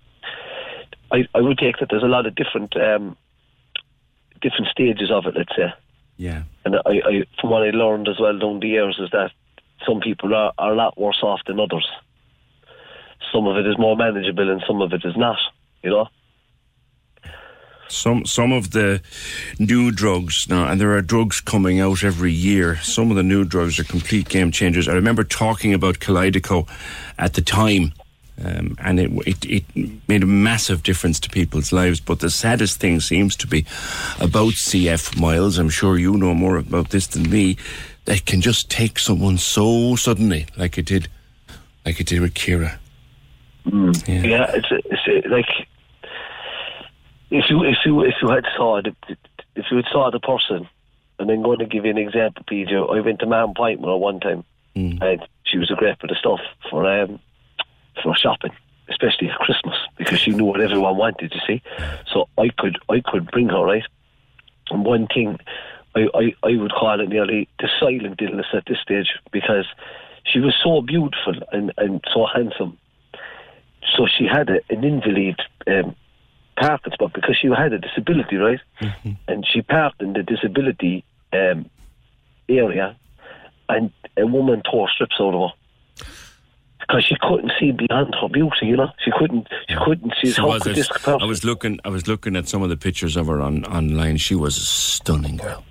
I 1.12 1.28
I 1.36 1.42
would 1.42 1.58
take 1.58 1.78
that 1.80 1.90
there's 1.90 2.04
a 2.04 2.08
lot 2.08 2.26
of 2.26 2.36
different 2.36 2.76
um 2.76 3.18
different 4.42 4.68
stages 4.72 5.12
of 5.12 5.26
it. 5.26 5.36
Let's 5.36 5.56
say. 5.56 5.74
Yeah. 6.18 6.44
And 6.66 6.76
I, 6.76 7.02
I, 7.06 7.24
from 7.40 7.50
what 7.50 7.64
I 7.64 7.70
learned 7.70 8.10
as 8.10 8.20
well 8.20 8.38
down 8.38 8.60
the 8.60 8.68
years, 8.68 9.00
is 9.00 9.10
that 9.12 9.32
some 9.88 10.02
people 10.02 10.36
are, 10.36 10.52
are 10.58 10.74
a 10.74 10.76
lot 10.76 11.00
worse 11.00 11.24
off 11.24 11.40
than 11.48 11.62
others. 11.62 11.88
Some 13.32 13.48
of 13.48 13.58
it 13.58 13.68
is 13.68 13.78
more 13.78 13.96
manageable, 13.96 14.50
and 14.50 14.62
some 14.68 14.82
of 14.82 14.94
it 14.94 15.04
is 15.06 15.16
not. 15.16 15.38
You 15.84 15.92
know. 15.92 16.08
Some 17.90 18.26
some 18.26 18.52
of 18.52 18.72
the 18.72 19.02
new 19.58 19.92
drugs 19.92 20.48
now, 20.48 20.68
and 20.68 20.80
there 20.80 20.94
are 20.96 21.02
drugs 21.02 21.42
coming 21.42 21.80
out 21.80 22.04
every 22.04 22.32
year. 22.32 22.78
Some 22.78 23.10
of 23.10 23.18
the 23.18 23.24
new 23.24 23.44
drugs 23.44 23.80
are 23.80 23.84
complete 23.84 24.30
game 24.30 24.52
changers. 24.52 24.88
I 24.88 24.94
remember 24.94 25.24
talking 25.24 25.74
about 25.74 26.00
Kalydeco 26.00 26.68
at 27.18 27.34
the 27.34 27.42
time, 27.42 27.94
um, 28.46 28.78
and 28.80 29.00
it, 29.00 29.12
it 29.26 29.46
it 29.76 30.08
made 30.08 30.22
a 30.22 30.28
massive 30.28 30.84
difference 30.84 31.20
to 31.22 31.30
people's 31.30 31.72
lives. 31.72 32.00
But 32.00 32.20
the 32.20 32.30
saddest 32.30 32.80
thing 32.80 33.00
seems 33.00 33.36
to 33.38 33.48
be 33.48 33.66
about 34.20 34.54
CF 34.54 35.20
Miles. 35.20 35.58
I'm 35.58 35.70
sure 35.70 35.98
you 35.98 36.16
know 36.16 36.36
more 36.36 36.58
about 36.58 36.92
this 36.92 37.08
than 37.08 37.30
me. 37.30 37.58
That 38.06 38.26
can 38.26 38.42
just 38.42 38.70
take 38.70 39.00
someone 39.00 39.38
so 39.38 39.96
suddenly, 39.96 40.46
like 40.58 40.78
it 40.78 40.86
did, 40.86 41.08
like 41.86 42.00
it 42.00 42.08
did 42.08 42.22
with 42.22 42.36
Ciara. 42.36 42.80
Yeah, 44.08 44.52
it's, 44.54 44.68
it's 44.72 45.28
like 45.28 45.68
if 47.32 47.46
you 47.50 47.64
if 47.64 47.78
you 47.86 48.02
if 48.02 48.16
you 48.22 48.30
had 48.30 48.46
saw 48.56 48.82
the, 48.82 48.96
if 49.56 49.66
you 49.72 49.78
had 49.78 49.86
saw 49.92 50.10
the 50.12 50.20
person, 50.20 50.68
and 51.20 51.30
I'm 51.30 51.44
going 51.44 51.60
to 51.60 51.66
give 51.66 51.86
you 51.86 51.92
an 51.92 51.98
example, 51.98 52.44
PJ. 52.50 52.72
I 52.74 53.02
went 53.02 53.20
to 53.20 53.26
Mahon 53.26 53.54
Point 53.56 53.80
with 53.80 53.90
her 53.90 53.98
one 53.98 54.20
time, 54.20 54.44
and 55.02 55.22
she 55.44 55.58
was 55.58 55.70
a 55.72 55.76
great 55.76 56.00
bit 56.00 56.12
of 56.12 56.18
stuff 56.18 56.40
for 56.70 56.86
um 56.86 57.20
for 58.02 58.16
shopping, 58.16 58.52
especially 58.90 59.30
at 59.30 59.38
Christmas, 59.40 59.76
because 59.98 60.20
she 60.20 60.32
knew 60.32 60.46
what 60.46 60.62
everyone 60.62 60.98
wanted 60.98 61.32
to 61.32 61.40
see. 61.46 61.62
So 62.12 62.28
I 62.38 62.50
could 62.58 62.78
I 62.90 63.02
could 63.06 63.30
bring 63.32 63.50
her 63.50 63.64
right. 63.64 63.84
And 64.72 64.86
one 64.86 65.08
thing, 65.08 65.38
I, 65.96 66.08
I, 66.14 66.34
I 66.44 66.56
would 66.56 66.72
call 66.72 67.00
it 67.02 67.10
nearly 67.10 67.48
the 67.60 67.68
silent 67.80 68.22
illness 68.22 68.46
at 68.54 68.66
this 68.68 68.78
stage 68.80 69.10
because 69.32 69.66
she 70.24 70.40
was 70.40 70.56
so 70.64 70.82
beautiful 70.82 71.34
and, 71.52 71.74
and 71.78 72.04
so 72.14 72.28
handsome. 72.32 72.78
So 73.96 74.08
she 74.08 74.26
had 74.26 74.50
a, 74.50 74.60
an 74.70 74.84
invalid 74.84 75.40
um, 75.68 75.96
parking 76.58 76.94
spot 76.94 77.14
because 77.14 77.38
she 77.42 77.48
had 77.48 77.74
a 77.74 77.80
disability, 77.80 78.36
right? 78.38 78.60
And 79.28 79.46
she 79.48 79.62
parked 79.62 80.02
in 80.02 80.14
the 80.14 80.24
disability 80.24 81.04
um, 81.34 81.70
area, 82.48 82.96
and 83.70 83.92
a 84.18 84.26
woman 84.26 84.62
tore 84.70 84.90
strips 84.94 85.16
out 85.20 85.34
of 85.34 85.50
her 85.52 86.06
because 86.80 87.06
she 87.06 87.16
couldn't 87.22 87.52
see 87.60 87.72
beyond 87.72 88.16
her 88.20 88.28
beauty. 88.30 88.66
You 88.66 88.78
know, 88.78 88.90
she 89.04 89.12
couldn't. 89.18 89.48
She 89.68 89.76
couldn't 89.86 90.14
see 90.22 90.32
She 90.32 90.42
how 90.42 90.48
was 90.48 90.64
could 90.64 90.76
this 90.76 90.88
person 90.88 91.22
I 91.22 91.26
was 91.26 91.44
looking. 91.44 91.80
I 91.86 91.90
was 91.90 92.08
looking 92.08 92.36
at 92.36 92.48
some 92.48 92.62
of 92.64 92.70
the 92.70 92.78
pictures 92.78 93.16
of 93.16 93.28
her 93.28 93.42
on 93.42 93.64
online. 93.66 94.18
She 94.18 94.36
was 94.36 94.58
a 94.58 94.62
stunning 94.62 95.38
girl. 95.38 95.64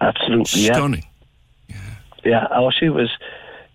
Absolutely, 0.00 0.44
stunning. 0.64 1.04
Yeah, 1.68 1.76
Yeah. 2.24 2.46
oh, 2.54 2.70
she 2.70 2.88
was, 2.88 3.10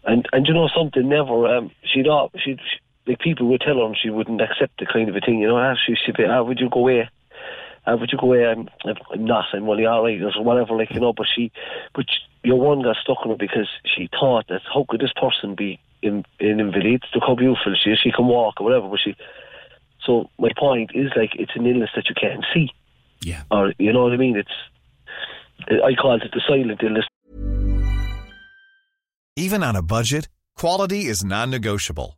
and 0.05 0.25
and 0.33 0.45
you 0.47 0.53
know 0.53 0.69
something, 0.75 1.07
never. 1.07 1.47
Um, 1.57 1.71
she'd 1.83 2.07
all 2.07 2.31
she 2.43 2.57
like 3.07 3.19
people 3.19 3.47
would 3.47 3.61
tell 3.61 3.75
her 3.75 3.85
and 3.85 3.97
she 4.01 4.09
wouldn't 4.09 4.41
accept 4.41 4.79
the 4.79 4.85
kind 4.85 5.09
of 5.09 5.15
a 5.15 5.19
thing. 5.19 5.39
You 5.39 5.47
know, 5.47 5.57
ah, 5.57 5.75
she 5.75 5.95
she'd 5.95 6.15
be, 6.15 6.25
ah, 6.25 6.41
would 6.43 6.59
you 6.59 6.69
go 6.69 6.79
away? 6.79 7.09
Ah, 7.85 7.95
would 7.95 8.09
you 8.11 8.17
go 8.17 8.27
away? 8.27 8.45
I'm, 8.45 8.69
I'm 8.85 9.25
not. 9.25 9.45
I'm 9.53 9.65
well, 9.65 9.85
all 9.87 10.03
right, 10.03 10.21
or 10.21 10.43
whatever, 10.43 10.75
like 10.75 10.91
you 10.91 10.99
know. 10.99 11.13
But 11.13 11.27
she, 11.33 11.51
but 11.93 12.05
your 12.43 12.59
one 12.59 12.81
got 12.81 12.95
stuck 13.01 13.17
on 13.23 13.31
her 13.31 13.37
because 13.37 13.67
she 13.85 14.09
thought 14.19 14.47
that 14.47 14.61
how 14.73 14.85
could 14.87 15.01
this 15.01 15.13
person 15.19 15.55
be 15.55 15.79
in 16.01 16.23
in 16.39 16.59
invalid? 16.59 17.03
Look 17.13 17.23
how 17.27 17.35
beautiful 17.35 17.75
she 17.81 17.91
is. 17.91 17.99
She 18.01 18.11
can 18.11 18.27
walk 18.27 18.61
or 18.61 18.65
whatever. 18.65 18.87
But 18.87 18.99
she. 19.03 19.15
So 20.05 20.29
my 20.37 20.49
point 20.57 20.91
is 20.93 21.11
like 21.15 21.31
it's 21.35 21.55
an 21.55 21.65
illness 21.65 21.89
that 21.95 22.07
you 22.09 22.15
can't 22.19 22.45
see. 22.53 22.69
Yeah. 23.21 23.43
Or 23.51 23.73
you 23.77 23.91
know 23.91 24.03
what 24.03 24.13
I 24.13 24.17
mean? 24.17 24.37
It's. 24.37 25.83
I 25.83 25.93
called 25.95 26.23
it 26.23 26.31
the 26.33 26.41
silent 26.47 26.81
illness. 26.83 27.05
Even 29.35 29.63
on 29.63 29.75
a 29.75 29.81
budget, 29.81 30.29
quality 30.55 31.05
is 31.05 31.23
non-negotiable. 31.23 32.17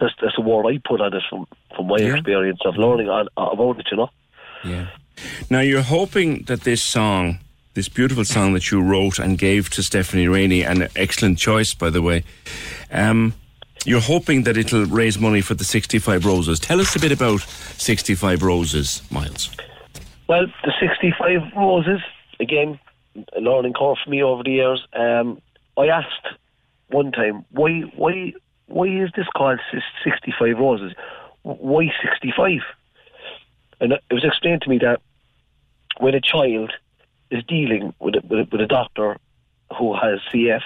That's 0.00 0.14
that's 0.20 0.38
a 0.38 0.40
word 0.40 0.66
I 0.66 0.78
put 0.84 1.00
on 1.00 1.14
it 1.14 1.22
from 1.28 1.46
from 1.76 1.88
my 1.88 1.96
experience 1.96 2.60
of 2.64 2.76
learning 2.76 3.08
on, 3.08 3.28
about 3.36 3.78
it. 3.78 3.88
You 3.90 3.98
know. 3.98 4.10
Yeah. 4.64 4.88
Now 5.50 5.60
you're 5.60 5.82
hoping 5.82 6.44
that 6.44 6.62
this 6.62 6.82
song, 6.82 7.40
this 7.74 7.88
beautiful 7.88 8.24
song 8.24 8.54
that 8.54 8.70
you 8.70 8.80
wrote 8.80 9.18
and 9.18 9.38
gave 9.38 9.70
to 9.70 9.82
Stephanie 9.82 10.28
Rainey, 10.28 10.62
an 10.62 10.88
excellent 10.96 11.38
choice, 11.38 11.74
by 11.74 11.90
the 11.90 12.02
way. 12.02 12.24
Um, 12.90 13.34
you're 13.84 14.00
hoping 14.00 14.42
that 14.42 14.56
it'll 14.56 14.84
raise 14.84 15.18
money 15.18 15.40
for 15.40 15.54
the 15.54 15.64
65 15.64 16.26
Roses. 16.26 16.60
Tell 16.60 16.80
us 16.80 16.94
a 16.94 16.98
bit 16.98 17.12
about 17.12 17.40
65 17.40 18.42
Roses, 18.42 19.02
Miles. 19.10 19.50
Well, 20.28 20.46
the 20.64 20.72
65 20.78 21.56
roses, 21.56 22.00
again, 22.38 22.78
a 23.36 23.40
learning 23.40 23.72
curve 23.72 23.96
for 24.04 24.10
me 24.10 24.22
over 24.22 24.42
the 24.42 24.50
years. 24.50 24.86
Um, 24.92 25.40
I 25.78 25.86
asked 25.86 26.26
one 26.88 27.10
time, 27.10 27.44
why, 27.50 27.80
why, 27.96 28.34
why 28.70 28.86
is 28.86 29.10
this 29.16 29.26
called 29.36 29.60
65 30.04 30.58
roses? 30.58 30.92
Why 31.42 31.90
65? 32.02 32.60
And 33.80 33.92
it 33.92 34.02
was 34.10 34.24
explained 34.24 34.62
to 34.62 34.70
me 34.70 34.78
that 34.78 35.00
when 35.98 36.14
a 36.14 36.20
child 36.20 36.72
is 37.30 37.42
dealing 37.44 37.94
with 37.98 38.14
a, 38.14 38.20
with 38.26 38.40
a, 38.40 38.48
with 38.50 38.60
a 38.60 38.66
doctor 38.66 39.16
who 39.76 39.94
has 39.94 40.20
CF, 40.32 40.62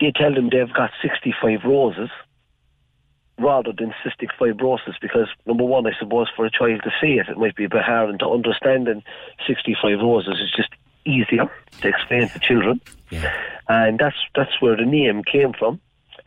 they 0.00 0.12
tell 0.14 0.34
them 0.34 0.48
they've 0.50 0.72
got 0.72 0.90
65 1.02 1.60
roses 1.64 2.10
rather 3.38 3.72
than 3.76 3.94
cystic 4.04 4.28
fibrosis 4.38 4.94
because 5.00 5.28
number 5.46 5.64
one, 5.64 5.86
I 5.86 5.92
suppose 5.98 6.28
for 6.34 6.44
a 6.44 6.50
child 6.50 6.82
to 6.84 6.90
see 7.00 7.14
it, 7.14 7.28
it 7.28 7.38
might 7.38 7.56
be 7.56 7.64
a 7.64 7.68
bit 7.68 7.82
hard 7.82 8.10
and 8.10 8.18
to 8.20 8.28
understand. 8.28 8.88
And 8.88 9.02
65 9.46 10.00
roses 10.00 10.40
is 10.40 10.52
just 10.54 10.70
easier 11.06 11.50
to 11.80 11.88
explain 11.88 12.28
to 12.28 12.38
children, 12.38 12.80
and 13.68 13.98
that's 13.98 14.16
that's 14.34 14.60
where 14.60 14.76
the 14.76 14.84
name 14.84 15.22
came 15.24 15.52
from. 15.52 15.80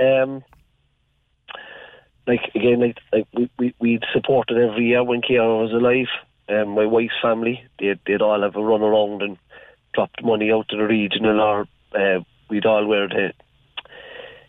Um, 0.04 0.44
like 2.28 2.52
again, 2.56 2.80
like, 2.80 2.98
like 3.12 3.28
we 3.34 3.50
we 3.58 3.76
we'd 3.80 4.04
supported 4.14 4.58
every 4.58 4.88
year 4.88 5.04
when 5.04 5.22
Ciara 5.22 5.58
was 5.58 5.72
alive. 5.72 6.08
Um, 6.50 6.76
my 6.76 6.86
wife's 6.86 7.14
family, 7.22 7.64
they'd, 7.80 8.00
they'd 8.06 8.22
all 8.22 8.42
have 8.42 8.56
a 8.56 8.64
run 8.64 8.82
around 8.82 9.22
and 9.22 9.38
dropped 9.94 10.24
money 10.24 10.52
out 10.52 10.68
to 10.70 10.78
the 10.78 10.84
regional, 10.84 11.40
or 11.40 11.68
uh, 11.96 12.20
we'd 12.50 12.66
all 12.66 12.86
wear 12.86 13.08
the, 13.08 13.34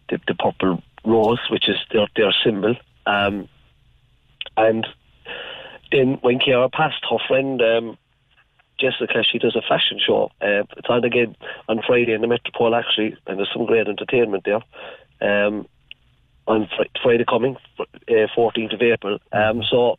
the 0.09 0.21
the 0.27 0.35
purple 0.35 0.83
rose, 1.05 1.41
which 1.51 1.69
is 1.69 1.77
their 1.93 2.07
their 2.17 2.35
symbol. 2.45 2.75
Um, 3.07 3.49
and 4.57 4.87
then 5.93 6.19
when 6.23 6.41
Ciara 6.41 6.69
passed, 6.69 7.05
her 7.11 7.19
friend 7.29 7.61
um, 7.63 7.99
Jessica, 8.79 9.23
she 9.23 9.39
does 9.39 9.57
a 9.57 9.63
fashion 9.63 10.01
show. 10.05 10.31
Uh, 10.41 10.65
it's 10.77 10.89
on 10.89 11.05
again 11.05 11.37
on 11.69 11.81
Friday 11.87 12.13
in 12.13 12.21
the 12.21 12.27
Metropole 12.27 12.75
actually, 12.75 13.17
and 13.27 13.39
there's 13.39 13.53
some 13.53 13.67
great 13.67 13.89
entertainment 13.89 14.45
there. 14.45 14.63
Um, 15.25 15.67
on 16.47 16.69
Friday 17.03 17.25
coming, 17.25 17.57
uh, 17.81 18.27
14th 18.37 18.75
of 18.75 18.83
April. 18.83 19.19
Um, 19.33 19.63
so 19.63 19.99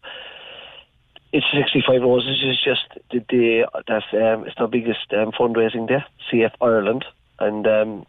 it's 1.34 1.45
65 1.52 2.02
Roses 2.02 2.43
is 2.43 2.61
just 2.64 2.88
the 3.11 3.19
day 3.19 3.65
that's 3.88 4.06
um, 4.14 4.45
it's 4.45 4.56
the 4.57 4.68
biggest 4.68 5.11
um, 5.11 5.31
fundraising 5.31 5.88
day, 5.88 6.03
CF 6.31 6.52
Ireland, 6.61 7.03
and 7.39 7.65
um, 7.65 8.06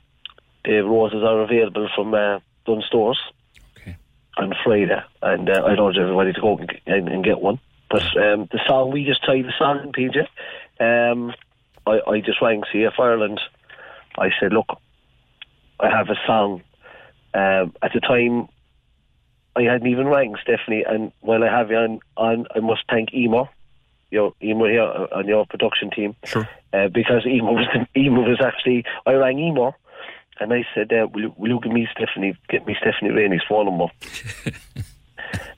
the 0.65 0.85
roses 0.85 1.23
are 1.23 1.41
available 1.41 1.89
from 1.95 2.15
uh, 2.15 2.41
Dunnes 2.67 2.85
Stores 2.87 3.19
on 4.37 4.53
Friday, 4.63 5.03
and 5.23 5.49
uh, 5.49 5.65
I'd 5.65 5.81
urge 5.81 5.97
everybody 5.99 6.33
to 6.33 6.41
go 6.41 6.59
and, 6.59 6.71
and, 6.87 7.09
and 7.09 7.25
get 7.25 7.41
one. 7.41 7.59
But 7.91 8.05
um, 8.17 8.49
the 8.53 8.61
song 8.67 8.93
we 8.93 9.05
just 9.05 9.25
tried 9.25 9.45
the 9.45 9.53
song, 9.59 9.93
PJ. 9.93 10.27
Um, 10.79 11.33
I, 11.87 12.01
I 12.09 12.21
just 12.21 12.43
rang 12.43 12.63
CF 12.73 12.99
Ireland. 12.99 13.41
I 14.19 14.31
said, 14.41 14.53
look, 14.53 14.79
I 15.81 15.89
have 15.91 16.09
a 16.11 16.17
song. 16.27 16.63
Um, 17.37 17.75
at 17.83 17.93
the 17.93 18.01
time, 18.01 18.49
I 19.57 19.63
hadn't 19.65 19.89
even 19.89 20.07
rang 20.07 20.37
Stephanie, 20.41 20.85
and 20.89 21.13
while 21.21 21.45
I 21.45 21.49
have 21.49 21.71
you 21.71 21.77
on, 21.77 22.01
on 22.17 22.47
I 22.55 22.61
must 22.61 22.85
thank 22.89 23.13
Emo, 23.13 23.51
your 24.11 24.33
Emo 24.43 24.65
here 24.65 24.83
on 24.83 25.29
your 25.29 25.45
production 25.45 25.91
team, 25.91 26.17
sure. 26.25 26.49
uh, 26.73 26.89
because 26.89 27.27
Emo 27.27 27.53
was 27.53 27.67
Emo 27.95 28.23
was 28.23 28.41
actually 28.41 28.85
I 29.05 29.13
rang 29.13 29.39
Emo, 29.39 29.75
and 30.41 30.55
I 30.55 30.65
said, 30.75 30.91
uh, 30.95 31.09
will, 31.13 31.21
you, 31.21 31.35
"Will 31.37 31.51
you 31.51 31.61
give 31.61 31.73
me 31.73 31.87
Stephanie, 31.95 32.39
get 32.49 32.67
me 32.67 32.75
Stephanie 32.81 33.11
Rainey's 33.11 33.43
phone 33.47 33.67
number?" 33.67 33.93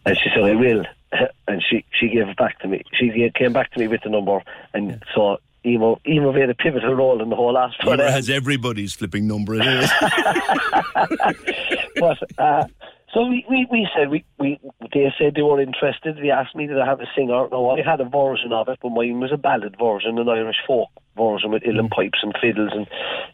and 0.04 0.18
she 0.18 0.30
said, 0.34 0.42
"I 0.42 0.56
will," 0.56 0.84
and 1.46 1.62
she 1.62 1.84
she 1.92 2.08
gave 2.08 2.26
it 2.26 2.36
back 2.36 2.58
to 2.60 2.66
me. 2.66 2.82
She 2.92 3.30
came 3.36 3.52
back 3.52 3.70
to 3.72 3.78
me 3.78 3.86
with 3.86 4.02
the 4.02 4.10
number, 4.10 4.42
and 4.74 5.00
so. 5.14 5.38
Emo, 5.66 6.00
Emo 6.06 6.32
played 6.32 6.50
a 6.50 6.54
pivotal 6.54 6.94
role 6.94 7.20
in 7.20 7.30
the 7.30 7.36
whole 7.36 7.52
last. 7.52 7.76
Emo 7.84 7.96
has 7.96 8.30
everybody's 8.30 8.94
flipping 8.94 9.26
number. 9.26 9.56
It 9.56 9.66
is. 9.66 9.90
but 11.96 12.18
uh, 12.38 12.64
so 13.12 13.26
we, 13.26 13.44
we, 13.48 13.66
we 13.70 13.88
said 13.96 14.10
we, 14.10 14.24
we 14.38 14.60
they 14.92 15.12
said 15.18 15.34
they 15.34 15.42
were 15.42 15.60
interested. 15.60 16.16
They 16.16 16.30
asked 16.30 16.54
me 16.54 16.66
did 16.66 16.78
I 16.78 16.86
have 16.86 17.00
a 17.00 17.06
singer. 17.16 17.48
No, 17.50 17.70
I 17.70 17.82
had 17.82 18.00
a 18.00 18.04
version 18.04 18.52
of 18.52 18.68
it, 18.68 18.78
but 18.82 18.90
mine 18.90 19.20
was 19.20 19.32
a 19.32 19.36
ballad 19.36 19.76
version, 19.78 20.18
an 20.18 20.28
Irish 20.28 20.58
folk 20.66 20.90
version 21.16 21.50
with 21.50 21.62
uilleann 21.62 21.90
pipes 21.90 22.20
and 22.22 22.34
fiddles 22.40 22.72
and 22.72 22.86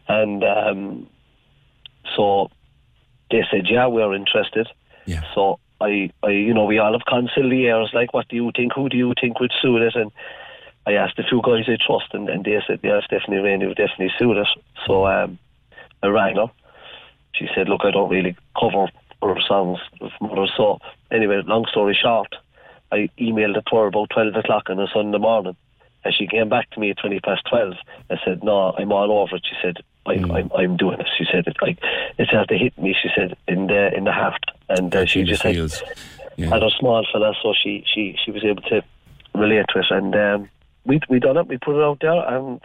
and 0.07 0.43
um, 0.43 1.07
so 2.15 2.49
they 3.29 3.43
said 3.51 3.65
yeah 3.69 3.87
we're 3.87 4.15
interested. 4.15 4.67
Yeah. 5.05 5.21
So 5.35 5.59
I, 5.81 6.11
I 6.23 6.29
you 6.29 6.53
know 6.53 6.65
we 6.65 6.79
all 6.79 6.93
have 6.93 7.01
conciliators 7.01 7.93
like 7.93 8.13
what 8.13 8.27
do 8.29 8.37
you 8.37 8.51
think? 8.55 8.73
Who 8.73 8.89
do 8.89 8.97
you 8.97 9.13
think 9.19 9.39
would 9.39 9.53
suit 9.61 9.81
it? 9.81 9.95
And 9.95 10.11
I 10.87 10.93
asked 10.93 11.17
a 11.19 11.23
few 11.23 11.41
guys 11.41 11.65
I 11.67 11.77
trust, 11.85 12.13
and, 12.13 12.29
and 12.29 12.43
they 12.43 12.59
said 12.67 12.79
yeah 12.83 13.01
Stephanie 13.05 13.37
Rainey 13.37 13.67
would 13.67 13.77
definitely 13.77 14.11
suit 14.17 14.37
us. 14.37 14.53
So 14.85 15.07
um, 15.07 15.39
I 16.03 16.07
rang 16.07 16.35
her 16.35 16.51
she 17.37 17.47
said, 17.53 17.69
"Look, 17.69 17.81
I 17.83 17.91
don't 17.91 18.09
really 18.09 18.35
cover 18.59 18.87
her 19.21 19.41
songs 19.47 19.79
with 19.99 20.11
mother." 20.21 20.47
So 20.55 20.79
anyway, 21.11 21.41
long 21.45 21.65
story 21.69 21.97
short, 21.99 22.33
I 22.91 23.09
emailed 23.19 23.57
it 23.57 23.65
to 23.69 23.75
her 23.75 23.87
about 23.87 24.09
twelve 24.09 24.35
o'clock 24.35 24.69
on 24.69 24.79
a 24.79 24.87
Sunday 24.93 25.17
morning, 25.17 25.55
and 26.03 26.13
she 26.13 26.27
came 26.27 26.49
back 26.49 26.69
to 26.71 26.79
me 26.79 26.91
at 26.91 26.97
twenty 26.97 27.19
past 27.19 27.45
twelve. 27.49 27.75
I 28.09 28.17
said, 28.23 28.43
"No, 28.43 28.73
I'm 28.77 28.91
all 28.91 29.11
over 29.11 29.35
it." 29.35 29.45
She 29.47 29.55
said, 29.61 29.77
"I'm 30.05 30.31
I'm, 30.31 30.51
I'm 30.55 30.77
doing 30.77 30.99
it." 30.99 31.07
She 31.17 31.25
said, 31.31 31.47
"It 31.47 31.57
like 31.61 31.79
it 32.17 32.47
to 32.47 32.57
hit 32.57 32.77
me." 32.77 32.95
She 33.01 33.09
said, 33.15 33.35
"In 33.47 33.67
the 33.67 33.93
in 33.95 34.05
the 34.05 34.13
heart," 34.13 34.43
and 34.69 34.95
uh, 34.95 35.05
she 35.05 35.23
just 35.23 35.43
had, 35.43 35.55
had 35.55 36.61
her 36.61 36.69
small 36.79 37.05
fella, 37.11 37.33
so 37.41 37.53
she 37.61 37.83
she 37.93 38.17
she 38.23 38.31
was 38.31 38.43
able 38.43 38.63
to 38.63 38.83
relate 39.33 39.65
to 39.69 39.79
it, 39.79 39.85
and 39.89 40.15
um, 40.15 40.49
we 40.85 40.99
we 41.09 41.19
done 41.19 41.37
it. 41.37 41.47
We 41.47 41.57
put 41.57 41.77
it 41.77 41.83
out 41.83 41.99
there, 42.01 42.13
and 42.13 42.61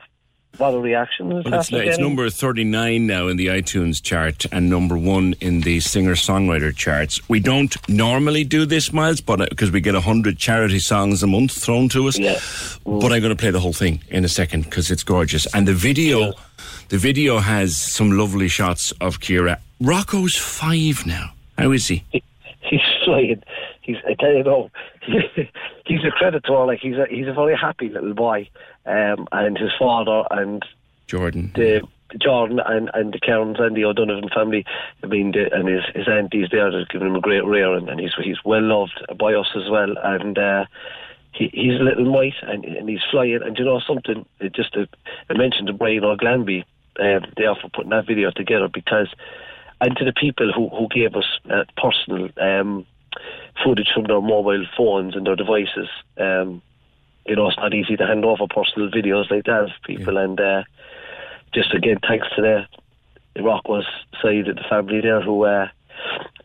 what 0.56 0.74
a 0.74 0.78
reaction! 0.78 1.28
Well, 1.28 1.54
it's, 1.54 1.72
it's 1.72 1.98
number 1.98 2.28
39 2.28 3.06
now 3.06 3.28
in 3.28 3.36
the 3.36 3.46
iTunes 3.46 4.02
chart 4.02 4.46
and 4.52 4.68
number 4.68 4.98
one 4.98 5.34
in 5.40 5.62
the 5.62 5.80
singer 5.80 6.14
songwriter 6.14 6.74
charts. 6.74 7.26
We 7.28 7.40
don't 7.40 7.76
normally 7.88 8.44
do 8.44 8.66
this, 8.66 8.92
Miles, 8.92 9.20
but 9.20 9.40
uh, 9.40 9.46
because 9.48 9.70
we 9.70 9.80
get 9.80 9.94
100 9.94 10.38
charity 10.38 10.80
songs 10.80 11.22
a 11.22 11.26
month 11.26 11.52
thrown 11.52 11.88
to 11.90 12.08
us. 12.08 12.18
Yeah. 12.18 12.38
But 12.84 13.12
I'm 13.12 13.20
going 13.20 13.30
to 13.30 13.36
play 13.36 13.50
the 13.50 13.60
whole 13.60 13.72
thing 13.72 14.02
in 14.08 14.24
a 14.24 14.28
second 14.28 14.64
because 14.64 14.90
it's 14.90 15.02
gorgeous. 15.04 15.46
And 15.54 15.66
the 15.66 15.74
video, 15.74 16.32
the 16.88 16.98
video 16.98 17.38
has 17.38 17.80
some 17.80 18.12
lovely 18.12 18.48
shots 18.48 18.92
of 19.00 19.20
Ciara. 19.20 19.60
Rocco's 19.80 20.36
five 20.36 21.06
now. 21.06 21.32
How 21.56 21.72
is 21.72 21.88
he? 21.88 22.04
he's 22.60 22.80
flying. 23.04 23.42
He's 23.90 24.02
I 24.06 24.14
tell 24.14 24.32
you 24.32 24.44
no, 24.44 24.70
he's 25.86 26.04
a 26.04 26.10
credit 26.10 26.44
to 26.44 26.52
all. 26.52 26.66
Like 26.66 26.80
he's 26.80 26.96
a 26.96 27.06
he's 27.08 27.28
a 27.28 27.32
very 27.32 27.56
happy 27.56 27.88
little 27.88 28.14
boy, 28.14 28.48
um, 28.86 29.26
and 29.32 29.58
his 29.58 29.70
father 29.78 30.24
and 30.30 30.64
Jordan, 31.06 31.52
the 31.54 31.82
Jordan 32.18 32.60
and 32.64 32.90
and 32.94 33.12
the 33.12 33.20
Cairns 33.20 33.58
and 33.58 33.76
the 33.76 33.84
O'Donovan 33.84 34.30
family. 34.34 34.64
I 35.02 35.06
mean, 35.06 35.32
the, 35.32 35.52
and 35.52 35.68
his 35.68 35.82
his 35.94 36.08
aunties 36.08 36.48
there 36.50 36.70
have 36.70 36.88
given 36.88 37.08
him 37.08 37.16
a 37.16 37.20
great 37.20 37.44
rear, 37.44 37.74
and, 37.74 37.88
and 37.88 38.00
he's 38.00 38.12
he's 38.22 38.44
well 38.44 38.62
loved 38.62 39.04
by 39.18 39.34
us 39.34 39.48
as 39.56 39.68
well. 39.70 39.94
And 40.02 40.38
uh, 40.38 40.66
he 41.32 41.50
he's 41.52 41.80
a 41.80 41.84
little 41.84 42.10
mite, 42.10 42.34
and 42.42 42.64
and 42.64 42.88
he's 42.88 43.02
flying. 43.10 43.40
And 43.42 43.58
you 43.58 43.64
know 43.64 43.80
something? 43.80 44.26
It 44.40 44.54
just 44.54 44.76
uh, 44.76 44.86
I 45.28 45.34
mentioned 45.34 45.66
to 45.66 45.72
Brian 45.72 46.04
O'Glanby 46.04 46.64
uh, 46.98 47.20
there 47.36 47.54
for 47.54 47.68
putting 47.74 47.90
that 47.90 48.06
video 48.06 48.30
together 48.30 48.68
because 48.68 49.08
and 49.80 49.96
to 49.96 50.04
the 50.04 50.12
people 50.12 50.52
who, 50.52 50.68
who 50.68 50.88
gave 50.88 51.14
us 51.16 51.24
uh, 51.50 51.64
personal 51.76 52.28
um, 52.40 52.86
footage 53.64 53.90
from 53.94 54.04
their 54.04 54.20
mobile 54.20 54.64
phones 54.76 55.16
and 55.16 55.26
their 55.26 55.36
devices. 55.36 55.88
Um, 56.16 56.62
you 57.26 57.36
know, 57.36 57.48
it's 57.48 57.56
not 57.58 57.74
easy 57.74 57.96
to 57.96 58.06
hand 58.06 58.24
over 58.24 58.46
personal 58.48 58.90
videos 58.90 59.30
like 59.30 59.44
that 59.44 59.66
to 59.68 59.74
people. 59.86 60.16
And 60.16 60.40
uh, 60.40 60.62
just 61.54 61.72
again, 61.74 61.98
thanks 62.06 62.26
to 62.36 62.42
the, 62.42 62.66
the 63.34 63.42
Rockwell's 63.42 63.86
side 64.22 64.48
of 64.48 64.56
the 64.56 64.64
family 64.68 65.00
there 65.00 65.20
who 65.20 65.44
uh, 65.44 65.68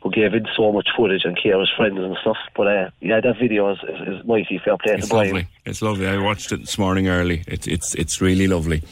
who 0.04 0.12
gave 0.12 0.34
in 0.34 0.46
so 0.56 0.72
much 0.72 0.90
footage 0.96 1.24
and 1.24 1.38
Ciara's 1.38 1.72
friends 1.76 1.98
and 1.98 2.16
stuff. 2.22 2.38
But 2.56 2.68
uh, 2.68 2.90
yeah, 3.00 3.22
that 3.22 3.38
video 3.40 3.72
is, 3.72 3.80
is, 3.88 4.20
is 4.20 4.26
mighty 4.26 4.60
fair 4.64 4.78
play 4.78 4.96
It's 4.96 5.08
to 5.08 5.14
Brian. 5.14 5.28
lovely. 5.30 5.48
It's 5.66 5.82
lovely. 5.82 6.08
I 6.08 6.18
watched 6.18 6.52
it 6.52 6.60
this 6.60 6.78
morning 6.78 7.08
early. 7.08 7.44
It's 7.48 7.68
it's 7.68 7.96
it's 7.96 8.22
really 8.22 8.48
lovely. 8.48 8.84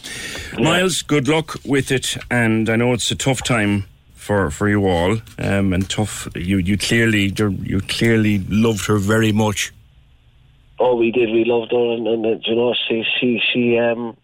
Miles, 0.57 1.01
good 1.01 1.27
luck 1.27 1.57
with 1.65 1.91
it. 1.91 2.17
And 2.31 2.69
I 2.69 2.75
know 2.77 2.93
it's 2.93 3.11
a 3.11 3.15
tough 3.15 3.43
time 3.43 3.85
for 4.23 4.49
for 4.49 4.67
you 4.69 4.87
all, 4.87 5.17
um, 5.37 5.73
and 5.73 5.89
tough. 5.89 6.27
You 6.35 6.57
you 6.57 6.77
clearly 6.77 7.33
you're- 7.37 7.81
clearly 7.87 8.39
loved 8.49 8.85
her 8.87 8.97
very 8.97 9.31
much. 9.31 9.71
Oh, 10.79 10.95
we 10.95 11.11
did. 11.11 11.29
We 11.31 11.43
loved 11.45 11.71
her, 11.71 11.87
and, 11.95 12.07
and 12.07 12.25
uh, 12.25 12.39
you 12.47 12.55
know, 12.55 12.73
she 12.87 13.03
she 13.19 13.39
she 13.51 13.77
um 13.77 14.15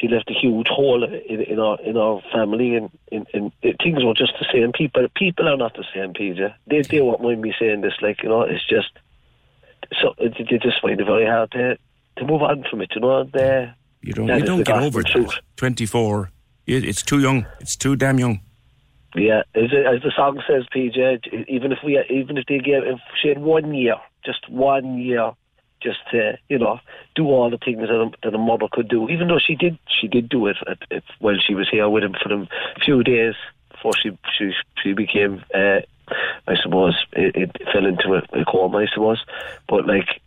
she 0.00 0.08
left 0.08 0.30
a 0.30 0.34
huge 0.34 0.68
hole 0.68 1.04
in, 1.04 1.40
in 1.52 1.58
our 1.58 1.76
in 1.82 1.96
our 1.96 2.20
family, 2.32 2.74
and 2.76 2.90
in, 3.14 3.26
in, 3.34 3.52
things 3.84 4.02
were 4.04 4.14
just 4.14 4.32
the 4.40 4.46
same. 4.52 4.72
People 4.72 5.06
people 5.14 5.48
are 5.48 5.56
not 5.56 5.74
the 5.74 5.84
same, 5.94 6.12
PJ. 6.14 6.40
They 6.66 6.82
they 6.82 7.00
won't 7.00 7.22
mind 7.22 7.40
me 7.42 7.52
saying 7.60 7.82
this. 7.82 7.94
Like 8.00 8.22
you 8.22 8.28
know, 8.30 8.42
it's 8.42 8.66
just 8.66 8.92
so 10.00 10.14
it, 10.18 10.32
they 10.50 10.58
just 10.58 10.80
find 10.80 10.98
it 11.00 11.04
very 11.04 11.26
hard 11.26 11.50
to 11.52 11.76
to 12.18 12.24
move 12.26 12.42
on 12.42 12.64
from 12.70 12.80
it. 12.82 12.90
You 12.94 13.00
know, 13.02 13.24
they, 13.24 13.70
You 14.02 14.12
don't 14.14 14.28
you 14.28 14.44
don't 14.44 14.58
the 14.58 14.64
get 14.64 14.82
over 14.82 15.02
that. 15.02 15.40
Twenty 15.56 15.86
four. 15.86 16.30
It's 16.66 17.02
too 17.02 17.20
young. 17.20 17.46
It's 17.60 17.76
too 17.76 17.96
damn 17.96 18.18
young. 18.18 18.40
Yeah, 19.14 19.42
as, 19.54 19.64
as 19.64 20.02
the 20.02 20.12
song 20.16 20.42
says, 20.48 20.64
PJ, 20.74 21.46
even 21.48 21.72
if 21.72 21.78
we, 21.84 22.02
even 22.08 22.38
if 22.38 22.46
they 22.46 22.58
gave, 22.58 22.82
if 22.84 22.98
she 23.20 23.28
had 23.28 23.38
one 23.38 23.74
year, 23.74 23.96
just 24.24 24.48
one 24.48 24.98
year, 24.98 25.32
just 25.82 25.98
to, 26.12 26.38
you 26.48 26.58
know, 26.58 26.78
do 27.14 27.26
all 27.26 27.50
the 27.50 27.58
things 27.58 27.80
that 27.80 27.90
a, 27.90 28.10
that 28.22 28.34
a 28.34 28.38
mother 28.38 28.68
could 28.70 28.88
do. 28.88 29.08
Even 29.10 29.28
though 29.28 29.38
she 29.38 29.54
did, 29.54 29.78
she 30.00 30.08
did 30.08 30.28
do 30.28 30.46
it 30.46 30.56
at, 30.66 30.78
at, 30.90 31.02
while 31.18 31.36
she 31.46 31.54
was 31.54 31.68
here 31.70 31.88
with 31.88 32.04
him 32.04 32.14
for 32.22 32.32
a 32.32 32.46
few 32.82 33.02
days 33.02 33.34
before 33.70 33.92
she 34.00 34.16
she 34.38 34.52
she 34.82 34.92
became, 34.94 35.44
uh, 35.54 35.80
I 36.46 36.54
suppose, 36.62 36.94
it, 37.12 37.36
it 37.36 37.56
fell 37.72 37.84
into 37.84 38.14
a, 38.14 38.40
a 38.40 38.44
coma, 38.44 38.78
I 38.78 38.86
suppose. 38.86 39.22
But 39.68 39.86
like, 39.86 40.22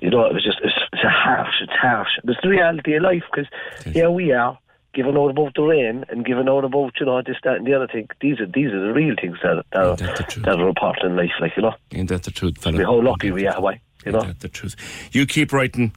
you 0.00 0.10
know, 0.10 0.24
it 0.24 0.34
was 0.34 0.44
just 0.44 0.58
it's, 0.64 0.74
it's 0.92 1.04
a 1.04 1.10
harsh, 1.10 1.54
it's 1.60 1.72
harsh. 1.72 2.10
It's 2.24 2.40
the 2.42 2.48
reality 2.48 2.94
of 2.94 3.02
life 3.02 3.22
because 3.30 3.50
here 3.92 4.10
we 4.10 4.32
are 4.32 4.58
giving 4.96 5.16
out 5.16 5.30
about 5.30 5.54
the 5.54 5.62
rain 5.62 6.04
and 6.08 6.24
giving 6.24 6.48
out 6.48 6.64
about 6.64 6.94
you 6.98 7.06
know 7.06 7.20
this 7.22 7.36
that 7.44 7.56
and 7.56 7.66
the 7.66 7.74
other 7.74 7.86
thing. 7.86 8.08
These 8.20 8.40
are 8.40 8.46
these 8.46 8.72
are 8.72 8.80
the 8.80 8.92
real 8.92 9.14
things 9.20 9.36
that 9.42 9.64
that, 9.72 9.80
are, 9.80 9.96
that 9.96 10.60
are 10.60 10.68
important 10.68 11.12
in 11.12 11.16
life. 11.16 11.30
Like 11.40 11.52
you 11.56 11.62
know, 11.62 11.74
ain't 11.92 12.08
that 12.08 12.24
the 12.24 12.30
truth, 12.30 12.58
fella? 12.58 12.82
how 12.82 13.00
lucky 13.00 13.30
we 13.30 13.46
are, 13.46 13.60
why 13.60 13.80
you 14.04 14.12
know. 14.12 14.22
That 14.22 14.40
the 14.40 14.48
truth? 14.48 14.74
You 15.12 15.26
keep 15.26 15.52
writing. 15.52 15.94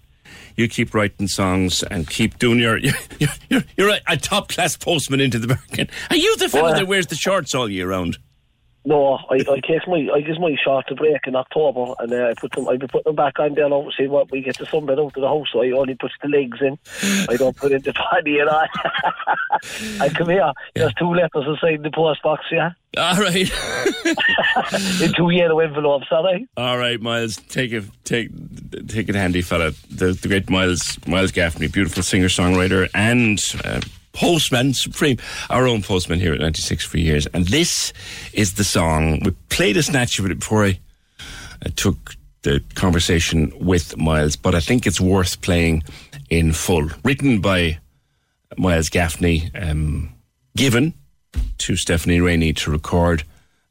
You 0.56 0.68
keep 0.68 0.94
writing 0.94 1.28
songs 1.28 1.82
and 1.84 2.08
keep 2.08 2.38
doing 2.38 2.60
your. 2.60 2.78
You're, 3.20 3.30
you're, 3.50 3.64
you're 3.78 3.90
a, 3.90 4.00
a 4.08 4.18
top 4.18 4.50
class 4.50 4.78
postman 4.78 5.22
into 5.22 5.40
the 5.40 5.48
bargain. 5.48 5.90
Are 6.12 6.16
you 6.16 6.36
the 6.38 6.50
fella 6.50 6.66
Well, 6.66 6.74
that 6.76 6.88
wears 6.88 7.08
the 7.08 7.16
shorts 7.16 7.56
all 7.56 7.70
year 7.70 7.90
round? 7.90 8.20
No, 8.86 9.20
I, 9.30 9.36
I 9.36 9.60
take 9.60 9.88
my 9.88 10.10
I 10.14 10.22
give 10.22 10.40
my 10.40 10.56
short 10.64 10.88
to 10.88 10.96
break 10.96 11.28
in 11.28 11.36
October, 11.36 11.94
and 12.00 12.14
uh, 12.14 12.30
I 12.30 12.34
put 12.34 12.54
them. 12.54 12.68
I 12.68 12.78
be 12.78 12.88
putting 12.88 13.10
them 13.10 13.16
back 13.16 13.38
on 13.40 13.54
there 13.54 13.72
Obviously, 13.72 14.08
what 14.08 14.32
we 14.32 14.42
get 14.42 14.58
the 14.58 14.66
sunbed 14.66 14.94
out 14.94 15.00
of 15.00 15.14
the 15.14 15.28
house. 15.28 15.50
So 15.52 15.62
I 15.62 15.72
only 15.72 15.96
put 15.96 16.12
the 16.22 16.30
legs 16.30 16.60
in. 16.62 16.78
I 17.30 17.36
don't 17.36 17.56
put 17.56 17.72
in 17.72 17.82
the 17.82 17.94
body 17.94 18.40
and 18.40 18.50
I. 18.50 18.68
and 20.06 20.16
come 20.16 20.30
here. 20.30 20.52
There's 20.76 20.94
two 20.94 21.14
letters 21.14 21.46
inside 21.46 21.84
the 21.84 21.92
post 21.94 22.24
box. 22.24 22.46
Yeah. 22.52 22.72
All 22.98 23.20
right. 23.20 23.52
in 25.02 25.14
two 25.14 25.30
yellow 25.30 25.60
envelopes, 25.60 26.08
they? 26.10 26.48
All 26.58 26.78
right, 26.78 27.00
Miles, 27.00 27.38
take 27.38 27.72
it, 27.72 27.84
take, 28.04 28.30
take 28.88 29.10
it 29.10 29.16
handy, 29.16 29.42
fella. 29.42 29.72
The, 29.92 30.14
the 30.14 30.28
great 30.28 30.50
Miles, 30.50 30.98
Miles 31.08 31.32
Gaffney, 31.32 31.68
beautiful 31.68 32.04
singer 32.04 32.28
songwriter 32.28 32.90
and 32.94 33.40
uh, 33.64 33.82
postman 34.20 34.74
supreme, 34.74 35.18
our 35.50 35.66
own 35.66 35.82
postman 35.82 36.20
here 36.20 36.34
at 36.34 36.42
ninety 36.42 36.62
six 36.62 36.84
for 36.86 36.98
years. 36.98 37.26
And 37.28 37.48
this 37.48 37.94
is 38.34 38.56
the 38.56 38.66
song 38.66 39.22
we 39.24 39.32
played 39.48 39.78
a 39.78 39.84
snatch 39.84 40.20
of 40.20 40.26
it 40.26 40.40
before 40.40 40.66
I, 40.66 40.80
I 41.66 41.70
took 41.70 42.16
the 42.42 42.62
conversation 42.76 43.54
with 43.60 43.98
Miles, 43.98 44.36
but 44.36 44.56
I 44.56 44.60
think 44.60 44.86
it's 44.86 45.00
worth 45.00 45.42
playing 45.42 45.84
in 46.30 46.52
full. 46.52 46.90
Written 47.04 47.40
by 47.40 47.80
Miles 48.58 48.90
Gaffney, 48.90 49.50
um, 49.56 50.14
given 50.56 50.94
to 51.60 51.76
Stephanie 51.78 52.20
Rainey 52.20 52.54
to 52.54 52.72
record 52.72 53.24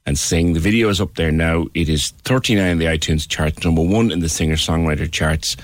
and 0.07 0.19
sing. 0.19 0.55
The 0.55 0.61
video 0.61 0.89
is 0.89 1.01
up 1.01 1.15
there 1.17 1.33
now. 1.33 1.67
It 1.75 1.91
is 1.91 2.11
39 2.25 2.71
in 2.71 2.79
the 2.79 2.87
iTunes 2.87 3.29
charts, 3.29 3.63
number 3.65 3.83
one 3.83 4.11
in 4.11 4.21
the 4.21 4.29
singer 4.31 4.57
songwriter 4.57 5.11
charts. 5.11 5.57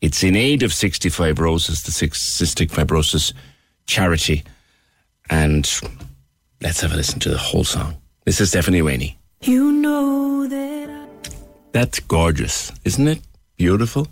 It's 0.00 0.24
in 0.24 0.34
aid 0.34 0.64
of 0.64 0.72
65 0.72 1.38
Roses, 1.38 1.82
the 1.82 1.92
Cystic 1.92 2.70
Fibrosis 2.70 3.32
charity. 3.86 4.44
And 5.30 5.68
let's 6.60 6.80
have 6.80 6.92
a 6.92 6.96
listen 6.96 7.20
to 7.20 7.30
the 7.30 7.38
whole 7.38 7.64
song. 7.64 7.96
This 8.24 8.40
is 8.40 8.50
Stephanie 8.50 8.82
Rainey. 8.82 9.18
You 9.42 9.72
know 9.72 10.46
that 10.46 11.32
That's 11.72 12.00
gorgeous, 12.00 12.72
isn't 12.84 13.08
it? 13.08 13.20
Beautiful. 13.56 14.08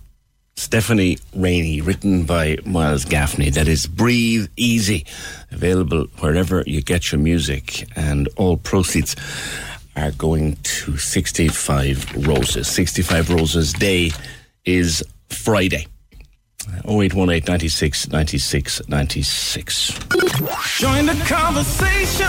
Stephanie 0.56 1.18
Rainey, 1.34 1.80
written 1.80 2.24
by 2.24 2.58
Miles 2.64 3.04
Gaffney. 3.04 3.50
That 3.50 3.68
is 3.68 3.86
Breathe 3.86 4.48
Easy, 4.56 5.06
available 5.50 6.06
wherever 6.20 6.62
you 6.66 6.82
get 6.82 7.10
your 7.10 7.20
music, 7.20 7.88
and 7.96 8.28
all 8.36 8.56
proceeds 8.58 9.16
are 9.96 10.12
going 10.12 10.56
to 10.62 10.96
65 10.98 12.26
Roses. 12.26 12.68
65 12.68 13.30
Roses 13.30 13.72
Day 13.72 14.10
is 14.64 15.02
Friday. 15.30 15.86
0818 16.86 17.44
96 17.46 18.08
96 18.08 18.88
96. 18.88 19.98
Join 20.78 21.06
the 21.06 21.14
conversation. 21.26 22.26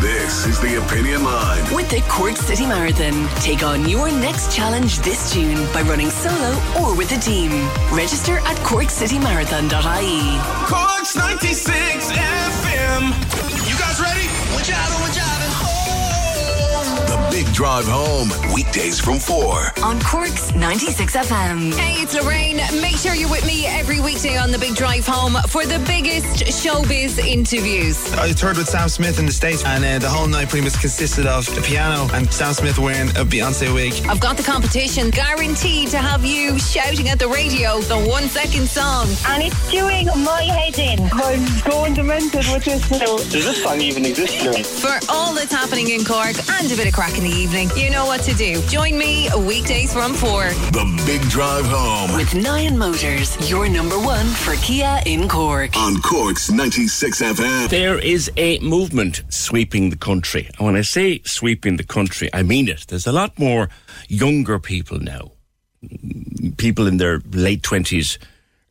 This 0.00 0.46
is 0.46 0.60
the 0.60 0.76
Opinion 0.84 1.24
Line. 1.24 1.74
With 1.74 1.90
the 1.90 2.00
Cork 2.08 2.36
City 2.36 2.66
Marathon, 2.66 3.28
take 3.40 3.62
on 3.62 3.88
your 3.88 4.10
next 4.10 4.54
challenge 4.54 4.98
this 5.00 5.32
June 5.32 5.56
by 5.72 5.82
running 5.82 6.10
solo 6.10 6.50
or 6.80 6.96
with 6.96 7.12
a 7.12 7.20
team. 7.20 7.50
Register 7.92 8.38
at 8.38 8.56
corkcitymarathon.ie. 8.58 10.40
Corks 10.66 11.16
96 11.16 12.10
FM. 12.12 13.02
You 13.68 13.78
guys 13.78 14.00
ready? 14.00 14.26
We're 14.54 14.62
driving, 14.64 15.00
we're 15.02 15.12
driving 15.14 15.29
The 15.29 15.29
Big 17.42 17.54
Drive 17.54 17.86
Home. 17.88 18.28
Weekdays 18.52 19.00
from 19.00 19.18
4. 19.18 19.72
On 19.82 19.98
Cork's 20.02 20.54
96 20.54 21.16
FM. 21.16 21.72
Hey, 21.72 22.02
it's 22.02 22.12
Lorraine. 22.14 22.58
Make 22.82 22.98
sure 22.98 23.14
you're 23.14 23.30
with 23.30 23.46
me 23.46 23.64
every 23.64 23.98
weekday 23.98 24.36
on 24.36 24.50
the 24.50 24.58
Big 24.58 24.74
Drive 24.74 25.06
Home 25.06 25.32
for 25.48 25.64
the 25.64 25.78
biggest 25.86 26.44
showbiz 26.44 27.18
interviews. 27.18 28.12
I 28.12 28.32
toured 28.32 28.58
with 28.58 28.68
Sam 28.68 28.90
Smith 28.90 29.18
in 29.18 29.24
the 29.24 29.32
States, 29.32 29.64
and 29.64 29.82
uh, 29.82 29.98
the 29.98 30.08
whole 30.10 30.26
night 30.26 30.50
pretty 30.50 30.64
much 30.64 30.78
consisted 30.82 31.26
of 31.26 31.46
the 31.54 31.62
piano 31.62 32.12
and 32.12 32.30
Sam 32.30 32.52
Smith 32.52 32.78
wearing 32.78 33.08
a 33.10 33.24
Beyonce 33.24 33.72
wig. 33.72 33.94
I've 34.06 34.20
got 34.20 34.36
the 34.36 34.42
competition 34.42 35.08
guaranteed 35.08 35.88
to 35.90 35.96
have 35.98 36.22
you 36.22 36.58
shouting 36.58 37.08
at 37.08 37.18
the 37.18 37.28
radio 37.28 37.80
the 37.80 37.96
one 37.98 38.24
second 38.24 38.68
song. 38.68 39.08
And 39.28 39.42
it's 39.42 39.70
doing 39.70 40.08
my 40.08 40.42
head 40.42 40.78
in. 40.78 41.08
I'm 41.10 41.42
going 41.62 41.94
demented 41.94 42.44
with 42.52 42.66
this 42.66 42.90
now. 42.90 43.16
Does 43.16 43.32
this 43.32 43.62
song 43.62 43.80
even 43.80 44.04
exist 44.04 44.44
now? 44.44 44.52
For 44.62 45.00
all 45.10 45.32
that's 45.32 45.52
happening 45.52 45.88
in 45.88 46.04
Cork 46.04 46.36
and 46.50 46.70
a 46.70 46.76
bit 46.76 46.86
of 46.86 46.92
crack 46.92 47.16
in 47.16 47.24
the 47.24 47.29
evening, 47.30 47.68
you 47.76 47.90
know 47.90 48.06
what 48.06 48.20
to 48.22 48.34
do. 48.34 48.60
Join 48.62 48.98
me 48.98 49.28
weekdays 49.46 49.92
from 49.92 50.14
4. 50.14 50.44
The 50.72 51.02
Big 51.06 51.22
Drive 51.30 51.66
Home. 51.66 52.16
With 52.16 52.30
Nyan 52.30 52.76
Motors, 52.76 53.50
your 53.50 53.68
number 53.68 53.98
one 53.98 54.26
for 54.26 54.54
Kia 54.56 55.00
in 55.06 55.28
Cork. 55.28 55.76
On 55.76 56.00
Cork's 56.02 56.50
96 56.50 57.22
FM. 57.22 57.68
There 57.68 57.98
is 57.98 58.30
a 58.36 58.58
movement 58.60 59.22
sweeping 59.28 59.90
the 59.90 59.96
country. 59.96 60.48
And 60.58 60.66
when 60.66 60.76
I 60.76 60.82
say 60.82 61.20
sweeping 61.24 61.76
the 61.76 61.84
country, 61.84 62.28
I 62.32 62.42
mean 62.42 62.68
it. 62.68 62.86
There's 62.88 63.06
a 63.06 63.12
lot 63.12 63.38
more 63.38 63.68
younger 64.08 64.58
people 64.58 64.98
now, 64.98 65.32
people 66.56 66.86
in 66.86 66.96
their 66.96 67.20
late 67.32 67.62
20s, 67.62 68.18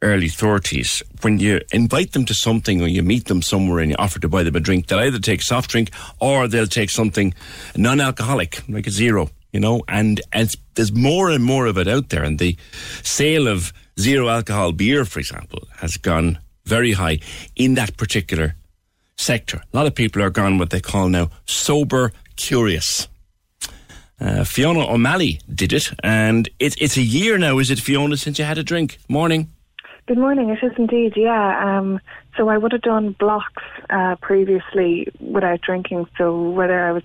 early 0.02 0.28
30s. 0.28 1.04
When 1.22 1.40
you 1.40 1.62
invite 1.72 2.14
them 2.14 2.26
to 2.26 2.34
something 2.34 2.82
or 2.82 2.88
you 2.88 3.04
meet 3.04 3.26
them 3.26 3.42
somewhere 3.42 3.80
and 3.80 3.92
you 3.92 3.96
offer 4.00 4.20
to 4.20 4.30
buy 4.30 4.44
them 4.44 4.56
a 4.56 4.60
drink, 4.60 4.88
they'll 4.88 5.00
either 5.00 5.20
take 5.20 5.42
soft 5.42 5.70
drink 5.70 5.92
or 6.20 6.48
they'll 6.48 6.68
take 6.68 6.90
something 6.90 7.34
non 7.76 8.00
alcoholic, 8.00 8.64
like 8.70 8.88
a 8.88 8.92
zero, 8.92 9.30
you 9.52 9.60
know, 9.60 9.84
and, 9.88 10.22
and 10.32 10.56
there's 10.76 10.94
more 10.94 11.30
and 11.30 11.44
more 11.44 11.66
of 11.66 11.78
it 11.78 11.88
out 11.88 12.10
there. 12.10 12.24
And 12.24 12.40
the 12.40 12.56
sale 13.04 13.48
of 13.48 13.74
zero 14.00 14.30
alcohol 14.30 14.72
beer, 14.72 15.06
for 15.06 15.20
example, 15.20 15.68
has 15.78 15.98
gone 15.98 16.40
very 16.66 16.94
high 16.94 17.20
in 17.56 17.74
that 17.76 17.98
particular 17.98 18.56
sector. 19.18 19.62
A 19.74 19.78
lot 19.78 19.88
of 19.88 19.96
people 19.96 20.22
are 20.22 20.30
gone 20.30 20.58
what 20.58 20.70
they 20.70 20.80
call 20.80 21.10
now 21.10 21.30
sober 21.46 22.14
curious. 22.36 23.08
Uh, 24.22 24.44
Fiona 24.44 24.86
O'Malley 24.86 25.40
did 25.54 25.72
it, 25.72 25.92
and 26.04 26.50
it, 26.60 26.76
it's 26.82 26.98
a 26.98 27.02
year 27.02 27.38
now, 27.38 27.58
is 27.58 27.72
it, 27.72 27.80
Fiona, 27.80 28.18
since 28.18 28.38
you 28.38 28.44
had 28.44 28.58
a 28.58 28.64
drink? 28.64 28.98
Morning. 29.08 29.50
Good 30.10 30.18
morning. 30.18 30.50
It 30.50 30.66
is 30.66 30.72
indeed, 30.76 31.14
yeah. 31.16 31.78
Um, 31.78 32.00
so 32.36 32.50
I 32.50 32.58
would 32.58 32.72
have 32.72 32.82
done 32.82 33.16
blocks 33.20 33.62
uh, 33.92 34.16
previously 34.20 35.08
without 35.20 35.62
drinking. 35.62 36.08
So 36.18 36.50
whether 36.50 36.84
I 36.84 36.94
was 36.94 37.04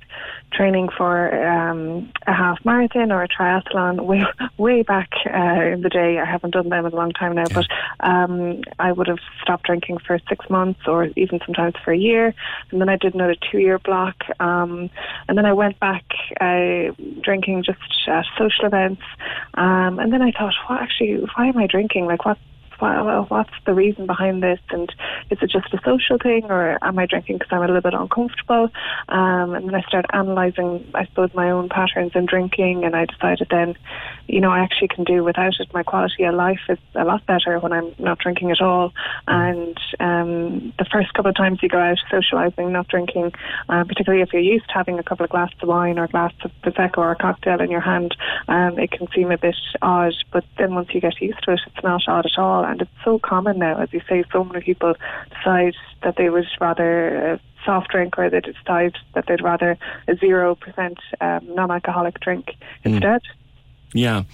training 0.52 0.88
for 0.96 1.28
um, 1.46 2.10
a 2.26 2.32
half 2.32 2.64
marathon 2.64 3.12
or 3.12 3.22
a 3.22 3.28
triathlon, 3.28 4.06
way 4.06 4.24
way 4.56 4.80
back 4.84 5.10
uh, 5.26 5.60
in 5.74 5.82
the 5.82 5.90
day, 5.90 6.18
I 6.18 6.24
haven't 6.24 6.52
done 6.52 6.70
them 6.70 6.86
in 6.86 6.94
a 6.94 6.96
long 6.96 7.12
time 7.12 7.34
now. 7.34 7.44
But 7.52 7.66
um, 8.00 8.62
I 8.78 8.90
would 8.90 9.08
have 9.08 9.18
stopped 9.42 9.64
drinking 9.66 9.98
for 9.98 10.18
six 10.26 10.48
months 10.48 10.80
or 10.86 11.08
even 11.14 11.40
sometimes 11.44 11.74
for 11.84 11.92
a 11.92 11.98
year, 11.98 12.32
and 12.70 12.80
then 12.80 12.88
I 12.88 12.96
did 12.96 13.14
another 13.14 13.36
two 13.50 13.58
year 13.58 13.78
block, 13.78 14.16
um, 14.40 14.88
and 15.28 15.36
then 15.36 15.44
I 15.44 15.52
went 15.52 15.78
back 15.78 16.04
uh, 16.40 16.94
drinking 17.20 17.64
just 17.64 17.80
at 18.06 18.24
social 18.38 18.64
events, 18.64 19.02
um, 19.58 19.98
and 19.98 20.10
then 20.10 20.22
I 20.22 20.30
thought, 20.30 20.54
what 20.68 20.80
actually? 20.80 21.16
Why 21.36 21.48
am 21.48 21.58
I 21.58 21.66
drinking? 21.66 22.06
Like 22.06 22.24
what? 22.24 22.38
Well, 22.84 23.24
what's 23.28 23.50
the 23.66 23.74
reason 23.74 24.06
behind 24.06 24.42
this? 24.42 24.60
And 24.70 24.92
is 25.30 25.38
it 25.40 25.50
just 25.50 25.72
a 25.72 25.78
social 25.84 26.18
thing, 26.18 26.44
or 26.44 26.78
am 26.82 26.98
I 26.98 27.06
drinking 27.06 27.38
because 27.38 27.52
I'm 27.52 27.62
a 27.62 27.66
little 27.66 27.80
bit 27.80 27.94
uncomfortable? 27.94 28.68
Um, 29.08 29.54
and 29.54 29.66
then 29.66 29.74
I 29.74 29.82
started 29.82 30.10
analysing, 30.12 30.90
I 30.94 31.06
suppose, 31.06 31.30
my 31.34 31.50
own 31.50 31.68
patterns 31.68 32.12
in 32.14 32.26
drinking, 32.26 32.84
and 32.84 32.94
I 32.94 33.06
decided 33.06 33.48
then, 33.50 33.76
you 34.26 34.40
know, 34.40 34.50
I 34.50 34.60
actually 34.60 34.88
can 34.88 35.04
do 35.04 35.22
without 35.24 35.54
it. 35.58 35.72
My 35.72 35.82
quality 35.82 36.24
of 36.24 36.34
life 36.34 36.60
is 36.68 36.78
a 36.94 37.04
lot 37.04 37.24
better 37.26 37.58
when 37.58 37.72
I'm 37.72 37.94
not 37.98 38.18
drinking 38.18 38.50
at 38.50 38.60
all. 38.60 38.92
And 39.26 39.78
um, 40.00 40.72
the 40.78 40.86
first 40.90 41.12
couple 41.14 41.30
of 41.30 41.36
times 41.36 41.60
you 41.62 41.68
go 41.68 41.78
out 41.78 41.98
socialising, 42.10 42.70
not 42.70 42.88
drinking, 42.88 43.32
uh, 43.68 43.84
particularly 43.84 44.22
if 44.22 44.32
you're 44.32 44.42
used 44.42 44.68
to 44.68 44.74
having 44.74 44.98
a 44.98 45.02
couple 45.02 45.24
of 45.24 45.30
glasses 45.30 45.56
of 45.62 45.68
wine 45.68 45.98
or 45.98 46.04
a 46.04 46.08
glass 46.08 46.32
of 46.42 46.50
prosecco 46.62 46.98
or 46.98 47.12
a 47.12 47.16
cocktail 47.16 47.60
in 47.60 47.70
your 47.70 47.80
hand, 47.80 48.16
um, 48.48 48.78
it 48.78 48.90
can 48.90 49.06
seem 49.14 49.30
a 49.30 49.38
bit 49.38 49.56
odd. 49.82 50.14
But 50.32 50.44
then 50.58 50.74
once 50.74 50.88
you 50.92 51.00
get 51.00 51.20
used 51.20 51.42
to 51.44 51.52
it, 51.52 51.60
it's 51.66 51.84
not 51.84 52.02
odd 52.08 52.26
at 52.26 52.38
all. 52.38 52.64
It's 52.82 52.90
so 53.04 53.18
common 53.18 53.58
now, 53.58 53.80
as 53.80 53.92
you 53.92 54.00
say, 54.08 54.24
so 54.32 54.44
many 54.44 54.60
people 54.64 54.94
decide 55.30 55.74
that 56.02 56.16
they 56.16 56.30
would 56.30 56.46
rather 56.60 57.32
a 57.32 57.40
soft 57.64 57.90
drink 57.90 58.18
or 58.18 58.28
they 58.30 58.40
decide 58.40 58.94
that 59.14 59.26
they'd 59.26 59.42
rather 59.42 59.78
a 60.08 60.16
zero 60.16 60.54
percent 60.54 60.98
um, 61.20 61.40
non-alcoholic 61.54 62.20
drink 62.20 62.54
instead. 62.84 63.22
Yeah. 63.92 64.24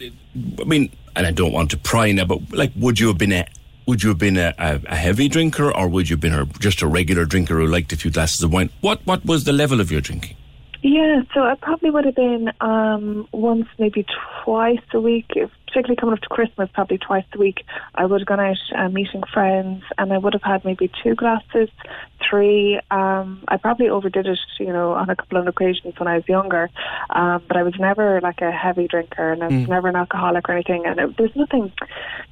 I 0.00 0.64
mean, 0.64 0.90
and 1.14 1.26
I 1.26 1.30
don't 1.32 1.52
want 1.52 1.70
to 1.72 1.78
pry 1.78 2.12
now, 2.12 2.24
but 2.24 2.40
like, 2.52 2.72
would 2.76 2.98
you 2.98 3.08
have 3.08 3.18
been 3.18 3.32
a 3.32 3.46
would 3.86 4.02
you 4.02 4.10
have 4.10 4.18
been 4.18 4.36
a, 4.36 4.54
a, 4.58 4.80
a 4.86 4.94
heavy 4.94 5.28
drinker, 5.28 5.74
or 5.74 5.88
would 5.88 6.08
you 6.08 6.14
have 6.14 6.20
been 6.20 6.34
a, 6.34 6.46
just 6.60 6.80
a 6.80 6.86
regular 6.86 7.24
drinker 7.24 7.58
who 7.58 7.66
liked 7.66 7.92
a 7.92 7.96
few 7.96 8.10
glasses 8.10 8.42
of 8.42 8.52
wine? 8.52 8.70
What 8.80 9.04
what 9.04 9.24
was 9.24 9.44
the 9.44 9.52
level 9.52 9.80
of 9.80 9.90
your 9.90 10.00
drinking? 10.00 10.36
Yeah, 10.82 11.22
so 11.34 11.42
I 11.42 11.56
probably 11.56 11.90
would 11.90 12.06
have 12.06 12.14
been 12.14 12.52
um, 12.60 13.28
once, 13.32 13.66
maybe 13.78 14.06
twice 14.42 14.78
a 14.94 15.00
week, 15.00 15.26
if 15.36 15.50
particularly 15.70 15.96
coming 15.96 16.14
up 16.14 16.20
to 16.20 16.28
Christmas, 16.28 16.68
probably 16.74 16.98
twice 16.98 17.24
a 17.34 17.38
week, 17.38 17.64
I 17.94 18.04
would 18.04 18.20
have 18.20 18.26
gone 18.26 18.40
out 18.40 18.56
uh, 18.76 18.88
meeting 18.88 19.22
friends, 19.32 19.84
and 19.98 20.12
I 20.12 20.18
would 20.18 20.32
have 20.32 20.42
had 20.42 20.64
maybe 20.64 20.90
two 21.02 21.14
glasses, 21.14 21.68
three. 22.28 22.80
Um, 22.90 23.44
I 23.48 23.56
probably 23.56 23.88
overdid 23.88 24.26
it, 24.26 24.38
you 24.58 24.72
know, 24.72 24.92
on 24.92 25.08
a 25.08 25.16
couple 25.16 25.38
of 25.38 25.46
occasions 25.46 25.94
when 25.98 26.08
I 26.08 26.16
was 26.16 26.28
younger, 26.28 26.70
um, 27.10 27.42
but 27.46 27.56
I 27.56 27.62
was 27.62 27.74
never 27.78 28.20
like 28.20 28.40
a 28.40 28.50
heavy 28.50 28.88
drinker, 28.88 29.32
and 29.32 29.42
I 29.42 29.46
was 29.48 29.60
Mm. 29.66 29.68
never 29.68 29.88
an 29.88 29.96
alcoholic 29.96 30.48
or 30.48 30.52
anything. 30.52 30.86
And 30.86 30.98
it, 30.98 31.16
there's 31.16 31.34
nothing, 31.36 31.72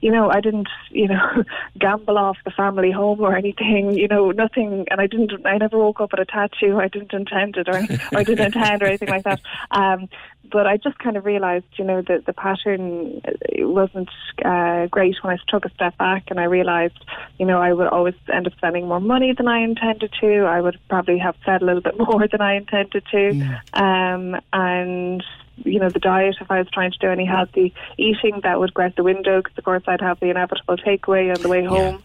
you 0.00 0.10
know, 0.10 0.30
I 0.30 0.40
didn't, 0.40 0.68
you 0.90 1.08
know, 1.08 1.44
gamble 1.78 2.18
off 2.18 2.38
the 2.44 2.50
family 2.50 2.90
home 2.90 3.20
or 3.20 3.36
anything, 3.36 3.96
you 3.96 4.08
know, 4.08 4.30
nothing. 4.32 4.86
And 4.90 5.00
I 5.00 5.06
didn't, 5.06 5.32
I 5.46 5.58
never 5.58 5.78
woke 5.78 6.00
up 6.00 6.10
with 6.12 6.20
a 6.20 6.24
tattoo. 6.24 6.78
I 6.78 6.88
didn't 6.88 7.12
intend 7.12 7.56
it, 7.56 7.68
or, 7.68 7.78
or 8.12 8.18
I 8.20 8.24
didn't 8.24 8.46
intend 8.46 8.82
or 8.82 8.86
anything 8.86 9.08
like 9.08 9.24
that. 9.24 9.40
Um, 9.70 10.08
but 10.50 10.66
I 10.66 10.76
just 10.76 10.98
kind 10.98 11.16
of 11.16 11.24
realised, 11.24 11.66
you 11.76 11.84
know, 11.84 12.02
that 12.08 12.24
the 12.26 12.32
pattern 12.32 13.20
it 13.40 13.64
wasn't 13.64 14.10
uh, 14.44 14.86
great 14.86 15.16
when 15.22 15.34
I 15.34 15.38
took 15.48 15.64
a 15.64 15.70
step 15.70 15.96
back, 15.98 16.24
and 16.30 16.38
I 16.40 16.44
realised, 16.44 16.98
you 17.38 17.46
know, 17.46 17.60
I 17.60 17.72
would 17.72 17.88
always 17.88 18.14
end 18.32 18.46
up 18.46 18.54
spending 18.56 18.86
more 18.86 19.00
money 19.00 19.32
than 19.32 19.48
I 19.48 19.60
intended 19.60 20.12
to. 20.20 20.44
I 20.44 20.60
would 20.60 20.78
probably 20.88 21.18
have 21.18 21.36
said 21.44 21.62
a 21.62 21.64
little 21.64 21.82
bit 21.82 21.98
more 21.98 22.26
than 22.28 22.40
I 22.40 22.54
intended 22.54 23.04
to, 23.10 23.60
um, 23.74 24.36
and 24.52 25.22
you 25.64 25.80
know, 25.80 25.88
the 25.88 25.98
diet, 25.98 26.36
if 26.40 26.50
I 26.50 26.58
was 26.58 26.68
trying 26.70 26.92
to 26.92 26.98
do 26.98 27.08
any 27.08 27.24
healthy 27.24 27.74
eating, 27.96 28.40
that 28.42 28.60
would 28.60 28.74
go 28.74 28.84
out 28.84 28.96
the 28.96 29.02
window 29.02 29.42
because, 29.42 29.58
of 29.58 29.64
course, 29.64 29.82
I'd 29.86 30.00
have 30.00 30.20
the 30.20 30.30
inevitable 30.30 30.76
takeaway 30.76 31.34
on 31.34 31.42
the 31.42 31.48
way 31.48 31.64
home. 31.64 32.02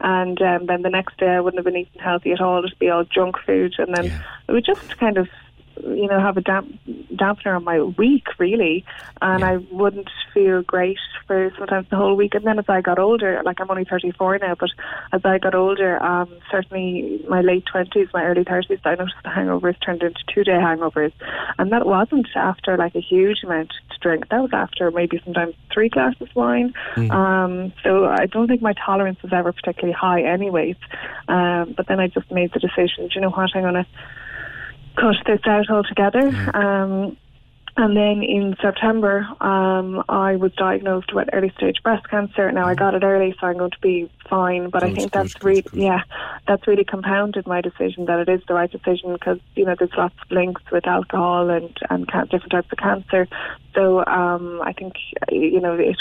And 0.00 0.40
um, 0.42 0.66
then 0.66 0.82
the 0.82 0.90
next 0.90 1.16
day, 1.18 1.28
I 1.28 1.40
wouldn't 1.40 1.58
have 1.58 1.64
been 1.64 1.80
eating 1.80 2.00
healthy 2.00 2.32
at 2.32 2.40
all. 2.40 2.58
It'd 2.58 2.78
be 2.78 2.90
all 2.90 3.04
junk 3.04 3.36
food. 3.38 3.74
And 3.78 3.94
then 3.94 4.06
it 4.48 4.52
would 4.52 4.64
just 4.64 4.98
kind 4.98 5.16
of, 5.16 5.28
you 5.82 6.08
know, 6.08 6.20
have 6.20 6.36
a 6.36 6.40
damp, 6.40 6.72
dampener 7.12 7.56
on 7.56 7.64
my 7.64 7.80
week, 7.80 8.26
really. 8.38 8.84
And 9.20 9.44
I 9.44 9.56
wouldn't 9.70 10.10
feel 10.32 10.62
great 10.62 10.98
for 11.26 11.52
sometimes 11.58 11.88
the 11.90 11.96
whole 11.96 12.14
week. 12.14 12.34
And 12.34 12.44
then 12.44 12.58
as 12.58 12.66
I 12.68 12.80
got 12.80 12.98
older, 12.98 13.42
like 13.44 13.60
I'm 13.60 13.70
only 13.70 13.84
34 13.84 14.38
now, 14.38 14.54
but 14.58 14.70
as 15.12 15.22
I 15.24 15.38
got 15.38 15.54
older, 15.54 16.02
um, 16.02 16.30
certainly 16.50 17.24
my 17.28 17.40
late 17.40 17.64
20s, 17.72 18.12
my 18.12 18.24
early 18.24 18.44
30s, 18.44 18.80
I 18.84 18.94
noticed 18.94 19.16
the 19.22 19.30
hangovers 19.30 19.76
turned 19.84 20.02
into 20.02 20.20
two 20.32 20.44
day 20.44 20.52
hangovers. 20.52 21.12
And 21.58 21.72
that 21.72 21.86
wasn't 21.86 22.28
after 22.34 22.76
like 22.76 22.94
a 22.94 23.00
huge 23.00 23.42
amount 23.44 23.70
to 23.90 23.98
drink. 24.00 24.28
That 24.28 24.40
was 24.40 24.50
after 24.52 24.90
maybe 24.90 25.20
sometimes 25.24 25.54
three 25.72 25.88
glasses 25.88 26.22
of 26.22 26.34
wine. 26.34 26.72
Um, 27.10 27.72
so 27.82 28.06
I 28.06 28.26
don't 28.26 28.46
think 28.48 28.62
my 28.62 28.74
tolerance 28.74 29.22
was 29.22 29.32
ever 29.32 29.52
particularly 29.52 29.94
high 29.94 30.22
anyways. 30.22 30.76
Um, 31.28 31.74
but 31.76 31.86
then 31.88 32.00
I 32.00 32.08
just 32.08 32.30
made 32.30 32.52
the 32.52 32.60
decision, 32.60 33.08
do 33.08 33.14
you 33.14 33.20
know 33.20 33.30
what, 33.30 33.50
I'm 33.54 33.62
going 33.62 33.74
to 33.74 33.86
cut 34.96 35.16
this 35.26 35.40
out 35.46 35.70
altogether. 35.70 36.28
Um, 36.54 37.16
and 37.78 37.94
then 37.96 38.22
in 38.22 38.56
September, 38.60 39.26
um, 39.40 40.02
I 40.08 40.36
was 40.36 40.52
diagnosed 40.56 41.12
with 41.12 41.28
early 41.32 41.52
stage 41.58 41.82
breast 41.82 42.08
cancer. 42.08 42.50
Now 42.50 42.66
I 42.66 42.74
got 42.74 42.94
it 42.94 43.02
early, 43.02 43.34
so 43.38 43.46
I'm 43.46 43.58
going 43.58 43.70
to 43.70 43.80
be 43.80 44.10
fine. 44.28 44.70
But 44.70 44.84
I 44.84 44.92
think 44.92 45.12
that's 45.12 45.42
really, 45.42 45.64
yeah, 45.72 46.02
that's 46.46 46.66
really 46.66 46.84
compounded 46.84 47.46
my 47.46 47.60
decision 47.60 48.06
that 48.06 48.20
it 48.20 48.28
is 48.28 48.42
the 48.46 48.54
right 48.54 48.70
decision 48.70 49.12
because 49.12 49.38
you 49.54 49.64
know 49.64 49.74
there's 49.78 49.92
lots 49.96 50.14
of 50.22 50.30
links 50.30 50.62
with 50.70 50.86
alcohol 50.86 51.50
and 51.50 51.76
and 51.90 52.06
different 52.06 52.50
types 52.50 52.68
of 52.72 52.78
cancer. 52.78 53.28
So 53.74 54.04
um, 54.06 54.62
I 54.62 54.72
think 54.72 54.94
you 55.30 55.60
know, 55.60 55.74
it, 55.74 55.96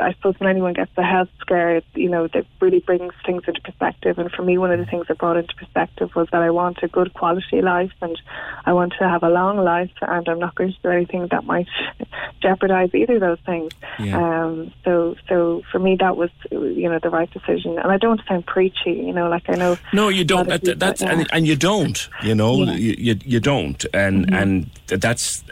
I 0.00 0.12
suppose 0.14 0.34
when 0.38 0.48
anyone 0.48 0.72
gets 0.72 0.90
a 0.96 1.02
health 1.02 1.28
scare, 1.40 1.76
it, 1.76 1.84
you 1.94 2.08
know, 2.08 2.26
that 2.28 2.46
really 2.60 2.80
brings 2.80 3.12
things 3.26 3.42
into 3.46 3.60
perspective. 3.60 4.18
And 4.18 4.30
for 4.30 4.42
me, 4.42 4.56
one 4.56 4.72
of 4.72 4.78
the 4.78 4.86
things 4.86 5.08
that 5.08 5.18
brought 5.18 5.36
into 5.36 5.54
perspective 5.54 6.10
was 6.16 6.28
that 6.32 6.40
I 6.40 6.50
want 6.50 6.78
a 6.82 6.88
good 6.88 7.12
quality 7.12 7.60
life 7.60 7.92
and 8.00 8.18
I 8.64 8.72
want 8.72 8.94
to 8.98 9.08
have 9.08 9.22
a 9.22 9.28
long 9.28 9.58
life, 9.58 9.90
and 10.00 10.26
I'm 10.26 10.38
not 10.38 10.54
going 10.54 10.72
to 10.72 10.78
do 10.82 10.88
anything 10.88 11.28
that 11.30 11.44
might 11.44 11.68
jeopardize 12.42 12.94
either 12.94 13.16
of 13.16 13.20
those 13.20 13.40
things. 13.44 13.72
Yeah. 13.98 14.44
Um, 14.44 14.72
so, 14.84 15.16
so 15.28 15.62
for 15.70 15.78
me, 15.78 15.96
that 16.00 16.16
was 16.16 16.30
you 16.50 16.88
know 16.88 16.98
the 17.02 17.10
right 17.10 17.30
decision. 17.30 17.67
And 17.76 17.92
I 17.92 17.98
don't 17.98 18.20
sound 18.28 18.46
preachy, 18.46 18.92
you 18.92 19.12
know, 19.12 19.28
like 19.28 19.48
I 19.48 19.54
know. 19.56 19.76
No, 19.92 20.08
you 20.08 20.24
don't. 20.24 20.48
That, 20.48 20.62
people- 20.62 20.78
that's 20.78 21.02
yeah. 21.02 21.12
and, 21.12 21.26
and 21.32 21.46
you 21.46 21.56
don't. 21.56 22.08
You 22.22 22.34
know, 22.34 22.62
Yeah. 22.64 22.74
you, 22.76 22.94
you 22.98 23.14
you 23.24 23.40
don't, 23.40 23.84
and 23.92 24.26
Mhm. 24.26 24.40
and 24.42 24.70
that's 24.86 25.44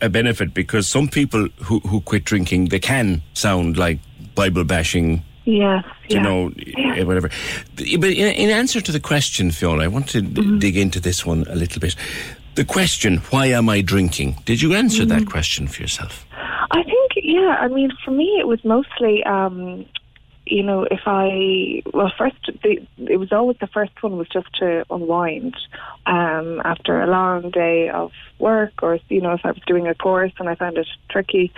a 0.00 0.08
benefit 0.08 0.54
because 0.54 0.88
some 0.88 1.08
people 1.08 1.48
who 1.62 1.80
who 1.80 2.00
quit 2.00 2.24
drinking 2.24 2.68
they 2.70 2.80
can 2.80 3.22
sound 3.34 3.76
like 3.76 3.98
Bible 4.34 4.64
bashing. 4.64 5.22
Yes, 5.44 5.84
You 6.08 6.16
yeah. 6.16 6.22
know, 6.22 6.52
eh, 6.96 7.02
whatever. 7.02 7.28
But 7.76 8.10
in, 8.10 8.28
in 8.42 8.50
answer 8.50 8.80
to 8.80 8.92
the 8.92 9.00
question, 9.00 9.50
Fiona, 9.50 9.82
I 9.82 9.88
want 9.88 10.08
to 10.10 10.22
Mm-hmm. 10.22 10.58
dig 10.60 10.76
into 10.76 11.00
this 11.00 11.26
one 11.26 11.44
a 11.50 11.56
little 11.56 11.80
bit. 11.80 11.96
The 12.54 12.64
question, 12.64 13.16
why 13.30 13.46
am 13.46 13.68
I 13.68 13.80
drinking? 13.82 14.36
Did 14.44 14.62
you 14.62 14.72
answer 14.74 15.04
that 15.06 15.22
Mhm. 15.22 15.30
question 15.30 15.66
for 15.66 15.82
yourself? 15.82 16.24
I 16.70 16.82
think, 16.84 17.10
yeah. 17.24 17.56
I 17.60 17.66
mean, 17.68 17.90
for 18.04 18.12
me, 18.12 18.36
it 18.38 18.46
was 18.46 18.60
mostly, 18.64 19.24
um, 19.24 19.84
you 20.52 20.62
know, 20.62 20.86
if 20.90 21.00
I 21.06 21.82
well, 21.94 22.12
first 22.18 22.36
the, 22.62 22.86
it 22.98 23.16
was 23.16 23.32
always 23.32 23.56
the 23.58 23.66
first 23.66 23.92
one 24.02 24.18
was 24.18 24.28
just 24.28 24.52
to 24.56 24.84
unwind 24.90 25.56
um, 26.04 26.60
after 26.62 27.00
a 27.00 27.06
long 27.06 27.50
day 27.50 27.88
of 27.88 28.12
work, 28.38 28.82
or 28.82 28.98
you 29.08 29.22
know, 29.22 29.32
if 29.32 29.40
I 29.44 29.52
was 29.52 29.62
doing 29.66 29.88
a 29.88 29.94
course 29.94 30.32
and 30.38 30.50
I 30.50 30.54
found 30.54 30.76
it 30.76 30.86
tricky. 31.08 31.52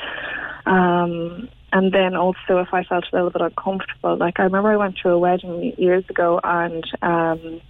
Um, 0.65 1.49
and 1.73 1.93
then 1.93 2.15
also 2.15 2.59
if 2.59 2.73
I 2.73 2.85
felt 2.85 3.05
a 3.13 3.17
little 3.17 3.31
bit 3.31 3.43
uncomfortable, 3.43 4.17
like 4.17 4.39
I 4.39 4.45
remember 4.45 4.71
I 4.71 4.77
went 4.77 4.97
to 4.99 5.09
a 5.09 5.19
wedding 5.19 5.75
years 5.77 6.05
ago 6.09 6.41
and 6.45 6.85
um, 7.03 7.61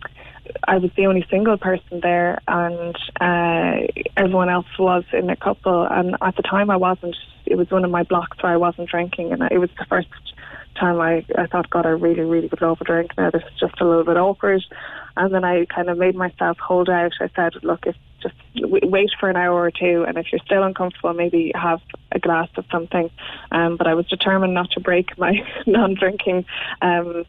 I 0.69 0.77
was 0.77 0.91
the 0.95 1.07
only 1.07 1.27
single 1.31 1.57
person 1.57 2.01
there, 2.03 2.39
and 2.47 2.95
uh, 3.19 3.87
everyone 4.15 4.51
else 4.51 4.67
was 4.79 5.05
in 5.15 5.31
a 5.31 5.37
couple. 5.37 5.87
And 5.91 6.17
at 6.21 6.37
the 6.37 6.43
time, 6.43 6.69
I 6.69 6.77
wasn't. 6.77 7.17
It 7.47 7.57
was 7.57 7.71
one 7.71 7.83
of 7.83 7.91
my 7.91 8.03
blocks 8.03 8.43
where 8.43 8.53
I 8.53 8.59
wasn't 8.59 8.91
drinking, 8.91 9.33
and 9.33 9.43
it 9.51 9.59
was 9.59 9.71
the 9.79 9.87
first 9.87 10.09
time 10.75 11.01
I, 11.01 11.25
I 11.37 11.47
thought, 11.47 11.71
God, 11.71 11.87
I 11.87 11.91
really, 11.91 12.23
really 12.23 12.49
would 12.49 12.61
love 12.61 12.81
a 12.81 12.85
drink. 12.85 13.13
Now 13.17 13.31
this 13.31 13.43
is 13.43 13.59
just 13.59 13.81
a 13.81 13.87
little 13.87 14.05
bit 14.05 14.17
awkward. 14.17 14.63
And 15.17 15.33
then 15.33 15.45
I 15.45 15.65
kind 15.67 15.89
of 15.89 15.99
made 15.99 16.17
myself 16.17 16.59
hold 16.59 16.89
out. 16.89 17.13
I 17.21 17.31
said, 17.37 17.53
look, 17.63 17.87
if 17.87 17.97
just 18.21 18.35
wait 18.57 19.11
for 19.21 19.29
an 19.29 19.37
hour 19.37 19.63
or 19.63 19.71
two, 19.71 20.05
and 20.09 20.17
if 20.17 20.27
you're 20.33 20.41
still 20.45 20.63
uncomfortable, 20.63 21.13
maybe 21.13 21.53
have 21.55 21.81
a 22.11 22.19
glass 22.19 22.49
of 22.57 22.65
something. 22.73 23.11
Um, 23.53 23.77
but 23.77 23.87
I 23.87 23.95
was 23.95 24.07
determined 24.07 24.55
not 24.55 24.71
to 24.73 24.81
break 24.81 25.17
my 25.19 25.35
non-drinking. 25.67 26.47
Um, 26.81 27.27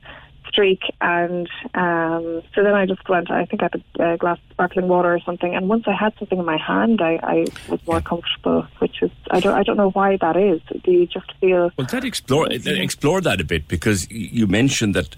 streak 0.56 0.84
and 1.02 1.50
um, 1.74 2.42
so 2.54 2.64
then 2.64 2.74
I 2.82 2.86
just 2.86 3.08
went 3.10 3.30
I 3.30 3.44
think 3.44 3.62
I 3.62 3.68
had 3.72 3.84
a, 4.14 4.18
glass 4.18 4.38
of 4.38 4.52
sparkling 4.54 4.88
water 4.88 5.14
or 5.14 5.20
something 5.20 5.54
and 5.54 5.68
once 5.68 5.84
I 5.86 5.94
had 5.94 6.14
something 6.18 6.40
in 6.40 6.46
my 6.46 6.56
hand 6.56 7.02
I, 7.02 7.20
I 7.36 7.46
was 7.68 7.82
more 7.86 8.00
comfortable 8.00 8.66
which 8.80 9.02
is 9.02 9.12
I 9.32 9.42
don't 9.42 9.54
I 9.54 9.64
don't 9.64 9.76
know 9.76 9.92
why 9.92 10.16
that 10.18 10.38
is. 10.38 10.62
Do 10.86 10.92
you 10.92 11.06
just 11.08 11.30
feel 11.42 11.72
Well, 11.78 11.88
that 11.92 12.06
explore 12.06 12.48
that 12.48 12.78
explore 12.88 13.20
that 13.28 13.42
a 13.42 13.44
bit 13.44 13.68
because 13.68 14.10
you 14.10 14.48
mentioned 14.48 14.94
that 14.96 15.14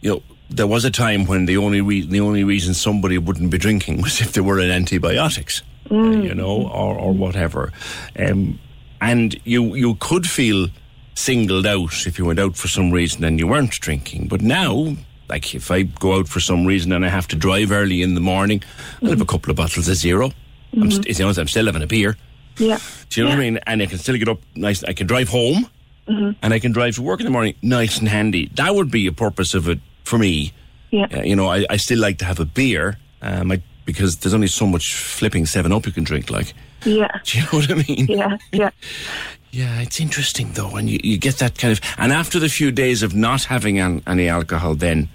you 0.00 0.10
know 0.10 0.22
there 0.50 0.66
was 0.66 0.84
a 0.84 0.90
time 0.90 1.26
when 1.26 1.46
the 1.46 1.56
only 1.56 1.80
re- 1.80 2.06
the 2.06 2.20
only 2.20 2.42
reason 2.42 2.74
somebody 2.74 3.18
wouldn't 3.18 3.50
be 3.50 3.58
drinking 3.58 4.02
was 4.02 4.20
if 4.20 4.32
they 4.32 4.40
were 4.40 4.58
in 4.58 4.70
antibiotics, 4.70 5.62
Mm. 5.90 6.24
you 6.24 6.34
know, 6.34 6.68
or 6.82 6.98
or 6.98 7.12
whatever, 7.12 7.72
um, 8.18 8.58
and 9.00 9.38
you 9.44 9.76
you 9.76 9.94
could 10.00 10.26
feel 10.26 10.68
singled 11.16 11.66
out 11.66 12.06
if 12.06 12.18
you 12.18 12.24
went 12.24 12.38
out 12.38 12.56
for 12.56 12.68
some 12.68 12.90
reason 12.92 13.24
and 13.24 13.38
you 13.40 13.46
weren't 13.48 13.72
drinking. 13.72 14.28
But 14.28 14.42
now, 14.42 14.94
like 15.28 15.54
if 15.54 15.70
I 15.70 15.82
go 15.82 16.18
out 16.18 16.28
for 16.28 16.38
some 16.40 16.64
reason 16.66 16.92
and 16.92 17.04
I 17.04 17.08
have 17.08 17.26
to 17.28 17.36
drive 17.36 17.72
early 17.72 18.02
in 18.02 18.14
the 18.14 18.20
morning, 18.20 18.62
I'll 19.02 19.10
have 19.10 19.20
a 19.20 19.24
couple 19.26 19.50
of 19.50 19.56
bottles 19.56 19.88
of 19.88 19.96
0 19.96 20.30
I'm, 20.78 20.90
st- 20.90 21.20
I'm 21.20 21.48
still 21.48 21.66
having 21.66 21.82
a 21.82 21.86
beer. 21.86 22.16
yeah 22.58 22.78
Do 23.08 23.20
you 23.20 23.24
know 23.24 23.30
what 23.30 23.38
I 23.38 23.42
mean? 23.42 23.58
And 23.66 23.82
I 23.82 23.86
can 23.86 23.98
still 23.98 24.16
get 24.18 24.28
up 24.28 24.40
nice. 24.54 24.84
I 24.84 24.92
can 24.92 25.06
drive 25.06 25.28
home 25.30 25.66
hmm 26.06 26.30
and 26.40 26.54
I 26.54 26.60
can 26.60 26.70
drive 26.70 26.94
to 26.96 27.02
work 27.02 27.18
in 27.18 27.24
the 27.26 27.32
morning 27.32 27.54
nice 27.62 27.98
and 27.98 28.08
handy. 28.08 28.48
That 28.54 28.74
would 28.76 28.90
be 28.92 29.08
a 29.08 29.12
purpose 29.12 29.54
of 29.54 29.68
it 29.68 29.80
for 30.04 30.18
me. 30.18 30.52
Yeah. 30.92 31.06
Uh, 31.12 31.22
you 31.22 31.34
know, 31.34 31.48
I, 31.48 31.66
I 31.68 31.78
still 31.78 31.98
like 31.98 32.18
to 32.18 32.24
have 32.24 32.38
a 32.38 32.44
beer 32.44 32.96
um, 33.22 33.50
I, 33.50 33.60
because 33.86 34.18
there's 34.18 34.32
only 34.34 34.46
so 34.46 34.66
much 34.66 34.94
flipping 34.94 35.46
7 35.46 35.72
Up 35.72 35.84
you 35.86 35.90
can 35.92 36.04
drink, 36.04 36.30
like. 36.30 36.52
yeah 36.84 37.08
Do 37.24 37.38
you 37.38 37.44
know 37.44 37.50
what 37.52 37.70
I 37.72 37.74
mean? 37.88 38.06
yeah 38.08 38.36
yeah 38.52 38.70
Yeah, 39.56 39.80
it's 39.80 40.00
interesting 40.00 40.52
though, 40.52 40.76
and 40.76 40.90
you, 40.90 41.00
you 41.02 41.16
get 41.16 41.38
that 41.38 41.56
kind 41.56 41.72
of. 41.72 41.80
And 41.96 42.12
after 42.12 42.38
the 42.38 42.50
few 42.50 42.70
days 42.70 43.02
of 43.02 43.14
not 43.14 43.44
having 43.44 43.78
an, 43.78 44.02
any 44.06 44.28
alcohol, 44.28 44.74
then 44.74 45.08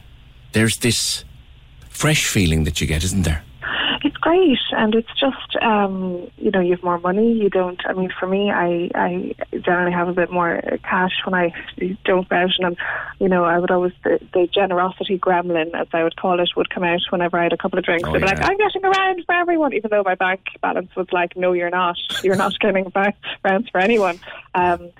there's 0.54 0.78
this 0.78 1.24
fresh 1.90 2.26
feeling 2.26 2.64
that 2.64 2.82
you 2.82 2.88
get, 2.88 3.04
isn't 3.04 3.22
there? 3.22 3.44
Great, 4.32 4.60
and 4.72 4.96
it's 4.96 5.10
just 5.20 5.62
um, 5.62 6.26
you 6.38 6.52
know 6.52 6.62
you 6.62 6.72
have 6.72 6.84
more 6.84 7.00
money. 7.00 7.34
You 7.34 7.50
don't. 7.50 7.82
I 7.86 7.92
mean, 7.92 8.10
for 8.18 8.28
me, 8.28 8.50
I 8.50 8.90
I 8.96 9.36
generally 9.60 9.92
have 9.92 10.08
a 10.08 10.14
bit 10.14 10.32
more 10.32 10.62
cash 10.84 11.12
when 11.26 11.34
I 11.34 11.54
don't 12.06 12.32
out, 12.32 12.52
and 12.60 12.78
you 13.20 13.28
know, 13.28 13.44
I 13.44 13.60
would 13.60 13.72
always 13.72 13.92
the, 14.06 14.20
the 14.34 14.48
generosity 14.48 15.20
gremlin, 15.20 15.74
as 15.74 15.90
I 15.92 16.06
would 16.06 16.16
call 16.16 16.40
it, 16.40 16.50
would 16.56 16.70
come 16.70 16.86
out 16.86 17.02
whenever 17.10 17.38
I 17.38 17.44
had 17.44 17.52
a 17.52 17.58
couple 17.58 17.78
of 17.78 17.84
drinks. 17.84 18.08
Oh, 18.08 18.14
They'd 18.14 18.20
be 18.20 18.26
yeah. 18.26 18.36
like, 18.36 18.50
"I'm 18.50 18.58
getting 18.58 18.86
around 18.86 19.26
for 19.26 19.36
everyone," 19.36 19.74
even 19.74 19.90
though 19.92 20.04
my 20.04 20.16
bank 20.16 20.40
balance 20.62 20.96
was 20.96 21.08
like, 21.12 21.36
"No, 21.36 21.52
you're 21.52 21.70
not. 21.70 21.98
You're 22.24 22.38
not 22.38 22.58
getting 22.62 22.90
rounds 23.44 23.70
for 23.70 23.82
anyone." 23.82 24.18
Um, 24.56 24.92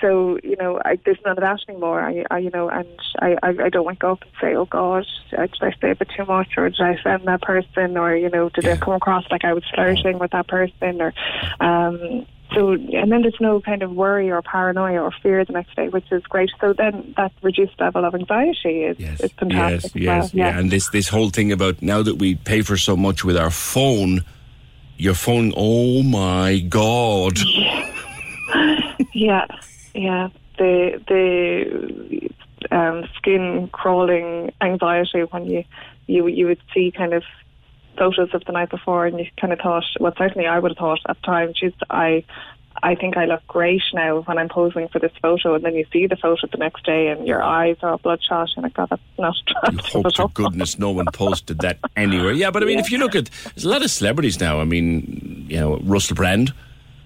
so 0.00 0.38
you 0.42 0.56
know, 0.56 0.80
I, 0.84 0.98
there's 1.04 1.18
none 1.24 1.38
of 1.38 1.42
that 1.42 1.60
anymore. 1.68 2.00
I, 2.00 2.24
I 2.30 2.38
you 2.38 2.50
know, 2.50 2.68
and 2.68 2.88
I, 3.20 3.36
I, 3.42 3.48
I 3.64 3.68
don't 3.68 3.86
wake 3.86 4.04
up 4.04 4.22
and 4.22 4.30
say, 4.40 4.54
"Oh 4.54 4.66
God, 4.66 5.06
uh, 5.36 5.46
did 5.46 5.62
I 5.62 5.70
say 5.80 5.90
a 5.90 5.94
bit 5.94 6.08
too 6.16 6.24
much, 6.24 6.54
or 6.56 6.68
did 6.68 6.80
I 6.80 6.92
offend 6.92 7.26
that 7.26 7.42
person, 7.42 7.96
or 7.96 8.16
you 8.16 8.30
know, 8.30 8.48
did 8.48 8.66
I 8.66 8.76
come 8.76 8.94
across 8.94 9.24
like 9.30 9.44
I 9.44 9.52
was 9.52 9.64
flirting 9.74 10.18
with 10.18 10.32
that 10.32 10.48
person, 10.48 11.00
or." 11.00 11.12
Um, 11.60 12.26
so 12.54 12.72
and 12.72 13.12
then 13.12 13.22
there's 13.22 13.40
no 13.40 13.60
kind 13.60 13.82
of 13.82 13.92
worry 13.92 14.30
or 14.30 14.40
paranoia 14.40 15.02
or 15.02 15.12
fear 15.22 15.44
the 15.44 15.52
next 15.52 15.76
day, 15.76 15.88
which 15.88 16.10
is 16.10 16.22
great. 16.24 16.50
So 16.60 16.72
then 16.72 17.12
that 17.16 17.32
reduced 17.42 17.78
level 17.78 18.04
of 18.04 18.14
anxiety 18.14 18.84
is, 18.84 18.98
is 19.20 19.32
fantastic. 19.32 19.50
Yes, 19.50 19.84
as 19.84 19.94
yes, 19.94 20.22
well. 20.22 20.30
yeah. 20.32 20.58
And 20.58 20.70
this 20.70 20.88
this 20.88 21.08
whole 21.08 21.30
thing 21.30 21.52
about 21.52 21.82
now 21.82 22.02
that 22.02 22.14
we 22.16 22.36
pay 22.36 22.62
for 22.62 22.76
so 22.76 22.96
much 22.96 23.24
with 23.24 23.36
our 23.36 23.50
phone, 23.50 24.24
your 24.96 25.14
phone. 25.14 25.52
Oh 25.56 26.02
my 26.02 26.60
god! 26.60 27.38
yeah, 29.14 29.46
yeah. 29.98 30.28
The 30.58 31.02
the 31.08 32.30
um, 32.70 33.04
skin 33.16 33.68
crawling 33.72 34.52
anxiety 34.60 35.22
when 35.30 35.46
you 35.46 35.64
you 36.06 36.26
you 36.28 36.46
would 36.46 36.60
see 36.72 36.92
kind 36.96 37.12
of 37.12 37.24
photos 37.96 38.32
of 38.32 38.44
the 38.44 38.52
night 38.52 38.70
before, 38.70 39.06
and 39.06 39.18
you 39.18 39.26
kind 39.40 39.52
of 39.52 39.58
thought, 39.58 39.84
well, 39.98 40.14
certainly 40.16 40.46
I 40.46 40.58
would 40.58 40.70
have 40.70 40.78
thought 40.78 41.00
at 41.08 41.16
the 41.20 41.22
time, 41.26 41.52
geez, 41.54 41.72
I. 41.90 42.24
I 42.80 42.94
think 42.94 43.16
I 43.16 43.24
look 43.24 43.44
great 43.48 43.82
now 43.92 44.20
when 44.20 44.38
I'm 44.38 44.48
posing 44.48 44.86
for 44.86 45.00
this 45.00 45.10
photo, 45.20 45.56
and 45.56 45.64
then 45.64 45.74
you 45.74 45.84
see 45.92 46.06
the 46.06 46.14
photo 46.14 46.46
the 46.46 46.58
next 46.58 46.84
day, 46.84 47.08
and 47.08 47.26
your 47.26 47.42
eyes 47.42 47.74
are 47.82 47.98
bloodshot, 47.98 48.50
and 48.56 48.64
I 48.64 48.68
got 48.68 48.90
that's 48.90 49.02
not 49.18 49.34
attractive 49.48 49.84
Hope 49.90 50.06
at 50.06 50.14
to 50.14 50.28
goodness 50.32 50.78
no 50.78 50.92
one 50.92 51.06
posted 51.12 51.58
that 51.58 51.78
anywhere. 51.96 52.30
Yeah, 52.30 52.52
but 52.52 52.62
I 52.62 52.66
mean, 52.66 52.78
if 52.78 52.92
you 52.92 52.98
look 52.98 53.16
at 53.16 53.30
there's 53.56 53.64
a 53.64 53.68
lot 53.68 53.82
of 53.82 53.90
celebrities 53.90 54.38
now. 54.38 54.60
I 54.60 54.64
mean, 54.64 55.46
you 55.48 55.58
know, 55.58 55.78
Russell 55.78 56.14
Brand. 56.14 56.52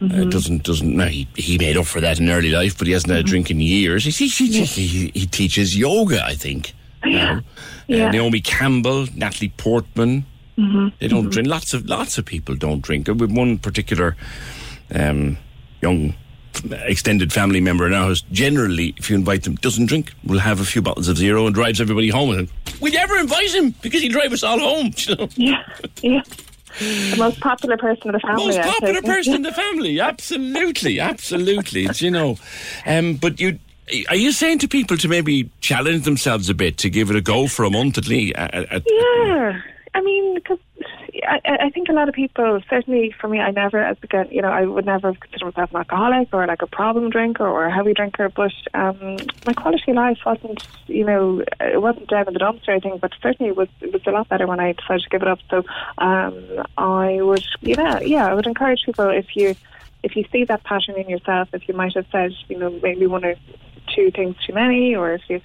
Uh, 0.02 0.06
Mm-hmm. 0.06 0.30
doesn't 0.30 0.62
doesn't 0.64 0.96
no, 0.96 1.04
he 1.06 1.28
he 1.36 1.58
made 1.58 1.76
up 1.76 1.86
for 1.86 2.00
that 2.00 2.18
in 2.18 2.28
early 2.28 2.50
life, 2.50 2.76
but 2.76 2.86
he 2.88 2.92
hasn't 2.92 3.10
had 3.12 3.20
a 3.20 3.22
drink 3.22 3.50
in 3.52 3.60
years. 3.60 4.04
He 4.04 4.10
he, 4.10 4.48
he, 4.48 4.64
he, 4.64 5.10
he 5.14 5.26
teaches 5.26 5.76
yoga, 5.78 6.24
I 6.24 6.34
think. 6.34 6.74
know. 7.04 7.40
Yeah. 7.88 8.06
Uh, 8.06 8.10
Naomi 8.12 8.40
Campbell, 8.40 9.06
Natalie 9.14 9.52
Portman, 9.56 10.24
Mm-hmm. 10.58 10.88
they 11.00 11.08
don't 11.08 11.30
drink. 11.30 11.48
Lots 11.48 11.72
of 11.74 11.86
lots 11.88 12.18
of 12.18 12.24
people 12.24 12.54
don't 12.56 12.80
drink. 12.82 13.08
Uh, 13.08 13.14
With 13.14 13.30
one 13.32 13.58
particular 13.58 14.16
um, 14.94 15.38
young 15.80 16.14
extended 16.70 17.32
family 17.32 17.60
member 17.60 17.86
in 17.86 17.94
our 17.94 18.08
who's 18.08 18.20
generally, 18.32 18.94
if 18.98 19.08
you 19.08 19.16
invite 19.16 19.44
them, 19.44 19.54
doesn't 19.56 19.86
drink. 19.86 20.12
Will 20.24 20.38
have 20.40 20.60
a 20.60 20.64
few 20.64 20.82
bottles 20.82 21.08
of 21.08 21.16
zero 21.16 21.46
and 21.46 21.54
drives 21.54 21.80
everybody 21.80 22.08
home 22.10 22.28
with 22.28 22.38
him. 22.40 22.48
We 22.80 22.90
never 22.90 23.16
invite 23.16 23.54
him 23.54 23.74
because 23.82 24.02
he'll 24.02 24.12
drive 24.12 24.32
us 24.32 24.42
all 24.42 24.58
home. 24.58 24.92
You 25.06 25.16
know? 25.16 25.28
Yeah, 25.36 25.62
yeah. 26.02 26.22
The 26.78 27.16
most 27.18 27.40
popular 27.40 27.76
person 27.76 28.08
in 28.08 28.12
the 28.12 28.20
family. 28.20 28.46
Most 28.46 28.60
popular 28.60 29.02
person 29.02 29.34
in 29.34 29.42
the 29.42 29.52
family. 29.64 30.00
Absolutely, 30.00 31.00
absolutely. 31.00 31.84
It's, 31.86 32.02
you 32.02 32.10
know, 32.10 32.36
um, 32.86 33.14
but 33.14 33.40
you. 33.40 33.58
Are 34.08 34.16
you 34.16 34.32
saying 34.32 34.60
to 34.60 34.68
people 34.68 34.96
to 34.98 35.08
maybe 35.08 35.50
challenge 35.60 36.04
themselves 36.04 36.48
a 36.48 36.54
bit 36.54 36.78
to 36.78 36.88
give 36.88 37.10
it 37.10 37.16
a 37.16 37.20
go 37.20 37.46
for 37.46 37.64
a 37.64 37.70
month 37.70 37.98
at 37.98 38.08
least? 38.08 38.36
At, 38.36 38.54
at, 38.54 38.82
Yeah, 38.86 39.60
I 39.92 40.00
mean, 40.00 40.34
because 40.34 40.58
I, 41.14 41.58
I 41.64 41.70
think 41.70 41.88
a 41.88 41.92
lot 41.92 42.08
of 42.08 42.14
people, 42.14 42.60
certainly 42.70 43.14
for 43.20 43.28
me, 43.28 43.38
I 43.38 43.50
never, 43.50 43.78
as 43.78 43.96
again, 44.02 44.28
you 44.30 44.40
know, 44.40 44.48
I 44.48 44.64
would 44.64 44.86
never 44.86 45.12
have 45.12 45.20
considered 45.20 45.46
myself 45.46 45.70
an 45.70 45.76
alcoholic 45.76 46.28
or 46.32 46.46
like 46.46 46.62
a 46.62 46.66
problem 46.66 47.10
drinker 47.10 47.46
or 47.46 47.66
a 47.66 47.74
heavy 47.74 47.92
drinker, 47.92 48.30
but 48.30 48.52
um, 48.72 49.16
my 49.46 49.52
quality 49.52 49.90
of 49.90 49.96
life 49.96 50.18
wasn't, 50.24 50.66
you 50.86 51.04
know, 51.04 51.42
it 51.60 51.82
wasn't 51.82 52.08
down 52.08 52.28
in 52.28 52.34
the 52.34 52.40
dumpster, 52.40 52.70
I 52.70 52.80
think, 52.80 53.00
but 53.00 53.12
certainly 53.20 53.50
it 53.50 53.56
was, 53.56 53.68
it 53.80 53.92
was 53.92 54.02
a 54.06 54.10
lot 54.10 54.28
better 54.28 54.46
when 54.46 54.60
I 54.60 54.72
decided 54.72 55.02
to 55.02 55.10
give 55.10 55.22
it 55.22 55.28
up. 55.28 55.40
So 55.50 55.64
um, 55.98 56.42
I 56.78 57.20
would, 57.20 57.44
you 57.60 57.76
know, 57.76 58.00
yeah, 58.00 58.26
I 58.26 58.34
would 58.34 58.46
encourage 58.46 58.84
people 58.84 59.10
if 59.10 59.36
you, 59.36 59.54
if 60.02 60.16
you 60.16 60.24
see 60.32 60.44
that 60.44 60.64
pattern 60.64 60.96
in 60.96 61.08
yourself, 61.08 61.50
if 61.52 61.68
you 61.68 61.74
might 61.74 61.94
have 61.94 62.06
said, 62.10 62.32
you 62.48 62.58
know, 62.58 62.70
maybe 62.82 63.06
one 63.06 63.24
or 63.24 63.34
two 63.94 64.10
things 64.10 64.36
too 64.46 64.52
many, 64.52 64.94
or 64.94 65.12
if 65.12 65.22
you 65.28 65.40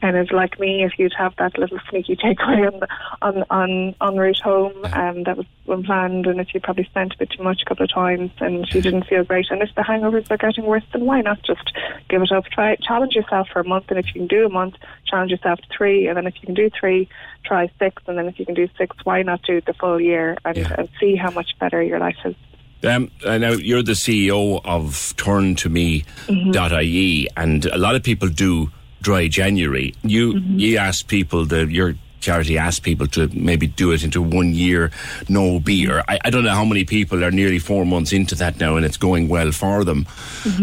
kind 0.00 0.16
of 0.16 0.32
like 0.32 0.58
me, 0.58 0.82
if 0.82 0.98
you'd 0.98 1.14
have 1.16 1.34
that 1.36 1.56
little 1.56 1.78
sneaky 1.88 2.16
takeaway 2.16 2.70
on 2.72 2.80
the, 2.80 2.88
on 3.22 3.44
on 3.50 3.94
en 4.00 4.16
route 4.18 4.40
home, 4.40 4.74
um, 4.92 5.22
that 5.22 5.36
was 5.36 5.46
unplanned, 5.68 6.26
and 6.26 6.40
if 6.40 6.52
you 6.52 6.60
probably 6.60 6.84
spent 6.84 7.14
a 7.14 7.18
bit 7.18 7.30
too 7.30 7.42
much 7.42 7.62
a 7.62 7.64
couple 7.64 7.84
of 7.84 7.90
times 7.90 8.30
and 8.40 8.66
you 8.74 8.82
didn't 8.82 9.06
feel 9.06 9.24
great, 9.24 9.46
and 9.50 9.62
if 9.62 9.72
the 9.76 9.82
hangovers 9.82 10.30
are 10.30 10.36
getting 10.36 10.64
worse, 10.64 10.82
then 10.92 11.06
why 11.06 11.20
not 11.20 11.40
just 11.44 11.72
give 12.08 12.20
it 12.20 12.32
up? 12.32 12.44
Try 12.46 12.76
challenge 12.76 13.14
yourself 13.14 13.48
for 13.52 13.60
a 13.60 13.64
month, 13.64 13.86
and 13.88 13.98
if 13.98 14.06
you 14.08 14.14
can 14.14 14.26
do 14.26 14.44
a 14.44 14.50
month, 14.50 14.74
challenge 15.06 15.30
yourself 15.30 15.60
to 15.60 15.68
three, 15.76 16.08
and 16.08 16.16
then 16.16 16.26
if 16.26 16.34
you 16.40 16.46
can 16.46 16.54
do 16.54 16.68
three, 16.78 17.08
try 17.44 17.70
six, 17.78 18.02
and 18.08 18.18
then 18.18 18.26
if 18.26 18.38
you 18.38 18.44
can 18.44 18.54
do 18.54 18.68
six, 18.76 18.96
why 19.04 19.22
not 19.22 19.42
do 19.42 19.60
the 19.60 19.72
full 19.74 20.00
year 20.00 20.36
and, 20.44 20.58
and 20.58 20.88
see 20.98 21.14
how 21.14 21.30
much 21.30 21.56
better 21.60 21.80
your 21.82 22.00
life 22.00 22.16
is. 22.24 22.34
Um, 22.84 23.10
uh, 23.24 23.38
now 23.38 23.52
you're 23.52 23.82
the 23.82 23.92
CEO 23.92 24.60
of 24.64 25.14
TurnToMe.ie, 25.16 27.28
and 27.36 27.64
a 27.66 27.78
lot 27.78 27.94
of 27.94 28.02
people 28.02 28.28
do 28.28 28.70
dry 29.00 29.28
January. 29.28 29.94
You 30.02 30.40
you 30.56 30.78
ask 30.78 31.06
people 31.06 31.44
that 31.46 31.70
your 31.70 31.94
charity 32.20 32.56
asks 32.56 32.78
people 32.80 33.06
to 33.08 33.28
maybe 33.34 33.66
do 33.66 33.90
it 33.92 34.04
into 34.04 34.22
one 34.22 34.54
year, 34.54 34.90
no 35.28 35.58
beer. 35.58 36.04
I, 36.08 36.18
I 36.24 36.30
don't 36.30 36.44
know 36.44 36.54
how 36.54 36.64
many 36.64 36.84
people 36.84 37.24
are 37.24 37.32
nearly 37.32 37.58
four 37.58 37.84
months 37.84 38.12
into 38.12 38.36
that 38.36 38.60
now, 38.60 38.76
and 38.76 38.86
it's 38.86 38.96
going 38.96 39.28
well 39.28 39.50
for 39.52 39.84
them. 39.84 40.06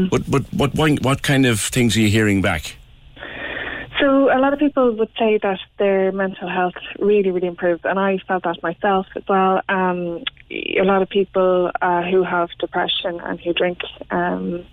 But 0.10 0.30
but 0.30 0.44
what 0.54 0.74
what 0.76 1.02
what 1.02 1.22
kind 1.22 1.46
of 1.46 1.60
things 1.60 1.96
are 1.98 2.02
you 2.02 2.10
hearing 2.10 2.42
back? 2.42 2.76
So 4.00 4.30
a 4.32 4.40
lot 4.40 4.54
of 4.54 4.60
people 4.60 4.96
would 4.96 5.12
say 5.18 5.40
that 5.42 5.60
their 5.78 6.12
mental 6.12 6.48
health 6.48 6.76
really, 7.00 7.32
really 7.32 7.48
improves, 7.48 7.82
and 7.84 8.00
I 8.00 8.20
felt 8.28 8.44
that 8.44 8.64
myself 8.64 9.08
as 9.16 9.24
well. 9.28 9.62
Um, 9.68 10.24
a 10.50 10.84
lot 10.84 11.02
of 11.02 11.10
people 11.10 11.72
uh, 11.82 12.04
who 12.04 12.24
have 12.24 12.50
depression 12.60 13.20
and 13.20 13.40
who 13.40 13.54
drink 13.54 13.80
um, 14.10 14.66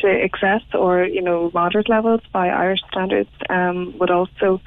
to 0.00 0.08
excess 0.08 0.62
or 0.72 1.04
you 1.04 1.20
know 1.20 1.50
moderate 1.52 1.88
levels 1.88 2.20
by 2.32 2.48
Irish 2.48 2.80
standards 2.90 3.30
um, 3.48 3.94
would 3.98 4.10
also 4.10 4.60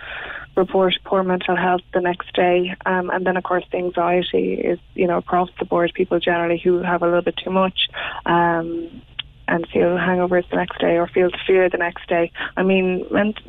report 0.56 0.94
poor 1.04 1.24
mental 1.24 1.56
health 1.56 1.82
the 1.94 2.02
next 2.02 2.32
day. 2.34 2.76
Um, 2.86 3.10
and 3.10 3.26
then, 3.26 3.38
of 3.38 3.44
course, 3.44 3.66
the 3.72 3.78
anxiety 3.78 4.54
is, 4.54 4.80
you 4.94 5.08
know, 5.08 5.18
across 5.18 5.50
the 5.60 5.66
board, 5.66 5.92
people 5.96 6.20
generally 6.20 6.62
who 6.64 6.84
have 6.84 7.02
a 7.02 7.06
little 7.06 7.24
bit 7.24 7.38
too 7.44 7.50
much. 7.50 7.90
Um, 8.26 9.02
and 9.48 9.68
feel 9.68 9.98
hangovers 9.98 10.50
the 10.50 10.56
next 10.56 10.80
day 10.80 10.98
or 10.98 11.08
feel 11.08 11.30
fear 11.46 11.70
the 11.70 11.78
next 11.78 12.08
day. 12.08 12.32
I 12.56 12.64
mean, 12.64 13.06
ment- 13.12 13.40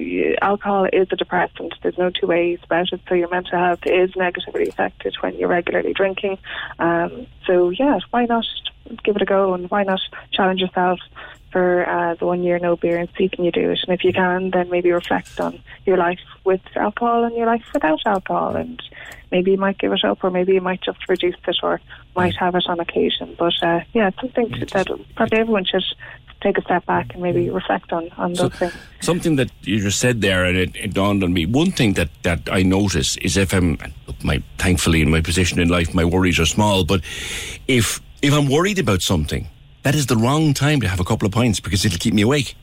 alcohol 0.43 0.87
is 0.93 1.09
a 1.11 1.17
depressant. 1.17 1.75
There's 1.83 1.99
no 1.99 2.11
two 2.11 2.27
ways 2.27 2.59
about 2.65 2.93
it. 2.93 3.01
So 3.09 3.15
your 3.15 3.29
mental 3.29 3.59
health 3.59 3.87
is 3.87 4.15
negatively 4.17 4.69
affected 4.69 5.17
when 5.21 5.37
you're 5.37 5.49
regularly 5.49 5.93
drinking. 5.93 6.39
Um, 6.79 7.27
so 7.47 7.71
yeah, 7.71 7.99
why 8.11 8.27
not 8.27 8.47
give 9.03 9.17
it 9.17 9.23
a 9.23 9.27
go 9.27 9.55
and 9.55 9.71
why 9.71 9.83
not 9.83 10.01
challenge 10.33 10.61
yourself 10.61 11.01
for 11.55 11.89
uh, 11.89 12.15
the 12.17 12.27
one 12.27 12.43
year 12.43 12.59
no 12.59 12.75
beer 12.75 12.99
and 12.99 13.09
see 13.17 13.29
can 13.29 13.45
you 13.45 13.53
do 13.53 13.71
it? 13.71 13.79
And 13.87 13.95
if 13.95 14.03
you 14.03 14.13
can, 14.13 14.51
then 14.51 14.69
maybe 14.71 14.91
reflect 14.91 15.39
on 15.39 15.63
your 15.87 15.97
life 15.97 16.19
with 16.43 16.61
alcohol 16.75 17.23
and 17.23 17.37
your 17.37 17.47
life 17.47 17.65
without 17.73 18.01
alcohol 18.05 18.57
and 18.57 18.83
maybe 19.31 19.53
you 19.53 19.57
might 19.57 19.79
give 19.79 19.93
it 19.93 20.05
up 20.05 20.25
or 20.25 20.31
maybe 20.31 20.55
you 20.55 20.61
might 20.61 20.83
just 20.83 21.09
reduce 21.09 21.37
it 21.47 21.57
or 21.63 21.81
might 22.17 22.35
have 22.35 22.57
it 22.57 22.65
on 22.67 22.81
occasion. 22.81 23.37
But 23.39 23.55
uh, 23.63 23.81
yeah, 23.93 24.09
it's 24.09 24.21
something 24.21 24.49
that 24.49 25.07
probably 25.15 25.39
everyone 25.39 25.65
should 25.65 25.85
take 26.41 26.59
a 26.59 26.63
step 26.63 26.85
back 26.87 27.15
and 27.15 27.23
maybe 27.23 27.49
reflect 27.51 27.93
on, 27.93 28.11
on 28.19 28.33
those 28.33 28.53
things. 28.55 28.75
Something 29.01 29.37
that 29.37 29.53
you 29.63 29.79
just 29.79 30.01
said 30.01 30.23
there, 30.23 30.45
and 30.45 30.59
it, 30.59 30.75
it 30.75 30.93
dawned 30.93 31.23
on 31.23 31.33
me. 31.33 31.47
One 31.47 31.71
thing 31.71 31.93
that, 31.95 32.11
that 32.25 32.41
I 32.51 32.63
notice 32.65 33.17
is 33.19 33.37
if 33.37 33.53
I'm, 33.53 33.79
my 34.25 34.43
thankfully 34.59 35.03
in 35.03 35.11
my 35.11 35.21
position 35.21 35.61
in 35.61 35.69
life, 35.69 35.95
my 35.95 36.05
worries 36.05 36.41
are 36.41 36.47
small. 36.47 36.85
But 36.85 37.03
if 37.69 38.01
if 38.23 38.33
I'm 38.33 38.49
worried 38.49 38.79
about 38.79 39.03
something, 39.03 39.47
that 39.85 39.95
is 39.95 40.07
the 40.07 40.17
wrong 40.17 40.53
time 40.53 40.81
to 40.81 40.89
have 40.89 41.01
a 41.01 41.05
couple 41.05 41.27
of 41.27 41.33
pints 41.33 41.61
because 41.61 41.85
it'll 41.85 41.99
keep 41.99 42.15
me 42.15 42.23
awake. 42.23 42.57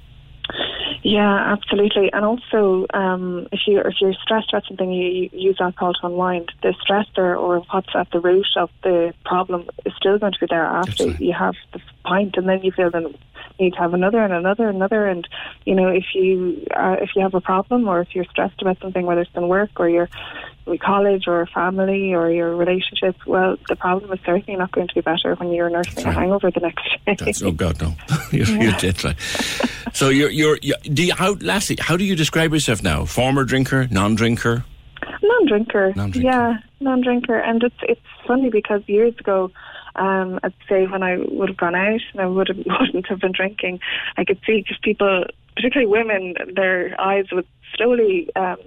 Yeah, 1.04 1.54
absolutely. 1.54 2.12
And 2.14 2.24
also, 2.24 2.86
um, 2.94 3.48
if 3.52 3.62
you 3.66 3.80
if 3.80 3.96
you're 4.00 4.14
stressed 4.14 4.50
about 4.50 4.66
something, 4.68 4.92
you, 4.92 5.08
you 5.08 5.30
use 5.34 5.58
alcohol 5.60 5.94
to 5.94 6.08
unwind. 6.08 6.52
The 6.62 6.76
stressor 6.86 7.40
or 7.40 7.60
what's 7.72 7.90
at 7.96 8.12
the 8.12 8.20
root 8.20 8.46
of 8.56 8.70
the 8.84 9.14
problem 9.26 9.68
is 9.84 9.94
still 9.98 10.20
going 10.20 10.34
to 10.34 10.40
be 10.40 10.46
there 10.48 10.64
after 10.64 11.08
you 11.08 11.34
have 11.34 11.56
the 11.74 11.82
pint, 12.06 12.38
and 12.38 12.48
then 12.48 12.62
you 12.62 12.72
feel 12.72 12.92
the 12.92 13.14
need 13.60 13.74
to 13.74 13.80
have 13.80 13.94
another 13.96 14.20
and 14.20 14.34
another 14.34 14.68
and 14.68 14.78
another. 14.78 15.08
And 15.08 15.28
you 15.66 15.74
know, 15.74 15.88
if 15.88 16.06
you 16.14 16.66
uh, 16.76 16.98
if 17.02 17.10
you 17.16 17.24
have 17.24 17.34
a 17.34 17.42
problem 17.42 17.88
or 17.88 18.02
if 18.02 18.14
you're 18.14 18.26
stressed 18.26 18.62
about 18.62 18.80
something, 18.80 19.06
whether 19.06 19.22
it's 19.22 19.32
in 19.36 19.48
work 19.48 19.72
or 19.78 19.90
your 20.66 20.78
college 20.78 21.28
or 21.28 21.46
family 21.48 22.14
or 22.14 22.32
your 22.32 22.56
relationship, 22.56 23.16
well, 23.26 23.58
the 23.68 23.76
problem 23.76 24.12
is 24.12 24.20
certainly 24.26 24.56
not 24.58 24.72
going 24.72 24.88
to 24.88 24.94
be 24.94 25.02
better 25.02 25.36
when 25.36 25.52
you're 25.52 25.70
nursing 25.70 26.06
a 26.06 26.12
hangover 26.12 26.52
the 26.52 26.60
next 26.60 26.84
day. 27.06 27.16
That's, 27.18 27.42
oh 27.42 27.52
God, 27.52 27.82
no! 27.82 27.96
you're, 28.32 28.48
you're 28.48 28.74
dead 28.74 29.04
right. 29.04 29.16
So 29.94 30.10
you're 30.10 30.30
you're, 30.30 30.58
you 30.62 30.76
do 30.84 31.04
you, 31.04 31.14
how 31.14 31.34
lastly 31.42 31.78
how 31.80 31.98
do 31.98 32.04
you 32.04 32.16
describe 32.16 32.54
yourself 32.54 32.84
now? 32.84 33.06
Former 33.06 33.44
drinker, 33.44 33.88
non-drinker? 33.92 34.64
Non-drinker. 35.24 35.94
Non-drinker. 35.96 36.28
Yeah, 36.28 36.58
non-drinker. 36.80 37.38
And 37.40 37.64
it's 37.64 37.76
it's 37.84 38.02
funny 38.28 38.50
because 38.50 38.82
years 38.88 39.16
ago, 39.20 39.52
um, 39.96 40.40
I'd 40.44 40.54
say 40.70 40.88
when 40.88 41.04
I 41.04 41.18
would 41.18 41.50
have 41.50 41.58
gone 41.58 41.76
out 41.76 42.02
and 42.14 42.22
I 42.22 42.26
would 42.26 42.48
have, 42.48 42.58
wouldn't 42.66 43.08
have 43.08 43.20
been 43.20 43.34
drinking, 43.34 43.80
I 44.18 44.24
could 44.24 44.40
see 44.46 44.64
just 44.66 44.82
people, 44.82 45.26
particularly 45.56 45.88
women, 45.92 46.36
their 46.56 47.00
eyes 47.00 47.26
would 47.32 47.48
slowly 47.76 48.30
um, 48.36 48.58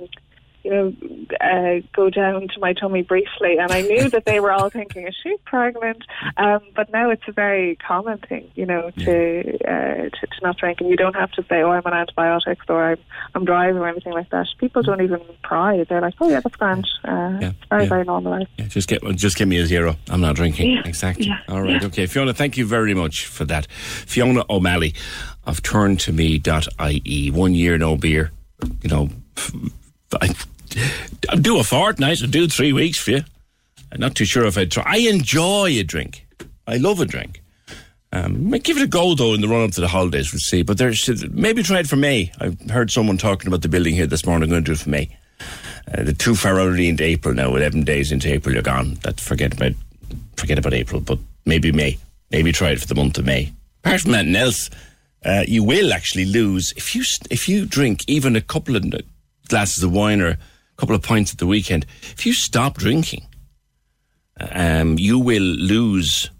you 0.64 0.70
know, 0.70 0.92
uh, 1.40 1.80
go 1.94 2.10
down 2.10 2.48
to 2.48 2.60
my 2.60 2.72
tummy 2.72 3.02
briefly. 3.02 3.58
And 3.58 3.70
I 3.70 3.82
knew 3.82 4.08
that 4.08 4.24
they 4.24 4.40
were 4.40 4.50
all 4.50 4.70
thinking, 4.70 5.06
is 5.06 5.14
she 5.22 5.36
pregnant? 5.44 6.04
Um, 6.36 6.60
but 6.74 6.90
now 6.92 7.10
it's 7.10 7.22
a 7.28 7.32
very 7.32 7.76
common 7.76 8.18
thing, 8.18 8.50
you 8.54 8.66
know, 8.66 8.90
to, 8.90 9.58
uh, 9.68 10.08
to 10.08 10.26
to 10.26 10.40
not 10.42 10.56
drink, 10.56 10.80
and 10.80 10.88
you 10.88 10.96
don't 10.96 11.14
have 11.14 11.30
to 11.32 11.42
say, 11.48 11.62
oh, 11.62 11.70
I'm 11.70 11.82
on 11.84 11.94
antibiotics 11.94 12.66
or 12.68 12.92
I'm 12.92 12.98
I'm 13.34 13.44
driving 13.44 13.80
or 13.80 13.88
anything 13.88 14.12
like 14.12 14.30
that. 14.30 14.46
People 14.58 14.82
don't 14.82 15.00
even 15.02 15.20
pry. 15.42 15.84
They're 15.88 16.00
like, 16.00 16.14
oh 16.20 16.28
yeah, 16.28 16.40
that's 16.40 16.56
grand. 16.56 16.88
Uh, 17.04 17.38
it's 17.40 17.58
very 17.68 17.82
yeah. 17.84 17.88
very 17.88 18.04
normalised. 18.04 18.48
Yeah, 18.58 18.66
just 18.66 18.88
get 18.88 19.02
just 19.16 19.36
give 19.36 19.48
me 19.48 19.58
a 19.58 19.66
zero. 19.66 19.96
I'm 20.08 20.20
not 20.20 20.36
drinking. 20.36 20.70
Yeah, 20.72 20.82
Exactly. 20.84 21.26
yeah, 21.26 21.38
All 21.48 21.62
right. 21.62 21.80
yeah. 21.80 21.86
Okay. 21.88 22.06
Fiona, 22.06 22.32
thank 22.34 22.56
you 22.56 22.66
very 22.66 22.94
much 22.94 23.26
for 23.26 23.44
that. 23.46 23.66
Fiona 23.70 24.44
O'Malley 24.48 24.94
of 25.44 25.62
turntome.ie. 25.62 27.30
One 27.30 27.54
year 27.54 27.78
no 27.78 27.96
beer. 27.96 28.30
You 28.82 28.88
know, 28.90 29.08
I, 30.20 30.34
do 31.40 31.58
a 31.58 31.64
fortnight. 31.64 32.22
I'll 32.22 32.28
do 32.28 32.48
three 32.48 32.72
weeks 32.72 32.98
for 32.98 33.12
you. 33.12 33.24
I'm 33.92 34.00
not 34.00 34.14
too 34.14 34.24
sure 34.24 34.44
if 34.44 34.58
I'd 34.58 34.70
try. 34.70 34.82
I 34.86 34.96
enjoy 34.98 35.68
a 35.68 35.82
drink. 35.82 36.26
I 36.66 36.76
love 36.78 37.00
a 37.00 37.06
drink. 37.06 37.42
Um, 38.12 38.50
give 38.50 38.76
it 38.76 38.82
a 38.82 38.86
go 38.86 39.14
though 39.14 39.34
in 39.34 39.40
the 39.40 39.48
run 39.48 39.64
up 39.64 39.72
to 39.72 39.80
the 39.80 39.88
holidays. 39.88 40.32
We'll 40.32 40.38
see. 40.38 40.62
But 40.62 40.78
there's 40.78 41.08
maybe 41.32 41.62
try 41.62 41.80
it 41.80 41.88
for 41.88 41.96
May. 41.96 42.32
I 42.40 42.56
heard 42.70 42.90
someone 42.90 43.18
talking 43.18 43.48
about 43.48 43.62
the 43.62 43.68
building 43.68 43.94
here 43.94 44.06
this 44.06 44.24
morning. 44.24 44.44
I'm 44.44 44.50
going 44.50 44.64
to 44.64 44.68
do 44.68 44.72
it 44.72 44.78
for 44.78 44.90
May. 44.90 45.16
Uh, 45.92 46.04
the 46.04 46.12
too 46.12 46.34
far 46.34 46.60
already 46.60 46.88
into 46.88 47.02
April 47.04 47.34
now. 47.34 47.54
Eleven 47.54 47.82
days 47.82 48.12
into 48.12 48.32
April, 48.32 48.54
you're 48.54 48.62
gone. 48.62 48.94
That 49.02 49.20
forget 49.20 49.52
about 49.52 49.72
forget 50.36 50.58
about 50.58 50.74
April. 50.74 51.00
But 51.00 51.18
maybe 51.44 51.72
May. 51.72 51.98
Maybe 52.30 52.52
try 52.52 52.70
it 52.70 52.80
for 52.80 52.86
the 52.86 52.94
month 52.94 53.18
of 53.18 53.26
May. 53.26 53.52
Apart 53.84 54.02
from 54.02 54.14
anything 54.14 54.36
else, 54.36 54.70
uh, 55.24 55.44
you 55.46 55.64
will 55.64 55.92
actually 55.92 56.24
lose 56.24 56.72
if 56.76 56.94
you 56.94 57.02
if 57.30 57.48
you 57.48 57.66
drink 57.66 58.04
even 58.06 58.36
a 58.36 58.40
couple 58.40 58.76
of 58.76 58.84
glasses 59.48 59.82
of 59.82 59.92
wine 59.92 60.20
or 60.20 60.38
couple 60.76 60.94
of 60.94 61.02
pints 61.02 61.32
at 61.32 61.38
the 61.38 61.46
weekend. 61.46 61.86
If 62.02 62.26
you 62.26 62.32
stop 62.32 62.78
drinking, 62.78 63.26
um, 64.52 64.98
you 64.98 65.18
will 65.18 65.42
lose 65.42 66.30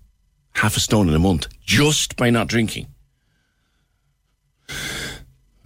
half 0.54 0.76
a 0.76 0.80
stone 0.80 1.08
in 1.08 1.14
a 1.14 1.18
month 1.18 1.46
just 1.64 2.16
by 2.16 2.30
not 2.30 2.48
drinking. 2.48 2.86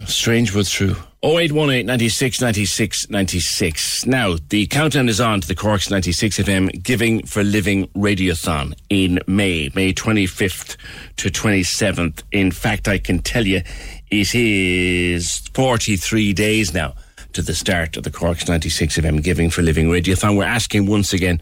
Strange 0.05 0.53
but 0.53 0.65
true. 0.65 0.95
0818 1.21 1.85
96 1.85 2.41
96 2.41 3.09
96. 3.09 4.05
Now, 4.05 4.37
the 4.47 4.65
countdown 4.67 5.09
is 5.09 5.19
on 5.19 5.41
to 5.41 5.47
the 5.47 5.55
Corks 5.55 5.89
96 5.89 6.37
FM 6.39 6.81
Giving 6.81 7.25
for 7.25 7.43
Living 7.43 7.87
Radiothon 7.89 8.73
in 8.89 9.19
May, 9.27 9.69
May 9.75 9.93
25th 9.93 10.77
to 11.17 11.29
27th. 11.29 12.23
In 12.31 12.51
fact, 12.51 12.87
I 12.87 12.97
can 12.99 13.19
tell 13.19 13.45
you 13.45 13.61
it 14.09 14.33
is 14.33 15.39
43 15.53 16.33
days 16.33 16.73
now 16.73 16.95
to 17.33 17.41
the 17.41 17.53
start 17.53 17.97
of 17.97 18.03
the 18.03 18.11
Cork's 18.11 18.47
96 18.47 18.97
FM 18.97 19.23
Giving 19.23 19.49
for 19.49 19.61
Living 19.61 19.89
Radiothon. 19.89 20.37
We're 20.37 20.43
asking 20.45 20.87
once 20.87 21.13
again 21.13 21.41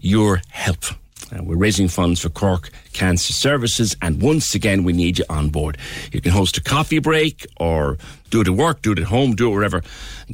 your 0.00 0.40
help. 0.50 0.84
Uh, 1.32 1.42
we're 1.42 1.56
raising 1.56 1.88
funds 1.88 2.20
for 2.20 2.28
Cork 2.28 2.70
Cancer 2.96 3.34
Services, 3.34 3.94
and 4.00 4.22
once 4.22 4.54
again, 4.54 4.82
we 4.82 4.94
need 4.94 5.18
you 5.18 5.26
on 5.28 5.50
board. 5.50 5.76
You 6.12 6.22
can 6.22 6.32
host 6.32 6.56
a 6.56 6.62
coffee 6.62 6.98
break 6.98 7.46
or 7.58 7.98
do 8.30 8.40
it 8.40 8.48
at 8.48 8.54
work, 8.54 8.82
do 8.82 8.92
it 8.92 8.98
at 8.98 9.04
home, 9.04 9.34
do 9.34 9.48
it 9.48 9.54
wherever. 9.54 9.82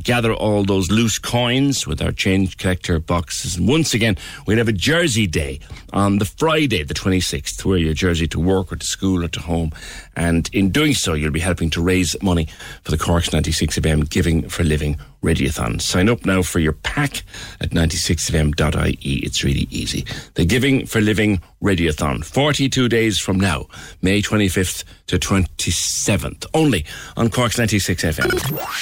Gather 0.00 0.32
all 0.32 0.64
those 0.64 0.90
loose 0.90 1.18
coins 1.18 1.86
with 1.86 2.00
our 2.00 2.12
change 2.12 2.56
collector 2.56 2.98
boxes. 2.98 3.56
And 3.56 3.68
once 3.68 3.94
again, 3.94 4.16
we'll 4.46 4.58
have 4.58 4.68
a 4.68 4.72
Jersey 4.72 5.26
Day 5.26 5.60
on 5.92 6.18
the 6.18 6.24
Friday, 6.24 6.84
the 6.84 6.94
26th, 6.94 7.64
wear 7.64 7.78
your 7.78 7.94
jersey 7.94 8.26
to 8.28 8.40
work 8.40 8.72
or 8.72 8.76
to 8.76 8.86
school 8.86 9.24
or 9.24 9.28
to 9.28 9.40
home. 9.40 9.72
And 10.16 10.48
in 10.52 10.70
doing 10.70 10.94
so, 10.94 11.14
you'll 11.14 11.32
be 11.32 11.40
helping 11.40 11.68
to 11.70 11.82
raise 11.82 12.16
money 12.22 12.48
for 12.82 12.92
the 12.92 12.98
Cork's 12.98 13.32
96 13.32 13.78
FM 13.78 14.08
Giving 14.08 14.48
for 14.48 14.62
Living 14.64 14.98
Radiothon. 15.22 15.80
Sign 15.80 16.08
up 16.08 16.24
now 16.24 16.42
for 16.42 16.58
your 16.58 16.72
pack 16.72 17.22
at 17.60 17.70
96fm.ie. 17.70 19.16
It's 19.18 19.44
really 19.44 19.68
easy. 19.70 20.06
The 20.34 20.44
Giving 20.44 20.86
for 20.86 21.00
Living 21.00 21.42
Radiothon. 21.62 22.24
42 22.52 22.88
days 22.90 23.18
from 23.18 23.40
now, 23.40 23.64
May 24.02 24.20
25th 24.20 24.84
to 25.06 25.18
27th. 25.18 26.44
Only 26.52 26.84
on 27.16 27.30
Cork's 27.30 27.56
96 27.56 28.04
FM. 28.04 28.30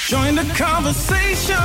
Join 0.09 0.35
the 0.35 0.43
conversation. 0.55 1.55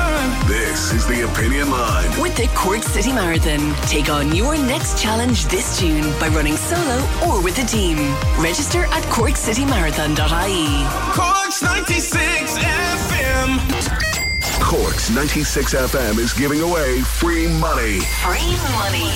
This 0.47 0.93
is 0.93 1.05
the 1.09 1.28
Opinion 1.28 1.69
Line. 1.69 2.23
With 2.23 2.37
the 2.37 2.47
Cork 2.55 2.85
City 2.85 3.12
Marathon, 3.12 3.74
take 3.89 4.09
on 4.09 4.33
your 4.37 4.57
next 4.57 5.03
challenge 5.03 5.47
this 5.47 5.81
June 5.81 6.05
by 6.20 6.28
running 6.28 6.55
solo 6.55 6.97
or 7.27 7.43
with 7.43 7.59
a 7.59 7.66
team. 7.66 7.97
Register 8.39 8.85
at 8.85 9.03
corkcitymarathon.ie. 9.11 10.87
Cork's 11.12 11.61
96 11.61 12.57
FM. 12.57 14.62
Cork's 14.62 15.11
96 15.11 15.74
FM 15.74 16.19
is 16.19 16.33
giving 16.33 16.61
away 16.61 17.01
free 17.01 17.49
money. 17.59 17.99
Free 18.23 18.55
money. 18.78 19.11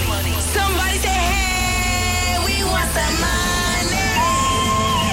Somebody 0.51 0.99
say, 0.99 1.09
hey, 1.09 1.50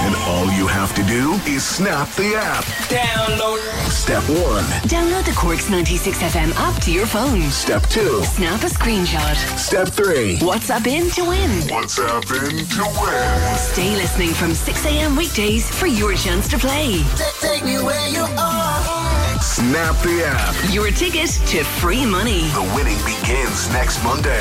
And 0.08 0.16
all 0.28 0.50
you 0.54 0.68
have 0.68 0.96
to 0.96 1.04
do 1.04 1.34
is 1.52 1.66
snap 1.66 2.08
the 2.12 2.36
app. 2.36 2.64
Download. 2.88 3.60
Step 3.90 4.24
one. 4.30 4.64
Download 4.88 5.26
the 5.26 5.34
Cork's 5.34 5.70
96 5.70 6.18
FM 6.20 6.54
app 6.56 6.82
to 6.84 6.92
your 6.94 7.06
phone. 7.06 7.42
Step 7.50 7.84
two. 7.88 8.24
Snap 8.24 8.62
a 8.62 8.68
screenshot. 8.68 9.36
Step 9.58 9.90
three. 9.90 10.38
WhatsApp 10.38 10.88
in 10.88 11.10
to 11.12 11.24
win. 11.28 11.50
WhatsApp 11.68 12.24
in 12.32 12.66
to 12.66 12.84
win. 13.02 13.58
Stay 13.58 13.96
listening 13.98 14.30
from 14.34 14.54
6 14.54 14.86
a.m. 14.86 15.16
weekdays 15.18 15.70
for 15.70 15.88
your 15.88 16.14
chance 16.16 16.48
to 16.50 16.58
play. 16.58 17.04
Take 17.42 17.66
me 17.66 17.78
where 17.84 18.08
you 18.08 18.26
are. 18.38 19.42
Snap 19.42 19.96
the 20.04 20.24
app. 20.26 20.56
Your 20.74 20.90
ticket 20.92 21.30
to 21.48 21.64
free 21.66 22.06
money. 22.06 22.48
The 22.54 22.72
winning 22.76 22.98
begins 23.04 23.68
next 23.74 24.02
Monday. 24.06 24.40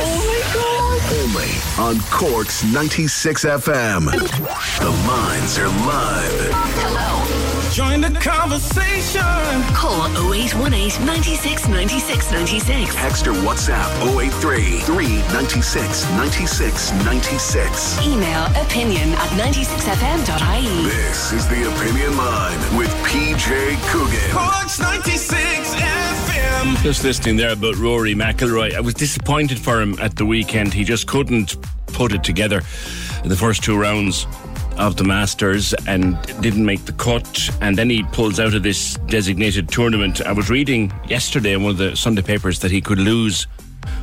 Only 0.00 0.17
on 1.78 2.00
Cork's 2.10 2.64
96 2.64 3.44
FM. 3.44 4.06
The 4.10 4.90
lines 5.06 5.58
are 5.58 5.68
live. 5.68 6.50
Hello. 6.82 7.70
Join 7.72 8.00
the 8.00 8.10
conversation. 8.18 9.22
Call 9.74 10.08
0818 10.32 11.04
96 11.06 11.68
96 11.68 12.32
96. 12.32 12.94
Text 12.96 13.26
or 13.28 13.32
WhatsApp 13.32 13.88
083 14.18 14.80
396 14.80 16.10
96 16.10 16.92
96. 17.04 18.06
Email 18.06 18.46
opinion 18.56 19.10
at 19.10 19.28
96fm.ie. 19.38 20.84
This 20.88 21.32
is 21.32 21.46
the 21.46 21.62
Opinion 21.74 22.16
Line 22.16 22.76
with 22.76 22.90
PJ 23.06 23.76
Coogan. 23.90 24.30
Cork's 24.32 24.80
96 24.80 25.74
FM. 25.74 26.07
Just 26.82 27.04
listening 27.04 27.36
there 27.36 27.52
about 27.52 27.76
Rory 27.76 28.14
McIlroy. 28.14 28.74
I 28.74 28.80
was 28.80 28.94
disappointed 28.94 29.58
for 29.58 29.80
him 29.80 29.96
at 30.00 30.16
the 30.16 30.26
weekend. 30.26 30.74
He 30.74 30.82
just 30.82 31.06
couldn't 31.06 31.56
put 31.86 32.12
it 32.12 32.24
together 32.24 32.62
in 33.22 33.28
the 33.28 33.36
first 33.36 33.62
two 33.62 33.78
rounds 33.78 34.26
of 34.76 34.96
the 34.96 35.04
Masters 35.04 35.72
and 35.86 36.20
didn't 36.40 36.64
make 36.64 36.84
the 36.84 36.92
cut. 36.92 37.50
And 37.60 37.76
then 37.78 37.90
he 37.90 38.02
pulls 38.04 38.40
out 38.40 38.54
of 38.54 38.62
this 38.62 38.94
designated 39.06 39.68
tournament. 39.68 40.20
I 40.22 40.32
was 40.32 40.50
reading 40.50 40.92
yesterday 41.06 41.52
in 41.52 41.62
one 41.62 41.72
of 41.72 41.78
the 41.78 41.96
Sunday 41.96 42.22
papers 42.22 42.58
that 42.60 42.70
he 42.70 42.80
could 42.80 42.98
lose 42.98 43.46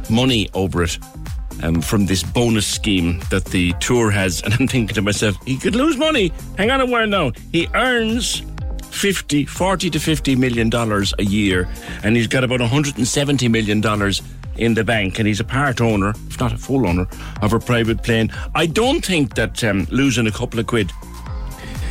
money 0.10 0.50
over 0.54 0.84
it. 0.84 0.98
Um, 1.64 1.82
from 1.82 2.06
this 2.06 2.22
bonus 2.22 2.68
scheme 2.68 3.22
that 3.32 3.46
the 3.46 3.72
tour 3.80 4.12
has, 4.12 4.42
and 4.46 4.54
I'm 4.54 4.68
thinking 4.68 4.94
to 4.96 5.02
myself, 5.02 5.36
he 5.46 5.58
could 5.58 5.76
lose 5.76 5.98
money. 5.98 6.32
Hang 6.58 6.70
on 6.70 6.82
a 6.82 6.86
while 6.86 7.08
now. 7.08 7.32
He 7.52 7.68
earns 7.74 8.44
50, 8.96 9.46
40 9.46 9.90
to 9.90 10.00
50 10.00 10.36
million 10.36 10.70
dollars 10.70 11.14
a 11.20 11.24
year, 11.24 11.68
and 12.04 12.16
he's 12.16 12.28
got 12.28 12.44
about 12.44 12.62
170 12.62 13.48
million 13.50 13.82
dollars 13.82 14.22
in 14.58 14.74
the 14.74 14.84
bank, 14.84 15.20
and 15.20 15.28
he's 15.28 15.40
a 15.40 15.44
part 15.44 15.82
owner, 15.82 16.14
if 16.30 16.40
not 16.40 16.54
a 16.54 16.58
full 16.58 16.88
owner, 16.88 17.08
of 17.42 17.54
a 17.54 17.60
private 17.60 18.04
plane. 18.04 18.32
I 18.56 18.66
don't 18.66 19.06
think 19.06 19.36
that 19.36 19.64
um, 19.64 19.86
losing 19.92 20.28
a 20.28 20.32
couple 20.32 20.60
of 20.60 20.68
quid 20.68 20.92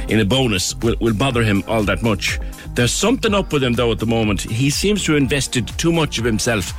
in 0.08 0.20
a 0.20 0.24
bonus 0.24 0.74
will, 0.76 0.96
will 1.00 1.14
bother 1.14 1.42
him 1.42 1.62
all 1.68 1.82
that 1.84 2.02
much. 2.02 2.38
There's 2.74 2.92
something 2.92 3.34
up 3.34 3.52
with 3.52 3.62
him 3.62 3.74
though 3.74 3.92
at 3.92 3.98
the 3.98 4.06
moment. 4.06 4.40
He 4.42 4.70
seems 4.70 5.04
to 5.04 5.12
have 5.12 5.22
invested 5.22 5.68
too 5.78 5.92
much 5.92 6.18
of 6.18 6.24
himself 6.24 6.72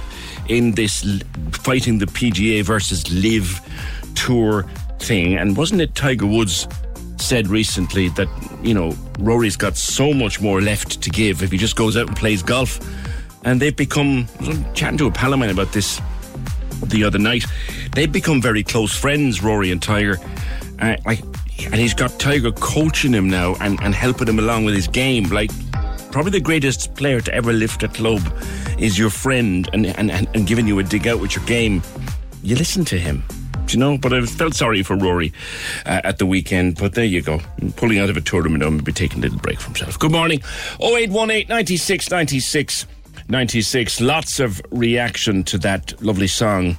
in 0.49 0.71
this 0.73 1.05
l- 1.05 1.19
fighting 1.51 1.99
the 1.99 2.05
PGA 2.05 2.63
versus 2.63 3.09
LIV 3.11 3.61
Tour 4.15 4.63
thing. 4.99 5.35
And 5.35 5.55
wasn't 5.55 5.81
it 5.81 5.95
Tiger 5.95 6.25
Woods 6.25 6.67
said 7.25 7.47
recently 7.47 8.09
that, 8.09 8.27
you 8.61 8.73
know, 8.73 8.93
Rory's 9.19 9.57
got 9.57 9.75
so 9.75 10.13
much 10.13 10.39
more 10.39 10.61
left 10.61 11.01
to 11.01 11.09
give 11.09 11.41
if 11.41 11.51
he 11.51 11.57
just 11.57 11.75
goes 11.75 11.97
out 11.97 12.07
and 12.07 12.15
plays 12.15 12.43
golf. 12.43 12.79
And 13.43 13.59
they've 13.59 13.75
become, 13.75 14.27
chatting 14.75 14.97
to 14.99 15.07
a 15.07 15.11
pal 15.11 15.33
of 15.33 15.39
mine 15.39 15.49
about 15.49 15.71
this 15.73 15.99
the 16.85 17.03
other 17.03 17.17
night. 17.17 17.43
They've 17.93 18.11
become 18.11 18.41
very 18.41 18.63
close 18.63 18.95
friends, 18.95 19.41
Rory 19.41 19.71
and 19.71 19.81
Tiger. 19.81 20.17
Uh, 20.79 20.97
like, 21.05 21.23
and 21.65 21.75
he's 21.75 21.95
got 21.95 22.19
Tiger 22.19 22.51
coaching 22.51 23.13
him 23.13 23.27
now 23.27 23.55
and, 23.59 23.81
and 23.81 23.95
helping 23.95 24.27
him 24.27 24.37
along 24.37 24.65
with 24.65 24.75
his 24.75 24.87
game. 24.87 25.25
Like, 25.29 25.49
probably 26.11 26.31
the 26.31 26.41
greatest 26.41 26.93
player 26.95 27.21
to 27.21 27.33
ever 27.33 27.53
lift 27.53 27.81
a 27.81 27.87
club 27.87 28.21
is 28.77 28.99
your 28.99 29.09
friend 29.09 29.67
and, 29.73 29.87
and, 29.87 30.11
and 30.11 30.45
giving 30.45 30.67
you 30.67 30.77
a 30.77 30.83
dig 30.83 31.07
out 31.07 31.19
with 31.19 31.35
your 31.35 31.45
game. 31.45 31.81
You 32.43 32.55
listen 32.55 32.85
to 32.85 32.99
him. 32.99 33.23
You 33.73 33.79
know. 33.79 33.97
But 33.97 34.13
I 34.13 34.21
felt 34.25 34.53
sorry 34.55 34.83
for 34.83 34.95
Rory 34.95 35.33
uh, 35.85 36.01
at 36.03 36.17
the 36.19 36.25
weekend. 36.25 36.77
But 36.77 36.93
there 36.93 37.05
you 37.05 37.21
go, 37.21 37.39
pulling 37.75 37.99
out 37.99 38.09
of 38.09 38.17
a 38.17 38.21
tournament, 38.21 38.63
and 38.63 38.83
be 38.83 38.91
taking 38.91 39.19
a 39.19 39.21
little 39.21 39.39
break 39.39 39.59
from 39.59 39.73
himself. 39.73 39.99
Good 39.99 40.11
morning, 40.11 40.41
0818 40.81 41.47
96 41.47 42.11
96 42.11 42.85
96. 43.27 44.01
Lots 44.01 44.39
of 44.39 44.61
reaction 44.71 45.43
to 45.45 45.57
that 45.59 45.99
lovely 46.01 46.27
song. 46.27 46.77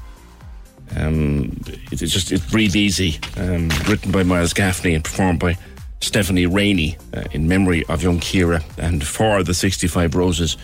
Um, 0.97 1.59
it- 1.91 2.03
it's 2.03 2.13
just 2.13 2.31
it's 2.33 2.49
breathe 2.51 2.77
easy. 2.77 3.19
Um, 3.37 3.69
written 3.89 4.13
by 4.13 4.23
Miles 4.23 4.53
Gaffney 4.53 4.95
and 4.95 5.03
performed 5.05 5.41
by 5.41 5.57
Stephanie 6.01 6.47
Rainey 6.47 6.97
uh, 7.15 7.25
in 7.33 7.49
memory 7.49 7.85
of 7.87 8.03
young 8.03 8.21
Ciara 8.21 8.63
and 8.79 9.05
for 9.05 9.43
the 9.43 9.55
65 9.55 10.15
Roses 10.15 10.57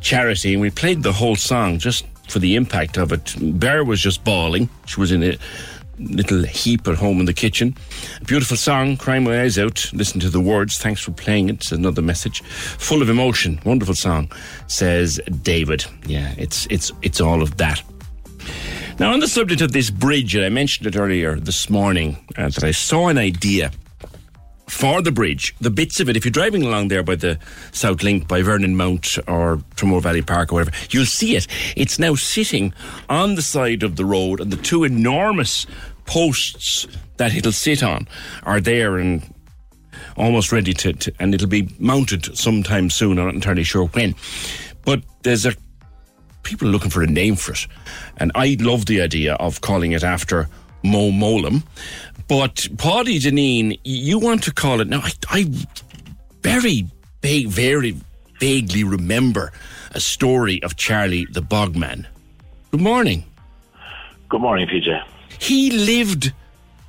charity. 0.00 0.52
And 0.54 0.62
we 0.62 0.70
played 0.70 1.02
the 1.02 1.12
whole 1.12 1.36
song 1.36 1.78
just 1.78 2.06
for 2.28 2.38
the 2.38 2.56
impact 2.56 2.98
of 2.98 3.12
it. 3.12 3.34
Bear 3.40 3.84
was 3.84 4.00
just 4.00 4.24
bawling. 4.24 4.68
She 4.86 5.00
was 5.00 5.12
in 5.12 5.22
a 5.22 5.38
little 5.98 6.44
heap 6.44 6.86
at 6.86 6.96
home 6.96 7.20
in 7.20 7.26
the 7.26 7.32
kitchen. 7.32 7.76
A 8.20 8.24
beautiful 8.24 8.56
song, 8.56 8.96
crying 8.96 9.24
my 9.24 9.42
eyes 9.42 9.58
out. 9.58 9.90
Listen 9.92 10.20
to 10.20 10.30
the 10.30 10.40
words. 10.40 10.78
Thanks 10.78 11.00
for 11.00 11.10
playing 11.12 11.48
it. 11.48 11.56
It's 11.56 11.72
another 11.72 12.02
message. 12.02 12.42
Full 12.42 13.02
of 13.02 13.08
emotion. 13.08 13.60
Wonderful 13.64 13.94
song, 13.94 14.30
says 14.66 15.20
David. 15.42 15.84
Yeah, 16.06 16.34
it's 16.38 16.66
it's 16.70 16.92
it's 17.02 17.20
all 17.20 17.42
of 17.42 17.56
that. 17.56 17.82
Now, 18.98 19.12
on 19.12 19.20
the 19.20 19.28
subject 19.28 19.60
of 19.60 19.72
this 19.72 19.90
bridge, 19.90 20.34
and 20.34 20.44
I 20.44 20.48
mentioned 20.48 20.88
it 20.88 20.98
earlier 20.98 21.38
this 21.38 21.70
morning, 21.70 22.16
uh, 22.36 22.48
that 22.48 22.64
I 22.64 22.72
saw 22.72 23.08
an 23.08 23.18
idea 23.18 23.70
for 24.68 25.02
the 25.02 25.12
bridge, 25.12 25.54
the 25.60 25.70
bits 25.70 25.98
of 26.00 26.08
it, 26.08 26.16
if 26.16 26.24
you're 26.24 26.32
driving 26.32 26.62
along 26.62 26.88
there 26.88 27.02
by 27.02 27.16
the 27.16 27.38
South 27.72 28.02
Link, 28.02 28.28
by 28.28 28.42
Vernon 28.42 28.76
Mount 28.76 29.18
or 29.26 29.56
Tramore 29.76 30.02
Valley 30.02 30.22
Park 30.22 30.52
or 30.52 30.56
whatever, 30.56 30.76
you'll 30.90 31.06
see 31.06 31.36
it. 31.36 31.46
It's 31.76 31.98
now 31.98 32.14
sitting 32.14 32.72
on 33.08 33.34
the 33.34 33.42
side 33.42 33.82
of 33.82 33.96
the 33.96 34.04
road, 34.04 34.40
and 34.40 34.52
the 34.52 34.56
two 34.56 34.84
enormous 34.84 35.66
posts 36.06 36.86
that 37.16 37.34
it'll 37.34 37.52
sit 37.52 37.82
on 37.82 38.08
are 38.44 38.60
there 38.60 38.96
and 38.98 39.34
almost 40.16 40.52
ready 40.52 40.72
to, 40.72 40.92
to 40.92 41.12
and 41.18 41.34
it'll 41.34 41.48
be 41.48 41.74
mounted 41.78 42.36
sometime 42.36 42.90
soon. 42.90 43.18
I'm 43.18 43.26
not 43.26 43.34
entirely 43.34 43.64
sure 43.64 43.86
when. 43.86 44.14
But 44.84 45.02
there's 45.22 45.46
a 45.46 45.54
people 46.42 46.68
looking 46.68 46.90
for 46.90 47.02
a 47.02 47.06
name 47.06 47.36
for 47.36 47.52
it. 47.52 47.66
And 48.16 48.32
I 48.34 48.56
love 48.60 48.86
the 48.86 49.00
idea 49.00 49.34
of 49.34 49.60
calling 49.60 49.92
it 49.92 50.02
after 50.02 50.48
Mo 50.82 51.10
Mowlam. 51.10 51.62
But 52.28 52.68
Paddy 52.76 53.18
Deneen, 53.18 53.78
you 53.84 54.18
want 54.18 54.42
to 54.44 54.52
call 54.52 54.80
it 54.80 54.88
now. 54.88 55.00
I, 55.02 55.12
I 55.30 55.50
very, 56.42 56.86
va- 57.22 57.48
very 57.48 57.96
vaguely 58.38 58.84
remember 58.84 59.50
a 59.92 60.00
story 60.00 60.62
of 60.62 60.76
Charlie 60.76 61.26
the 61.30 61.40
Bogman. 61.40 62.04
Good 62.70 62.82
morning. 62.82 63.24
Good 64.28 64.42
morning, 64.42 64.68
PJ. 64.68 65.02
He 65.38 65.70
lived, 65.70 66.32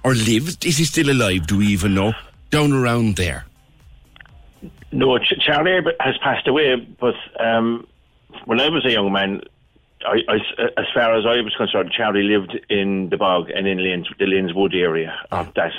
or 0.04 0.14
lived, 0.14 0.66
is 0.66 0.78
he 0.78 0.84
still 0.84 1.10
alive? 1.10 1.48
Do 1.48 1.58
we 1.60 1.68
even 1.68 1.94
know? 1.96 2.14
Down 2.50 2.74
around 2.74 3.16
there. 3.16 3.46
No, 4.92 5.18
Ch- 5.20 5.40
Charlie 5.40 5.80
has 6.02 6.18
passed 6.18 6.48
away, 6.50 6.76
but 7.00 7.16
um, 7.40 7.88
when 8.46 8.60
I 8.60 8.68
was 8.70 8.86
a 8.86 8.92
young 8.92 9.14
man, 9.14 9.42
I, 10.06 10.20
I, 10.28 10.36
as 10.78 10.86
far 10.94 11.14
as 11.18 11.26
I 11.26 11.42
was 11.42 11.54
concerned, 11.58 11.92
Charlie 11.96 12.24
lived 12.24 12.58
in 12.70 13.10
the 13.10 13.18
bog 13.18 13.50
and 13.50 13.68
in 13.68 13.84
Lanes, 13.84 14.08
the 14.18 14.26
Lanes 14.26 14.54
Wood 14.54 14.74
area 14.74 15.14
of 15.32 15.54
that 15.56 15.72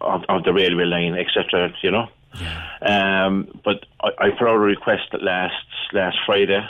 of, 0.00 0.22
of 0.28 0.44
the 0.44 0.52
railway 0.52 0.84
line, 0.84 1.14
etc. 1.14 1.72
You 1.82 1.90
know. 1.90 2.08
Um, 2.82 3.60
but 3.64 3.86
I, 4.02 4.08
I 4.26 4.30
put 4.30 4.48
out 4.48 4.56
a 4.56 4.58
request 4.58 5.14
last 5.20 5.54
last 5.92 6.18
Friday 6.26 6.60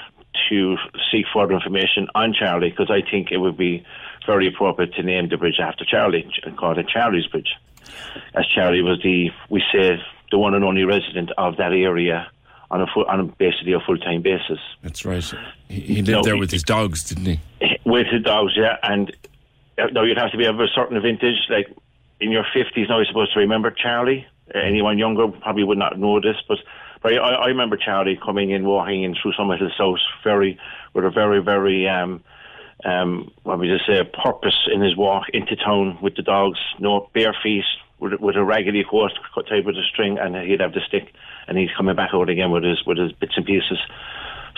to 0.50 0.76
seek 1.10 1.26
further 1.32 1.54
information 1.54 2.08
on 2.14 2.34
Charlie 2.34 2.70
because 2.70 2.90
I 2.90 3.08
think 3.08 3.30
it 3.30 3.38
would 3.38 3.56
be 3.56 3.84
very 4.26 4.48
appropriate 4.48 4.94
to 4.94 5.02
name 5.02 5.28
the 5.28 5.36
bridge 5.36 5.60
after 5.60 5.84
Charlie 5.84 6.30
and 6.42 6.56
call 6.56 6.78
it 6.78 6.88
Charlie's 6.88 7.26
Bridge, 7.26 7.54
as 8.34 8.46
Charlie 8.46 8.82
was 8.82 9.00
the 9.02 9.30
we 9.48 9.62
say 9.72 9.98
the 10.30 10.38
one 10.38 10.54
and 10.54 10.64
only 10.64 10.84
resident 10.84 11.30
of 11.38 11.56
that 11.56 11.72
area 11.72 12.30
on 12.74 12.80
a 12.82 12.86
full, 12.92 13.04
on 13.04 13.20
a, 13.20 13.24
basically 13.24 13.72
a 13.72 13.80
full 13.80 13.96
time 13.98 14.20
basis. 14.20 14.58
That's 14.82 15.04
right. 15.04 15.24
He, 15.68 15.80
he 15.80 15.94
lived 15.96 16.08
No, 16.10 16.22
there 16.22 16.34
he- 16.34 16.40
with 16.40 16.50
his 16.50 16.64
dogs, 16.64 17.04
didn't 17.04 17.26
he? 17.26 17.40
with 17.86 18.08
his 18.08 18.22
dogs, 18.22 18.52
yeah. 18.56 18.76
And 18.82 19.14
uh, 19.78 19.86
now 19.92 20.02
you'd 20.02 20.18
have 20.18 20.32
to 20.32 20.36
be 20.36 20.44
of 20.46 20.58
a 20.58 20.66
certain 20.74 21.00
vintage, 21.00 21.36
like 21.48 21.68
in 22.20 22.32
your 22.32 22.44
fifties. 22.52 22.88
Now 22.88 22.96
you're 22.98 23.06
supposed 23.06 23.32
to 23.34 23.38
remember 23.40 23.70
Charlie. 23.70 24.26
Uh, 24.52 24.58
anyone 24.58 24.98
younger 24.98 25.28
probably 25.28 25.62
would 25.64 25.78
not 25.78 25.98
know 25.98 26.20
this, 26.20 26.36
but 26.48 26.58
but 27.02 27.12
I, 27.12 27.34
I 27.34 27.46
remember 27.46 27.76
Charlie 27.76 28.18
coming 28.24 28.50
in, 28.50 28.64
walking 28.64 29.04
in 29.04 29.14
through 29.14 29.32
Summerhill 29.34 29.70
South, 29.78 30.00
very 30.24 30.58
with 30.94 31.04
a 31.04 31.10
very 31.10 31.40
very 31.40 31.88
um 31.88 32.22
um 32.84 33.30
what 33.44 33.58
would 33.60 33.68
you 33.68 33.78
say, 33.86 33.98
a 33.98 34.04
purpose 34.04 34.68
in 34.72 34.80
his 34.82 34.96
walk 34.96 35.28
into 35.32 35.54
town 35.54 35.96
with 36.02 36.16
the 36.16 36.22
dogs. 36.22 36.58
No 36.80 37.08
bare 37.14 37.36
feet. 37.40 37.64
With, 38.00 38.20
with 38.20 38.34
a 38.36 38.44
raggedy 38.44 38.84
coat 38.84 39.12
cut 39.34 39.46
tied 39.46 39.64
with 39.64 39.76
a 39.76 39.82
string, 39.84 40.18
and 40.18 40.34
he'd 40.36 40.60
have 40.60 40.74
the 40.74 40.80
stick, 40.86 41.14
and 41.48 41.58
he's 41.58 41.70
coming 41.76 41.94
back 41.96 42.10
out 42.14 42.28
again 42.28 42.50
with 42.50 42.64
his 42.64 42.82
with 42.86 42.98
his 42.98 43.12
bits 43.12 43.32
and 43.36 43.46
pieces. 43.46 43.78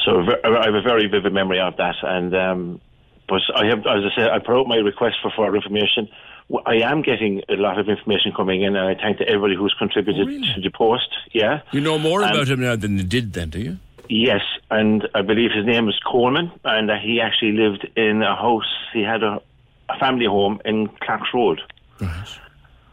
So 0.04 0.20
I 0.44 0.64
have 0.66 0.74
a 0.74 0.82
very 0.82 1.06
vivid 1.08 1.32
memory 1.32 1.60
of 1.60 1.76
that, 1.78 1.96
and 2.02 2.34
um, 2.34 2.80
but 3.28 3.40
I 3.56 3.66
have, 3.66 3.80
as 3.80 4.04
I 4.04 4.14
said, 4.14 4.28
I 4.30 4.38
put 4.38 4.56
out 4.56 4.68
my 4.68 4.76
request 4.76 5.16
for 5.22 5.30
further 5.36 5.56
information. 5.56 6.08
I 6.64 6.76
am 6.76 7.02
getting 7.02 7.42
a 7.48 7.54
lot 7.56 7.76
of 7.80 7.88
information 7.88 8.32
coming 8.36 8.62
in, 8.62 8.76
and 8.76 8.86
I 8.86 8.94
thank 9.02 9.18
to 9.18 9.26
everybody 9.26 9.56
who's 9.56 9.74
contributed 9.78 10.28
to 10.54 10.60
the 10.60 10.70
post. 10.70 11.08
Yeah, 11.32 11.62
You 11.72 11.80
know 11.80 11.98
more 11.98 12.22
Um, 12.22 12.30
about 12.30 12.46
him 12.48 12.60
now 12.60 12.76
than 12.76 12.96
you 12.98 13.02
did 13.04 13.32
then, 13.32 13.50
do 13.50 13.58
you? 13.58 13.78
Yes, 14.08 14.42
and 14.70 15.08
I 15.12 15.22
believe 15.22 15.50
his 15.50 15.66
name 15.66 15.88
is 15.88 15.98
Coleman, 16.06 16.52
and 16.64 16.88
uh, 16.88 16.94
he 17.02 17.20
actually 17.20 17.52
lived 17.52 17.88
in 17.96 18.22
a 18.22 18.36
house. 18.36 18.70
He 18.92 19.02
had 19.02 19.24
a, 19.24 19.42
a 19.88 19.98
family 19.98 20.26
home 20.26 20.60
in 20.64 20.86
Clark's 21.02 21.30
Road. 21.34 21.60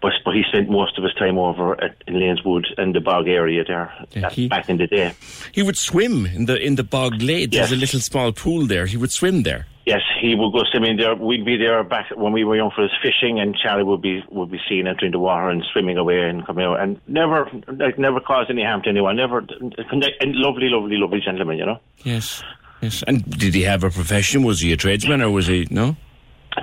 But, 0.03 0.11
but 0.25 0.35
he 0.35 0.43
spent 0.49 0.69
most 0.69 0.97
of 0.97 1.03
his 1.05 1.13
time 1.13 1.37
over 1.37 1.81
at, 1.81 1.95
in 2.07 2.15
Laneswood 2.15 2.65
and 2.77 2.93
the 2.93 2.99
bog 2.99 3.29
area 3.29 3.63
there 3.63 3.89
uh, 4.17 4.47
back 4.49 4.67
in 4.67 4.75
the 4.75 4.85
day. 4.85 5.13
He 5.53 5.63
would 5.63 5.77
swim 5.77 6.25
in 6.25 6.45
the 6.45 6.61
in 6.61 6.75
the 6.75 6.83
bog 6.83 7.21
lake. 7.21 7.51
There's 7.51 7.71
a 7.71 7.77
little 7.77 8.01
small 8.01 8.33
pool 8.33 8.67
there. 8.67 8.85
He 8.85 8.97
would 8.97 9.13
swim 9.13 9.43
there. 9.43 9.65
Yes, 9.85 10.01
he 10.21 10.35
would 10.35 10.51
go 10.51 10.63
swimming 10.69 10.97
there. 10.97 11.15
We'd 11.15 11.45
be 11.45 11.55
there 11.55 11.83
back 11.85 12.07
when 12.15 12.33
we 12.33 12.43
were 12.43 12.57
young 12.57 12.71
for 12.75 12.83
his 12.83 12.91
fishing, 13.01 13.39
and 13.39 13.55
Charlie 13.55 13.83
would 13.83 14.01
be 14.01 14.21
would 14.29 14.51
be 14.51 14.59
seen 14.67 14.87
entering 14.87 15.13
the 15.13 15.19
water 15.19 15.49
and 15.49 15.63
swimming 15.71 15.97
away 15.97 16.19
and 16.21 16.45
coming 16.45 16.65
out, 16.65 16.81
and 16.81 16.99
never 17.07 17.49
like 17.67 17.97
never 17.97 18.19
caused 18.19 18.49
any 18.49 18.63
harm 18.63 18.81
to 18.83 18.89
anyone. 18.89 19.15
Never, 19.15 19.39
and 19.39 20.35
lovely, 20.35 20.67
lovely, 20.67 20.97
lovely 20.97 21.21
gentleman, 21.23 21.57
you 21.57 21.65
know. 21.65 21.79
Yes, 22.03 22.43
yes. 22.81 23.03
And 23.07 23.23
did 23.39 23.53
he 23.53 23.61
have 23.63 23.85
a 23.85 23.89
profession? 23.89 24.43
Was 24.43 24.59
he 24.59 24.73
a 24.73 24.77
tradesman 24.77 25.21
or 25.21 25.31
was 25.31 25.47
he 25.47 25.65
no? 25.69 25.95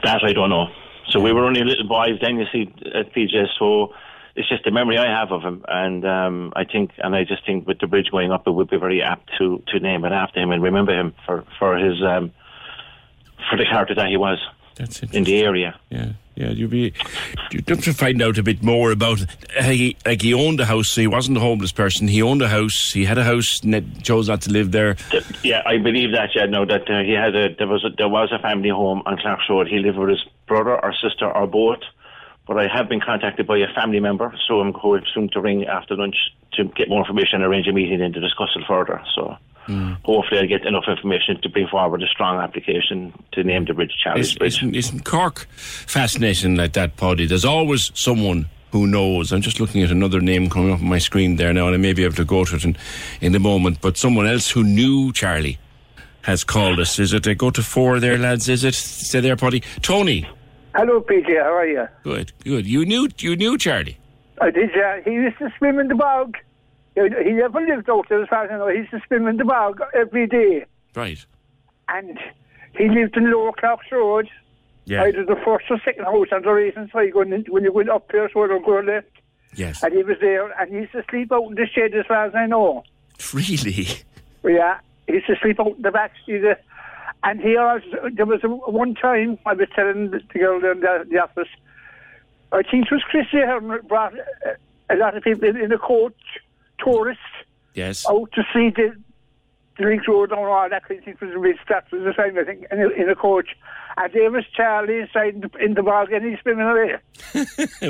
That 0.03 0.23
I 0.23 0.35
don't 0.35 0.51
know. 0.51 0.69
So 1.11 1.20
we 1.20 1.32
were 1.32 1.45
only 1.45 1.62
little 1.62 1.89
boys 1.89 2.19
then, 2.20 2.39
you 2.39 2.47
see, 2.53 2.73
at 2.95 3.12
PJ. 3.12 3.47
So 3.59 3.93
it's 4.37 4.49
just 4.49 4.66
a 4.66 4.70
memory 4.70 4.97
I 4.99 5.07
have 5.07 5.32
of 5.32 5.43
him, 5.43 5.65
and 5.69 6.05
um, 6.07 6.53
I 6.55 6.65
think, 6.65 6.93
and 6.99 7.15
I 7.15 7.24
just 7.24 7.45
think 7.45 7.66
with 7.66 7.78
the 7.81 7.87
bridge 7.87 8.11
going 8.11 8.31
up, 8.31 8.47
it 8.47 8.53
would 8.53 8.70
be 8.70 8.78
very 8.78 9.03
apt 9.03 9.31
to 9.39 9.62
to 9.69 9.81
name 9.81 10.05
it 10.05 10.12
after 10.12 10.41
him 10.41 10.51
and 10.51 10.62
remember 10.62 10.99
him 10.99 11.15
for 11.27 11.45
for 11.59 11.77
his 11.77 12.03
um, 12.03 12.32
for 13.49 13.57
the 13.57 13.65
character 13.65 13.95
that 13.95 14.09
he 14.09 14.16
was 14.16 14.39
That's 14.77 15.03
in 15.03 15.24
the 15.24 15.43
area. 15.43 15.78
Yeah, 15.91 16.12
yeah. 16.37 16.51
You'd 16.51 16.70
be 16.70 16.93
you'd 17.51 17.69
have 17.69 17.82
to 17.82 17.93
find 17.93 18.23
out 18.23 18.39
a 18.39 18.43
bit 18.43 18.62
more 18.62 18.93
about. 18.93 19.20
Uh, 19.59 19.65
he, 19.65 19.97
like 20.07 20.23
he 20.23 20.32
owned 20.32 20.61
a 20.61 20.65
house, 20.65 20.93
so 20.93 21.01
he 21.01 21.07
wasn't 21.07 21.37
a 21.37 21.41
homeless 21.41 21.73
person. 21.73 22.07
He 22.07 22.23
owned 22.23 22.43
a 22.43 22.49
house. 22.49 22.93
He 22.93 23.05
had 23.05 23.19
a 23.19 23.24
house. 23.24 23.61
And 23.62 23.74
it 23.74 24.03
chose 24.03 24.28
not 24.28 24.43
to 24.43 24.51
live 24.51 24.70
there. 24.70 24.97
Yeah, 25.43 25.62
I 25.66 25.78
believe 25.78 26.12
that. 26.12 26.31
Yeah, 26.35 26.47
no, 26.47 26.65
that 26.66 26.89
uh, 26.89 27.03
he 27.03 27.12
had 27.12 27.35
a 27.35 27.55
there 27.57 27.66
was 27.66 27.85
a, 27.85 27.91
there 27.97 28.09
was 28.09 28.31
a 28.32 28.39
family 28.39 28.70
home 28.70 29.03
on 29.07 29.19
Clark's 29.19 29.45
Road. 29.51 29.66
He 29.66 29.78
lived 29.78 29.99
with 29.99 30.11
his 30.11 30.24
brother 30.51 30.77
or 30.85 30.93
sister 30.93 31.31
or 31.31 31.47
both. 31.47 31.83
But 32.47 32.59
I 32.59 32.67
have 32.77 32.89
been 32.89 33.01
contacted 33.01 33.47
by 33.47 33.59
a 33.59 33.73
family 33.79 34.01
member, 34.01 34.35
so 34.47 34.61
I'm 34.61 34.73
going 34.73 35.05
soon 35.15 35.29
to 35.35 35.41
ring 35.41 35.67
after 35.67 35.95
lunch 35.95 36.17
to 36.55 36.65
get 36.65 36.89
more 36.89 37.01
information 37.05 37.37
and 37.37 37.45
arrange 37.45 37.69
a 37.69 37.73
meeting 37.73 38.03
and 38.03 38.13
to 38.15 38.21
discuss 38.21 38.51
it 38.57 38.65
further. 38.67 39.01
So 39.15 39.37
hopefully 40.05 40.41
I'll 40.41 40.49
get 40.49 40.67
enough 40.67 40.89
information 40.89 41.41
to 41.43 41.49
bring 41.49 41.69
forward 41.69 42.03
a 42.03 42.09
strong 42.09 42.41
application 42.43 43.13
to 43.33 43.45
name 43.45 43.67
the 43.67 43.75
bridge 43.75 43.93
Charlie's 44.03 44.31
Is, 44.31 44.35
Bridge. 44.35 44.57
isn't, 44.57 44.75
isn't 44.75 45.05
Cork 45.05 45.47
fascinating 45.53 46.57
like 46.57 46.73
that, 46.73 46.97
Paddy? 46.97 47.27
There's 47.27 47.45
always 47.45 47.93
someone 47.95 48.47
who 48.73 48.87
knows. 48.87 49.33
I'm 49.33 49.43
just 49.43 49.61
looking 49.61 49.83
at 49.83 49.93
another 49.93 50.21
name 50.21 50.51
coming 50.51 50.73
up 50.73 50.81
on 50.81 50.89
my 50.89 50.99
screen 50.99 51.37
there 51.37 51.53
now, 51.53 51.67
and 51.67 51.75
I 51.75 51.79
may 51.79 51.93
be 51.93 52.05
able 52.05 52.17
to 52.17 52.25
go 52.25 52.45
to 52.45 52.57
it 52.57 52.65
in, 52.65 52.77
in 53.21 53.35
a 53.35 53.39
moment. 53.39 53.81
But 53.81 53.97
someone 53.97 54.27
else 54.27 54.51
who 54.51 54.65
knew 54.65 55.13
Charlie 55.13 55.59
has 56.23 56.43
called 56.45 56.79
us. 56.81 56.99
Is 56.99 57.13
it? 57.13 57.27
Uh, 57.27 57.35
go 57.35 57.51
to 57.51 57.63
four 57.63 58.01
there, 58.01 58.19
lads. 58.19 58.49
Is 58.49 58.65
it? 58.65 58.75
Stay 58.75 59.21
there, 59.21 59.37
Paddy. 59.37 59.63
Tony. 59.83 60.27
Hello, 60.75 61.01
PJ. 61.01 61.43
How 61.43 61.55
are 61.55 61.67
you? 61.67 61.89
Good, 62.05 62.33
good. 62.45 62.67
You 62.67 62.85
knew, 62.85 63.09
you 63.19 63.37
knew 63.37 63.59
Charlie. 63.59 63.99
I 64.41 64.51
did, 64.51 64.71
yeah. 64.75 65.01
He 65.05 65.13
used 65.13 65.39
to 65.39 65.53
swim 65.59 65.79
in 65.79 65.89
the 65.89 65.95
bog. 65.95 66.37
He 66.95 67.03
never 67.33 67.61
lived 67.61 67.89
out 67.91 68.09
there, 68.09 68.23
as 68.23 68.29
far 68.29 68.45
as 68.45 68.51
I 68.51 68.59
know. 68.59 68.69
He 68.69 68.79
used 68.79 68.91
to 68.91 69.01
swim 69.07 69.27
in 69.27 69.37
the 69.37 69.45
bog 69.45 69.81
every 69.95 70.27
day. 70.27 70.65
Right. 70.95 71.25
And 71.89 72.19
he 72.77 72.89
lived 72.89 73.17
in 73.17 73.31
Lower 73.31 73.53
Clark's 73.53 73.91
Road. 73.91 74.29
Yeah. 74.85 75.03
Either 75.05 75.25
the 75.25 75.37
first 75.45 75.67
or 75.71 75.81
second 75.85 76.05
house 76.05 76.29
on 76.33 76.43
the 76.43 76.51
racing 76.51 76.89
side 76.93 77.13
going 77.13 77.33
in, 77.33 77.45
when 77.49 77.65
you 77.65 77.73
went 77.73 77.91
up 77.91 78.11
there, 78.11 78.31
so 78.33 78.47
don't 78.47 78.65
go 78.65 78.81
left. 78.81 79.07
Yes. 79.55 79.83
And 79.83 79.93
he 79.93 80.03
was 80.03 80.17
there, 80.21 80.51
and 80.61 80.71
he 80.71 80.79
used 80.79 80.93
to 80.93 81.05
sleep 81.11 81.33
out 81.33 81.49
in 81.49 81.55
the 81.55 81.67
shed, 81.67 81.95
as 81.95 82.07
far 82.07 82.27
as 82.27 82.35
I 82.35 82.47
know. 82.47 82.85
Really? 83.33 83.87
Yeah, 84.45 84.79
he 85.07 85.15
used 85.15 85.27
to 85.27 85.37
sleep 85.43 85.61
out 85.61 85.77
in 85.77 85.83
the 85.83 85.91
back. 85.91 86.13
And 87.23 87.41
here, 87.41 87.61
I 87.61 87.75
was, 87.75 87.83
there 88.15 88.27
was 88.27 88.41
a, 88.45 88.49
one 88.49 88.95
time 88.95 89.39
I 89.45 89.53
was 89.53 89.69
telling 89.75 90.11
the 90.11 90.21
girl 90.39 90.57
in 90.57 90.81
the, 90.81 91.07
the 91.09 91.19
office, 91.19 91.49
I 92.53 92.63
think 92.63 92.87
it 92.87 92.93
was 92.93 93.03
Chrissy 93.03 93.41
Ahern 93.41 93.81
brought 93.87 94.15
uh, 94.15 94.53
a 94.89 94.97
lot 94.97 95.17
of 95.17 95.23
people 95.23 95.49
in, 95.49 95.57
in 95.57 95.71
a 95.73 95.79
coach, 95.79 96.15
tourists, 96.83 97.23
Yes. 97.75 98.05
out 98.11 98.33
to 98.33 98.43
see 98.53 98.71
the, 98.71 98.97
the 99.79 99.85
Link 99.85 100.09
Road 100.09 100.31
and 100.33 100.41
all 100.41 100.69
that. 100.69 100.83
I 100.85 100.89
think 100.89 101.07
it 101.07 101.21
was 101.21 101.31
a 101.35 101.39
bit 101.39 101.57
that 101.69 101.91
was 101.93 102.03
the 102.03 102.13
time, 102.15 102.37
I 102.39 102.45
think, 102.45 102.65
in 102.73 102.81
a, 102.81 102.89
in 102.89 103.09
a 103.11 103.15
coach. 103.15 103.51
And 103.97 104.13
there 104.15 104.31
was 104.31 104.45
Charlie 104.57 105.01
inside 105.01 105.35
in 105.35 105.41
the, 105.43 105.51
in 105.65 105.75
the 105.75 105.83
bog 105.83 106.11
and 106.13 106.25
he's 106.25 106.41
swimming 106.41 106.67
away. 106.67 106.97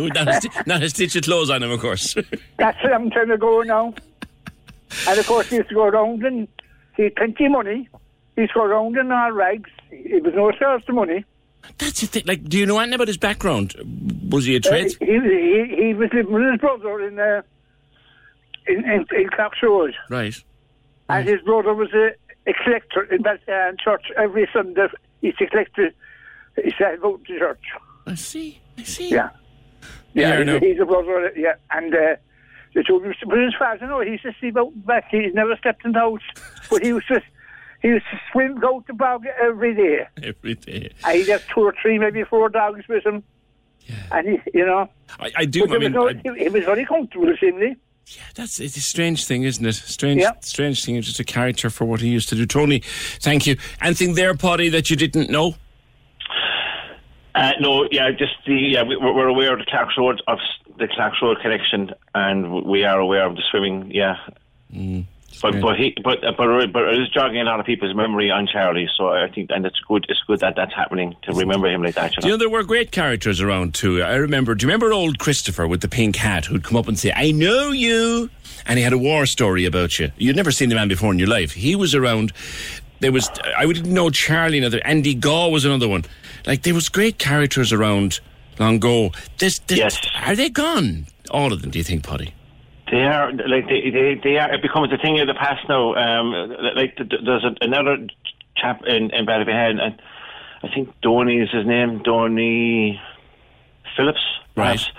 not, 0.08 0.28
a 0.28 0.32
sti- 0.40 0.62
not 0.66 0.82
a 0.82 0.90
stitch 0.90 1.14
of 1.16 1.22
clothes 1.22 1.50
on 1.50 1.62
him, 1.62 1.70
of 1.70 1.80
course. 1.80 2.14
That's 2.58 2.78
a 2.84 2.88
long 2.88 3.10
time 3.10 3.30
ago 3.30 3.62
now. 3.62 3.94
And 5.06 5.18
of 5.20 5.26
course, 5.26 5.48
he 5.50 5.56
used 5.56 5.68
to 5.68 5.74
go 5.76 5.84
around 5.84 6.24
and 6.24 6.48
he 6.96 7.04
had 7.04 7.14
plenty 7.14 7.46
of 7.46 7.52
money. 7.52 7.88
He 8.40 8.44
used 8.44 8.56
around 8.56 8.96
in 8.96 9.12
all 9.12 9.32
rags. 9.32 9.68
It 9.90 10.24
was 10.24 10.32
no 10.34 10.50
source 10.58 10.82
of 10.88 10.94
money. 10.94 11.26
That's 11.76 12.00
the 12.00 12.06
thing. 12.06 12.22
Like, 12.24 12.42
do 12.44 12.58
you 12.58 12.64
know 12.64 12.78
anything 12.78 12.94
about 12.94 13.08
his 13.08 13.18
background? 13.18 13.74
Was 14.30 14.46
he 14.46 14.56
a 14.56 14.60
trade? 14.60 14.92
Uh, 14.98 15.04
he, 15.04 15.12
he, 15.12 15.76
he 15.76 15.94
was 15.94 16.08
living 16.14 16.32
with 16.32 16.50
his 16.50 16.58
brother 16.58 17.06
in, 17.06 17.18
uh, 17.18 17.42
in, 18.66 18.84
in, 18.84 19.06
in 19.14 19.28
Clark's 19.28 19.58
right. 20.08 20.42
And 21.10 21.28
his 21.28 21.42
brother 21.42 21.74
was 21.74 21.92
a, 21.92 22.12
a 22.48 22.54
collector 22.64 23.02
in 23.12 23.20
Bethlehem 23.20 23.76
Church 23.82 24.04
every 24.16 24.48
Sunday. 24.54 24.86
He's 25.20 25.34
a 25.38 25.46
collector. 25.46 25.90
He 26.56 26.72
said, 26.78 27.00
go 27.02 27.18
to 27.18 27.38
church. 27.38 27.64
I 28.06 28.14
see. 28.14 28.58
I 28.78 28.84
see. 28.84 29.10
Yeah. 29.10 29.30
Yeah, 30.14 30.40
Yeah, 30.40 30.54
he's, 30.54 30.62
he's 30.62 30.80
a 30.80 30.86
brother. 30.86 31.30
Yeah, 31.36 31.56
and 31.72 31.94
uh, 31.94 32.16
they 32.74 32.82
told 32.84 33.04
him, 33.04 33.14
but 33.26 33.38
as 33.38 33.52
far 33.58 33.74
as 33.74 33.82
I 33.82 33.86
know, 33.86 34.00
he's 34.00 34.22
just 34.22 34.42
about 34.42 34.72
back. 34.86 35.08
He's 35.10 35.34
never 35.34 35.56
stepped 35.56 35.84
in 35.84 35.92
the 35.92 35.98
house, 35.98 36.22
but 36.70 36.82
he 36.82 36.94
was 36.94 37.04
just 37.06 37.26
he 37.82 37.88
used 37.88 38.04
to 38.12 38.20
swim, 38.32 38.58
go 38.60 38.80
to 38.86 38.92
bog 38.94 39.24
every 39.42 39.74
day. 39.74 40.06
Every 40.22 40.54
day. 40.54 40.92
And 41.04 41.16
he'd 41.16 41.28
have 41.28 41.46
two 41.48 41.60
or 41.60 41.74
three, 41.80 41.98
maybe 41.98 42.24
four 42.24 42.48
dogs 42.48 42.86
with 42.88 43.04
him. 43.06 43.22
Yeah. 43.86 43.94
And 44.12 44.28
he, 44.28 44.58
you 44.58 44.66
know, 44.66 44.88
I, 45.18 45.30
I 45.36 45.44
do. 45.46 45.66
but 45.66 45.76
I 45.76 45.78
mean, 45.78 45.92
was 45.94 46.14
I- 46.24 46.32
he, 46.34 46.42
he 46.44 46.48
was 46.50 46.64
very 46.64 46.84
comfortable, 46.84 47.32
seemingly. 47.40 47.76
Yeah, 48.06 48.22
that's 48.34 48.58
it's 48.60 48.76
a 48.76 48.80
strange 48.80 49.24
thing, 49.26 49.44
isn't 49.44 49.64
it? 49.64 49.74
Strange, 49.74 50.20
Yeah. 50.20 50.32
strange 50.40 50.84
thing. 50.84 51.00
Just 51.00 51.20
a 51.20 51.24
character 51.24 51.70
for 51.70 51.84
what 51.84 52.00
he 52.00 52.08
used 52.08 52.28
to 52.30 52.34
do. 52.34 52.44
Tony, 52.44 52.80
thank 53.20 53.46
you. 53.46 53.56
Anything 53.80 54.14
there, 54.14 54.34
Paddy, 54.34 54.68
that 54.70 54.90
you 54.90 54.96
didn't 54.96 55.30
know? 55.30 55.54
Uh, 57.34 57.52
no, 57.60 57.86
yeah, 57.92 58.10
just 58.10 58.32
the 58.46 58.54
yeah, 58.54 58.82
we, 58.82 58.96
we're 58.96 59.28
aware 59.28 59.52
of 59.52 59.60
the 59.60 59.64
Clark's 59.64 59.96
Road 59.96 60.20
of 60.26 60.38
the 60.78 60.88
Clark's 60.88 61.18
Road 61.22 61.38
connection, 61.40 61.92
and 62.14 62.64
we 62.64 62.82
are 62.84 62.98
aware 62.98 63.24
of 63.26 63.36
the 63.36 63.42
swimming. 63.50 63.90
Yeah, 63.94 64.16
but 65.42 65.60
but 65.60 65.76
he 65.76 65.96
but 66.02 66.24
uh, 66.24 66.32
but 66.36 66.72
but 66.72 66.88
it 66.88 67.00
is 67.00 67.08
jogging 67.10 67.40
a 67.40 67.44
lot 67.44 67.60
of 67.60 67.66
people's 67.66 67.94
memory 67.94 68.30
on 68.30 68.46
Charlie. 68.46 68.88
So 68.96 69.08
I 69.08 69.28
think 69.30 69.50
and 69.50 69.64
it's 69.64 69.80
good. 69.80 70.06
It's 70.08 70.20
good 70.26 70.40
that 70.40 70.56
that's 70.56 70.74
happening 70.74 71.16
to 71.22 71.32
remember 71.32 71.68
him 71.68 71.82
like 71.82 71.94
that. 71.94 72.16
You 72.16 72.22
Do 72.22 72.28
you 72.28 72.34
know 72.34 72.38
there 72.38 72.50
were 72.50 72.62
great 72.62 72.92
characters 72.92 73.40
around 73.40 73.74
too? 73.74 74.02
I 74.02 74.16
remember. 74.16 74.54
Do 74.54 74.64
you 74.64 74.68
remember 74.68 74.92
old 74.92 75.18
Christopher 75.18 75.66
with 75.66 75.80
the 75.80 75.88
pink 75.88 76.16
hat 76.16 76.46
who'd 76.46 76.64
come 76.64 76.76
up 76.76 76.88
and 76.88 76.98
say, 76.98 77.12
"I 77.14 77.30
know 77.30 77.70
you," 77.70 78.30
and 78.66 78.78
he 78.78 78.84
had 78.84 78.92
a 78.92 78.98
war 78.98 79.26
story 79.26 79.64
about 79.64 79.98
you. 79.98 80.12
You'd 80.16 80.36
never 80.36 80.52
seen 80.52 80.68
the 80.68 80.74
man 80.74 80.88
before 80.88 81.12
in 81.12 81.18
your 81.18 81.28
life. 81.28 81.52
He 81.52 81.74
was 81.74 81.94
around. 81.94 82.32
There 83.00 83.12
was 83.12 83.30
I 83.56 83.66
didn't 83.66 83.92
know 83.92 84.10
Charlie. 84.10 84.58
Another 84.58 84.80
Andy 84.84 85.14
Gaw 85.14 85.48
was 85.48 85.64
another 85.64 85.88
one. 85.88 86.04
Like 86.46 86.62
there 86.62 86.74
was 86.74 86.88
great 86.88 87.18
characters 87.18 87.72
around 87.72 88.20
long 88.58 88.76
ago. 88.76 89.12
This, 89.38 89.58
this 89.60 89.98
are 90.22 90.36
they 90.36 90.50
gone? 90.50 91.06
All 91.30 91.52
of 91.52 91.62
them? 91.62 91.70
Do 91.70 91.78
you 91.78 91.84
think, 91.84 92.04
Paddy? 92.04 92.34
They 92.90 93.02
are 93.04 93.30
like 93.32 93.68
they 93.68 93.90
they, 93.90 94.20
they 94.22 94.36
are. 94.38 94.52
It 94.52 94.62
becomes 94.62 94.92
a 94.92 94.98
thing 94.98 95.20
of 95.20 95.26
the 95.28 95.34
past 95.34 95.68
now. 95.68 95.94
Um, 95.94 96.32
like 96.74 96.96
th- 96.96 97.08
th- 97.08 97.22
there's 97.24 97.44
a, 97.44 97.54
another 97.60 97.98
chap 98.56 98.82
in 98.86 99.10
in 99.14 99.26
Ballyphehane, 99.26 99.80
and 99.80 100.00
I 100.62 100.68
think 100.74 100.92
Donny 101.00 101.38
is 101.38 101.50
his 101.50 101.66
name. 101.66 102.02
Donny 102.02 103.00
Phillips, 103.96 104.20
Right. 104.56 104.78
perhaps. 104.78 104.90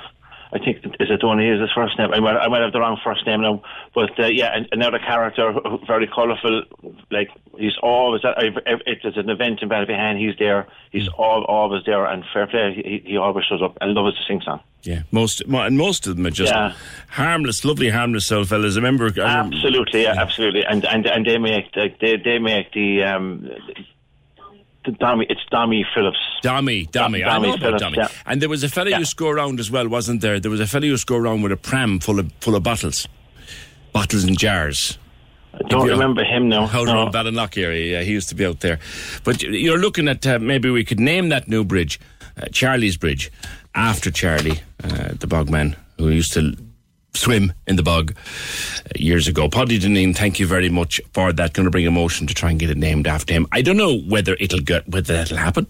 I 0.53 0.60
think 0.60 0.78
is 0.99 1.10
it 1.10 1.22
Donny 1.22 1.48
is 1.48 1.61
his 1.61 1.69
first 1.73 1.98
name. 1.98 2.14
I 2.14 2.19
might 2.19 2.36
I 2.36 2.48
might 2.49 2.61
have 2.61 2.73
the 2.73 2.80
wrong 2.80 2.99
first 3.03 3.26
name 3.26 3.41
now, 3.41 3.61
but 3.95 4.11
uh, 4.19 4.26
yeah, 4.28 4.53
another 4.72 4.99
character, 4.99 5.53
very 5.88 6.07
colourful. 6.07 6.64
Like 7.10 7.30
he's 7.57 7.78
always 7.82 8.23
at 8.26 8.41
if 8.44 8.56
if 8.86 8.99
there's 9.02 9.18
an 9.18 9.30
event 9.30 9.61
in 9.61 9.69
Ballyphehane, 9.69 10.19
he's 10.19 10.38
there. 10.40 10.68
He's 10.91 11.07
Hmm. 11.07 11.22
all, 11.22 11.44
always 11.45 11.84
there, 11.86 12.06
and 12.06 12.23
fair 12.34 12.48
play, 12.48 12.73
he, 12.76 13.11
he 13.11 13.18
always 13.18 13.45
shows 13.45 13.61
up 13.61 13.78
and 13.80 13.94
loves 13.94 14.18
to 14.18 14.23
sing 14.28 14.41
song. 14.41 14.60
Yeah, 14.84 15.03
most 15.11 15.41
and 15.48 15.78
most 15.78 16.06
of 16.07 16.18
them 16.18 16.26
are 16.28 16.32
just 16.32 16.52
Yeah. 16.52 16.73
harmless, 17.11 17.64
lovely, 17.64 17.90
harmless 17.90 18.30
old 18.32 18.49
fellas. 18.49 18.76
I 18.76 18.80
remember. 18.80 19.06
I 19.06 19.07
remember 19.10 19.56
Absolutely, 19.56 20.03
yeah, 20.03 20.15
absolutely, 20.18 20.64
and 20.65 20.84
and 20.86 21.06
and 21.07 21.26
they 21.26 21.38
make 21.38 21.72
the, 21.73 21.94
they 22.02 22.18
they 22.18 22.40
make 22.40 22.73
the 22.73 23.03
um 23.03 23.49
the 24.86 24.91
Dommy. 24.91 25.26
It's 25.30 25.41
Dommy 25.52 25.84
Phillips. 25.94 26.18
Dummy, 26.41 26.86
dummy. 26.88 27.24
I 27.24 27.38
Dommy 27.38 27.60
know 27.60 27.68
about 27.68 27.80
dummy. 27.80 27.98
yeah. 27.98 28.08
And 28.26 28.41
there 28.41 28.49
was 28.49 28.64
a 28.64 28.70
fellow 28.70 28.91
who 28.91 28.98
used 28.98 29.12
to 29.12 29.24
go 29.24 29.30
around 29.30 29.60
as 29.60 29.70
well, 29.70 29.88
wasn't 29.88 30.22
there? 30.22 30.40
There 30.40 30.52
was 30.52 30.60
a 30.60 30.68
fellow 30.68 30.84
who 30.84 30.90
used 30.91 31.08
to 31.08 31.14
go 31.14 31.18
around 31.20 31.41
with 31.44 31.52
a 31.52 31.58
pram 31.58 31.99
full 31.99 32.20
of 32.20 32.32
full 32.41 32.56
of 32.56 32.64
bottles, 32.64 33.08
bottles 33.94 34.24
and 34.24 34.38
jars. 34.38 34.98
I 35.53 35.60
don't 35.68 35.88
remember 35.88 36.24
him 36.24 36.48
now. 36.48 36.64
Out 36.64 36.86
No. 36.88 36.94
around 36.94 37.14
Ballinlough 37.14 37.58
area, 37.62 37.98
yeah, 37.99 38.03
he 38.03 38.12
used 38.14 38.30
to 38.30 38.36
be 38.36 38.45
out 38.45 38.62
there. 38.62 38.80
But 39.26 39.41
you're 39.44 39.78
looking 39.78 40.08
at 40.08 40.26
uh, 40.26 40.40
maybe 40.40 40.70
we 40.70 40.86
could 40.86 40.99
name 40.99 41.28
that 41.30 41.48
new 41.49 41.66
bridge, 41.66 41.99
uh, 42.41 42.45
Charlie's 42.53 42.95
Bridge, 42.95 43.30
after 43.76 44.10
Charlie, 44.12 44.62
uh, 44.84 45.10
the 45.20 45.28
bogman 45.28 45.76
who 45.98 46.08
used 46.10 46.32
to 46.34 46.56
swim 47.14 47.54
in 47.68 47.76
the 47.76 47.84
bog 47.84 48.16
uh, 48.16 48.90
years 48.96 49.28
ago. 49.28 49.50
Paddy 49.50 49.80
Deneen, 49.80 50.16
thank 50.16 50.40
you 50.40 50.48
very 50.48 50.70
much 50.70 51.02
for 51.14 51.34
that. 51.34 51.54
Going 51.54 51.66
to 51.66 51.72
bring 51.72 51.88
a 51.88 51.92
motion 51.92 52.28
to 52.28 52.34
try 52.34 52.50
and 52.50 52.60
get 52.60 52.70
it 52.70 52.78
named 52.78 53.08
after 53.08 53.34
him. 53.34 53.48
I 53.52 53.62
don't 53.62 53.78
know 53.78 54.00
whether 54.00 54.36
it'll 54.40 54.62
get 54.62 54.88
whether 54.88 55.14
that'll 55.14 55.38
happen. 55.38 55.68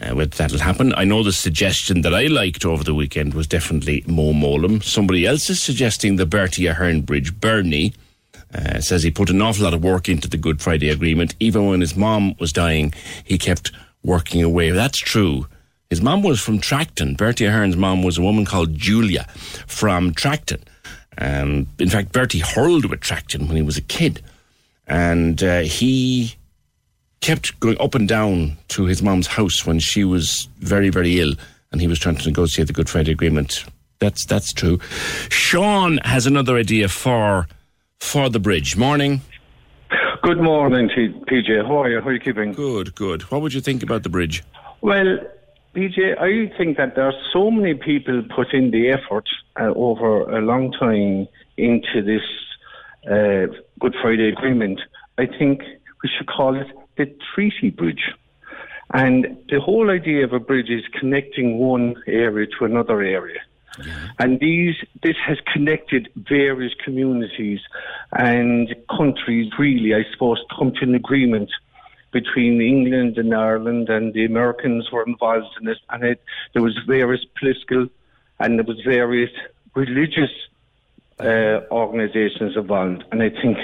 Uh, 0.00 0.14
whether 0.14 0.36
that'll 0.36 0.58
happen. 0.58 0.94
I 0.94 1.04
know 1.04 1.22
the 1.22 1.32
suggestion 1.32 2.02
that 2.02 2.14
I 2.14 2.26
liked 2.26 2.64
over 2.64 2.84
the 2.84 2.94
weekend 2.94 3.34
was 3.34 3.46
definitely 3.46 4.04
Mo 4.06 4.32
Mowlam. 4.32 4.82
Somebody 4.82 5.26
else 5.26 5.50
is 5.50 5.60
suggesting 5.60 6.16
the 6.16 6.26
Bertie 6.26 6.66
Ahern 6.66 7.02
Bridge, 7.02 7.38
Bernie. 7.40 7.94
Uh, 8.54 8.80
says 8.80 9.02
he 9.02 9.10
put 9.10 9.28
an 9.28 9.42
awful 9.42 9.64
lot 9.64 9.74
of 9.74 9.84
work 9.84 10.08
into 10.08 10.26
the 10.26 10.38
Good 10.38 10.62
Friday 10.62 10.88
Agreement. 10.88 11.34
Even 11.38 11.66
when 11.66 11.82
his 11.82 11.94
mom 11.94 12.34
was 12.38 12.50
dying, 12.50 12.94
he 13.22 13.36
kept 13.36 13.72
working 14.02 14.42
away. 14.42 14.70
That's 14.70 14.98
true. 14.98 15.46
His 15.90 16.02
mom 16.02 16.22
was 16.22 16.40
from 16.40 16.58
Tracton. 16.58 17.14
Bertie 17.14 17.46
Ahern's 17.46 17.76
mom 17.76 18.02
was 18.02 18.18
a 18.18 18.22
woman 18.22 18.44
called 18.44 18.74
Julia 18.74 19.24
from 19.66 20.12
Tracton. 20.12 20.62
Um, 21.16 21.66
in 21.78 21.88
fact, 21.88 22.12
Bertie 22.12 22.40
hurled 22.40 22.84
with 22.84 23.00
Tracton 23.00 23.48
when 23.48 23.56
he 23.56 23.62
was 23.62 23.78
a 23.78 23.82
kid. 23.82 24.20
And 24.86 25.42
uh, 25.42 25.60
he 25.60 26.34
kept 27.20 27.58
going 27.60 27.80
up 27.80 27.94
and 27.94 28.06
down 28.06 28.58
to 28.68 28.84
his 28.84 29.02
mom's 29.02 29.26
house 29.26 29.64
when 29.64 29.78
she 29.78 30.04
was 30.04 30.48
very, 30.58 30.90
very 30.90 31.20
ill. 31.20 31.34
And 31.72 31.80
he 31.80 31.86
was 31.86 31.98
trying 31.98 32.16
to 32.16 32.26
negotiate 32.26 32.66
the 32.66 32.74
Good 32.74 32.88
Friday 32.88 33.12
Agreement. 33.12 33.64
That's, 33.98 34.26
that's 34.26 34.52
true. 34.52 34.78
Sean 35.30 35.98
has 36.04 36.26
another 36.26 36.56
idea 36.56 36.88
for, 36.88 37.48
for 37.98 38.28
the 38.28 38.38
bridge. 38.38 38.76
Morning. 38.76 39.22
Good 40.22 40.40
morning, 40.40 40.90
T- 40.90 41.14
PJ. 41.30 41.66
How 41.66 41.82
are 41.82 41.90
you? 41.90 42.00
How 42.00 42.08
are 42.08 42.12
you 42.12 42.20
keeping? 42.20 42.52
Good, 42.52 42.94
good. 42.94 43.22
What 43.30 43.40
would 43.40 43.54
you 43.54 43.62
think 43.62 43.82
about 43.82 44.02
the 44.02 44.10
bridge? 44.10 44.44
Well, 44.82 45.18
PJ, 45.74 46.18
I 46.18 46.56
think 46.56 46.76
that 46.76 46.94
there 46.94 47.06
are 47.06 47.20
so 47.32 47.50
many 47.50 47.74
people 47.74 48.22
put 48.34 48.52
in 48.52 48.70
the 48.70 48.90
effort 48.90 49.28
uh, 49.60 49.72
over 49.76 50.22
a 50.36 50.40
long 50.40 50.72
time 50.72 51.28
into 51.56 52.02
this 52.02 52.22
uh, 53.06 53.52
Good 53.78 53.94
Friday 54.00 54.28
Agreement. 54.28 54.80
I 55.18 55.26
think 55.26 55.62
we 56.02 56.08
should 56.16 56.26
call 56.26 56.58
it 56.58 56.66
the 56.96 57.14
Treaty 57.34 57.70
Bridge. 57.70 58.12
And 58.94 59.36
the 59.50 59.60
whole 59.60 59.90
idea 59.90 60.24
of 60.24 60.32
a 60.32 60.40
bridge 60.40 60.70
is 60.70 60.82
connecting 60.98 61.58
one 61.58 62.02
area 62.06 62.46
to 62.58 62.64
another 62.64 63.02
area. 63.02 63.40
And 64.18 64.40
these, 64.40 64.74
this 65.02 65.16
has 65.24 65.38
connected 65.52 66.08
various 66.16 66.72
communities 66.84 67.60
and 68.12 68.74
countries, 68.90 69.52
really, 69.58 69.94
I 69.94 70.04
suppose, 70.12 70.38
come 70.56 70.72
to 70.72 70.82
an 70.82 70.96
agreement 70.96 71.50
between 72.10 72.60
England 72.60 73.18
and 73.18 73.34
Ireland, 73.34 73.88
and 73.88 74.14
the 74.14 74.24
Americans 74.24 74.90
were 74.90 75.04
involved 75.06 75.54
in 75.60 75.68
it. 75.68 75.78
And 75.90 76.04
it, 76.04 76.22
there 76.54 76.62
was 76.62 76.78
various 76.86 77.24
political 77.38 77.88
and 78.40 78.58
there 78.58 78.64
was 78.64 78.80
various 78.84 79.30
religious 79.74 80.30
uh, 81.20 81.60
organisations 81.70 82.56
involved. 82.56 83.04
And 83.10 83.22
I 83.22 83.30
think 83.30 83.58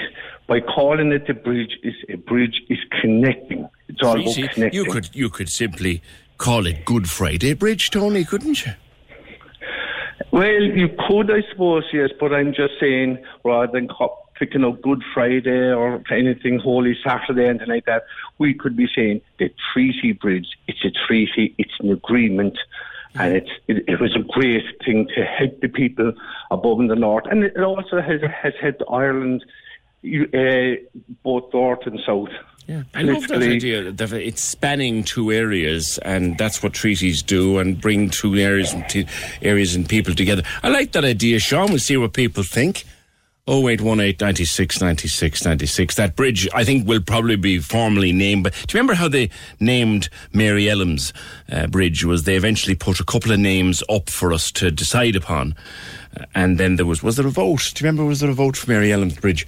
by 0.47 0.59
calling 0.59 1.11
it 1.11 1.27
the 1.27 1.33
bridge, 1.33 1.77
is 1.83 1.95
a 2.09 2.17
bridge 2.17 2.61
is 2.69 2.79
connecting. 3.01 3.67
It's 3.87 4.03
all 4.03 4.19
about 4.19 4.33
connecting. 4.33 4.73
You 4.73 4.85
could 4.85 5.09
you 5.15 5.29
could 5.29 5.49
simply 5.49 6.01
call 6.37 6.65
it 6.65 6.85
Good 6.85 7.09
Friday 7.09 7.53
Bridge, 7.53 7.89
Tony, 7.89 8.25
couldn't 8.25 8.65
you? 8.65 8.73
Well, 10.31 10.63
you 10.63 10.89
could, 11.07 11.31
I 11.31 11.41
suppose, 11.49 11.85
yes, 11.93 12.09
but 12.19 12.33
I'm 12.33 12.53
just 12.53 12.73
saying, 12.79 13.23
rather 13.45 13.71
than 13.71 13.87
co- 13.87 14.17
picking 14.35 14.63
up 14.63 14.81
Good 14.81 15.03
Friday 15.13 15.73
or 15.73 16.01
anything 16.11 16.59
Holy 16.59 16.97
Saturday, 17.03 17.47
anything 17.47 17.69
like 17.69 17.85
that, 17.85 18.05
we 18.37 18.53
could 18.53 18.75
be 18.75 18.87
saying 18.93 19.21
the 19.39 19.51
Treaty 19.73 20.11
Bridge. 20.11 20.47
It's 20.67 20.83
a 20.83 20.91
treaty, 21.07 21.55
it's 21.57 21.73
an 21.79 21.91
agreement, 21.91 22.57
and 23.15 23.35
it's, 23.35 23.51
it, 23.67 23.85
it 23.87 23.99
was 23.99 24.15
a 24.15 24.19
great 24.19 24.65
thing 24.85 25.07
to 25.15 25.23
help 25.23 25.59
the 25.61 25.69
people 25.69 26.13
above 26.51 26.79
in 26.79 26.87
the 26.87 26.95
north, 26.95 27.25
and 27.29 27.43
it 27.43 27.57
also 27.57 28.01
has, 28.01 28.21
has 28.21 28.53
helped 28.61 28.83
Ireland 28.89 29.43
you, 30.01 30.29
uh, 30.33 31.01
both 31.23 31.51
north 31.53 31.85
and 31.85 31.99
south. 32.05 32.29
Yeah, 32.67 32.83
I 32.95 33.03
love 33.03 33.27
that 33.27 33.43
idea. 33.43 33.91
That 33.91 34.11
it's 34.13 34.43
spanning 34.43 35.03
two 35.03 35.31
areas, 35.31 35.99
and 35.99 36.35
that's 36.37 36.63
what 36.63 36.73
treaties 36.73 37.21
do, 37.21 37.59
and 37.59 37.79
bring 37.79 38.09
two 38.09 38.35
areas 38.35 38.73
and 38.73 38.87
t- 38.89 39.07
areas 39.41 39.75
and 39.75 39.87
people 39.87 40.15
together. 40.15 40.41
I 40.63 40.69
like 40.69 40.91
that 40.93 41.05
idea, 41.05 41.39
Sean. 41.39 41.69
We'll 41.69 41.79
see 41.79 41.97
what 41.97 42.13
people 42.13 42.41
think. 42.41 42.85
0818 43.47 44.17
96 44.19 44.81
96 44.81 45.45
96. 45.45 45.95
That 45.95 46.15
bridge, 46.15 46.47
I 46.53 46.63
think, 46.63 46.87
will 46.87 47.01
probably 47.01 47.35
be 47.35 47.59
formally 47.59 48.11
named. 48.11 48.43
But 48.43 48.53
do 48.53 48.59
you 48.59 48.79
remember 48.79 48.95
how 48.95 49.07
they 49.07 49.29
named 49.59 50.09
Mary 50.33 50.67
Elmes 50.67 51.13
uh, 51.51 51.67
bridge? 51.67 52.03
Was 52.03 52.23
they 52.23 52.35
eventually 52.35 52.75
put 52.75 52.99
a 52.99 53.05
couple 53.05 53.31
of 53.31 53.39
names 53.39 53.83
up 53.87 54.09
for 54.09 54.33
us 54.33 54.51
to 54.53 54.71
decide 54.71 55.15
upon, 55.15 55.55
uh, 56.19 56.25
and 56.33 56.57
then 56.57 56.77
there 56.77 56.87
was 56.87 57.03
was 57.03 57.17
there 57.17 57.27
a 57.27 57.31
vote? 57.31 57.71
Do 57.75 57.83
you 57.83 57.87
remember 57.87 58.07
was 58.07 58.19
there 58.19 58.31
a 58.31 58.33
vote 58.33 58.57
for 58.57 58.71
Mary 58.71 58.91
Elmes 58.91 59.17
bridge? 59.17 59.45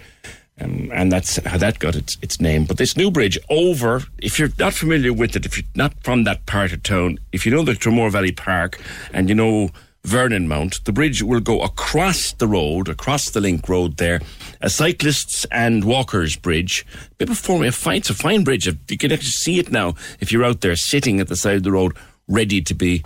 Um, 0.59 0.91
and 0.91 1.11
that's 1.11 1.37
how 1.45 1.57
that 1.57 1.79
got 1.79 1.95
its 1.95 2.17
its 2.21 2.39
name. 2.39 2.65
But 2.65 2.77
this 2.77 2.97
new 2.97 3.09
bridge 3.09 3.39
over, 3.49 4.03
if 4.19 4.37
you're 4.37 4.49
not 4.59 4.73
familiar 4.73 5.13
with 5.13 5.35
it, 5.35 5.45
if 5.45 5.57
you're 5.57 5.65
not 5.75 5.93
from 6.03 6.23
that 6.25 6.45
part 6.45 6.71
of 6.71 6.83
town, 6.83 7.17
if 7.31 7.45
you 7.45 7.51
know 7.51 7.63
the 7.63 7.73
Tramore 7.73 8.11
Valley 8.11 8.31
Park 8.31 8.79
and 9.11 9.27
you 9.27 9.35
know 9.35 9.69
Vernon 10.07 10.47
Mount, 10.47 10.85
the 10.85 10.93
bridge 10.93 11.21
will 11.21 11.41
go 11.41 11.61
across 11.61 12.31
the 12.31 12.47
road, 12.47 12.87
across 12.87 13.29
the 13.29 13.41
link 13.41 13.67
road 13.67 13.97
there, 13.97 14.21
a 14.61 14.69
cyclists 14.69 15.45
and 15.51 15.83
walkers 15.83 16.37
bridge. 16.37 16.85
Bit 17.17 17.27
before 17.27 17.69
fine, 17.73 17.97
it's 17.97 18.09
a 18.09 18.13
fine 18.13 18.45
bridge. 18.45 18.67
You 18.67 18.97
can 18.97 19.11
actually 19.11 19.31
see 19.31 19.59
it 19.59 19.69
now 19.69 19.95
if 20.21 20.31
you're 20.31 20.45
out 20.45 20.61
there 20.61 20.77
sitting 20.77 21.19
at 21.19 21.27
the 21.27 21.35
side 21.35 21.57
of 21.57 21.63
the 21.63 21.73
road, 21.73 21.91
ready 22.29 22.61
to 22.61 22.73
be 22.73 23.03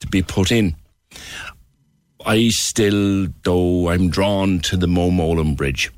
to 0.00 0.08
be 0.08 0.22
put 0.22 0.50
in. 0.50 0.74
I 2.26 2.48
still, 2.48 3.28
though, 3.44 3.88
I'm 3.88 4.10
drawn 4.10 4.58
to 4.60 4.76
the 4.76 4.88
Mo 4.88 5.12
Mowlam 5.12 5.56
Bridge. 5.56 5.92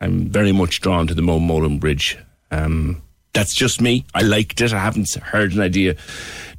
I'm 0.00 0.28
very 0.28 0.52
much 0.52 0.80
drawn 0.82 1.08
to 1.08 1.14
the 1.14 1.22
Mo 1.22 1.40
Mowlam 1.40 1.80
Bridge. 1.80 2.16
Um, 2.52 3.02
that's 3.36 3.54
just 3.54 3.82
me. 3.82 4.06
I 4.14 4.22
liked 4.22 4.62
it. 4.62 4.72
I 4.72 4.78
haven't 4.78 5.12
heard 5.12 5.52
an 5.52 5.60
idea 5.60 5.96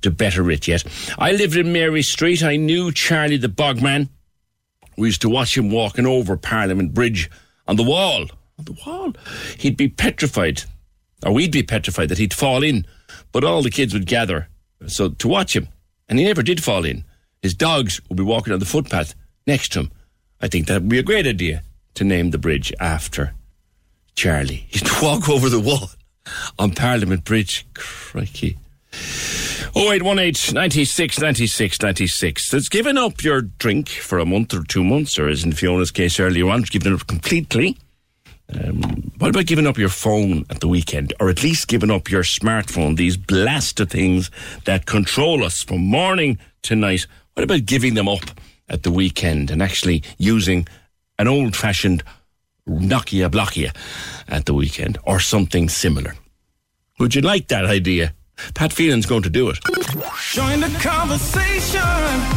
to 0.04 0.12
better 0.12 0.52
it 0.52 0.68
yet. 0.68 0.84
I 1.18 1.32
lived 1.32 1.58
in 1.58 1.74
Mary 1.74 2.04
Street. 2.04 2.44
I 2.44 2.56
knew 2.56 2.92
Charlie 2.92 3.38
the 3.38 3.48
Bogman. 3.48 4.10
We 4.96 5.08
used 5.08 5.22
to 5.22 5.30
watch 5.30 5.58
him 5.58 5.72
walking 5.72 6.06
over 6.06 6.38
Parliament 6.38 6.94
Bridge 6.94 7.32
on 7.68 7.78
the 7.78 7.84
wall. 7.84 8.28
On 8.60 8.66
the 8.66 8.78
wall. 8.86 9.14
He'd 9.58 9.76
be 9.76 9.88
petrified, 9.88 10.66
or 11.26 11.32
we'd 11.32 11.52
be 11.52 11.64
petrified 11.64 12.10
that 12.10 12.20
he'd 12.20 12.34
fall 12.34 12.62
in, 12.62 12.86
but 13.32 13.44
all 13.44 13.64
the 13.64 13.72
kids 13.72 13.94
would 13.94 14.06
gather 14.06 14.48
so 14.86 15.10
to 15.10 15.28
watch 15.28 15.56
him, 15.56 15.70
and 16.08 16.20
he 16.20 16.26
never 16.26 16.44
did 16.44 16.64
fall 16.64 16.86
in. 16.86 17.06
His 17.42 17.56
dogs 17.56 18.00
would 18.08 18.18
be 18.18 18.24
walking 18.24 18.54
on 18.54 18.60
the 18.60 18.66
footpath 18.66 19.16
next 19.48 19.74
to 19.74 19.80
him. 19.80 19.92
I 20.40 20.48
think 20.48 20.68
that 20.68 20.82
would 20.82 20.90
be 20.90 21.00
a 21.00 21.04
great 21.04 21.26
idea 21.26 21.64
to 21.96 22.04
name 22.04 22.30
the 22.30 22.38
bridge 22.38 22.72
after 22.80 23.34
Charlie. 24.14 24.66
He'd 24.70 25.02
walk 25.02 25.28
over 25.28 25.50
the 25.50 25.60
wall 25.60 25.90
on 26.60 26.72
Parliament 26.72 27.24
Bridge. 27.24 27.66
Crikey. 27.74 28.58
0818 29.76 30.56
96 30.56 31.20
96 31.20 31.82
96. 31.82 32.52
Has 32.52 32.70
given 32.70 32.98
up 32.98 33.24
your 33.24 33.42
drink 33.42 33.90
for 33.90 34.20
a 34.20 34.26
month 34.26 34.54
or 34.54 34.64
two 34.64 34.84
months, 34.84 35.20
or 35.20 35.28
as 35.28 35.44
in 35.44 35.52
Fiona's 35.52 35.92
case 35.92 36.20
earlier 36.20 36.50
on, 36.50 36.64
given 36.64 36.94
it 36.94 37.02
up 37.02 37.08
completely. 37.08 37.78
Um, 38.54 39.12
what 39.18 39.30
about 39.30 39.46
giving 39.46 39.68
up 39.68 39.78
your 39.78 39.90
phone 39.90 40.46
at 40.50 40.62
the 40.62 40.68
weekend, 40.68 41.14
or 41.20 41.30
at 41.30 41.44
least 41.44 41.68
giving 41.68 41.92
up 41.92 42.10
your 42.10 42.24
smartphone? 42.24 42.96
These 42.96 43.18
blasted 43.18 43.90
things 43.90 44.32
that 44.66 44.86
control 44.86 45.44
us 45.44 45.64
from 45.64 45.82
morning 45.82 46.38
to 46.64 46.76
night. 46.76 47.06
What 47.34 47.44
about 47.44 47.66
giving 47.66 47.94
them 47.94 48.08
up 48.08 48.24
at 48.70 48.84
the 48.84 48.92
weekend 48.92 49.52
and 49.52 49.62
actually 49.62 50.02
using 50.18 50.68
an 51.20 51.28
old-fashioned 51.28 52.04
Nokia 52.68 53.30
Blockia 53.30 53.76
at 54.28 54.46
the 54.46 54.54
weekend, 54.54 54.98
or 55.04 55.20
something 55.20 55.70
similar? 55.70 56.16
Would 57.00 57.16
you 57.16 57.22
like 57.22 57.48
that 57.48 57.66
idea? 57.66 58.14
Pat 58.54 58.72
Phelan's 58.72 59.06
going 59.06 59.24
to 59.24 59.30
do 59.30 59.50
it. 59.50 59.58
Join 60.32 60.60
the 60.60 60.70
conversation. 60.80 61.82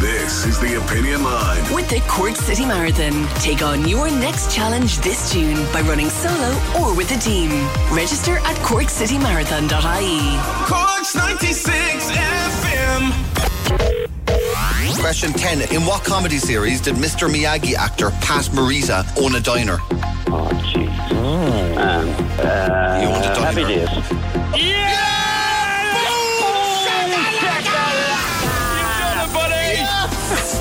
This 0.00 0.46
is 0.46 0.58
the 0.58 0.82
Opinion 0.82 1.22
Line. 1.22 1.74
With 1.74 1.90
the 1.90 2.00
Cork 2.08 2.36
City 2.36 2.64
Marathon, 2.64 3.26
take 3.40 3.62
on 3.62 3.86
your 3.86 4.10
next 4.10 4.54
challenge 4.54 4.98
this 5.00 5.32
June 5.32 5.56
by 5.72 5.82
running 5.82 6.08
solo 6.08 6.58
or 6.80 6.96
with 6.96 7.10
a 7.14 7.18
team. 7.20 7.50
Register 7.92 8.38
at 8.38 8.56
corkcitymarathon.ie. 8.58 10.38
Cork's 10.66 11.14
96 11.14 12.10
FM. 12.10 13.29
Question 15.00 15.32
10. 15.32 15.74
In 15.74 15.86
what 15.86 16.04
comedy 16.04 16.36
series 16.38 16.80
did 16.80 16.94
Mr. 16.96 17.28
Miyagi 17.28 17.74
actor 17.74 18.10
Pat 18.20 18.44
Morita 18.52 19.02
own 19.20 19.34
a 19.34 19.40
diner? 19.40 19.78
Oh, 20.28 20.48
jeez. 20.72 20.90
Um, 21.12 22.08
uh, 22.38 23.00
He 23.00 23.06
owned 23.06 23.24
a 23.24 23.40
Happy 23.40 23.62
diner. 23.62 23.86
Days. 23.86 25.40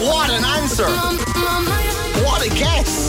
What 0.01 0.29
an 0.29 0.45
answer! 0.45 1.28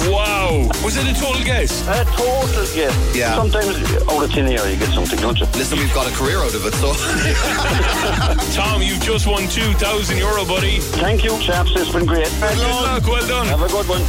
What 0.01 0.09
a 0.09 0.09
guess! 0.09 0.09
Wow. 0.09 0.69
Was 0.85 0.97
it 0.97 1.07
a 1.07 1.21
total 1.21 1.45
guess? 1.45 1.87
A 1.89 2.05
total 2.05 2.65
guess. 2.75 3.17
Yeah. 3.17 3.37
Sometimes 3.37 3.77
out 4.09 4.25
of 4.25 4.33
thin 4.33 4.47
air 4.47 4.69
you 4.71 4.77
get 4.77 4.89
something, 4.95 5.19
don't 5.19 5.39
you? 5.39 5.47
Listen, 5.55 5.79
we've 5.79 5.93
got 5.93 6.11
a 6.11 6.15
career 6.15 6.39
out 6.39 6.55
of 6.55 6.65
it, 6.65 6.75
so. 6.75 6.93
Tom, 8.55 8.83
you've 8.83 9.03
just 9.03 9.27
won 9.27 9.47
2,000 9.49 10.17
euro, 10.17 10.45
buddy. 10.45 10.79
Thank 10.81 11.25
you, 11.25 11.39
chaps. 11.41 11.73
It's 11.77 11.93
been 11.93 12.07
great. 12.07 12.29
Good 12.41 12.59
luck. 12.59 13.07
Well 13.07 13.27
done. 13.27 13.47
Have 13.47 13.63
a 13.63 13.69
good 13.69 13.89
one. 13.89 14.05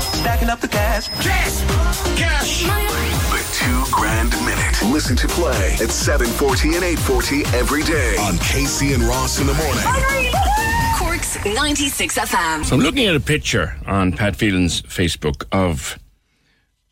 Stacking 0.00 0.48
up 0.48 0.60
the 0.60 0.68
cash. 0.68 1.08
Cash. 1.08 1.60
Cash. 2.18 2.64
The 2.64 3.42
two 3.52 3.84
grand 3.92 4.30
minute. 4.44 4.92
Listen 4.92 5.16
to 5.16 5.28
play 5.28 5.74
at 5.74 5.90
740 5.90 6.76
and 6.76 6.84
840 6.84 7.44
every 7.56 7.82
day 7.82 8.16
on 8.16 8.34
KC 8.38 8.94
and 8.94 9.02
Ross 9.02 9.40
in 9.40 9.46
the 9.46 9.54
morning. 9.54 10.55
Cork's 11.36 11.54
96 11.54 12.18
FM. 12.18 12.64
So 12.64 12.76
I'm 12.76 12.80
looking 12.80 13.06
at 13.06 13.14
a 13.14 13.20
picture 13.20 13.76
on 13.86 14.12
Pat 14.12 14.36
Phelan's 14.36 14.82
Facebook 14.82 15.44
of 15.52 15.98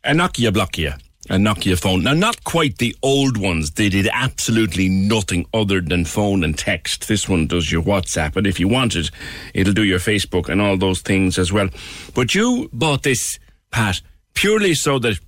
a 0.03 0.11
Nokia 0.11 0.51
Blockia, 0.51 0.99
a 1.29 1.35
Nokia 1.35 1.79
phone. 1.79 2.03
Now, 2.03 2.13
not 2.13 2.43
quite 2.43 2.77
the 2.77 2.95
old 3.01 3.37
ones. 3.37 3.71
They 3.71 3.89
did 3.89 4.07
absolutely 4.11 4.89
nothing 4.89 5.45
other 5.53 5.81
than 5.81 6.05
phone 6.05 6.43
and 6.43 6.57
text. 6.57 7.07
This 7.07 7.27
one 7.27 7.47
does 7.47 7.71
your 7.71 7.81
WhatsApp, 7.81 8.35
and 8.35 8.45
if 8.45 8.59
you 8.59 8.67
want 8.67 8.95
it, 8.95 9.09
it'll 9.53 9.73
do 9.73 9.83
your 9.83 9.99
Facebook 9.99 10.49
and 10.49 10.61
all 10.61 10.77
those 10.77 11.01
things 11.01 11.37
as 11.37 11.51
well. 11.51 11.69
But 12.13 12.35
you 12.35 12.69
bought 12.73 13.03
this, 13.03 13.39
Pat, 13.71 14.01
purely 14.33 14.73
so 14.73 14.99
that 14.99 15.19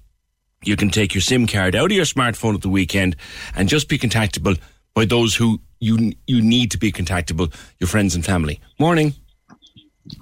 you 0.63 0.75
can 0.75 0.89
take 0.89 1.13
your 1.13 1.21
SIM 1.21 1.47
card 1.47 1.75
out 1.75 1.91
of 1.91 1.97
your 1.97 2.05
smartphone 2.05 2.55
at 2.55 2.61
the 2.61 2.69
weekend 2.69 3.15
and 3.55 3.69
just 3.69 3.89
be 3.89 3.97
contactable 3.97 4.59
by 4.93 5.05
those 5.05 5.35
who 5.35 5.61
you 5.79 6.13
you 6.25 6.41
need 6.41 6.71
to 6.71 6.77
be 6.77 6.91
contactable, 6.91 7.53
your 7.79 7.87
friends 7.87 8.15
and 8.15 8.25
family. 8.25 8.59
Morning. 8.79 9.13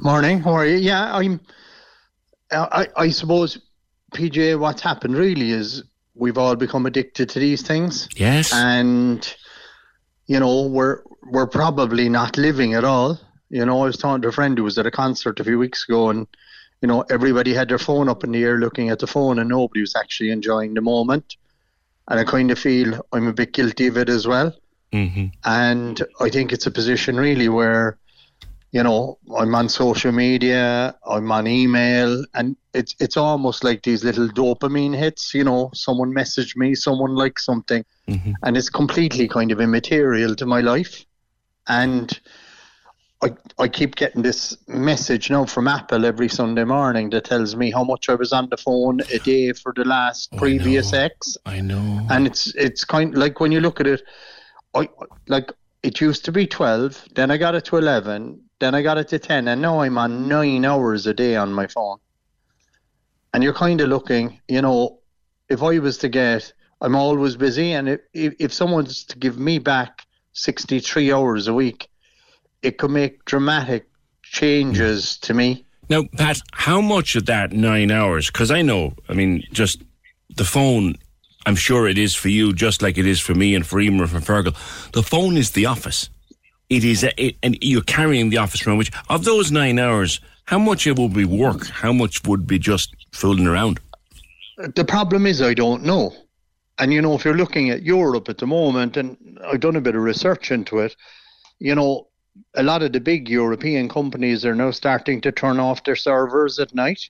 Morning, 0.02 0.40
how 0.40 0.52
are 0.52 0.66
you? 0.66 0.78
Yeah, 0.78 1.16
I'm. 1.16 1.40
I, 2.52 2.88
I 2.96 3.10
suppose, 3.10 3.60
PJ, 4.14 4.60
what's 4.60 4.82
happened 4.82 5.16
really 5.16 5.52
is 5.52 5.84
we've 6.16 6.38
all 6.38 6.56
become 6.56 6.86
addicted 6.86 7.30
to 7.30 7.40
these 7.40 7.62
things. 7.62 8.08
Yes. 8.16 8.54
And, 8.54 9.36
you 10.28 10.40
know, 10.40 10.64
we're 10.68 11.02
we're 11.24 11.48
probably 11.48 12.10
not 12.10 12.38
living 12.38 12.74
at 12.74 12.84
all. 12.84 13.20
You 13.50 13.66
know, 13.66 13.82
I 13.82 13.86
was 13.86 13.98
talking 13.98 14.22
to 14.24 14.30
a 14.30 14.32
friend 14.32 14.58
who 14.58 14.64
was 14.64 14.78
at 14.78 14.86
a 14.86 14.92
concert 14.92 15.40
a 15.40 15.44
few 15.44 15.60
weeks 15.60 15.86
ago, 15.88 16.10
and 16.10 16.28
you 16.82 16.88
know, 16.88 17.02
everybody 17.10 17.54
had 17.54 17.70
their 17.70 17.80
phone 17.80 18.10
up 18.10 18.24
in 18.24 18.32
the 18.32 18.44
air 18.44 18.58
looking 18.58 18.90
at 18.90 19.00
the 19.00 19.08
phone, 19.08 19.40
and 19.40 19.50
nobody 19.50 19.82
was 19.82 19.96
actually 19.96 20.32
enjoying 20.32 20.74
the 20.74 20.82
moment. 20.82 21.36
And 22.08 22.20
I 22.20 22.24
kind 22.24 22.52
of 22.52 22.60
feel 22.60 23.06
I'm 23.12 23.28
a 23.28 23.34
bit 23.34 23.54
guilty 23.54 23.88
of 23.88 23.98
it 23.98 24.10
as 24.10 24.28
well. 24.28 24.54
Mm-hmm. 24.96 25.26
And 25.44 26.02
I 26.22 26.30
think 26.30 26.54
it's 26.54 26.68
a 26.68 26.72
position 26.72 27.18
really 27.18 27.50
where, 27.50 27.98
you 28.72 28.82
know, 28.82 29.18
I'm 29.38 29.54
on 29.54 29.68
social 29.68 30.14
media, 30.14 30.96
I'm 31.06 31.30
on 31.32 31.48
email, 31.48 32.24
and 32.34 32.56
it's 32.74 32.96
it's 33.00 33.18
almost 33.18 33.64
like 33.64 33.84
these 33.84 34.06
little 34.06 34.30
dopamine 34.30 34.96
hits. 34.96 35.34
You 35.34 35.44
know, 35.44 35.70
someone 35.74 36.14
messaged 36.14 36.56
me, 36.56 36.76
someone 36.76 37.14
liked 37.14 37.42
something, 37.42 37.84
and 38.44 38.56
it's 38.56 38.70
completely 38.70 39.28
kind 39.28 39.52
of 39.52 39.60
immaterial 39.60 40.34
to 40.36 40.46
my 40.46 40.62
life. 40.62 41.06
And 41.68 42.18
I 43.22 43.32
I 43.60 43.68
keep 43.68 43.96
getting 43.96 44.22
this 44.22 44.58
message 44.68 45.30
now 45.30 45.46
from 45.46 45.68
Apple 45.68 46.06
every 46.06 46.30
Sunday 46.30 46.64
morning 46.64 47.10
that 47.10 47.26
tells 47.26 47.56
me 47.56 47.72
how 47.72 47.84
much 47.84 48.08
I 48.08 48.16
was 48.16 48.32
on 48.32 48.48
the 48.50 48.58
phone 48.58 49.02
a 49.14 49.20
day 49.20 49.52
for 49.52 49.74
the 49.76 49.84
last 49.84 50.32
previous 50.38 50.94
X. 50.94 51.38
I 51.46 51.60
know. 51.60 52.08
And 52.10 52.28
it's 52.28 52.56
it's 52.56 52.86
kind 52.86 53.14
like 53.14 53.42
when 53.42 53.52
you 53.52 53.60
look 53.60 53.82
at 53.82 53.88
it, 53.88 54.02
I 54.76 54.90
like 55.28 55.52
it 55.84 56.02
used 56.02 56.26
to 56.26 56.32
be 56.32 56.46
twelve, 56.46 57.04
then 57.16 57.32
I 57.32 57.38
got 57.38 57.56
it 57.56 57.66
to 57.66 57.78
eleven, 57.78 58.42
then 58.60 58.76
I 58.76 58.82
got 58.82 58.98
it 58.98 59.08
to 59.10 59.20
ten, 59.20 59.48
and 59.48 59.62
now 59.62 59.82
I'm 59.82 59.98
on 59.98 60.28
nine 60.28 60.66
hours 60.66 61.08
a 61.08 61.14
day 61.14 61.36
on 61.36 61.54
my 61.54 61.68
phone. 61.68 61.98
And 63.34 63.44
you're 63.44 63.54
kind 63.54 63.82
of 63.82 63.90
looking, 63.90 64.40
you 64.48 64.62
know, 64.62 65.00
if 65.50 65.62
I 65.62 65.80
was 65.80 65.98
to 66.00 66.10
get, 66.10 66.54
I'm 66.82 66.96
always 66.96 67.36
busy, 67.36 67.72
and 67.74 67.90
if 67.90 68.02
if, 68.14 68.34
if 68.40 68.54
someone's 68.54 69.04
to 69.06 69.18
give 69.18 69.38
me 69.38 69.60
back 69.60 70.02
sixty 70.34 70.80
three 70.80 71.12
hours 71.12 71.48
a 71.48 71.54
week, 71.54 71.88
it 72.62 72.78
could 72.78 72.92
make 72.92 73.24
dramatic 73.26 73.88
changes 74.24 75.18
to 75.20 75.34
me. 75.34 75.66
Now, 75.88 76.04
Pat, 76.18 76.42
how 76.54 76.82
much 76.82 77.16
of 77.16 77.28
that 77.28 77.52
nine 77.52 77.92
hours? 77.92 78.28
Because 78.28 78.50
I 78.50 78.64
know, 78.64 78.96
I 79.08 79.14
mean, 79.14 79.44
just 79.52 79.84
the 80.36 80.44
phone, 80.44 80.96
I'm 81.46 81.56
sure 81.56 81.88
it 81.88 81.98
is 81.98 82.16
for 82.16 82.30
you, 82.30 82.54
just 82.54 82.82
like 82.82 82.98
it 82.98 83.06
is 83.06 83.20
for 83.20 83.36
me 83.36 83.56
and 83.56 83.66
for 83.66 83.80
Emer 83.80 84.04
and 84.04 84.12
for 84.12 84.20
Fergal. 84.20 84.92
The 84.92 85.04
phone 85.04 85.38
is 85.38 85.52
the 85.52 85.66
office. 85.68 86.10
It 86.70 86.84
is, 86.84 87.04
a, 87.04 87.24
it, 87.24 87.36
and 87.44 87.58
you're 87.62 87.84
carrying 87.84 88.30
the 88.30 88.38
office 88.38 88.66
around. 88.66 88.78
Which 88.78 88.92
of 89.10 89.24
those 89.24 89.52
nine 89.52 89.78
hours, 89.78 90.20
how 90.46 90.58
much 90.58 90.88
it 90.88 90.98
would 90.98 91.14
be 91.14 91.26
work? 91.26 91.68
How 91.68 91.94
much 91.94 92.24
would 92.26 92.48
be 92.48 92.58
just 92.58 92.96
fooling 93.12 93.46
around? 93.46 93.80
The 94.58 94.86
problem 94.86 95.26
is, 95.26 95.42
I 95.42 95.54
don't 95.54 95.84
know. 95.84 96.14
And 96.80 96.92
you 96.92 97.02
know, 97.02 97.14
if 97.14 97.24
you're 97.24 97.38
looking 97.38 97.70
at 97.70 97.84
Europe 97.84 98.28
at 98.30 98.40
the 98.40 98.48
moment, 98.48 98.98
and 98.98 99.40
I've 99.46 99.60
done 99.60 99.76
a 99.76 99.82
bit 99.82 99.96
of 99.96 100.02
research 100.02 100.52
into 100.52 100.80
it, 100.80 100.96
you 101.60 101.76
know, 101.76 102.08
a 102.56 102.64
lot 102.64 102.84
of 102.84 102.92
the 102.92 103.00
big 103.00 103.30
European 103.30 103.88
companies 103.88 104.46
are 104.46 104.56
now 104.56 104.72
starting 104.72 105.22
to 105.22 105.32
turn 105.32 105.60
off 105.60 105.84
their 105.84 105.96
servers 105.96 106.60
at 106.60 106.74
night. 106.76 107.10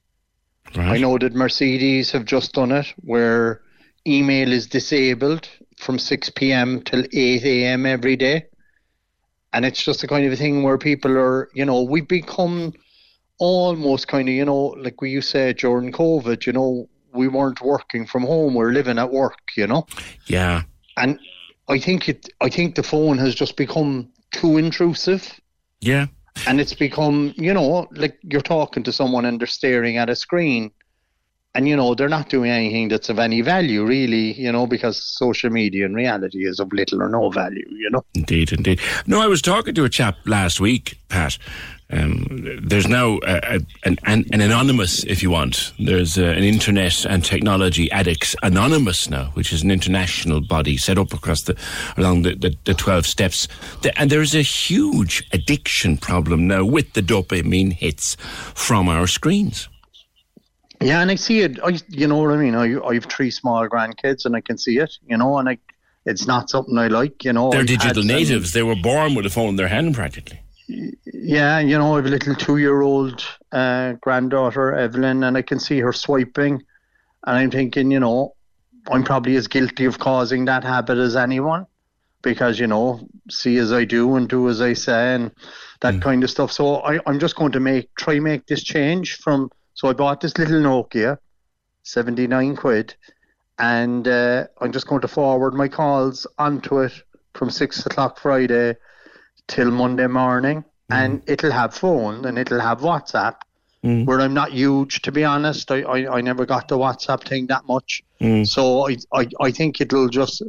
I 0.75 0.97
know 0.97 1.17
that 1.17 1.33
Mercedes 1.33 2.11
have 2.11 2.25
just 2.25 2.53
done 2.53 2.71
it, 2.71 2.93
where 2.97 3.61
email 4.07 4.51
is 4.51 4.67
disabled 4.67 5.49
from 5.77 5.99
6 5.99 6.29
p.m. 6.31 6.81
till 6.81 7.03
8 7.11 7.43
a.m. 7.43 7.85
every 7.85 8.15
day. 8.15 8.45
And 9.53 9.65
it's 9.65 9.81
just 9.81 10.03
a 10.03 10.07
kind 10.07 10.25
of 10.25 10.33
a 10.33 10.35
thing 10.35 10.63
where 10.63 10.77
people 10.77 11.17
are, 11.17 11.49
you 11.53 11.65
know, 11.65 11.83
we've 11.83 12.07
become 12.07 12.73
almost 13.39 14.07
kind 14.07 14.27
of, 14.27 14.35
you 14.35 14.45
know, 14.45 14.75
like 14.77 15.01
we 15.01 15.11
used 15.11 15.31
to 15.31 15.37
say 15.37 15.53
during 15.53 15.91
COVID, 15.91 16.45
you 16.45 16.53
know, 16.53 16.89
we 17.13 17.27
weren't 17.27 17.61
working 17.61 18.05
from 18.05 18.23
home, 18.23 18.53
we 18.53 18.59
we're 18.59 18.71
living 18.71 18.99
at 18.99 19.11
work, 19.11 19.39
you 19.55 19.67
know. 19.67 19.87
Yeah. 20.27 20.63
And 20.97 21.19
I 21.67 21.79
think 21.79 22.09
it, 22.09 22.29
I 22.41 22.49
think 22.49 22.75
the 22.75 22.83
phone 22.83 23.17
has 23.17 23.33
just 23.33 23.55
become 23.55 24.09
too 24.31 24.57
intrusive. 24.57 25.39
Yeah. 25.79 26.07
And 26.47 26.59
it's 26.59 26.73
become, 26.73 27.33
you 27.37 27.53
know, 27.53 27.87
like 27.91 28.17
you're 28.23 28.41
talking 28.41 28.83
to 28.83 28.91
someone 28.91 29.25
and 29.25 29.39
they're 29.39 29.47
staring 29.47 29.97
at 29.97 30.09
a 30.09 30.15
screen. 30.15 30.71
And, 31.55 31.67
you 31.67 31.75
know, 31.75 31.95
they're 31.95 32.09
not 32.09 32.29
doing 32.29 32.51
anything 32.51 32.89
that's 32.89 33.09
of 33.09 33.17
any 33.17 33.41
value, 33.41 33.85
really, 33.85 34.33
you 34.33 34.51
know, 34.51 34.67
because 34.67 35.01
social 35.01 35.49
media 35.49 35.85
in 35.85 35.93
reality 35.93 36.45
is 36.45 36.59
of 36.59 36.71
little 36.73 37.01
or 37.01 37.09
no 37.09 37.29
value, 37.29 37.65
you 37.69 37.89
know. 37.89 38.03
Indeed, 38.13 38.51
indeed. 38.51 38.79
No, 39.07 39.21
I 39.21 39.27
was 39.27 39.41
talking 39.41 39.73
to 39.75 39.85
a 39.85 39.89
chap 39.89 40.17
last 40.25 40.59
week, 40.59 40.99
Pat. 41.09 41.37
Um, 41.91 42.25
there's 42.63 42.87
now 42.87 43.19
a, 43.25 43.39
a, 43.43 43.59
an, 43.83 43.97
an, 44.05 44.25
an 44.33 44.41
anonymous, 44.41 45.03
if 45.03 45.21
you 45.21 45.29
want. 45.29 45.71
There's 45.77 46.17
uh, 46.17 46.23
an 46.23 46.43
Internet 46.43 47.05
and 47.05 47.23
Technology 47.23 47.91
Addicts 47.91 48.35
Anonymous 48.41 49.09
now, 49.09 49.25
which 49.35 49.53
is 49.53 49.61
an 49.61 49.69
international 49.69 50.41
body 50.41 50.77
set 50.77 50.97
up 50.97 51.13
across 51.13 51.43
the 51.43 51.55
along 51.95 52.23
the, 52.23 52.35
the, 52.35 52.55
the 52.65 52.73
12 52.73 53.05
steps. 53.05 53.47
The, 53.81 53.97
and 53.99 54.09
there's 54.09 54.33
a 54.33 54.41
huge 54.41 55.27
addiction 55.31 55.97
problem 55.97 56.47
now 56.47 56.65
with 56.65 56.93
the 56.93 57.01
dopamine 57.01 57.73
hits 57.73 58.15
from 58.55 58.89
our 58.89 59.05
screens. 59.05 59.69
Yeah, 60.85 61.01
and 61.01 61.09
I 61.09 61.15
see 61.15 61.39
it. 61.41 61.59
I, 61.63 61.79
you 61.89 62.05
know 62.05 62.17
what 62.17 62.31
I 62.31 62.37
mean. 62.37 62.53
I, 62.53 62.79
I 62.87 62.93
have 62.93 63.05
three 63.05 63.31
small 63.31 63.67
grandkids, 63.67 64.25
and 64.25 64.35
I 64.35 64.41
can 64.41 64.55
see 64.55 64.77
it. 64.77 64.99
You 65.07 65.17
know, 65.17 65.39
and 65.39 65.49
I, 65.49 65.57
it's 66.05 66.27
not 66.27 66.51
something 66.51 66.77
I 66.77 66.89
like. 66.89 67.23
You 67.25 67.33
know, 67.33 67.49
They're 67.49 67.61
I've 67.61 67.67
digital 67.67 68.03
natives. 68.03 68.53
They 68.53 68.61
were 68.61 68.75
born 68.75 69.15
with 69.15 69.25
a 69.25 69.31
phone 69.31 69.49
in 69.49 69.55
their 69.55 69.67
hand, 69.67 69.95
practically. 69.95 70.41
Yeah, 70.67 71.57
you 71.57 71.75
know, 71.79 71.93
I 71.93 71.95
have 71.97 72.05
a 72.05 72.09
little 72.09 72.35
two-year-old 72.35 73.25
uh, 73.51 73.93
granddaughter, 73.93 74.75
Evelyn, 74.75 75.23
and 75.23 75.35
I 75.35 75.41
can 75.41 75.59
see 75.59 75.79
her 75.79 75.91
swiping, 75.91 76.61
and 77.25 77.37
I'm 77.37 77.49
thinking, 77.49 77.89
you 77.89 77.99
know, 77.99 78.35
I'm 78.91 79.03
probably 79.03 79.35
as 79.37 79.47
guilty 79.47 79.85
of 79.85 79.97
causing 79.97 80.45
that 80.45 80.63
habit 80.63 80.99
as 80.99 81.15
anyone, 81.15 81.65
because 82.21 82.59
you 82.59 82.67
know, 82.67 83.07
see 83.31 83.57
as 83.57 83.73
I 83.73 83.85
do 83.85 84.15
and 84.17 84.29
do 84.29 84.49
as 84.49 84.61
I 84.61 84.73
say, 84.73 85.15
and 85.15 85.31
that 85.81 85.99
kind 85.99 86.23
of 86.23 86.29
stuff. 86.29 86.51
So 86.51 86.75
I, 86.77 86.99
I'm 87.07 87.19
just 87.19 87.35
going 87.35 87.53
to 87.53 87.59
make 87.59 87.89
try 87.95 88.19
make 88.19 88.45
this 88.45 88.63
change 88.63 89.15
from. 89.17 89.49
So 89.75 89.89
I 89.89 89.93
bought 89.93 90.21
this 90.21 90.37
little 90.37 90.59
Nokia, 90.61 91.17
seventy 91.83 92.27
nine 92.27 92.55
quid, 92.55 92.95
and 93.59 94.07
uh, 94.07 94.47
I'm 94.59 94.71
just 94.71 94.87
going 94.87 95.01
to 95.01 95.07
forward 95.07 95.53
my 95.53 95.67
calls 95.67 96.25
onto 96.39 96.79
it 96.79 96.93
from 97.33 97.49
six 97.49 97.85
o'clock 97.85 98.19
Friday 98.19 98.75
till 99.47 99.69
Monday 99.71 100.07
morning, 100.07 100.61
mm-hmm. 100.61 100.93
and 100.93 101.23
it'll 101.27 101.51
have 101.51 101.73
phone 101.73 102.25
and 102.25 102.39
it'll 102.39 102.61
have 102.61 102.79
WhatsApp. 102.79 103.35
Mm. 103.83 104.05
Where 104.07 104.19
I'm 104.19 104.33
not 104.33 104.51
huge, 104.51 105.03
to 105.03 105.11
be 105.11 105.23
honest, 105.23 105.69
I, 105.69 105.81
I, 105.83 106.17
I 106.17 106.21
never 106.21 106.43
got 106.47 106.67
the 106.69 106.75
WhatsApp 106.75 107.23
thing 107.23 107.45
that 107.47 107.67
much. 107.67 108.01
Mm. 108.19 108.47
So 108.47 108.89
I, 108.89 108.97
I 109.13 109.27
I 109.39 109.51
think 109.51 109.79
it'll 109.79 110.09
just. 110.09 110.41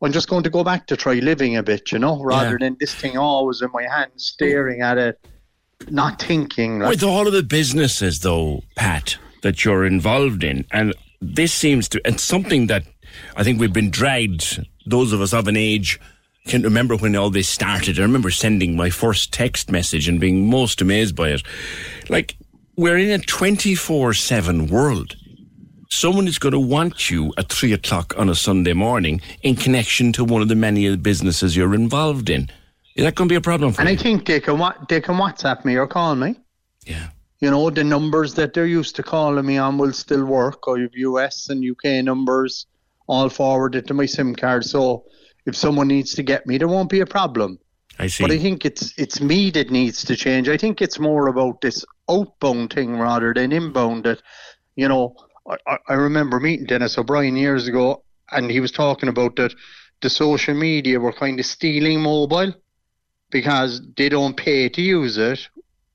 I'm 0.00 0.12
just 0.12 0.28
going 0.28 0.44
to 0.44 0.50
go 0.50 0.62
back 0.62 0.86
to 0.86 0.96
try 0.96 1.14
living 1.14 1.56
a 1.56 1.62
bit, 1.64 1.90
you 1.90 1.98
know, 1.98 2.22
rather 2.22 2.52
Yeah. 2.52 2.68
than 2.68 2.76
this 2.78 2.94
thing 2.94 3.18
always 3.18 3.62
in 3.62 3.70
my 3.72 3.82
hand, 3.82 4.12
staring 4.14 4.80
at 4.80 4.96
it, 4.96 5.18
not 5.88 6.20
thinking. 6.20 6.80
Like, 6.80 6.90
With 6.90 7.02
all 7.02 7.26
of 7.26 7.32
the 7.32 7.42
businesses, 7.42 8.20
though, 8.20 8.62
Pat, 8.76 9.16
that 9.42 9.64
you're 9.64 9.84
involved 9.84 10.44
in, 10.44 10.66
and 10.70 10.94
this 11.20 11.52
seems 11.52 11.88
to, 11.90 12.00
and 12.04 12.20
something 12.20 12.66
that 12.66 12.84
I 13.36 13.44
think 13.44 13.60
we've 13.60 13.72
been 13.72 13.90
dragged, 13.90 14.64
those 14.86 15.12
of 15.12 15.20
us 15.20 15.32
of 15.32 15.48
an 15.48 15.56
age 15.56 16.00
can 16.46 16.62
remember 16.62 16.96
when 16.96 17.14
all 17.14 17.30
this 17.30 17.48
started. 17.48 17.98
I 17.98 18.02
remember 18.02 18.30
sending 18.30 18.76
my 18.76 18.90
first 18.90 19.32
text 19.32 19.70
message 19.70 20.08
and 20.08 20.20
being 20.20 20.48
most 20.48 20.80
amazed 20.80 21.14
by 21.14 21.30
it. 21.30 21.42
Like, 22.08 22.36
we're 22.76 22.96
in 22.96 23.10
a 23.10 23.18
24 23.18 24.14
7 24.14 24.68
world. 24.68 25.16
Someone 25.90 26.28
is 26.28 26.38
going 26.38 26.52
to 26.52 26.60
want 26.60 27.10
you 27.10 27.32
at 27.38 27.48
three 27.48 27.72
o'clock 27.72 28.14
on 28.18 28.28
a 28.28 28.34
Sunday 28.34 28.74
morning 28.74 29.20
in 29.42 29.56
connection 29.56 30.12
to 30.12 30.24
one 30.24 30.42
of 30.42 30.48
the 30.48 30.54
many 30.54 30.94
businesses 30.96 31.56
you're 31.56 31.74
involved 31.74 32.28
in. 32.28 32.48
Is 32.98 33.04
that 33.04 33.14
going 33.14 33.28
to 33.28 33.32
be 33.32 33.36
a 33.36 33.40
problem 33.40 33.72
for 33.72 33.80
and 33.80 33.88
you? 33.88 33.94
I 33.94 33.96
think 33.96 34.26
they 34.26 34.40
can 34.40 34.58
wa- 34.58 34.74
they 34.88 35.00
can 35.00 35.14
WhatsApp 35.14 35.64
me 35.64 35.76
or 35.76 35.86
call 35.86 36.16
me. 36.16 36.34
Yeah. 36.84 37.10
You 37.38 37.48
know, 37.52 37.70
the 37.70 37.84
numbers 37.84 38.34
that 38.34 38.54
they're 38.54 38.66
used 38.66 38.96
to 38.96 39.04
calling 39.04 39.46
me 39.46 39.56
on 39.56 39.78
will 39.78 39.92
still 39.92 40.24
work. 40.24 40.58
I 40.66 40.80
have 40.80 40.90
US 40.94 41.48
and 41.48 41.64
UK 41.64 42.02
numbers 42.02 42.66
all 43.06 43.28
forwarded 43.28 43.86
to 43.86 43.94
my 43.94 44.04
SIM 44.06 44.34
card. 44.34 44.64
So 44.64 45.04
if 45.46 45.54
someone 45.54 45.86
needs 45.86 46.16
to 46.16 46.24
get 46.24 46.44
me, 46.48 46.58
there 46.58 46.66
won't 46.66 46.90
be 46.90 46.98
a 46.98 47.06
problem. 47.06 47.60
I 48.00 48.08
see. 48.08 48.24
But 48.24 48.32
I 48.32 48.38
think 48.38 48.64
it's 48.64 48.92
it's 48.98 49.20
me 49.20 49.50
that 49.52 49.70
needs 49.70 50.04
to 50.06 50.16
change. 50.16 50.48
I 50.48 50.56
think 50.56 50.82
it's 50.82 50.98
more 50.98 51.28
about 51.28 51.60
this 51.60 51.84
outbound 52.10 52.72
thing 52.72 52.98
rather 52.98 53.32
than 53.32 53.52
inbound. 53.52 54.02
That 54.06 54.20
you 54.74 54.88
know, 54.88 55.14
I- 55.68 55.78
I 55.88 55.94
remember 55.94 56.40
meeting 56.40 56.66
Denis 56.66 56.98
O'Brien 56.98 57.36
years 57.36 57.68
ago, 57.68 58.02
and 58.32 58.50
he 58.50 58.58
was 58.58 58.72
talking 58.72 59.08
about 59.08 59.36
that 59.36 59.54
the 60.02 60.10
social 60.10 60.54
media 60.54 60.98
were 60.98 61.12
kind 61.12 61.38
of 61.38 61.46
stealing 61.46 62.00
mobile 62.02 62.52
because 63.30 63.82
they 63.96 64.08
don't 64.08 64.36
pay 64.36 64.68
to 64.68 64.82
use 64.82 65.18
it. 65.18 65.48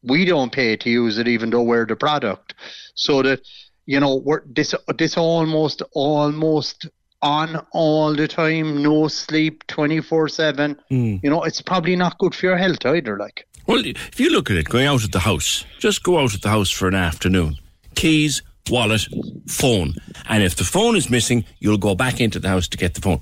We 0.04 0.26
don't 0.26 0.52
pay 0.52 0.76
to 0.76 0.90
use 0.90 1.18
it, 1.18 1.28
even 1.28 1.50
though 1.50 1.64
we're 1.64 1.86
the 1.86 1.96
product. 1.96 2.54
So 2.96 3.22
that 3.24 3.42
you 3.86 4.00
know, 4.00 4.16
we're 4.16 4.44
this 4.46 4.74
this 4.98 5.18
almost 5.18 5.82
almost 5.94 6.88
on 7.22 7.66
all 7.72 8.14
the 8.14 8.28
time, 8.28 8.84
no 8.84 9.08
sleep, 9.08 9.66
twenty 9.68 10.02
four 10.02 10.28
seven. 10.28 10.78
Hmm. 10.90 11.18
You 11.24 11.30
know, 11.30 11.44
it's 11.44 11.62
probably 11.62 11.96
not 11.96 12.18
good 12.18 12.36
for 12.36 12.48
your 12.48 12.58
health 12.58 12.86
either. 12.86 13.18
Like, 13.18 13.48
Well, 13.68 13.84
if 13.86 14.20
you 14.20 14.30
look 14.30 14.52
at 14.52 14.58
it, 14.58 14.70
going 14.70 14.88
out 14.88 15.04
at 15.04 15.12
the 15.12 15.20
house, 15.20 15.66
just 15.80 16.04
go 16.04 16.20
out 16.20 16.34
at 16.34 16.42
the 16.42 16.50
house 16.50 16.70
for 16.70 16.88
an 16.88 16.96
afternoon. 16.96 17.56
Keys, 17.96 18.42
wallet, 18.70 19.06
phone. 19.48 19.96
And 20.28 20.44
if 20.44 20.56
the 20.56 20.64
phone 20.64 20.96
is 20.96 21.10
missing, 21.10 21.46
you'll 21.60 21.78
go 21.78 21.96
back 21.96 22.20
into 22.20 22.40
the 22.40 22.50
house 22.50 22.68
to 22.70 22.78
get 22.78 22.94
the 22.94 23.02
phone. 23.02 23.20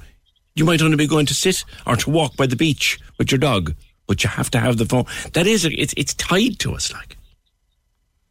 You 0.55 0.65
might 0.65 0.81
only 0.81 0.97
be 0.97 1.07
going 1.07 1.27
to 1.27 1.33
sit 1.33 1.63
or 1.87 1.95
to 1.95 2.09
walk 2.09 2.35
by 2.35 2.45
the 2.45 2.55
beach 2.55 2.99
with 3.17 3.31
your 3.31 3.39
dog, 3.39 3.73
but 4.11 4.25
you 4.25 4.29
have 4.29 4.51
to 4.51 4.59
have 4.59 4.75
the 4.75 4.85
phone. 4.85 5.05
That 5.31 5.47
is, 5.47 5.63
it's, 5.63 5.93
it's 5.95 6.13
tied 6.15 6.59
to 6.59 6.73
us, 6.75 6.91
like. 6.91 7.15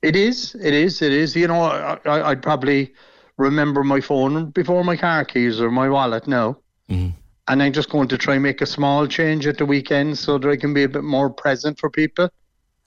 it 0.02 0.14
is, 0.14 0.54
it 0.62 0.74
is, 0.74 1.00
it 1.00 1.10
is. 1.10 1.34
You 1.34 1.48
know, 1.48 1.62
I, 2.04 2.30
I'd 2.30 2.42
probably 2.42 2.92
remember 3.38 3.82
my 3.82 4.02
phone 4.02 4.50
before 4.50 4.84
my 4.84 4.98
car 4.98 5.24
keys 5.24 5.58
or 5.58 5.70
my 5.70 5.88
wallet 5.88 6.26
now. 6.26 6.58
Mm-hmm. 6.90 7.16
And 7.48 7.62
I'm 7.62 7.72
just 7.72 7.88
going 7.88 8.08
to 8.08 8.18
try 8.18 8.34
and 8.34 8.42
make 8.42 8.60
a 8.60 8.66
small 8.66 9.06
change 9.06 9.46
at 9.46 9.56
the 9.56 9.64
weekend 9.64 10.18
so 10.18 10.36
that 10.36 10.50
I 10.50 10.56
can 10.56 10.74
be 10.74 10.82
a 10.82 10.88
bit 10.88 11.02
more 11.02 11.30
present 11.30 11.78
for 11.78 11.88
people. 11.88 12.28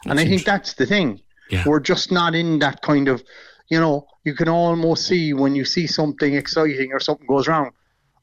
and 0.05 0.19
I 0.19 0.25
think 0.25 0.43
that's 0.45 0.75
the 0.75 0.85
thing. 0.85 1.19
We're 1.65 1.79
just 1.79 2.11
not 2.11 2.35
in 2.35 2.59
that 2.59 2.83
kind 2.83 3.07
of, 3.07 3.23
you 3.69 3.79
know, 3.79 4.05
you 4.23 4.35
can 4.35 4.49
almost 4.49 5.07
see 5.07 5.33
when 5.33 5.55
you 5.55 5.65
see 5.65 5.87
something 5.87 6.35
exciting 6.35 6.93
or 6.93 6.99
something 6.99 7.25
goes 7.25 7.47
wrong, 7.47 7.71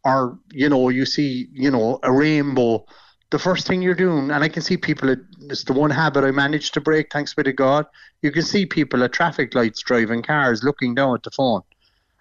or, 0.05 0.39
you 0.53 0.69
know, 0.69 0.91
you 0.91 1.07
see, 1.07 1.49
you 1.53 1.73
know, 1.73 1.99
a 2.05 2.13
rainbow. 2.13 2.87
The 3.31 3.39
first 3.39 3.67
thing 3.67 3.81
you're 3.81 3.95
doing, 3.95 4.31
and 4.31 4.43
I 4.43 4.49
can 4.49 4.63
see 4.63 4.77
people, 4.77 5.09
at, 5.09 5.19
it's 5.43 5.65
the 5.65 5.73
one 5.73 5.91
habit 5.91 6.25
I 6.25 6.33
managed 6.33 6.75
to 6.75 6.81
break, 6.81 7.13
thanks 7.13 7.33
be 7.33 7.45
to 7.45 7.53
God. 7.53 7.87
You 8.23 8.33
can 8.33 8.43
see 8.43 8.67
people 8.67 9.05
at 9.05 9.13
traffic 9.13 9.55
lights 9.55 9.83
driving 9.83 10.23
cars 10.23 10.65
looking 10.65 10.95
down 10.95 11.15
at 11.15 11.23
the 11.23 11.31
phone. 11.31 11.63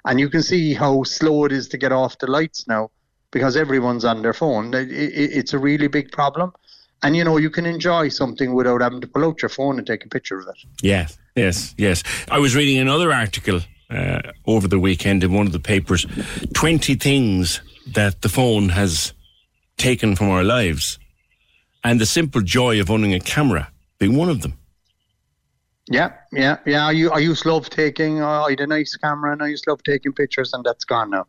And 0.06 0.19
you 0.19 0.30
can 0.30 0.44
see 0.44 0.73
how 0.73 1.03
slow 1.03 1.45
it 1.45 1.52
is 1.52 1.68
to 1.69 1.77
get 1.77 1.91
off 1.91 2.19
the 2.19 2.27
lights 2.27 2.68
now 2.68 2.91
because 3.31 3.57
everyone's 3.57 4.06
on 4.06 4.22
their 4.22 4.34
phone. 4.34 4.73
It, 4.73 4.91
it, 4.91 5.31
it's 5.34 5.53
a 5.53 5.60
really 5.60 5.88
big 5.88 6.11
problem. 6.11 6.53
And 7.02 7.15
you 7.15 7.23
know, 7.23 7.38
you 7.38 7.49
can 7.49 7.65
enjoy 7.65 8.10
something 8.10 8.53
without 8.53 8.81
having 8.81 9.02
to 9.02 9.07
pull 9.07 9.26
out 9.26 9.41
your 9.41 9.49
phone 9.49 9.77
and 9.77 9.88
take 9.88 10.06
a 10.06 10.10
picture 10.10 10.40
of 10.40 10.48
it. 10.48 10.56
Yes, 10.81 11.18
yes, 11.36 11.73
yes. 11.77 12.03
I 12.30 12.40
was 12.40 12.56
reading 12.56 12.77
another 12.77 13.14
article 13.14 13.61
uh, 13.90 14.22
over 14.45 14.68
the 14.68 14.80
weekend 14.80 15.23
in 15.23 15.34
one 15.34 15.48
of 15.48 15.53
the 15.53 15.60
papers 15.60 16.06
20 16.53 16.95
things 16.95 17.61
that 17.88 18.22
the 18.22 18.30
phone 18.30 18.69
has 18.69 19.14
taken 19.80 20.15
from 20.15 20.30
our 20.30 20.43
lives, 20.43 20.99
and 21.84 21.99
the 21.99 22.06
simple 22.06 22.41
joy 22.41 22.80
of 22.80 22.91
owning 22.91 23.14
a 23.15 23.19
camera 23.19 23.72
being 23.97 24.15
one 24.15 24.30
of 24.30 24.41
them. 24.41 24.53
Yeah, 25.91 26.11
yeah, 26.31 26.57
yeah. 26.68 26.85
I, 26.85 26.91
I 26.91 27.18
used 27.19 27.43
to 27.43 27.51
love 27.51 27.69
taking. 27.72 28.22
Uh, 28.22 28.43
I 28.45 28.51
had 28.51 28.60
a 28.60 28.68
nice 28.68 28.95
camera, 28.95 29.31
and 29.31 29.41
I 29.41 29.47
used 29.47 29.64
to 29.64 29.72
love 29.72 29.81
taking 29.84 30.14
pictures, 30.14 30.53
and 30.53 30.64
that's 30.64 30.84
gone 30.85 31.10
now. 31.10 31.26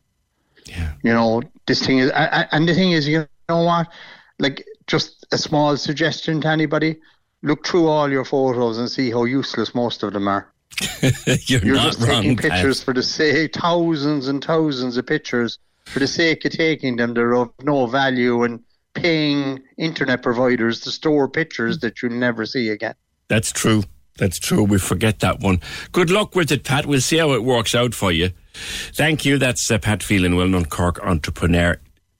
Yeah. 0.67 0.93
You 1.03 1.13
know, 1.15 1.43
this 1.67 1.85
thing 1.87 1.99
is, 1.99 2.11
a- 2.11 2.29
a- 2.41 2.49
and 2.55 2.69
the 2.69 2.75
thing 2.75 2.93
is, 2.93 3.09
you 3.09 3.27
know 3.49 3.63
what? 3.63 3.89
Like, 4.39 4.67
just 4.87 5.27
a 5.33 5.39
small 5.39 5.77
suggestion 5.79 6.43
to 6.43 6.49
anybody: 6.49 6.97
look 7.43 7.67
through 7.67 7.87
all 7.87 8.11
your 8.11 8.25
photos 8.27 8.77
and 8.77 8.91
see 8.91 9.11
how 9.11 9.25
useless 9.25 9.75
most 9.75 10.03
of 10.03 10.13
them 10.13 10.29
are. 10.29 10.53
You're, 11.47 11.65
You're 11.65 11.77
just 11.77 12.01
taking 12.03 12.29
wrong, 12.31 12.37
Pat. 12.37 12.51
pictures 12.53 12.83
for 12.83 12.93
the 12.93 13.03
sake, 13.03 13.55
thousands 13.55 14.29
and 14.29 14.45
thousands 14.45 14.97
of 14.99 15.07
pictures 15.07 15.59
for 15.87 15.99
the 15.99 16.07
sake 16.07 16.45
of 16.45 16.53
taking 16.53 16.97
them. 16.97 17.15
They're 17.15 17.35
of 17.35 17.51
no 17.63 17.87
value, 17.87 18.43
and 18.43 18.61
paying 18.95 19.63
internet 19.79 20.23
providers 20.23 20.81
to 20.81 20.91
store 20.91 21.29
pictures 21.29 21.79
that 21.79 22.03
you'll 22.03 22.13
never 22.13 22.45
see 22.45 22.69
again. 22.69 22.95
That's 23.29 23.53
true. 23.53 23.85
That's 24.19 24.39
true. 24.39 24.65
We 24.65 24.79
forget 24.79 25.21
that 25.21 25.41
one. 25.41 25.61
Good 25.93 26.11
luck 26.11 26.35
with 26.35 26.53
it, 26.53 26.65
Pat. 26.65 26.87
We'll 26.87 27.01
see 27.01 27.19
how 27.19 27.33
it 27.33 27.45
works 27.45 27.75
out 27.75 27.95
for 27.95 28.13
you. 28.13 28.31
Thank 28.93 29.25
you. 29.25 29.39
That's 29.39 29.71
uh, 29.71 29.79
Pat 29.79 30.03
Phelan, 30.03 30.37
well-known 30.37 30.67
Cork 30.67 31.01
entrepreneur. 31.03 31.79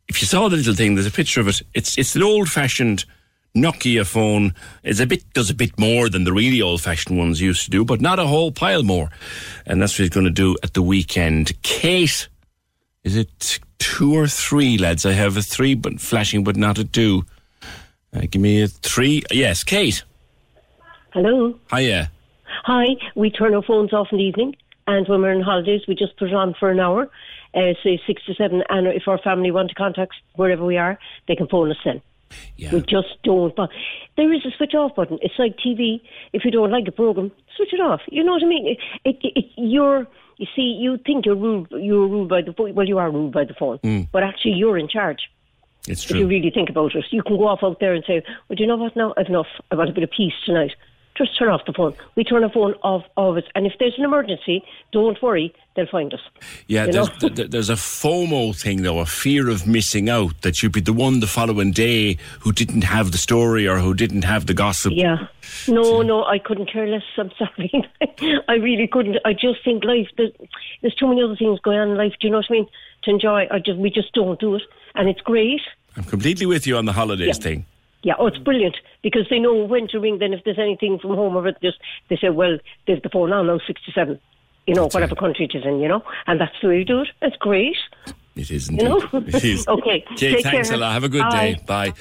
If 0.09 0.23
you 0.23 0.27
saw 0.27 0.49
the 0.49 0.57
little 0.57 0.75
thing, 0.75 0.95
there's 0.95 1.07
a 1.07 1.11
picture 1.11 1.41
of 1.41 1.49
it. 1.49 1.61
It's 1.75 1.99
it's 1.99 2.17
an 2.17 2.23
old-fashioned 2.23 3.05
Nokia 3.55 4.07
phone. 4.07 4.55
It's 4.83 5.01
a 5.01 5.07
bit 5.07 5.25
does 5.35 5.51
a 5.51 5.55
bit 5.55 5.79
more 5.79 6.09
than 6.09 6.25
the 6.25 6.33
really 6.33 6.63
old-fashioned 6.63 7.19
ones 7.19 7.41
used 7.41 7.65
to 7.65 7.71
do, 7.71 7.85
but 7.85 8.01
not 8.01 8.19
a 8.19 8.27
whole 8.27 8.51
pile 8.51 8.83
more. 8.83 9.11
And 9.67 9.83
that's 9.83 9.93
what 9.95 10.05
he's 10.05 10.09
going 10.09 10.25
to 10.25 10.31
do 10.31 10.57
at 10.63 10.73
the 10.73 10.83
weekend. 10.83 11.61
Kate, 11.63 12.29
is 13.05 13.17
it 13.17 13.61
two 13.79 14.15
or 14.15 14.27
three, 14.27 14.79
lads? 14.79 15.07
I 15.07 15.13
have 15.13 15.37
a 15.37 15.43
three, 15.43 15.75
but 15.75 16.01
flashing, 16.01 16.45
but 16.45 16.57
not 16.57 16.79
a 16.79 16.85
two. 16.85 17.25
Uh, 18.15 18.23
give 18.31 18.43
me 18.43 18.63
a 18.63 18.69
three. 18.69 19.23
Yes, 19.31 19.65
Kate. 19.65 20.03
Hello. 21.13 21.59
Hiya. 21.73 22.11
Hi. 22.65 22.87
We 23.15 23.31
turn 23.31 23.55
our 23.55 23.63
phones 23.63 23.93
off 23.93 24.09
in 24.13 24.19
the 24.19 24.25
evening, 24.25 24.57
and 24.87 25.09
when 25.09 25.23
we're 25.23 25.35
on 25.35 25.43
holidays, 25.43 25.83
we 25.89 25.95
just 25.95 26.17
put 26.17 26.29
it 26.29 26.35
on 26.35 26.55
for 26.59 26.71
an 26.71 26.81
hour, 26.81 27.09
uh, 27.55 27.73
say 27.83 28.01
six 28.07 28.25
to 28.27 28.35
seven. 28.35 28.63
And 28.69 28.87
if 28.87 29.09
our 29.09 29.19
family 29.19 29.51
want 29.51 29.71
to 29.71 29.75
contact 29.75 30.15
wherever 30.35 30.65
we 30.65 30.77
are, 30.77 30.99
they 31.27 31.37
can 31.37 31.49
phone 31.49 31.71
us 31.71 31.79
then. 31.85 32.03
We 32.73 32.81
just 32.83 33.21
don't. 33.25 33.55
But 33.57 33.71
there 34.17 34.33
is 34.33 34.45
a 34.45 34.51
switch 34.57 34.75
off 34.75 34.95
button. 34.95 35.19
It's 35.23 35.35
like 35.39 35.57
TV. 35.57 36.01
If 36.33 36.45
you 36.45 36.51
don't 36.51 36.71
like 36.71 36.87
a 36.87 36.93
program, 36.93 37.33
switch 37.57 37.73
it 37.73 37.81
off. 37.81 38.03
You 38.07 38.23
know 38.23 38.33
what 38.33 38.45
I 38.45 38.47
mean? 38.47 38.67
It, 38.69 38.79
it, 39.05 39.33
it, 39.35 39.45
you're. 39.57 40.07
You 40.41 40.47
see, 40.57 40.63
you 40.85 40.97
think 41.07 41.27
you're 41.27 41.37
ruled. 41.37 41.69
You're 41.71 42.09
ruled 42.09 42.31
by 42.31 42.41
the 42.41 42.55
phone. 42.55 42.75
Well, 42.75 42.89
you 42.89 42.97
are 42.97 43.11
ruled 43.11 43.33
by 43.33 43.45
the 43.45 43.53
phone, 43.53 43.77
Mm. 43.85 44.09
but 44.11 44.23
actually, 44.23 44.55
you're 44.55 44.79
in 44.79 44.89
charge. 44.89 45.29
It's 45.87 46.03
true. 46.03 46.17
If 46.17 46.21
you 46.23 46.29
really 46.29 46.51
think 46.51 46.71
about 46.71 46.95
it, 46.95 47.05
you 47.11 47.23
can 47.23 47.37
go 47.37 47.47
off 47.47 47.63
out 47.63 47.79
there 47.79 47.93
and 47.93 48.03
say, 48.07 48.23
"Well, 48.49 48.57
do 48.57 48.63
you 48.63 48.67
know 48.67 48.77
what? 48.77 48.97
Now 48.97 49.13
I've 49.19 49.29
enough. 49.29 49.53
I 49.71 49.75
want 49.75 49.91
a 49.91 49.93
bit 49.93 50.03
of 50.03 50.11
peace 50.11 50.33
tonight." 50.47 50.73
Just 51.21 51.39
turn 51.39 51.51
off 51.51 51.67
the 51.67 51.75
phone. 51.75 51.93
We 52.17 52.25
turn 52.25 52.41
the 52.41 52.49
phone 52.49 52.73
off 52.83 53.05
always, 53.15 53.45
and 53.55 53.67
if 53.67 53.75
there's 53.79 53.93
an 53.99 54.05
emergency, 54.05 54.65
don't 54.91 55.21
worry, 55.23 55.53
they'll 55.77 55.87
find 55.87 56.15
us. 56.15 56.21
Yeah, 56.67 56.87
You 56.87 56.93
there's, 56.93 57.11
th- 57.19 57.35
th- 57.35 57.51
there's 57.51 57.69
a 57.69 57.75
FOMO 57.75 58.59
thing, 58.59 58.81
though, 58.85 59.01
a 59.01 59.05
fear 59.05 59.51
of 59.51 59.67
missing 59.67 60.09
out, 60.09 60.41
that 60.41 60.63
you'd 60.63 60.73
be 60.73 60.81
the 60.81 60.95
one 60.95 61.21
the 61.21 61.27
following 61.27 61.73
day 61.73 62.17
who 62.41 62.53
didn't 62.53 62.85
have 62.85 63.13
the 63.13 63.19
story 63.19 63.69
or 63.69 63.79
who 63.81 63.93
didn't 63.93 64.23
have 64.25 64.47
the 64.47 64.55
gossip. 64.55 64.95
Yeah. 64.97 65.27
No, 65.69 66.01
no, 66.01 66.25
I 66.25 66.39
couldn't 66.39 66.73
care 66.73 66.87
less. 66.87 67.03
I'm 67.19 67.31
sorry. 67.39 67.71
I 68.49 68.55
really 68.55 68.87
couldn't. 68.87 69.19
I 69.27 69.35
just 69.35 69.63
think 69.63 69.85
life, 69.85 70.09
there's, 70.17 70.33
there's 70.81 70.95
too 70.95 71.07
many 71.07 71.23
other 71.23 71.37
things 71.37 71.61
going 71.61 71.79
on 71.79 71.91
in 71.91 71.97
life, 71.99 72.15
do 72.19 72.29
you 72.29 72.31
know 72.31 72.39
what 72.39 72.47
I 72.49 72.53
mean? 72.55 72.67
To 73.05 73.11
enjoy. 73.11 73.47
I 73.51 73.59
just, 73.59 73.79
we 73.79 73.91
just 73.91 74.13
don't 74.15 74.41
do 74.41 74.55
it. 74.55 74.63
And 74.95 75.07
it's 75.07 75.21
great. 75.21 75.61
I'm 75.99 76.05
completely 76.05 76.47
with 76.47 76.67
you 76.67 76.79
on 76.79 76.87
the 76.87 76.93
holidays 76.95 77.37
Yeah. 77.39 77.43
thing. 77.45 77.67
Yeah, 78.03 78.15
oh, 78.19 78.27
it's 78.27 78.39
brilliant 78.39 78.77
because 79.03 79.27
they 79.29 79.39
know 79.39 79.55
when 79.65 79.87
to 79.89 80.01
ring. 80.01 80.19
Then 80.19 80.33
if 80.33 80.43
there's 80.45 80.59
anything 80.59 80.99
from 80.99 81.11
home 81.15 81.37
or 81.37 81.51
just 81.63 81.79
they 82.09 82.17
say, 82.17 82.31
well, 82.31 82.59
there's 82.87 83.03
the 83.03 83.11
phone 83.11 83.33
on 83.33 83.47
now, 83.47 83.61
sixty-seven. 83.67 84.19
You 84.67 84.75
know, 84.75 84.89
whatever 84.89 85.15
country 85.17 85.47
it 85.47 85.57
is 85.57 85.65
in, 85.65 85.81
you 85.81 85.89
know, 85.89 86.03
and 86.27 86.41
that's 86.41 86.55
the 86.63 86.69
way 86.69 86.79
you 86.79 86.85
do 86.85 87.01
it. 87.01 87.09
It's 87.23 87.37
great. 87.37 87.77
It 88.37 88.51
is 88.51 88.71
You 88.71 88.79
indeed. 88.79 88.89
know? 89.13 89.19
It 89.27 89.45
is. 89.45 89.67
Okay, 89.69 90.05
Kate, 90.17 90.37
take 90.37 90.43
thanks 90.45 90.69
care. 90.69 90.77
a 90.77 90.81
lot. 90.81 90.93
Have 90.93 91.05
a 91.05 91.09
good 91.09 91.23
Bye. 91.23 91.55
day. 91.55 91.61
Bye. 91.67 91.93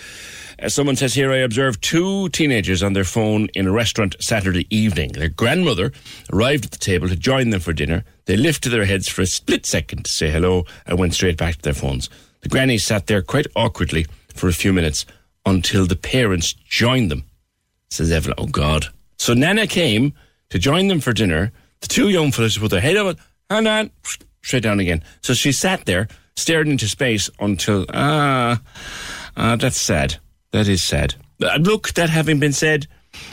Uh, 0.61 0.69
someone 0.69 0.95
says 0.95 1.13
here, 1.15 1.31
I 1.31 1.37
observed 1.37 1.81
two 1.81 2.29
teenagers 2.29 2.83
on 2.83 2.93
their 2.93 3.05
phone 3.05 3.47
in 3.55 3.65
a 3.65 3.71
restaurant 3.71 4.15
Saturday 4.19 4.67
evening. 4.69 5.13
Their 5.13 5.29
grandmother 5.29 5.91
arrived 6.31 6.65
at 6.65 6.71
the 6.71 6.77
table 6.77 7.07
to 7.07 7.15
join 7.15 7.49
them 7.49 7.61
for 7.61 7.73
dinner. 7.73 8.03
They 8.25 8.37
lifted 8.37 8.69
their 8.69 8.85
heads 8.85 9.09
for 9.09 9.21
a 9.21 9.25
split 9.25 9.65
second 9.65 10.05
to 10.05 10.11
say 10.11 10.29
hello 10.29 10.65
and 10.85 10.99
went 10.99 11.13
straight 11.15 11.37
back 11.37 11.55
to 11.55 11.61
their 11.61 11.73
phones. 11.73 12.09
The 12.41 12.49
grannies 12.49 12.85
sat 12.85 13.07
there 13.07 13.21
quite 13.21 13.47
awkwardly 13.55 14.05
for 14.35 14.47
a 14.47 14.53
few 14.53 14.73
minutes 14.73 15.05
until 15.49 15.85
the 15.85 15.95
parents 15.95 16.53
joined 16.53 17.11
them. 17.11 17.25
Says 17.89 18.11
Evelyn, 18.11 18.35
oh 18.37 18.47
God. 18.47 18.87
So 19.17 19.33
Nana 19.33 19.67
came 19.67 20.13
to 20.49 20.59
join 20.59 20.87
them 20.87 20.99
for 20.99 21.11
dinner. 21.13 21.51
The 21.81 21.87
two 21.87 22.09
young 22.09 22.31
fellas 22.31 22.57
put 22.57 22.71
their 22.71 22.81
head 22.81 22.97
up 22.97 23.17
and 23.49 23.67
on, 23.67 23.91
straight 24.41 24.63
down 24.63 24.79
again. 24.79 25.03
So 25.21 25.33
she 25.33 25.51
sat 25.51 25.85
there, 25.85 26.07
stared 26.35 26.67
into 26.67 26.87
space 26.87 27.29
until, 27.39 27.85
ah, 27.93 28.61
ah, 29.35 29.55
that's 29.55 29.77
sad. 29.77 30.17
That 30.51 30.67
is 30.67 30.83
sad. 30.83 31.15
Uh, 31.41 31.57
look, 31.57 31.93
that 31.93 32.09
having 32.09 32.39
been 32.39 32.53
said, 32.53 32.87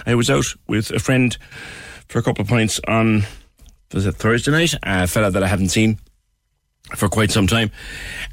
I 0.06 0.14
was 0.14 0.30
out 0.30 0.46
with 0.66 0.90
a 0.90 0.98
friend 0.98 1.36
for 2.08 2.18
a 2.18 2.22
couple 2.22 2.42
of 2.42 2.48
pints 2.48 2.80
on, 2.88 3.24
was 3.92 4.06
it 4.06 4.16
Thursday 4.16 4.50
night? 4.50 4.74
A 4.82 5.06
fella 5.06 5.30
that 5.30 5.42
I 5.42 5.48
haven't 5.48 5.68
seen 5.68 5.98
for 6.94 7.08
quite 7.08 7.30
some 7.30 7.46
time. 7.46 7.70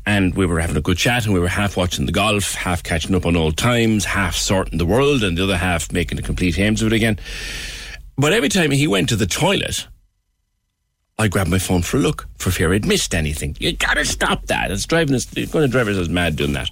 And 0.06 0.36
we 0.36 0.46
were 0.46 0.60
having 0.60 0.78
a 0.78 0.82
good 0.82 0.98
chat 0.98 1.26
and 1.26 1.34
we 1.34 1.40
were 1.40 1.48
half 1.48 1.76
watching 1.78 2.06
the 2.06 2.12
golf, 2.12 2.54
half 2.54 2.84
catching 2.84 3.16
up 3.16 3.26
on 3.26 3.36
old 3.36 3.58
times, 3.58 4.06
half 4.06 4.36
sorting 4.36 4.78
the 4.78 4.86
world, 4.86 5.24
and 5.24 5.38
the 5.38 5.44
other 5.44 5.58
half 5.58 5.92
making 5.92 6.20
a 6.20 6.22
complete 6.22 6.56
hames 6.56 6.82
of 6.82 6.88
it 6.88 6.94
again. 6.94 7.18
But 8.18 8.34
every 8.34 8.50
time 8.50 8.72
he 8.72 8.88
went 8.88 9.10
to 9.10 9.16
the 9.16 9.26
toilet, 9.26 9.88
I 11.18 11.28
grabbed 11.28 11.50
my 11.50 11.60
phone 11.60 11.84
for 11.84 11.98
a 11.98 12.00
look 12.00 12.28
for 12.38 12.52
fear 12.52 12.74
I'd 12.74 12.86
missed 12.86 13.14
anything. 13.14 13.56
You 13.60 13.74
gotta 13.74 14.04
stop 14.04 14.46
that. 14.48 14.72
It's 14.72 14.86
driving 14.86 15.16
us, 15.16 15.28
it's 15.36 15.52
going 15.52 15.66
to 15.66 15.72
drive 15.72 15.88
us 15.88 15.98
as 15.98 16.10
mad 16.10 16.36
doing 16.36 16.54
that. 16.54 16.70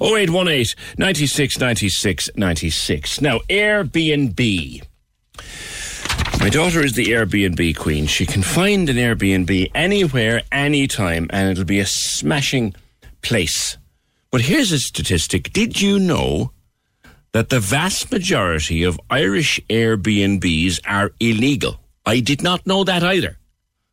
0818 0.00 0.74
96 0.96 1.58
96 1.58 2.30
96. 2.36 3.20
Now, 3.20 3.38
Airbnb. 3.48 4.82
My 6.40 6.48
daughter 6.48 6.82
is 6.82 6.94
the 6.94 7.04
Airbnb 7.08 7.76
queen. 7.76 8.06
She 8.06 8.24
can 8.24 8.42
find 8.42 8.88
an 8.88 8.96
Airbnb 8.96 9.70
anywhere, 9.74 10.40
anytime, 10.50 11.28
and 11.28 11.50
it'll 11.50 11.66
be 11.66 11.80
a 11.80 11.86
smashing 11.86 12.74
place. 13.20 13.76
But 14.30 14.40
here's 14.40 14.72
a 14.72 14.78
statistic. 14.78 15.52
Did 15.52 15.82
you 15.82 15.98
know 15.98 16.52
that 17.32 17.50
the 17.50 17.60
vast 17.60 18.10
majority 18.10 18.84
of 18.84 18.98
Irish 19.10 19.60
Airbnbs 19.68 20.80
are 20.86 21.12
illegal? 21.20 21.78
I 22.06 22.20
did 22.20 22.42
not 22.42 22.66
know 22.66 22.84
that 22.84 23.02
either. 23.02 23.36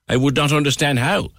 I 0.07 0.15
would 0.15 0.37
not 0.37 0.53
understand 0.53 0.99
how. 0.99 1.31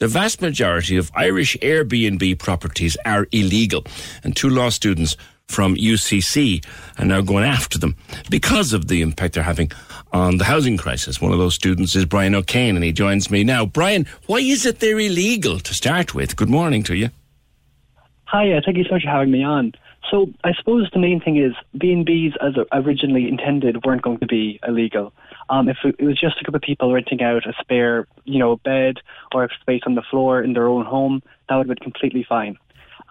The 0.00 0.08
vast 0.08 0.42
majority 0.42 0.98
of 0.98 1.10
Irish 1.14 1.56
Airbnb 1.62 2.38
properties 2.38 2.98
are 3.06 3.26
illegal, 3.32 3.86
and 4.22 4.36
two 4.36 4.50
law 4.50 4.68
students 4.68 5.16
from 5.52 5.76
UCC 5.76 6.64
are 6.98 7.04
now 7.04 7.20
going 7.20 7.44
after 7.44 7.78
them 7.78 7.94
because 8.30 8.72
of 8.72 8.88
the 8.88 9.02
impact 9.02 9.34
they're 9.34 9.42
having 9.42 9.70
on 10.12 10.38
the 10.38 10.44
housing 10.44 10.76
crisis. 10.76 11.20
One 11.20 11.32
of 11.32 11.38
those 11.38 11.54
students 11.54 11.94
is 11.94 12.04
Brian 12.04 12.34
O'Kane, 12.34 12.74
and 12.74 12.84
he 12.84 12.92
joins 12.92 13.30
me 13.30 13.44
now. 13.44 13.66
Brian, 13.66 14.06
why 14.26 14.38
is 14.38 14.66
it 14.66 14.80
they're 14.80 14.98
illegal 14.98 15.60
to 15.60 15.74
start 15.74 16.14
with? 16.14 16.36
Good 16.36 16.50
morning 16.50 16.82
to 16.84 16.94
you. 16.94 17.10
Hi, 18.24 18.50
uh, 18.52 18.60
thank 18.64 18.78
you 18.78 18.84
so 18.84 18.94
much 18.94 19.02
for 19.02 19.10
having 19.10 19.30
me 19.30 19.44
on. 19.44 19.72
So 20.10 20.30
I 20.44 20.52
suppose 20.54 20.88
the 20.92 20.98
main 20.98 21.20
thing 21.20 21.36
is 21.36 21.52
B&Bs 21.78 22.34
as 22.40 22.54
originally 22.72 23.28
intended 23.28 23.84
weren't 23.84 24.02
going 24.02 24.18
to 24.18 24.26
be 24.26 24.58
illegal. 24.66 25.12
Um, 25.48 25.68
if 25.68 25.78
it 25.84 26.02
was 26.02 26.20
just 26.20 26.40
a 26.40 26.44
couple 26.44 26.56
of 26.56 26.62
people 26.62 26.92
renting 26.92 27.22
out 27.22 27.46
a 27.46 27.52
spare, 27.60 28.06
you 28.24 28.38
know, 28.38 28.56
bed 28.56 28.98
or 29.34 29.44
a 29.44 29.48
space 29.60 29.82
on 29.86 29.94
the 29.94 30.02
floor 30.02 30.42
in 30.42 30.52
their 30.52 30.66
own 30.66 30.84
home, 30.84 31.22
that 31.48 31.56
would 31.56 31.68
have 31.68 31.76
been 31.78 31.84
completely 31.84 32.24
fine. 32.28 32.58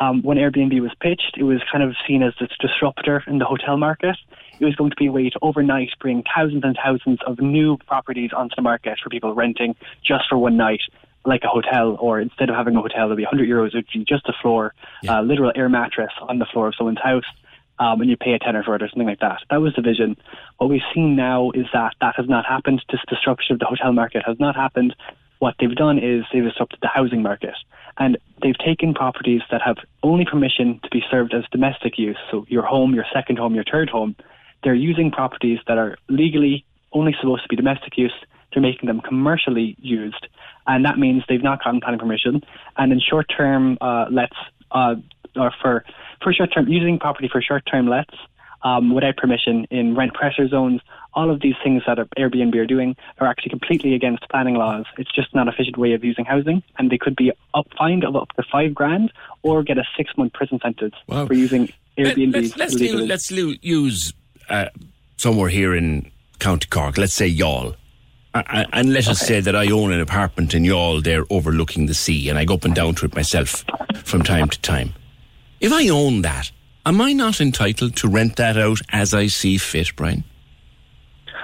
Um, 0.02 0.24
when 0.24 0.38
Airbnb 0.38 0.82
was 0.82 0.92
pitched, 1.00 1.38
it 1.38 1.44
was 1.44 1.62
kind 1.72 1.84
of 1.84 1.96
seen 2.08 2.24
as 2.24 2.34
this 2.40 2.50
disruptor 2.60 3.24
in 3.28 3.38
the 3.38 3.46
hotel 3.46 3.78
market. 3.78 4.18
It 4.60 4.66
was 4.66 4.76
going 4.76 4.90
to 4.90 4.96
be 4.96 5.06
a 5.06 5.12
way 5.12 5.30
to 5.30 5.40
overnight 5.44 5.90
bring 6.00 6.24
thousands 6.36 6.64
and 6.64 6.76
thousands 6.84 7.20
of 7.28 7.40
new 7.40 7.78
properties 7.78 8.32
onto 8.36 8.56
the 8.56 8.64
market 8.64 8.98
for 9.02 9.12
people 9.12 9.36
renting 9.36 9.76
just 10.04 10.24
for 10.28 10.40
one 10.40 10.58
night, 10.58 10.82
like 11.24 11.44
a 11.44 11.48
hotel. 11.48 11.98
Or 12.00 12.20
instead 12.20 12.50
of 12.50 12.56
having 12.56 12.76
a 12.76 12.82
hotel, 12.82 13.06
it'd 13.06 13.18
be 13.18 13.26
100 13.26 13.48
euros, 13.48 13.68
it'd 13.68 13.86
be 13.94 14.04
just 14.04 14.28
a 14.28 14.34
floor, 14.42 14.74
uh, 15.08 15.22
literal 15.22 15.52
air 15.56 15.70
mattress 15.70 16.12
on 16.28 16.40
the 16.40 16.48
floor 16.52 16.70
of 16.70 16.74
someone's 16.76 17.02
house, 17.02 17.30
um, 17.78 18.02
and 18.02 18.10
you 18.10 18.18
pay 18.18 18.34
a 18.34 18.40
tenner 18.40 18.64
for 18.64 18.74
it 18.76 18.82
or 18.82 18.90
something 18.90 19.08
like 19.08 19.20
that. 19.20 19.42
That 19.52 19.62
was 19.62 19.76
the 19.76 19.84
vision. 19.84 20.18
What 20.58 20.72
we've 20.72 20.82
seen 20.96 21.16
now 21.16 21.52
is 21.52 21.68
that 21.74 21.94
that 22.02 22.16
has 22.18 22.28
not 22.28 22.48
happened. 22.48 22.84
This 22.92 23.02
disruption 23.08 23.54
of 23.54 23.60
the 23.60 23.68
hotel 23.68 23.94
market 23.94 24.24
has 24.26 24.40
not 24.40 24.56
happened. 24.56 24.96
What 25.38 25.54
they've 25.60 25.76
done 25.76 26.00
is 26.00 26.24
they've 26.34 26.44
disrupted 26.44 26.80
the 26.82 26.88
housing 26.88 27.22
market. 27.22 27.54
And 27.98 28.18
they've 28.42 28.58
taken 28.58 28.94
properties 28.94 29.42
that 29.52 29.62
have 29.62 29.78
only 30.04 30.26
permission 30.26 30.80
to 30.84 30.90
be 30.90 31.02
served 31.10 31.34
as 31.34 31.44
domestic 31.52 31.98
use, 31.98 32.18
so 32.30 32.46
your 32.48 32.64
home, 32.64 32.94
your 32.94 33.06
second 33.14 33.38
home, 33.38 33.56
your 33.56 33.64
third 33.64 33.90
home. 33.90 34.16
They're 34.64 34.74
using 34.76 35.12
properties 35.12 35.60
that 35.68 35.78
are 35.78 35.98
legally 36.08 36.66
only 36.94 37.16
supposed 37.20 37.44
to 37.44 37.50
be 37.50 37.56
domestic 37.56 37.98
use. 37.98 38.14
They're 38.54 38.62
making 38.62 38.88
them 38.88 39.02
commercially 39.02 39.76
used. 39.80 40.28
And 40.68 40.86
that 40.86 41.00
means 41.00 41.24
they've 41.28 41.42
not 41.42 41.64
gotten 41.64 41.82
planning 41.82 42.00
permission. 42.00 42.42
And 42.78 42.92
in 42.92 43.00
short 43.00 43.28
term 43.36 43.78
uh, 43.82 44.06
lets, 44.12 44.36
uh, 44.72 44.96
or 45.36 45.52
for, 45.62 45.84
for 46.22 46.34
short 46.34 46.54
term, 46.54 46.68
using 46.68 47.00
property 47.00 47.30
for 47.32 47.42
short 47.42 47.64
term 47.66 47.88
lets, 47.88 48.14
um, 48.64 48.94
without 48.94 49.18
permission 49.18 49.66
in 49.72 49.96
rent 49.96 50.14
pressure 50.14 50.48
zones. 50.48 50.82
All 51.14 51.30
of 51.30 51.42
these 51.42 51.56
things 51.64 51.84
that 51.88 51.98
Airbnb 52.18 52.56
are 52.56 52.66
doing 52.66 52.96
are 53.20 53.28
actually 53.28 53.50
completely 53.50 53.94
against 53.96 54.28
planning 54.30 54.56
laws. 54.56 54.86
It's 54.98 55.12
just 55.14 55.34
not 55.36 55.48
an 55.48 55.54
efficient 55.54 55.78
way 55.78 55.92
of 55.94 56.04
using 56.04 56.24
housing, 56.26 56.64
and 56.78 56.90
they 56.90 56.98
could 56.98 57.16
be 57.18 57.32
up 57.54 57.68
fined 57.78 58.04
of 58.06 58.16
up 58.16 58.30
to 58.38 58.44
five 58.52 58.74
grand 58.74 59.12
or 59.44 59.62
get 59.64 59.78
a 59.78 59.84
six 59.98 60.12
month 60.18 60.34
prison 60.34 60.60
sentence 60.64 60.96
Wow. 61.08 61.26
for 61.28 61.34
using 61.34 61.68
Airbnb. 61.98 62.34
Let's, 62.34 62.58
let's, 62.58 62.76
illegally. 62.76 63.08
let's 63.08 63.32
use 63.62 64.14
uh, 64.50 64.68
somewhere 65.18 65.50
here 65.50 65.76
in 65.76 66.10
County 66.40 66.68
Cork, 66.70 66.98
let's 66.98 67.14
say 67.14 67.30
Youghal. 67.30 67.76
I- 68.34 68.44
I- 68.48 68.66
And 68.80 68.94
let 68.94 69.10
us 69.10 69.20
say 69.20 69.42
that 69.42 69.56
I 69.56 69.70
own 69.70 69.92
an 69.92 70.00
apartment 70.00 70.54
in 70.54 70.64
Youghal 70.64 71.04
there 71.04 71.26
overlooking 71.30 71.88
the 71.88 71.94
sea 71.94 72.30
and 72.30 72.40
I 72.40 72.46
go 72.46 72.54
up 72.54 72.64
and 72.64 72.74
down 72.74 72.96
to 72.96 73.06
it 73.06 73.14
myself 73.16 73.66
from 74.06 74.22
time 74.24 74.48
to 74.48 74.60
time. 74.62 74.94
If 75.60 75.74
I 75.74 75.90
own 75.90 76.22
that, 76.22 76.50
am 76.86 77.02
I 77.02 77.14
not 77.14 77.42
entitled 77.42 77.96
to 77.98 78.08
rent 78.08 78.36
that 78.38 78.58
out 78.58 78.80
as 78.92 79.14
I 79.14 79.28
see 79.28 79.58
fit, 79.58 79.96
Brian? 79.96 80.24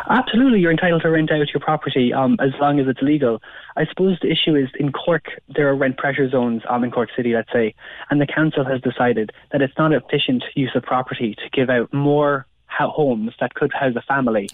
Absolutely, 0.10 0.60
you're 0.60 0.72
entitled 0.72 1.02
to 1.02 1.10
rent 1.10 1.32
out 1.32 1.48
your 1.54 1.60
property 1.60 2.14
um, 2.14 2.38
as 2.40 2.52
long 2.62 2.80
as 2.80 2.88
it's 2.88 3.02
legal. 3.02 3.42
I 3.76 3.86
suppose 3.88 4.18
the 4.22 4.32
issue 4.32 4.56
is 4.56 4.70
in 4.80 4.92
Cork, 4.92 5.26
there 5.54 5.68
are 5.68 5.76
rent 5.76 5.98
pressure 5.98 6.30
zones 6.30 6.62
um, 6.70 6.84
in 6.84 6.92
Cork 6.92 7.10
City, 7.16 7.34
let's 7.34 7.52
say, 7.52 7.76
and 8.10 8.22
the 8.22 8.28
council 8.28 8.64
has 8.64 8.80
decided 8.82 9.32
that 9.52 9.62
it's 9.62 9.78
not 9.78 9.92
efficient 9.92 10.44
use 10.56 10.72
of 10.76 10.84
property 10.84 11.36
to 11.36 11.50
give 11.52 11.70
out 11.70 11.94
more 11.94 12.48
ho- 12.78 12.90
homes 12.90 13.34
that 13.40 13.54
could 13.54 13.72
house 13.74 13.96
a 13.96 14.02
family 14.02 14.50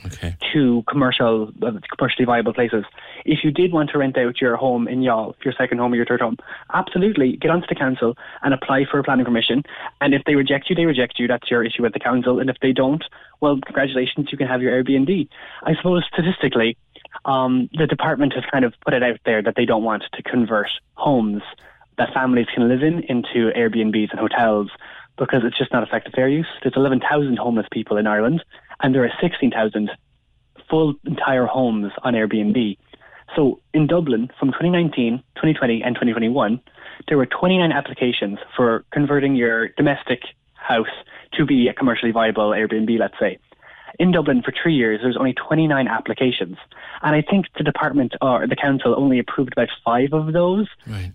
to 0.53 0.83
commercial, 0.87 1.51
uh, 1.61 1.71
commercially 1.97 2.25
viable 2.25 2.53
places. 2.53 2.85
If 3.25 3.43
you 3.43 3.51
did 3.51 3.73
want 3.73 3.89
to 3.91 3.97
rent 3.97 4.17
out 4.17 4.39
your 4.39 4.55
home 4.55 4.87
in 4.87 5.01
Youghal, 5.01 5.35
your 5.43 5.53
second 5.57 5.79
home 5.79 5.93
or 5.93 5.95
your 5.95 6.05
third 6.05 6.21
home, 6.21 6.37
absolutely 6.73 7.37
get 7.37 7.51
onto 7.51 7.67
the 7.67 7.75
council 7.75 8.17
and 8.41 8.53
apply 8.53 8.85
for 8.89 8.99
a 8.99 9.03
planning 9.03 9.25
permission. 9.25 9.63
And 10.01 10.13
if 10.13 10.23
they 10.25 10.35
reject 10.35 10.69
you, 10.69 10.75
they 10.75 10.85
reject 10.85 11.19
you. 11.19 11.27
That's 11.27 11.49
your 11.49 11.63
issue 11.63 11.83
with 11.83 11.93
the 11.93 11.99
council. 11.99 12.39
And 12.39 12.49
if 12.49 12.57
they 12.61 12.71
don't, 12.71 13.03
well, 13.41 13.59
congratulations, 13.65 14.29
you 14.31 14.37
can 14.37 14.47
have 14.47 14.61
your 14.61 14.71
Airbnb. 14.71 15.27
I 15.63 15.75
suppose 15.75 16.03
statistically, 16.11 16.77
um, 17.25 17.69
the 17.77 17.87
department 17.87 18.33
has 18.33 18.43
kind 18.51 18.65
of 18.65 18.73
put 18.83 18.93
it 18.93 19.03
out 19.03 19.19
there 19.25 19.41
that 19.41 19.55
they 19.55 19.65
don't 19.65 19.83
want 19.83 20.03
to 20.13 20.23
convert 20.23 20.69
homes 20.95 21.41
that 21.97 22.13
families 22.13 22.47
can 22.53 22.67
live 22.67 22.81
in 22.81 23.01
into 23.03 23.51
Airbnbs 23.55 24.11
and 24.11 24.19
hotels 24.19 24.69
because 25.17 25.41
it's 25.43 25.57
just 25.57 25.71
not 25.71 25.83
effective 25.83 26.13
fair 26.13 26.27
use. 26.27 26.47
There's 26.61 26.75
11,000 26.75 27.37
homeless 27.37 27.67
people 27.71 27.97
in 27.97 28.07
Ireland, 28.07 28.43
and 28.81 28.93
there 28.93 29.03
are 29.03 29.11
16,000 29.21 29.91
full 30.69 30.95
entire 31.05 31.45
homes 31.45 31.91
on 32.03 32.13
Airbnb. 32.13 32.77
So 33.35 33.59
in 33.73 33.87
Dublin, 33.87 34.29
from 34.39 34.49
2019, 34.49 35.17
2020, 35.35 35.81
and 35.83 35.95
2021, 35.95 36.61
there 37.07 37.17
were 37.17 37.25
29 37.25 37.71
applications 37.71 38.39
for 38.55 38.85
converting 38.91 39.35
your 39.35 39.69
domestic 39.69 40.21
house 40.53 40.87
to 41.33 41.45
be 41.45 41.67
a 41.67 41.73
commercially 41.73 42.11
viable 42.11 42.51
Airbnb, 42.51 42.99
let's 42.99 43.15
say. 43.19 43.39
In 43.99 44.11
Dublin, 44.11 44.41
for 44.41 44.51
three 44.51 44.73
years, 44.75 45.01
there's 45.03 45.17
only 45.17 45.33
29 45.33 45.87
applications. 45.87 46.57
And 47.01 47.15
I 47.15 47.21
think 47.21 47.45
the 47.57 47.63
department 47.63 48.13
or 48.21 48.47
the 48.47 48.55
council 48.55 48.95
only 48.97 49.19
approved 49.19 49.53
about 49.53 49.69
five 49.85 50.13
of 50.13 50.33
those. 50.33 50.67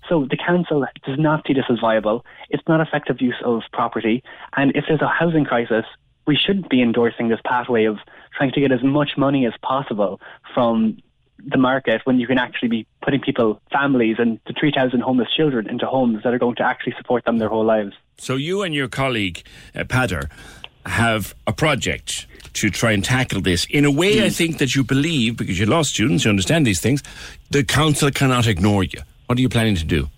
So 0.08 0.26
the 0.30 0.36
council 0.36 0.86
does 1.04 1.18
not 1.18 1.46
see 1.46 1.54
this 1.54 1.64
as 1.70 1.78
viable. 1.80 2.24
It's 2.50 2.62
not 2.68 2.80
effective 2.80 3.20
use 3.20 3.40
of 3.44 3.62
property. 3.72 4.22
And 4.56 4.74
if 4.76 4.84
there's 4.86 5.00
a 5.00 5.08
housing 5.08 5.44
crisis, 5.44 5.84
we 6.26 6.36
shouldn't 6.36 6.68
be 6.68 6.82
endorsing 6.82 7.28
this 7.28 7.40
pathway 7.44 7.84
of 7.84 7.98
trying 8.36 8.52
to 8.52 8.60
get 8.60 8.70
as 8.70 8.82
much 8.82 9.12
money 9.16 9.46
as 9.46 9.54
possible 9.62 10.20
from 10.54 10.98
the 11.46 11.56
market 11.56 12.02
when 12.04 12.18
you 12.18 12.26
can 12.26 12.38
actually 12.38 12.68
be 12.68 12.86
putting 13.02 13.20
people, 13.20 13.60
families, 13.72 14.16
and 14.18 14.38
the 14.46 14.52
3,000 14.58 15.00
homeless 15.00 15.28
children 15.34 15.68
into 15.68 15.86
homes 15.86 16.22
that 16.24 16.34
are 16.34 16.38
going 16.38 16.56
to 16.56 16.62
actually 16.62 16.94
support 16.98 17.24
them 17.24 17.38
their 17.38 17.48
whole 17.48 17.64
lives. 17.64 17.94
So 18.18 18.34
you 18.34 18.62
and 18.62 18.74
your 18.74 18.88
colleague, 18.88 19.42
uh, 19.74 19.84
Pader, 19.84 20.28
have 20.86 21.34
a 21.46 21.52
project 21.52 22.26
to 22.54 22.70
try 22.70 22.92
and 22.92 23.04
tackle 23.04 23.40
this 23.40 23.66
in 23.70 23.84
a 23.84 23.90
way 23.90 24.24
I 24.24 24.30
think 24.30 24.58
that 24.58 24.74
you 24.74 24.82
believe, 24.82 25.36
because 25.36 25.58
you're 25.58 25.68
law 25.68 25.82
students, 25.82 26.24
you 26.24 26.30
understand 26.30 26.66
these 26.66 26.80
things, 26.80 27.02
the 27.50 27.62
council 27.62 28.10
cannot 28.10 28.46
ignore 28.46 28.82
you. 28.82 29.00
What 29.26 29.38
are 29.38 29.40
you 29.40 29.48
planning 29.48 29.76
to 29.76 29.84
do? 29.84 30.08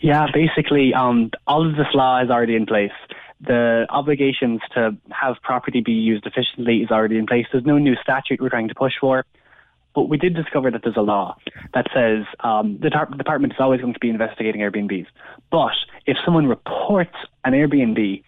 Yeah, 0.00 0.26
basically, 0.32 0.94
um, 0.94 1.30
all 1.46 1.68
of 1.68 1.76
this 1.76 1.86
law 1.94 2.22
is 2.22 2.30
already 2.30 2.56
in 2.56 2.66
place. 2.66 2.92
The 3.40 3.86
obligations 3.90 4.60
to 4.74 4.96
have 5.10 5.36
property 5.42 5.80
be 5.80 5.92
used 5.92 6.26
efficiently 6.26 6.78
is 6.78 6.90
already 6.90 7.18
in 7.18 7.26
place. 7.26 7.46
There's 7.52 7.64
no 7.64 7.78
new 7.78 7.94
statute 8.02 8.40
we're 8.40 8.48
trying 8.48 8.68
to 8.68 8.74
push 8.74 8.94
for. 9.00 9.24
But 9.94 10.10
we 10.10 10.18
did 10.18 10.34
discover 10.34 10.70
that 10.70 10.82
there's 10.84 10.96
a 10.98 11.00
law 11.00 11.36
that 11.72 11.86
says 11.94 12.26
um, 12.40 12.78
the 12.82 12.90
tar- 12.90 13.06
department 13.06 13.54
is 13.54 13.58
always 13.58 13.80
going 13.80 13.94
to 13.94 13.98
be 13.98 14.10
investigating 14.10 14.60
Airbnbs. 14.60 15.06
But 15.50 15.72
if 16.04 16.18
someone 16.22 16.46
reports 16.46 17.16
an 17.46 17.54
Airbnb 17.54 18.22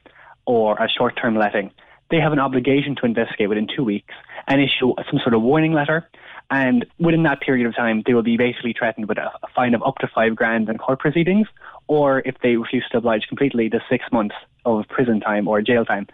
or 0.49 0.83
a 0.83 0.89
short 0.89 1.15
term 1.21 1.37
letting, 1.37 1.71
they 2.11 2.17
have 2.17 2.33
an 2.33 2.39
obligation 2.39 2.97
to 2.97 3.05
investigate 3.05 3.51
within 3.51 3.69
two 3.69 3.85
weeks 3.85 4.15
and 4.49 4.63
issue 4.63 4.95
some 5.11 5.21
sort 5.23 5.35
of 5.35 5.43
warning 5.43 5.75
letter. 5.75 6.09
And 6.51 6.87
within 6.99 7.23
that 7.25 7.43
period 7.43 7.67
of 7.67 7.77
time, 7.77 8.03
they 8.07 8.15
will 8.15 8.23
be 8.23 8.39
basically 8.39 8.75
threatened 8.77 9.07
with 9.09 9.19
a, 9.19 9.31
fine 9.55 9.75
of 9.75 9.83
up 9.83 9.97
to 9.97 10.09
five 10.09 10.35
grand 10.35 10.71
in 10.71 10.79
court 10.79 11.01
proceedings, 11.01 11.47
or 11.87 12.23
if 12.25 12.37
they 12.43 12.57
refuse 12.57 12.87
to 12.93 12.99
oblige 12.99 13.27
completely, 13.29 13.69
the 13.69 13.83
six 13.91 14.07
months 14.11 14.35
of 14.65 14.89
prison 14.89 15.21
time 15.21 15.47
or 15.47 15.61
jail 15.61 15.85
time. 15.85 16.07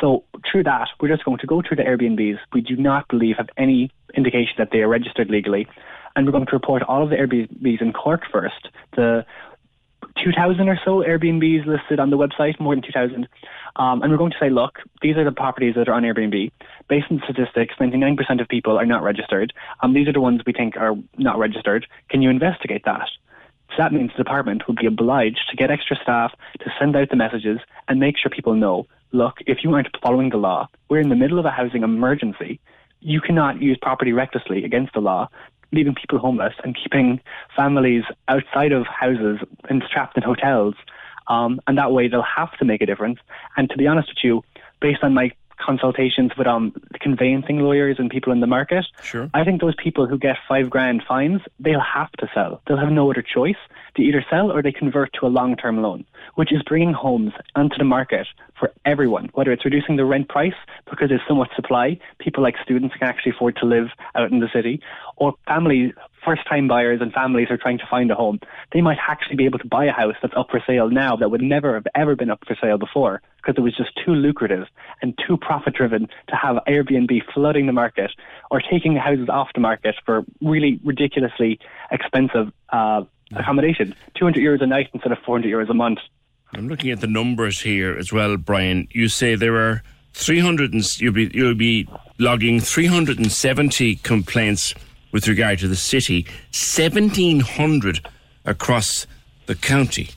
So 0.00 0.24
through 0.50 0.64
that, 0.64 0.88
we're 0.98 1.08
just 1.08 1.26
going 1.26 1.38
to 1.38 1.46
go 1.46 1.60
through 1.60 1.76
the 1.76 1.82
Airbnbs. 1.82 2.38
We 2.54 2.62
do 2.62 2.76
not 2.76 3.06
believe 3.08 3.36
have 3.36 3.50
any 3.58 3.90
indication 4.14 4.54
that 4.56 4.70
they 4.72 4.78
are 4.78 4.88
registered 4.88 5.28
legally, 5.28 5.66
and 6.16 6.24
we're 6.24 6.32
going 6.32 6.46
to 6.46 6.52
report 6.52 6.82
all 6.84 7.02
of 7.02 7.10
the 7.10 7.16
Airbnbs 7.16 7.82
in 7.82 7.92
Cork 7.92 8.22
first. 8.32 8.68
The 8.96 9.26
2,000 10.22 10.68
or 10.68 10.78
so 10.84 11.02
Airbnbs 11.02 11.66
listed 11.66 12.00
on 12.00 12.10
the 12.10 12.18
website, 12.18 12.58
more 12.60 12.74
than 12.74 12.82
2,000. 12.82 13.28
Um, 13.76 14.02
and 14.02 14.10
we're 14.10 14.18
going 14.18 14.32
to 14.32 14.38
say, 14.38 14.50
look, 14.50 14.78
these 15.00 15.16
are 15.16 15.24
the 15.24 15.32
properties 15.32 15.74
that 15.76 15.88
are 15.88 15.94
on 15.94 16.02
Airbnb. 16.02 16.50
Based 16.88 17.06
on 17.10 17.22
statistics, 17.24 17.74
99% 17.80 18.40
of 18.40 18.48
people 18.48 18.78
are 18.78 18.86
not 18.86 19.02
registered. 19.02 19.52
Um, 19.80 19.94
these 19.94 20.08
are 20.08 20.12
the 20.12 20.20
ones 20.20 20.42
we 20.46 20.52
think 20.52 20.76
are 20.76 20.94
not 21.16 21.38
registered. 21.38 21.86
Can 22.08 22.22
you 22.22 22.30
investigate 22.30 22.84
that? 22.84 23.08
So 23.70 23.76
that 23.78 23.92
means 23.92 24.10
the 24.10 24.22
department 24.22 24.66
would 24.66 24.76
be 24.76 24.86
obliged 24.86 25.48
to 25.50 25.56
get 25.56 25.70
extra 25.70 25.96
staff 25.96 26.32
to 26.60 26.72
send 26.78 26.94
out 26.94 27.08
the 27.08 27.16
messages 27.16 27.58
and 27.88 27.98
make 27.98 28.18
sure 28.18 28.30
people 28.30 28.54
know, 28.54 28.86
look, 29.12 29.38
if 29.46 29.64
you 29.64 29.72
aren't 29.72 29.96
following 30.02 30.28
the 30.28 30.36
law, 30.36 30.68
we're 30.90 31.00
in 31.00 31.08
the 31.08 31.16
middle 31.16 31.38
of 31.38 31.46
a 31.46 31.50
housing 31.50 31.82
emergency. 31.82 32.60
You 33.00 33.20
cannot 33.20 33.62
use 33.62 33.78
property 33.80 34.12
recklessly 34.12 34.64
against 34.64 34.92
the 34.92 35.00
law, 35.00 35.28
leaving 35.72 35.94
people 35.94 36.18
homeless 36.18 36.54
and 36.62 36.76
keeping 36.76 37.20
families 37.56 38.04
outside 38.28 38.72
of 38.72 38.86
houses 38.86 39.38
and 39.68 39.82
trapped 39.90 40.16
in 40.16 40.22
hotels. 40.22 40.74
Um, 41.28 41.60
and 41.66 41.78
that 41.78 41.92
way 41.92 42.08
they'll 42.08 42.22
have 42.22 42.56
to 42.58 42.64
make 42.64 42.82
a 42.82 42.86
difference. 42.86 43.18
And 43.56 43.70
to 43.70 43.76
be 43.76 43.86
honest 43.86 44.08
with 44.08 44.22
you, 44.22 44.44
based 44.80 45.02
on 45.02 45.14
my 45.14 45.30
consultations 45.64 46.32
with 46.36 46.46
um, 46.46 46.74
conveyancing 47.00 47.58
lawyers 47.60 47.96
and 47.98 48.10
people 48.10 48.32
in 48.32 48.40
the 48.40 48.46
market, 48.46 48.86
Sure. 49.02 49.30
I 49.34 49.44
think 49.44 49.60
those 49.60 49.74
people 49.76 50.06
who 50.06 50.18
get 50.18 50.36
five 50.48 50.70
grand 50.70 51.02
fines, 51.06 51.40
they'll 51.58 51.80
have 51.80 52.10
to 52.12 52.28
sell. 52.34 52.60
They'll 52.66 52.78
have 52.78 52.92
no 52.92 53.10
other 53.10 53.22
choice. 53.22 53.56
They 53.96 54.04
either 54.04 54.24
sell 54.28 54.50
or 54.50 54.62
they 54.62 54.72
convert 54.72 55.12
to 55.14 55.26
a 55.26 55.28
long 55.28 55.56
term 55.56 55.82
loan, 55.82 56.04
which 56.34 56.52
is 56.52 56.62
bringing 56.62 56.92
homes 56.92 57.32
onto 57.54 57.76
the 57.76 57.84
market 57.84 58.26
for 58.58 58.72
everyone, 58.84 59.30
whether 59.34 59.52
it's 59.52 59.64
reducing 59.64 59.96
the 59.96 60.04
rent 60.04 60.28
price 60.28 60.54
because 60.88 61.08
there's 61.08 61.20
so 61.26 61.34
much 61.34 61.54
supply, 61.56 61.98
people 62.18 62.42
like 62.42 62.54
students 62.62 62.94
can 62.96 63.08
actually 63.08 63.32
afford 63.32 63.56
to 63.56 63.66
live 63.66 63.88
out 64.14 64.30
in 64.30 64.40
the 64.40 64.48
city, 64.52 64.80
or 65.16 65.34
families, 65.46 65.92
first 66.24 66.46
time 66.48 66.68
buyers 66.68 67.00
and 67.00 67.12
families 67.12 67.50
are 67.50 67.56
trying 67.56 67.78
to 67.78 67.86
find 67.90 68.10
a 68.10 68.14
home. 68.14 68.40
They 68.72 68.80
might 68.80 68.98
actually 69.08 69.36
be 69.36 69.44
able 69.44 69.58
to 69.58 69.66
buy 69.66 69.84
a 69.86 69.92
house 69.92 70.14
that's 70.22 70.34
up 70.36 70.50
for 70.50 70.62
sale 70.66 70.90
now 70.90 71.16
that 71.16 71.30
would 71.30 71.42
never 71.42 71.74
have 71.74 71.86
ever 71.94 72.16
been 72.16 72.30
up 72.30 72.42
for 72.46 72.56
sale 72.60 72.78
before 72.78 73.22
because 73.36 73.54
it 73.56 73.60
was 73.60 73.76
just 73.76 73.90
too 74.04 74.12
lucrative 74.12 74.66
and 75.00 75.18
too 75.26 75.36
profit 75.36 75.74
driven 75.74 76.08
to 76.28 76.36
have 76.36 76.56
Airbnb 76.68 77.22
flooding 77.34 77.66
the 77.66 77.72
market 77.72 78.10
or 78.50 78.60
taking 78.60 78.94
the 78.94 79.00
houses 79.00 79.28
off 79.28 79.48
the 79.54 79.60
market 79.60 79.96
for 80.06 80.24
really 80.40 80.80
ridiculously 80.84 81.58
expensive 81.90 82.52
uh, 82.70 83.02
accommodation, 83.34 83.94
200 84.16 84.42
euros 84.42 84.62
a 84.62 84.66
night 84.66 84.88
instead 84.92 85.12
of 85.12 85.18
400 85.24 85.50
euros 85.50 85.70
a 85.70 85.74
month. 85.74 85.98
I'm 86.54 86.68
looking 86.68 86.90
at 86.90 87.00
the 87.00 87.06
numbers 87.06 87.60
here 87.60 87.96
as 87.96 88.12
well, 88.12 88.36
Brian. 88.36 88.86
You 88.90 89.08
say 89.08 89.34
there 89.34 89.56
are 89.56 89.82
300 90.12 90.74
and 90.74 91.00
you'll 91.00 91.14
be 91.14 91.30
you'll 91.32 91.54
be 91.54 91.88
logging 92.18 92.60
370 92.60 93.96
complaints 93.96 94.74
with 95.12 95.28
regard 95.28 95.58
to 95.60 95.68
the 95.68 95.76
city, 95.76 96.24
1700 96.50 98.08
across 98.44 99.06
the 99.46 99.54
county. 99.54 100.10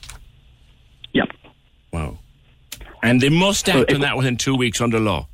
Yep. 1.12 1.28
Wow. 1.92 2.18
And 3.02 3.20
they 3.20 3.28
must 3.28 3.68
act 3.68 3.92
on 3.92 4.00
that 4.00 4.16
within 4.16 4.36
two 4.36 4.56
weeks 4.56 4.80
under 4.80 4.98
law. 4.98 5.28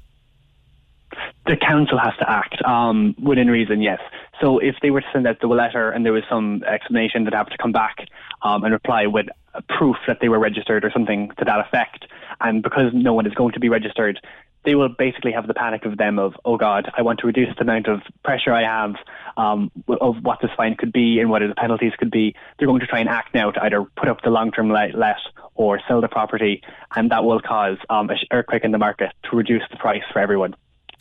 The 1.46 1.56
council 1.56 1.98
has 1.98 2.14
to 2.18 2.30
act 2.30 2.62
um, 2.62 3.14
within 3.20 3.48
reason, 3.48 3.80
yes. 3.80 4.00
So 4.40 4.58
if 4.58 4.76
they 4.82 4.90
were 4.90 5.00
to 5.00 5.06
send 5.12 5.26
out 5.26 5.40
the 5.40 5.46
letter 5.46 5.90
and 5.90 6.04
there 6.04 6.12
was 6.12 6.24
some 6.28 6.62
explanation, 6.64 7.24
they'd 7.24 7.34
have 7.34 7.48
to 7.50 7.58
come 7.58 7.72
back 7.72 8.08
um, 8.42 8.64
and 8.64 8.72
reply 8.72 9.06
with 9.06 9.26
proof 9.68 9.96
that 10.06 10.18
they 10.20 10.28
were 10.28 10.38
registered 10.38 10.84
or 10.84 10.90
something 10.90 11.30
to 11.38 11.44
that 11.44 11.60
effect. 11.60 12.06
And 12.40 12.62
because 12.62 12.92
no 12.92 13.12
one 13.14 13.26
is 13.26 13.34
going 13.34 13.52
to 13.52 13.60
be 13.60 13.68
registered, 13.68 14.20
they 14.64 14.74
will 14.74 14.88
basically 14.88 15.32
have 15.32 15.46
the 15.46 15.54
panic 15.54 15.84
of 15.84 15.96
them 15.96 16.18
of, 16.18 16.34
oh 16.44 16.56
God, 16.56 16.90
I 16.96 17.02
want 17.02 17.20
to 17.20 17.26
reduce 17.26 17.54
the 17.56 17.62
amount 17.62 17.88
of 17.88 18.00
pressure 18.24 18.52
I 18.52 18.62
have 18.62 18.94
um, 19.36 19.70
of 19.88 20.22
what 20.22 20.40
this 20.40 20.50
fine 20.56 20.76
could 20.76 20.92
be 20.92 21.18
and 21.20 21.30
what 21.30 21.40
the 21.40 21.54
penalties 21.54 21.92
could 21.98 22.10
be. 22.10 22.34
They're 22.58 22.68
going 22.68 22.80
to 22.80 22.86
try 22.86 23.00
and 23.00 23.08
act 23.08 23.34
now 23.34 23.50
to 23.50 23.62
either 23.62 23.84
put 23.96 24.08
up 24.08 24.22
the 24.22 24.30
long-term 24.30 24.70
let, 24.70 24.94
let 24.94 25.16
or 25.54 25.80
sell 25.88 26.00
the 26.00 26.08
property, 26.08 26.62
and 26.94 27.10
that 27.10 27.24
will 27.24 27.40
cause 27.40 27.78
um, 27.90 28.08
an 28.10 28.18
earthquake 28.30 28.64
in 28.64 28.70
the 28.70 28.78
market 28.78 29.12
to 29.30 29.36
reduce 29.36 29.62
the 29.70 29.76
price 29.76 30.02
for 30.12 30.20
everyone. 30.20 30.54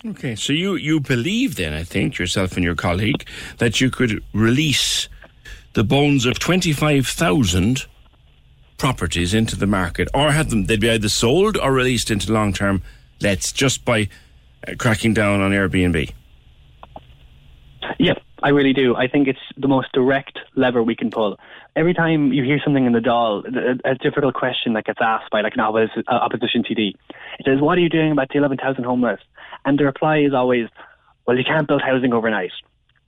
Okay, 0.06 0.36
so 0.36 0.52
you, 0.52 0.76
you 0.76 1.00
believe 1.00 1.56
then, 1.56 1.74
I 1.74 1.84
think, 1.84 2.18
yourself 2.18 2.56
and 2.56 2.64
your 2.64 2.76
colleague, 2.76 3.28
that 3.60 3.80
you 3.80 3.92
could 3.92 4.24
release 4.34 5.08
the 5.74 5.84
bones 5.84 6.26
of 6.26 6.40
25,000 6.40 7.86
properties 8.78 9.34
into 9.36 9.56
the 9.56 9.68
market, 9.68 10.08
or 10.12 10.32
have 10.32 10.50
them, 10.50 10.66
they'd 10.66 10.82
be 10.82 10.90
either 10.90 11.08
sold 11.08 11.56
or 11.56 11.72
released 11.72 12.10
into 12.10 12.34
long 12.34 12.52
term 12.52 12.82
lets 13.22 13.52
just 13.52 13.86
by 13.86 14.10
uh, 14.68 14.74
cracking 14.78 15.14
down 15.14 15.42
on 15.42 15.52
Airbnb. 15.52 16.12
Yep, 18.00 18.22
I 18.44 18.50
really 18.50 18.74
do. 18.74 18.96
I 18.96 19.08
think 19.08 19.28
it's 19.28 19.40
the 19.58 19.68
most 19.68 19.92
direct 19.94 20.40
lever 20.56 20.82
we 20.82 20.96
can 20.96 21.12
pull. 21.12 21.38
Every 21.76 21.94
time 21.94 22.34
you 22.34 22.44
hear 22.44 22.60
something 22.64 22.86
in 22.86 22.94
the 22.94 23.00
Dáil, 23.00 23.46
a, 23.86 23.92
a 23.92 23.96
difficult 23.96 24.34
question 24.34 24.74
that 24.74 24.86
gets 24.86 25.00
asked 25.02 25.30
by 25.32 25.42
like 25.42 25.54
an 25.54 25.62
opposition, 25.62 26.04
uh, 26.08 26.16
opposition 26.16 26.64
TD, 26.64 26.96
it 27.40 27.46
says, 27.46 27.62
"What 27.62 27.78
are 27.78 27.82
you 27.82 27.90
doing 27.90 28.12
about 28.12 28.30
the 28.30 28.38
11,000 28.38 28.84
homeless?" 28.84 29.22
And 29.66 29.80
the 29.80 29.86
reply 29.86 30.18
is 30.20 30.34
always, 30.34 30.68
"Well, 31.26 31.38
you 31.38 31.44
can't 31.44 31.68
build 31.68 31.82
housing 31.82 32.14
overnight." 32.14 32.52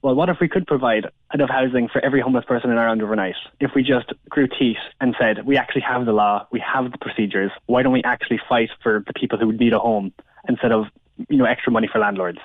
Well, 0.03 0.15
what 0.15 0.27
if 0.27 0.35
we 0.41 0.49
could 0.49 0.67
provide 0.67 1.05
enough 1.33 1.49
housing 1.49 1.87
for 1.87 2.03
every 2.03 2.19
homeless 2.19 2.43
person 2.43 2.69
in 2.69 2.77
Ireland 2.77 3.01
overnight? 3.01 3.35
If 3.61 3.71
we 3.73 3.83
just 3.83 4.11
grew 4.29 4.47
teeth 4.49 4.75
and 4.99 5.15
said, 5.17 5.45
we 5.45 5.55
actually 5.55 5.83
have 5.87 6.05
the 6.05 6.11
law, 6.11 6.45
we 6.51 6.59
have 6.59 6.91
the 6.91 6.97
procedures, 6.97 7.51
why 7.67 7.83
don't 7.83 7.93
we 7.93 8.03
actually 8.03 8.41
fight 8.49 8.69
for 8.83 9.01
the 9.07 9.13
people 9.13 9.39
who 9.39 9.47
would 9.47 9.61
need 9.61 9.71
a 9.71 9.79
home 9.79 10.11
instead 10.49 10.73
of, 10.73 10.87
you 11.29 11.37
know, 11.37 11.45
extra 11.45 11.71
money 11.71 11.87
for 11.89 11.99
landlords? 11.99 12.39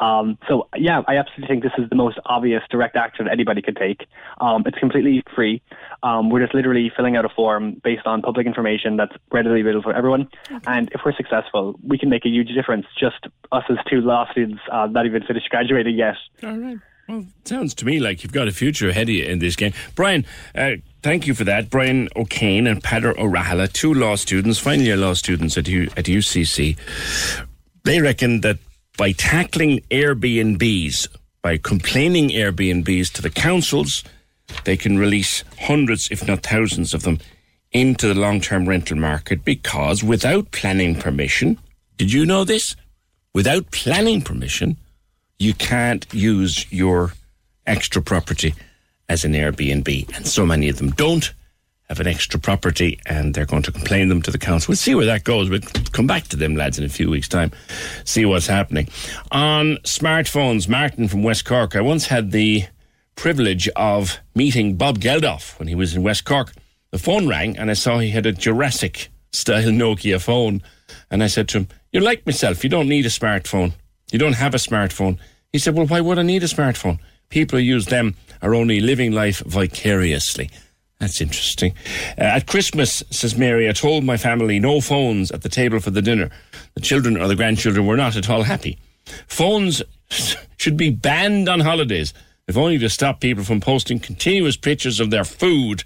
Um, 0.00 0.38
so 0.48 0.66
yeah, 0.74 1.02
I 1.06 1.18
absolutely 1.18 1.46
think 1.46 1.62
this 1.62 1.74
is 1.76 1.90
the 1.90 1.94
most 1.94 2.18
obvious 2.24 2.62
direct 2.70 2.96
action 2.96 3.28
anybody 3.28 3.60
could 3.60 3.76
take. 3.76 4.06
Um, 4.40 4.62
it's 4.64 4.78
completely 4.78 5.22
free. 5.36 5.60
Um, 6.02 6.30
we're 6.30 6.40
just 6.40 6.54
literally 6.54 6.90
filling 6.96 7.16
out 7.16 7.26
a 7.26 7.28
form 7.28 7.82
based 7.84 8.06
on 8.06 8.22
public 8.22 8.46
information 8.46 8.96
that's 8.96 9.12
readily 9.30 9.60
available 9.60 9.82
for 9.82 9.94
everyone. 9.94 10.28
And 10.66 10.88
if 10.92 11.02
we're 11.04 11.14
successful, 11.14 11.78
we 11.86 11.98
can 11.98 12.08
make 12.08 12.24
a 12.24 12.30
huge 12.30 12.48
difference. 12.54 12.86
Just 12.98 13.26
us 13.52 13.64
as 13.68 13.76
two 13.90 14.00
law 14.00 14.26
students, 14.30 14.62
uh, 14.72 14.86
not 14.86 15.04
even 15.04 15.22
finished 15.22 15.50
graduating 15.50 15.96
yet. 15.96 16.16
All 16.42 16.56
right. 16.56 16.78
Well, 17.08 17.26
sounds 17.44 17.74
to 17.74 17.84
me 17.84 18.00
like 18.00 18.22
you've 18.22 18.32
got 18.32 18.48
a 18.48 18.52
future 18.52 18.88
ahead 18.88 19.08
of 19.08 19.14
you 19.14 19.24
in 19.24 19.38
this 19.38 19.56
game. 19.56 19.74
Brian, 19.94 20.24
uh, 20.54 20.72
thank 21.02 21.26
you 21.26 21.34
for 21.34 21.44
that. 21.44 21.68
Brian 21.68 22.08
O'Kane 22.16 22.66
and 22.66 22.82
Peadar 22.82 23.16
O'Rahala, 23.18 23.70
two 23.70 23.92
law 23.92 24.14
students, 24.16 24.58
final 24.58 24.84
year 24.84 24.96
law 24.96 25.12
students 25.12 25.58
at, 25.58 25.68
U- 25.68 25.90
at 25.96 26.06
UCC. 26.06 26.78
They 27.84 28.00
reckon 28.00 28.40
that 28.40 28.58
by 28.96 29.12
tackling 29.12 29.80
Airbnbs, 29.90 31.08
by 31.42 31.58
complaining 31.58 32.30
Airbnbs 32.30 33.12
to 33.12 33.22
the 33.22 33.30
councils, 33.30 34.02
they 34.64 34.76
can 34.76 34.98
release 34.98 35.44
hundreds, 35.60 36.08
if 36.10 36.26
not 36.26 36.42
thousands 36.42 36.94
of 36.94 37.02
them, 37.02 37.18
into 37.72 38.06
the 38.06 38.18
long 38.18 38.40
term 38.40 38.66
rental 38.66 38.96
market 38.96 39.44
because 39.44 40.02
without 40.02 40.52
planning 40.52 40.94
permission, 40.94 41.58
did 41.98 42.12
you 42.12 42.24
know 42.24 42.44
this? 42.44 42.76
Without 43.34 43.70
planning 43.72 44.22
permission, 44.22 44.76
you 45.44 45.54
can't 45.54 46.06
use 46.12 46.70
your 46.72 47.12
extra 47.66 48.02
property 48.02 48.54
as 49.08 49.24
an 49.24 49.32
Airbnb. 49.32 50.16
And 50.16 50.26
so 50.26 50.46
many 50.46 50.68
of 50.68 50.78
them 50.78 50.90
don't 50.90 51.32
have 51.88 52.00
an 52.00 52.06
extra 52.06 52.40
property 52.40 52.98
and 53.04 53.34
they're 53.34 53.44
going 53.44 53.62
to 53.62 53.70
complain 53.70 54.08
them 54.08 54.22
to 54.22 54.30
the 54.30 54.38
council. 54.38 54.70
We'll 54.70 54.76
see 54.76 54.94
where 54.94 55.04
that 55.04 55.24
goes. 55.24 55.50
We'll 55.50 55.60
come 55.92 56.06
back 56.06 56.24
to 56.28 56.36
them, 56.36 56.56
lads, 56.56 56.78
in 56.78 56.84
a 56.84 56.88
few 56.88 57.10
weeks' 57.10 57.28
time, 57.28 57.52
see 58.04 58.24
what's 58.24 58.46
happening. 58.46 58.88
On 59.32 59.76
smartphones, 59.84 60.66
Martin 60.66 61.08
from 61.08 61.22
West 61.22 61.44
Cork, 61.44 61.76
I 61.76 61.82
once 61.82 62.06
had 62.06 62.30
the 62.30 62.64
privilege 63.16 63.68
of 63.76 64.18
meeting 64.34 64.76
Bob 64.76 64.98
Geldof 64.98 65.58
when 65.58 65.68
he 65.68 65.74
was 65.74 65.94
in 65.94 66.02
West 66.02 66.24
Cork. 66.24 66.52
The 66.90 66.98
phone 66.98 67.28
rang 67.28 67.58
and 67.58 67.70
I 67.70 67.74
saw 67.74 67.98
he 67.98 68.10
had 68.10 68.24
a 68.24 68.32
Jurassic 68.32 69.10
style 69.32 69.64
Nokia 69.64 70.20
phone. 70.20 70.62
And 71.10 71.22
I 71.22 71.26
said 71.26 71.48
to 71.48 71.58
him, 71.58 71.68
You're 71.92 72.02
like 72.02 72.24
myself, 72.24 72.64
you 72.64 72.70
don't 72.70 72.88
need 72.88 73.04
a 73.04 73.10
smartphone. 73.10 73.74
You 74.10 74.18
don't 74.18 74.34
have 74.34 74.54
a 74.54 74.58
smartphone. 74.58 75.18
He 75.54 75.60
said, 75.60 75.76
Well, 75.76 75.86
why 75.86 76.00
would 76.00 76.18
I 76.18 76.22
need 76.22 76.42
a 76.42 76.46
smartphone? 76.46 76.98
People 77.28 77.60
who 77.60 77.64
use 77.64 77.86
them 77.86 78.16
are 78.42 78.56
only 78.56 78.80
living 78.80 79.12
life 79.12 79.38
vicariously. 79.38 80.50
That's 80.98 81.20
interesting. 81.20 81.74
Uh, 82.18 82.22
at 82.22 82.48
Christmas, 82.48 83.04
says 83.10 83.36
Mary, 83.36 83.68
I 83.68 83.72
told 83.72 84.02
my 84.02 84.16
family 84.16 84.58
no 84.58 84.80
phones 84.80 85.30
at 85.30 85.42
the 85.42 85.48
table 85.48 85.78
for 85.78 85.92
the 85.92 86.02
dinner. 86.02 86.28
The 86.74 86.80
children 86.80 87.16
or 87.16 87.28
the 87.28 87.36
grandchildren 87.36 87.86
were 87.86 87.96
not 87.96 88.16
at 88.16 88.28
all 88.28 88.42
happy. 88.42 88.80
Phones 89.28 89.80
should 90.56 90.76
be 90.76 90.90
banned 90.90 91.48
on 91.48 91.60
holidays, 91.60 92.12
if 92.48 92.56
only 92.56 92.76
to 92.78 92.90
stop 92.90 93.20
people 93.20 93.44
from 93.44 93.60
posting 93.60 94.00
continuous 94.00 94.56
pictures 94.56 94.98
of 94.98 95.10
their 95.10 95.24
food 95.24 95.84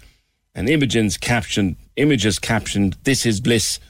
and 0.54 0.66
images 0.66 1.18
captioned, 1.18 1.76
images 1.96 2.38
captioned, 2.38 2.96
this 3.02 3.26
is 3.26 3.38
bliss. 3.38 3.80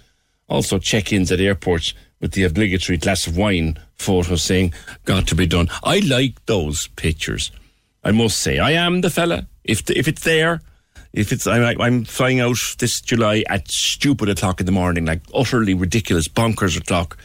Also 0.49 0.81
check-ins 0.81 1.31
at 1.31 1.39
airports 1.39 1.95
with 2.21 2.33
the 2.33 2.45
obligatory 2.45 2.99
glass 2.99 3.27
of 3.27 3.37
wine 3.37 3.79
photo 3.97 4.37
saying, 4.37 4.75
got 5.05 5.27
to 5.29 5.35
be 5.35 5.47
done. 5.47 5.69
I 5.83 6.01
like 6.01 6.45
those 6.47 6.89
pictures. 6.89 7.51
I 8.05 8.13
must 8.13 8.39
say, 8.39 8.59
I 8.59 8.73
am 8.73 9.01
the 9.01 9.11
fella. 9.11 9.47
If, 9.65 9.85
the, 9.85 9.99
if 9.99 10.09
it's 10.09 10.25
there, 10.25 10.61
if 11.13 11.33
it's 11.33 11.47
I'm, 11.47 11.81
I'm 11.81 12.05
flying 12.05 12.41
out 12.41 12.57
this 12.79 13.01
July 13.01 13.45
at 13.49 13.71
stupid 13.71 14.29
o'clock 14.29 14.61
in 14.61 14.67
the 14.67 14.73
morning, 14.73 15.05
like 15.05 15.23
utterly 15.35 15.75
ridiculous, 15.75 16.29
bonkers 16.29 16.79
o'clock. 16.79 17.19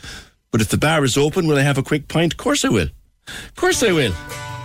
But 0.51 0.61
if 0.61 0.69
the 0.69 0.77
bar 0.77 1.03
is 1.03 1.17
open, 1.17 1.47
will 1.47 1.57
I 1.57 1.61
have 1.61 1.77
a 1.77 1.83
quick 1.83 2.07
pint? 2.07 2.33
Of 2.33 2.37
course 2.37 2.63
I 2.63 2.69
will. 2.69 2.89
Of 3.27 3.55
course 3.55 3.83
I 3.83 3.91
will. 3.91 4.13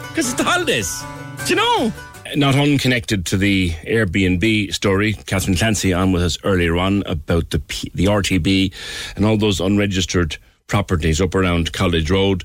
Because 0.09 0.31
it's 0.31 0.35
the 0.35 0.45
holidays. 0.45 1.03
Do 1.47 1.51
you 1.51 1.57
know? 1.57 1.93
Not 2.37 2.57
unconnected 2.57 3.25
to 3.27 3.37
the 3.37 3.71
Airbnb 3.87 4.75
story, 4.75 5.15
Catherine 5.15 5.57
Clancy 5.57 5.93
on 5.93 6.13
with 6.13 6.23
us 6.23 6.39
earlier 6.45 6.77
on 6.77 7.03
about 7.07 7.51
the 7.51 7.59
P- 7.59 7.91
the 7.95 8.05
RTB 8.05 8.73
and 9.17 9.25
all 9.25 9.37
those 9.37 9.61
unregistered 9.61 10.37
properties 10.67 11.21
up 11.21 11.35
around 11.35 11.73
College 11.73 12.11
Road. 12.11 12.45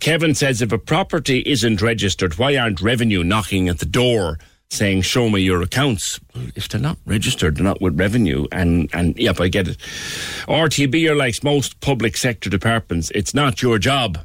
Kevin 0.00 0.34
says 0.34 0.60
if 0.60 0.72
a 0.72 0.78
property 0.78 1.42
isn't 1.46 1.80
registered, 1.80 2.38
why 2.38 2.56
aren't 2.56 2.80
revenue 2.80 3.22
knocking 3.22 3.68
at 3.68 3.78
the 3.78 3.86
door 3.86 4.38
saying, 4.70 5.02
show 5.02 5.28
me 5.28 5.40
your 5.40 5.62
accounts? 5.62 6.18
If 6.56 6.68
they're 6.68 6.80
not 6.80 6.98
registered, 7.06 7.56
they're 7.56 7.64
not 7.64 7.80
with 7.80 7.98
revenue. 7.98 8.46
And, 8.50 8.90
and 8.92 9.16
yep, 9.16 9.40
I 9.40 9.48
get 9.48 9.68
it. 9.68 9.78
RTB 10.48 11.08
are 11.08 11.16
like 11.16 11.42
most 11.44 11.80
public 11.80 12.16
sector 12.16 12.50
departments. 12.50 13.10
It's 13.14 13.34
not 13.34 13.62
your 13.62 13.78
job. 13.78 14.18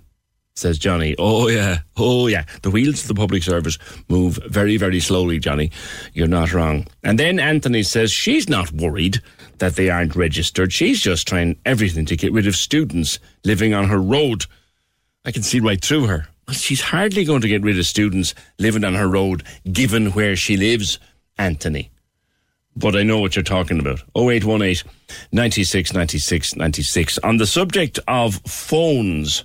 Says 0.57 0.77
Johnny. 0.77 1.15
Oh 1.19 1.49
yeah, 1.49 1.79
oh 1.97 2.27
yeah. 2.27 2.45
The 2.61 2.71
wheels 2.71 3.01
of 3.01 3.09
the 3.09 3.13
public 3.13 3.43
service 3.43 3.77
move 4.07 4.39
very, 4.47 4.77
very 4.77 5.01
slowly, 5.01 5.37
Johnny. 5.37 5.69
You're 6.13 6.27
not 6.27 6.53
wrong. 6.53 6.87
And 7.03 7.19
then 7.19 7.39
Anthony 7.41 7.83
says 7.83 8.09
she's 8.09 8.47
not 8.47 8.71
worried 8.71 9.19
that 9.57 9.75
they 9.75 9.89
aren't 9.89 10.15
registered. 10.15 10.71
She's 10.71 11.01
just 11.01 11.27
trying 11.27 11.59
everything 11.65 12.05
to 12.05 12.15
get 12.15 12.31
rid 12.31 12.47
of 12.47 12.55
students 12.55 13.19
living 13.43 13.73
on 13.73 13.89
her 13.89 13.99
road. 13.99 14.45
I 15.25 15.31
can 15.31 15.43
see 15.43 15.59
right 15.59 15.83
through 15.83 16.05
her. 16.05 16.27
Well, 16.47 16.55
she's 16.55 16.81
hardly 16.81 17.25
going 17.25 17.41
to 17.41 17.49
get 17.49 17.63
rid 17.63 17.77
of 17.77 17.85
students 17.85 18.33
living 18.57 18.85
on 18.85 18.95
her 18.95 19.09
road, 19.09 19.43
given 19.69 20.11
where 20.11 20.37
she 20.37 20.55
lives, 20.55 20.99
Anthony. 21.37 21.91
But 22.77 22.95
I 22.95 23.03
know 23.03 23.19
what 23.19 23.35
you're 23.35 23.43
talking 23.43 23.79
about. 23.81 23.99
0818 24.15 24.89
96 25.33 25.93
96 25.93 26.55
96. 26.55 27.17
On 27.19 27.35
the 27.37 27.47
subject 27.47 27.99
of 28.07 28.35
phones, 28.47 29.43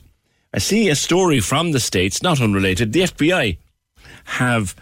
I 0.52 0.58
see 0.58 0.88
a 0.88 0.96
story 0.96 1.40
from 1.40 1.72
the 1.72 1.80
States, 1.80 2.22
not 2.22 2.40
unrelated. 2.40 2.92
The 2.92 3.02
FBI 3.02 3.58
have 4.24 4.74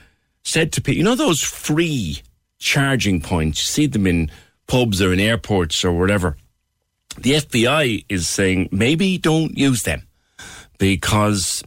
said 0.43 0.73
to 0.73 0.81
people, 0.81 0.99
you 0.99 1.05
know, 1.05 1.15
those 1.15 1.43
free 1.43 2.23
charging 2.59 3.21
points, 3.21 3.61
you 3.61 3.67
see 3.67 3.87
them 3.87 4.07
in 4.07 4.31
pubs 4.67 5.03
or 5.03 5.13
in 5.13 5.21
airports 5.21 5.85
or 5.85 5.93
whatever. 5.93 6.37
The 7.19 7.33
FBI 7.33 8.05
is 8.09 8.29
saying 8.29 8.69
maybe 8.71 9.19
don't 9.19 9.57
use 9.57 9.83
them 9.83 10.07
because 10.79 11.63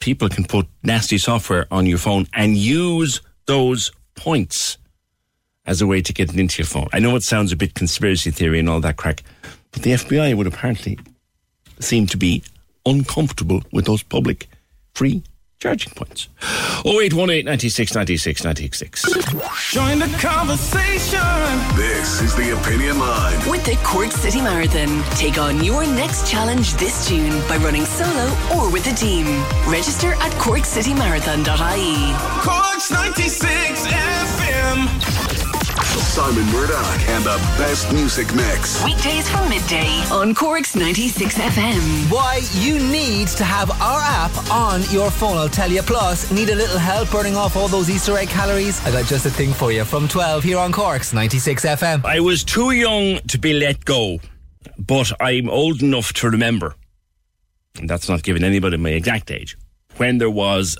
people 0.00 0.28
can 0.28 0.44
put 0.44 0.66
nasty 0.82 1.18
software 1.18 1.66
on 1.70 1.86
your 1.86 1.98
phone 1.98 2.26
and 2.32 2.56
use 2.56 3.20
those 3.46 3.92
points 4.14 4.78
as 5.66 5.80
a 5.80 5.86
way 5.86 6.02
to 6.02 6.12
get 6.12 6.34
into 6.34 6.62
your 6.62 6.66
phone. 6.66 6.88
I 6.92 6.98
know 6.98 7.16
it 7.16 7.22
sounds 7.22 7.52
a 7.52 7.56
bit 7.56 7.74
conspiracy 7.74 8.30
theory 8.30 8.58
and 8.58 8.68
all 8.68 8.80
that 8.80 8.96
crack, 8.96 9.22
but 9.72 9.82
the 9.82 9.92
FBI 9.92 10.36
would 10.36 10.46
apparently 10.46 10.98
seem 11.80 12.06
to 12.08 12.16
be 12.16 12.42
uncomfortable 12.86 13.62
with 13.72 13.86
those 13.86 14.02
public 14.02 14.48
free 14.94 15.22
charging 15.58 15.92
points. 15.94 16.28
0818 16.84 17.44
96 17.46 17.94
96 17.94 18.44
96. 18.44 19.02
Join 19.72 19.98
the 19.98 20.08
conversation. 20.20 21.20
This 21.76 22.20
is 22.20 22.34
the 22.36 22.50
Opinion 22.60 22.98
Line. 22.98 23.50
With 23.50 23.64
the 23.64 23.76
Cork 23.82 24.10
City 24.12 24.40
Marathon, 24.42 25.02
take 25.16 25.38
on 25.38 25.64
your 25.64 25.86
next 25.86 26.30
challenge 26.30 26.74
this 26.74 27.08
June 27.08 27.32
by 27.48 27.56
running 27.58 27.86
solo 27.86 28.26
or 28.56 28.70
with 28.70 28.86
a 28.92 28.94
team. 28.94 29.26
Register 29.66 30.12
at 30.14 30.32
corkcitymarathon.ie. 30.32 32.14
Corks 32.42 32.90
96 32.90 33.86
FM. 33.86 35.23
Simon 36.00 36.44
Murdoch 36.52 37.08
and 37.08 37.24
the 37.24 37.36
best 37.58 37.92
music 37.92 38.34
mix. 38.34 38.82
Weekdays 38.84 39.28
from 39.28 39.48
midday 39.48 39.88
on 40.10 40.34
Cork's 40.34 40.74
96 40.76 41.38
FM. 41.38 42.10
Why 42.10 42.40
you 42.54 42.78
need 42.78 43.28
to 43.28 43.44
have 43.44 43.70
our 43.80 44.00
app 44.00 44.50
on 44.50 44.82
your 44.90 45.10
phone. 45.10 45.36
I'll 45.36 45.48
tell 45.48 45.70
you. 45.70 45.82
Plus, 45.82 46.30
need 46.30 46.50
a 46.50 46.54
little 46.54 46.78
help 46.78 47.10
burning 47.10 47.36
off 47.36 47.56
all 47.56 47.68
those 47.68 47.90
Easter 47.90 48.16
egg 48.16 48.28
calories? 48.28 48.84
I 48.86 48.92
got 48.92 49.06
just 49.06 49.26
a 49.26 49.30
thing 49.30 49.52
for 49.52 49.72
you 49.72 49.84
from 49.84 50.06
12 50.08 50.44
here 50.44 50.58
on 50.58 50.72
Cork's 50.72 51.12
96 51.12 51.64
FM. 51.64 52.04
I 52.04 52.20
was 52.20 52.44
too 52.44 52.70
young 52.72 53.18
to 53.28 53.38
be 53.38 53.52
let 53.54 53.84
go, 53.84 54.18
but 54.78 55.12
I'm 55.20 55.48
old 55.48 55.82
enough 55.82 56.12
to 56.14 56.30
remember, 56.30 56.74
and 57.78 57.88
that's 57.88 58.08
not 58.08 58.22
giving 58.22 58.44
anybody 58.44 58.76
my 58.76 58.90
exact 58.90 59.30
age, 59.30 59.56
when 59.96 60.18
there 60.18 60.30
was 60.30 60.76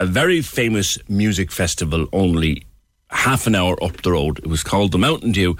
a 0.00 0.06
very 0.06 0.40
famous 0.40 0.98
music 1.08 1.50
festival 1.50 2.06
only 2.12 2.64
half 3.10 3.46
an 3.46 3.54
hour 3.54 3.82
up 3.82 4.02
the 4.02 4.12
road. 4.12 4.38
It 4.38 4.46
was 4.46 4.62
called 4.62 4.92
the 4.92 4.98
Mountain 4.98 5.32
Dew, 5.32 5.56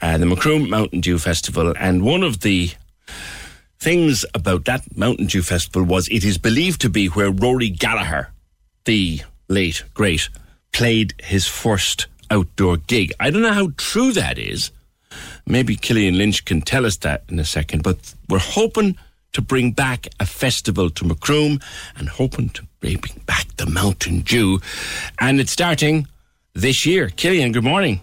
uh, 0.00 0.18
the 0.18 0.26
Macroom 0.26 0.68
Mountain 0.68 1.00
Dew 1.00 1.18
Festival, 1.18 1.74
and 1.78 2.02
one 2.02 2.22
of 2.22 2.40
the 2.40 2.70
things 3.78 4.24
about 4.34 4.66
that 4.66 4.96
Mountain 4.96 5.26
Dew 5.26 5.42
Festival 5.42 5.82
was 5.82 6.08
it 6.08 6.24
is 6.24 6.38
believed 6.38 6.80
to 6.82 6.90
be 6.90 7.06
where 7.06 7.30
Rory 7.30 7.70
Gallagher, 7.70 8.30
the 8.84 9.22
late 9.48 9.84
great, 9.94 10.28
played 10.72 11.14
his 11.22 11.46
first 11.46 12.06
outdoor 12.30 12.76
gig. 12.76 13.12
I 13.18 13.30
don't 13.30 13.42
know 13.42 13.52
how 13.52 13.72
true 13.76 14.12
that 14.12 14.38
is. 14.38 14.70
Maybe 15.46 15.74
Killian 15.76 16.16
Lynch 16.16 16.44
can 16.44 16.60
tell 16.60 16.86
us 16.86 16.96
that 16.98 17.24
in 17.28 17.38
a 17.38 17.44
second, 17.44 17.82
but 17.82 18.14
we're 18.28 18.38
hoping 18.38 18.96
to 19.32 19.40
bring 19.40 19.72
back 19.72 20.06
a 20.18 20.26
festival 20.26 20.90
to 20.90 21.04
Macroom 21.04 21.60
and 21.96 22.08
hoping 22.08 22.50
to 22.50 22.66
bring 22.80 23.00
back 23.26 23.46
the 23.56 23.66
Mountain 23.66 24.20
Dew. 24.20 24.60
And 25.18 25.40
it's 25.40 25.52
starting 25.52 26.06
this 26.60 26.84
year. 26.84 27.08
Killian, 27.08 27.52
good 27.52 27.64
morning. 27.64 28.00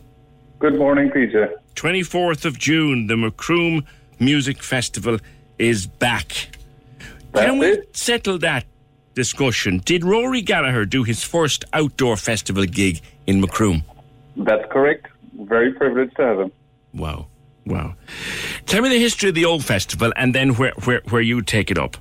Good 0.59 0.77
morning, 0.77 1.09
PJ. 1.11 1.53
24th 1.75 2.45
of 2.45 2.57
June, 2.57 3.07
the 3.07 3.15
Macroom 3.15 3.85
Music 4.19 4.63
Festival 4.63 5.19
is 5.59 5.85
back. 5.85 6.49
Can 7.33 7.59
we 7.59 7.83
settle 7.93 8.39
that 8.39 8.65
discussion? 9.13 9.79
Did 9.85 10.03
Rory 10.03 10.41
Gallagher 10.41 10.85
do 10.85 11.03
his 11.03 11.23
first 11.23 11.65
outdoor 11.73 12.17
festival 12.17 12.65
gig 12.65 13.01
in 13.27 13.41
Macroom? 13.41 13.83
That's 14.35 14.65
correct. 14.71 15.07
Very 15.41 15.73
privileged 15.73 16.15
to 16.17 16.23
have 16.23 16.39
him. 16.39 16.51
Wow. 16.93 17.27
Wow. 17.67 17.95
Tell 18.65 18.81
me 18.81 18.89
the 18.89 18.99
history 18.99 19.29
of 19.29 19.35
the 19.35 19.45
old 19.45 19.63
festival 19.63 20.11
and 20.15 20.33
then 20.33 20.55
where, 20.55 20.73
where, 20.85 21.01
where 21.09 21.21
you 21.21 21.41
take 21.41 21.69
it 21.69 21.77
up. 21.77 21.97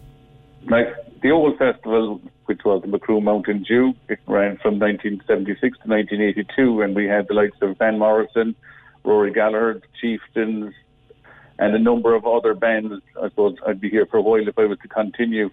Like 0.70 0.86
the 1.20 1.30
old 1.32 1.58
festival, 1.58 2.20
which 2.46 2.64
was 2.64 2.82
the 2.82 2.88
Macroom 2.88 3.24
Mountain 3.24 3.64
Dew, 3.64 3.94
it 4.08 4.20
ran 4.26 4.56
from 4.58 4.78
1976 4.78 5.60
to 5.60 5.88
1982, 5.88 6.82
and 6.82 6.94
we 6.94 7.06
had 7.06 7.28
the 7.28 7.34
likes 7.34 7.56
of 7.60 7.76
Van 7.78 7.98
Morrison, 7.98 8.54
Rory 9.04 9.32
Gallagher, 9.32 9.80
Chieftains, 10.00 10.72
and 11.58 11.74
a 11.74 11.78
number 11.78 12.14
of 12.14 12.26
other 12.26 12.54
bands. 12.54 13.02
I 13.20 13.28
suppose 13.28 13.56
I'd 13.66 13.80
be 13.80 13.90
here 13.90 14.06
for 14.06 14.18
a 14.18 14.22
while 14.22 14.46
if 14.46 14.58
I 14.58 14.66
was 14.66 14.78
to 14.80 14.88
continue. 14.88 15.50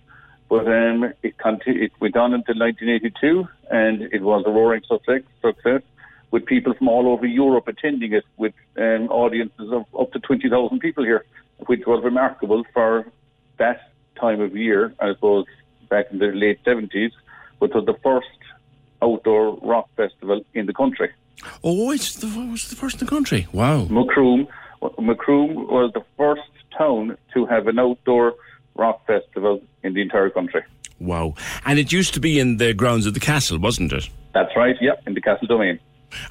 But 0.50 0.68
um, 0.68 1.14
it, 1.24 1.36
it 1.66 1.92
went 2.00 2.16
on 2.16 2.34
until 2.34 2.60
1982, 2.60 3.48
and 3.72 4.02
it 4.14 4.22
was 4.22 4.44
a 4.46 4.52
roaring 4.52 4.84
success, 4.88 5.22
success 5.42 5.82
with 6.32 6.46
people 6.46 6.74
from 6.74 6.90
all 6.90 7.08
over 7.08 7.26
Europe 7.26 7.68
attending 7.68 8.14
it, 8.14 8.24
with 8.38 8.54
um, 8.78 9.08
audiences 9.10 9.72
of 9.72 9.86
up 9.98 10.12
to 10.12 10.20
20,000 10.20 10.80
people 10.80 11.04
here, 11.04 11.26
which 11.68 11.86
was 11.86 12.04
remarkable 12.04 12.64
for 12.74 13.08
that 13.58 13.94
time 14.20 14.42
of 14.42 14.56
year, 14.56 14.94
I 15.00 15.14
suppose, 15.14 15.46
back 15.94 16.06
in 16.12 16.18
the 16.18 16.32
late 16.44 16.60
70s, 16.66 17.12
which 17.60 17.74
was 17.74 17.86
the 17.86 17.98
first 18.08 18.40
outdoor 19.02 19.58
rock 19.58 19.88
festival 19.96 20.44
in 20.56 20.66
the 20.66 20.74
country. 20.74 21.10
Oh, 21.64 21.92
it's 21.92 22.16
the, 22.16 22.28
it 22.28 22.52
was 22.52 22.64
the 22.70 22.76
first 22.76 22.96
in 23.00 23.06
the 23.06 23.10
country. 23.16 23.48
Wow. 23.54 23.86
Macroom, 23.86 24.48
Macroom 25.00 25.50
was 25.68 25.92
the 25.94 26.04
first 26.18 26.50
town 26.76 27.18
to 27.34 27.46
have 27.46 27.68
an 27.68 27.78
outdoor 27.78 28.34
rock 28.76 29.06
festival 29.06 29.62
in 29.84 29.94
the 29.94 30.02
entire 30.02 30.32
country. 30.32 30.64
Wow. 31.00 31.36
And 31.66 31.78
it 31.78 31.92
used 31.92 32.14
to 32.16 32.20
be 32.20 32.40
in 32.40 32.58
the 32.58 32.74
grounds 32.74 33.06
of 33.06 33.14
the 33.14 33.20
castle, 33.20 33.60
wasn't 33.60 33.92
it? 33.94 34.10
That's 34.34 34.56
right, 34.56 34.76
yeah, 34.82 34.94
in 35.06 35.14
the 35.14 35.22
castle 35.22 35.48
domain. 35.48 35.80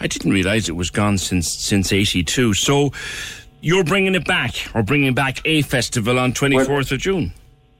I 0.00 0.06
didn't 0.08 0.32
realise 0.32 0.68
it 0.68 0.76
was 0.76 0.90
gone 0.90 1.18
since 1.18 1.48
since 1.52 1.92
'82. 1.92 2.54
So 2.54 2.92
you're 3.60 3.84
bringing 3.84 4.14
it 4.14 4.26
back, 4.26 4.54
or 4.74 4.82
bringing 4.82 5.14
back 5.14 5.40
a 5.44 5.62
festival 5.62 6.18
on 6.18 6.32
24th 6.32 6.92
of 6.92 6.98
June. 7.00 7.32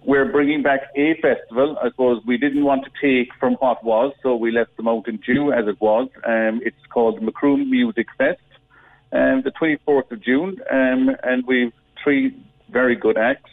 We're 0.05 0.31
bringing 0.31 0.62
back 0.62 0.81
a 0.97 1.15
festival. 1.20 1.79
I 1.81 1.91
suppose 1.91 2.23
we 2.27 2.37
didn't 2.37 2.65
want 2.65 2.85
to 2.85 2.91
take 3.01 3.33
from 3.39 3.55
what 3.55 3.85
was, 3.85 4.12
so 4.23 4.35
we 4.35 4.51
left 4.51 4.77
the 4.77 4.83
Mountain 4.83 5.20
Dew 5.24 5.53
as 5.53 5.69
it 5.69 5.81
was. 5.81 6.09
Um, 6.24 6.61
it's 6.65 6.85
called 6.93 7.23
Macroom 7.23 7.70
Music 7.70 8.07
Fest, 8.19 8.41
um, 9.12 9.43
the 9.43 9.53
24th 9.53 10.11
of 10.11 10.20
June, 10.23 10.57
um, 10.70 11.15
and 11.23 11.47
we've 11.47 11.73
three 12.03 12.37
very 12.70 12.97
good 12.97 13.16
acts 13.16 13.51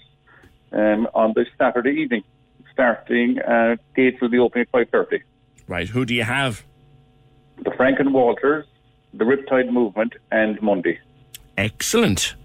um, 0.71 1.07
on 1.13 1.33
this 1.35 1.47
Saturday 1.57 1.91
evening. 2.01 2.23
Starting, 2.73 3.39
uh, 3.39 3.75
gates 3.95 4.21
will 4.21 4.29
be 4.29 4.39
opening 4.39 4.65
at 4.65 4.71
5:30. 4.71 5.21
Right. 5.67 5.89
Who 5.89 6.05
do 6.05 6.15
you 6.15 6.23
have? 6.23 6.63
the 7.63 7.71
Frank 7.71 7.99
and 7.99 8.13
Walters, 8.13 8.65
the 9.13 9.25
Riptide 9.25 9.71
Movement, 9.71 10.13
and 10.31 10.61
Monday. 10.61 10.99
Excellent. 11.57 12.35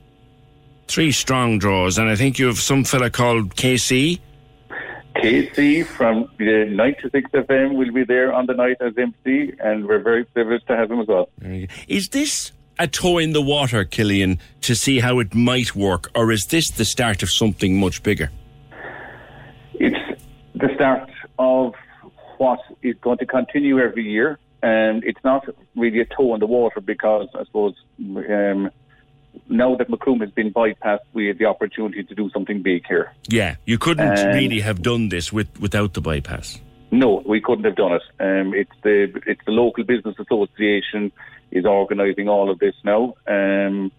Three 0.86 1.12
strong 1.12 1.58
draws, 1.58 1.98
and 1.98 2.08
I 2.08 2.16
think 2.16 2.38
you 2.38 2.46
have 2.46 2.58
some 2.58 2.84
fella 2.84 3.10
called 3.10 3.56
KC. 3.56 4.20
KC 5.16 5.86
from 5.86 6.28
the 6.38 6.66
96 6.70 7.30
FM 7.30 7.76
will 7.76 7.92
be 7.92 8.04
there 8.04 8.32
on 8.32 8.46
the 8.46 8.54
night 8.54 8.76
as 8.80 8.92
MC, 8.98 9.52
and 9.60 9.86
we're 9.86 10.00
very 10.02 10.24
privileged 10.24 10.66
to 10.66 10.76
have 10.76 10.90
him 10.90 11.00
as 11.00 11.06
well. 11.06 11.28
Is 11.88 12.08
this 12.08 12.52
a 12.78 12.86
toe 12.86 13.18
in 13.18 13.32
the 13.32 13.40
water, 13.40 13.84
Killian, 13.84 14.38
to 14.62 14.74
see 14.74 15.00
how 15.00 15.20
it 15.20 15.34
might 15.34 15.74
work, 15.74 16.10
or 16.14 16.32
is 16.32 16.46
this 16.46 16.70
the 16.70 16.84
start 16.84 17.22
of 17.22 17.30
something 17.30 17.78
much 17.78 18.02
bigger? 18.02 18.30
It's 19.74 20.20
the 20.54 20.68
start 20.74 21.10
of 21.38 21.74
what 22.38 22.60
is 22.82 22.96
going 23.00 23.18
to 23.18 23.26
continue 23.26 23.78
every 23.78 24.04
year. 24.04 24.38
And 24.62 25.04
it's 25.04 25.22
not 25.24 25.46
really 25.76 26.00
a 26.00 26.06
toe 26.06 26.34
in 26.34 26.40
the 26.40 26.46
water 26.46 26.80
because 26.80 27.28
I 27.34 27.44
suppose 27.44 27.74
um, 28.00 28.70
now 29.48 29.74
that 29.76 29.88
Macroom 29.88 30.20
has 30.20 30.30
been 30.30 30.52
bypassed, 30.52 31.00
we 31.12 31.26
had 31.26 31.38
the 31.38 31.46
opportunity 31.46 32.02
to 32.02 32.14
do 32.14 32.30
something 32.30 32.62
big 32.62 32.86
here. 32.86 33.12
Yeah, 33.28 33.56
you 33.64 33.78
couldn't 33.78 34.18
Um, 34.18 34.28
really 34.34 34.60
have 34.60 34.82
done 34.82 35.08
this 35.08 35.32
with 35.32 35.48
without 35.60 35.94
the 35.94 36.00
bypass. 36.00 36.60
No, 36.90 37.22
we 37.26 37.40
couldn't 37.40 37.64
have 37.64 37.76
done 37.76 37.92
it. 37.92 38.02
Um, 38.20 38.54
it's 38.54 38.76
the 38.82 39.12
it's 39.26 39.44
the 39.44 39.52
local 39.52 39.84
business 39.84 40.14
association 40.18 41.10
is 41.50 41.64
organising 41.66 42.28
all 42.28 42.50
of 42.50 42.58
this 42.58 42.74
now. 42.84 43.14
Um, 43.26 43.90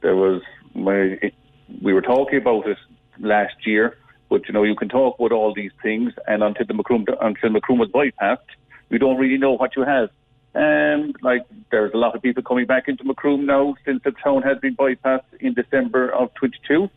there 0.00 0.16
was 0.16 0.42
my, 0.74 1.18
it, 1.22 1.34
we 1.82 1.92
were 1.92 2.02
talking 2.02 2.38
about 2.38 2.66
it 2.66 2.78
last 3.18 3.66
year, 3.66 3.96
but 4.28 4.46
you 4.46 4.54
know 4.54 4.62
you 4.62 4.76
can 4.76 4.88
talk 4.88 5.18
about 5.18 5.32
all 5.32 5.54
these 5.54 5.72
things, 5.82 6.12
and 6.26 6.42
until 6.42 6.66
the 6.66 6.74
Macroom 6.74 7.04
until 7.20 7.50
Macroom 7.50 7.78
was 7.78 7.88
bypassed, 7.88 8.50
we 8.90 8.98
don't 8.98 9.18
really 9.18 9.38
know 9.38 9.52
what 9.52 9.74
you 9.76 9.82
have. 9.82 10.10
Um, 10.56 11.12
like 11.20 11.42
there's 11.70 11.92
a 11.92 11.98
lot 11.98 12.16
of 12.16 12.22
people 12.22 12.42
coming 12.42 12.64
back 12.64 12.88
into 12.88 13.04
Macroom 13.04 13.44
now 13.44 13.74
since 13.84 14.02
the 14.04 14.12
town 14.12 14.40
has 14.42 14.58
been 14.58 14.74
bypassed 14.74 15.34
in 15.38 15.52
December 15.52 16.08
of 16.08 16.32
22. 16.34 16.88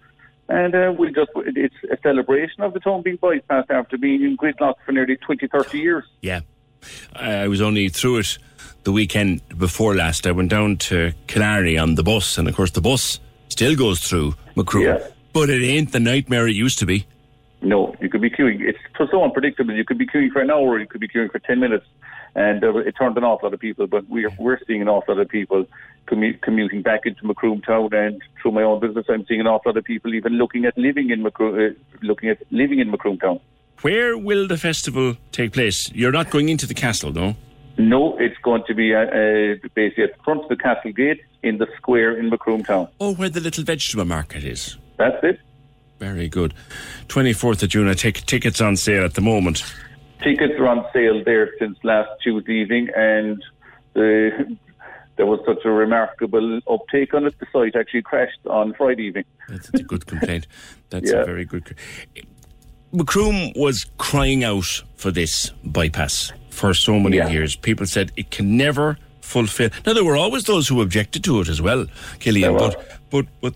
And 0.48 0.74
uh, 0.74 0.94
we 0.98 1.12
just, 1.12 1.30
it's 1.36 1.76
a 1.92 1.98
celebration 2.02 2.64
of 2.64 2.74
the 2.74 2.80
town 2.80 3.02
being 3.02 3.18
bypassed 3.18 3.70
after 3.70 3.98
being 3.98 4.24
in 4.24 4.38
gridlock 4.38 4.76
for 4.86 4.94
nearly 4.94 5.18
20, 5.18 5.48
30 5.48 5.78
years. 5.78 6.06
Yeah. 6.22 6.42
I 7.14 7.50
was 7.50 7.60
only 7.60 7.90
through 7.90 8.20
it 8.20 8.38
the 8.84 8.94
weekend 8.94 9.42
before 9.58 9.94
last. 9.94 10.26
I 10.26 10.32
went 10.32 10.50
down 10.50 10.78
to 10.78 11.12
Canary 11.28 11.78
on 11.78 11.96
the 11.96 12.04
bus, 12.04 12.38
and 12.38 12.48
of 12.48 12.56
course, 12.56 12.72
the 12.72 12.82
bus 12.82 13.20
still 13.50 13.76
goes 13.76 14.00
through 14.00 14.36
Macroom. 14.56 15.00
But 15.34 15.50
it 15.50 15.62
ain't 15.64 15.92
the 15.92 16.00
nightmare 16.00 16.48
it 16.48 16.56
used 16.56 16.80
to 16.80 16.86
be. 16.86 17.06
No, 17.62 17.94
you 18.00 18.10
could 18.10 18.22
be 18.22 18.30
queuing. 18.30 18.62
It's 18.62 18.80
so 19.12 19.24
unpredictable. 19.24 19.74
You 19.74 19.84
could 19.84 19.98
be 19.98 20.08
queuing 20.08 20.32
for 20.32 20.42
an 20.42 20.50
hour, 20.50 20.80
you 20.80 20.88
could 20.88 21.02
be 21.02 21.10
queuing 21.10 21.30
for 21.30 21.40
10 21.40 21.60
minutes. 21.60 21.86
And 22.36 22.64
uh, 22.64 22.78
it 22.78 22.96
turned 22.98 23.18
an 23.18 23.24
awful 23.24 23.48
lot 23.48 23.54
of 23.54 23.60
people, 23.60 23.88
but 23.88 24.08
we're, 24.10 24.32
we're 24.38 24.60
seeing 24.68 24.82
an 24.82 24.88
awful 24.88 25.16
lot 25.16 25.22
of 25.22 25.30
people 25.30 25.66
commu- 26.08 26.40
commuting 26.42 26.82
back 26.82 27.02
into 27.06 27.26
Macroom 27.26 27.62
town. 27.62 27.90
And 27.94 28.22
through 28.42 28.52
my 28.52 28.64
own 28.64 28.80
business, 28.80 29.06
I'm 29.10 29.26
seeing 29.26 29.40
an 29.40 29.48
awful 29.48 29.72
lot 29.72 29.78
of 29.78 29.84
people 29.84 30.14
even 30.14 30.34
looking 30.34 30.66
at 30.66 30.78
living 30.78 31.10
in 31.10 31.24
Macroom, 31.24 31.56
uh, 31.56 31.74
looking 32.02 32.30
at 32.30 32.40
living 32.52 32.80
in 32.80 32.92
Macroom 32.92 33.20
town. 33.20 33.40
Where 33.82 34.18
will 34.18 34.48
the 34.48 34.58
festival 34.58 35.16
take 35.32 35.54
place? 35.54 35.90
You're 35.94 36.12
not 36.12 36.30
going 36.30 36.50
into 36.50 36.68
the 36.68 36.74
castle, 36.74 37.12
no? 37.14 37.36
No, 37.78 38.18
it's 38.18 38.38
going 38.44 38.64
to 38.68 38.76
be 38.76 38.94
uh, 38.94 39.00
uh, 39.00 39.56
basically 39.74 40.04
at 40.04 40.18
the 40.18 40.24
front 40.24 40.44
of 40.44 40.50
the 40.50 40.58
castle 40.58 40.92
gate 40.92 41.22
in 41.44 41.60
the 41.60 41.68
square 41.78 42.18
in 42.18 42.30
Macroom 42.30 42.64
town. 42.64 42.90
Oh, 43.00 43.14
where 43.14 43.30
the 43.30 43.40
little 43.40 43.64
vegetable 43.64 44.04
market 44.04 44.44
is. 44.44 44.78
That's 44.98 45.24
it. 45.24 45.40
Very 45.98 46.28
good. 46.28 46.54
24th 47.08 47.64
of 47.64 47.70
June, 47.70 47.88
I 47.88 47.94
take 47.94 48.26
tickets 48.26 48.60
on 48.60 48.76
sale 48.76 49.06
at 49.06 49.14
the 49.14 49.22
moment. 49.22 49.64
Tickets 50.22 50.54
are 50.60 50.68
on 50.68 50.86
sale 50.94 51.24
there 51.24 51.52
since 51.60 51.78
last 51.84 52.10
Tuesday 52.22 52.56
evening, 52.62 52.90
and 52.96 53.44
the, 53.94 54.58
there 55.16 55.26
was 55.26 55.40
such 55.46 55.64
a 55.64 55.72
remarkable 55.72 56.60
uptake 56.70 57.14
on 57.14 57.26
it. 57.26 57.36
The 57.40 57.46
site 57.54 57.76
actually 57.76 58.02
crashed 58.02 58.40
on 58.50 58.74
Friday 58.74 59.04
evening. 59.04 59.24
That's 59.48 59.70
a 59.70 59.84
good 59.84 60.06
complaint. 60.08 60.46
That's 60.90 61.10
Yeah. 61.12 61.20
a 61.22 61.26
very 61.26 61.46
good. 61.46 61.74
Macroom 62.92 63.54
was 63.56 63.86
crying 63.98 64.44
out 64.44 64.84
for 64.96 65.12
this 65.12 65.52
bypass 65.64 66.34
for 66.50 66.74
so 66.74 67.00
many 67.00 67.18
years. 67.32 67.56
People 67.56 67.86
said 67.86 68.12
it 68.18 68.32
can 68.32 68.58
never 68.58 68.98
fulfill. 69.22 69.70
Now 69.86 69.94
there 69.94 70.04
were 70.04 70.18
always 70.18 70.46
those 70.46 70.68
who 70.68 70.82
objected 70.82 71.24
to 71.26 71.40
it 71.40 71.48
as 71.48 71.62
well, 71.62 71.86
Killian, 72.20 72.58
but 72.58 73.00
but 73.12 73.26
but 73.42 73.54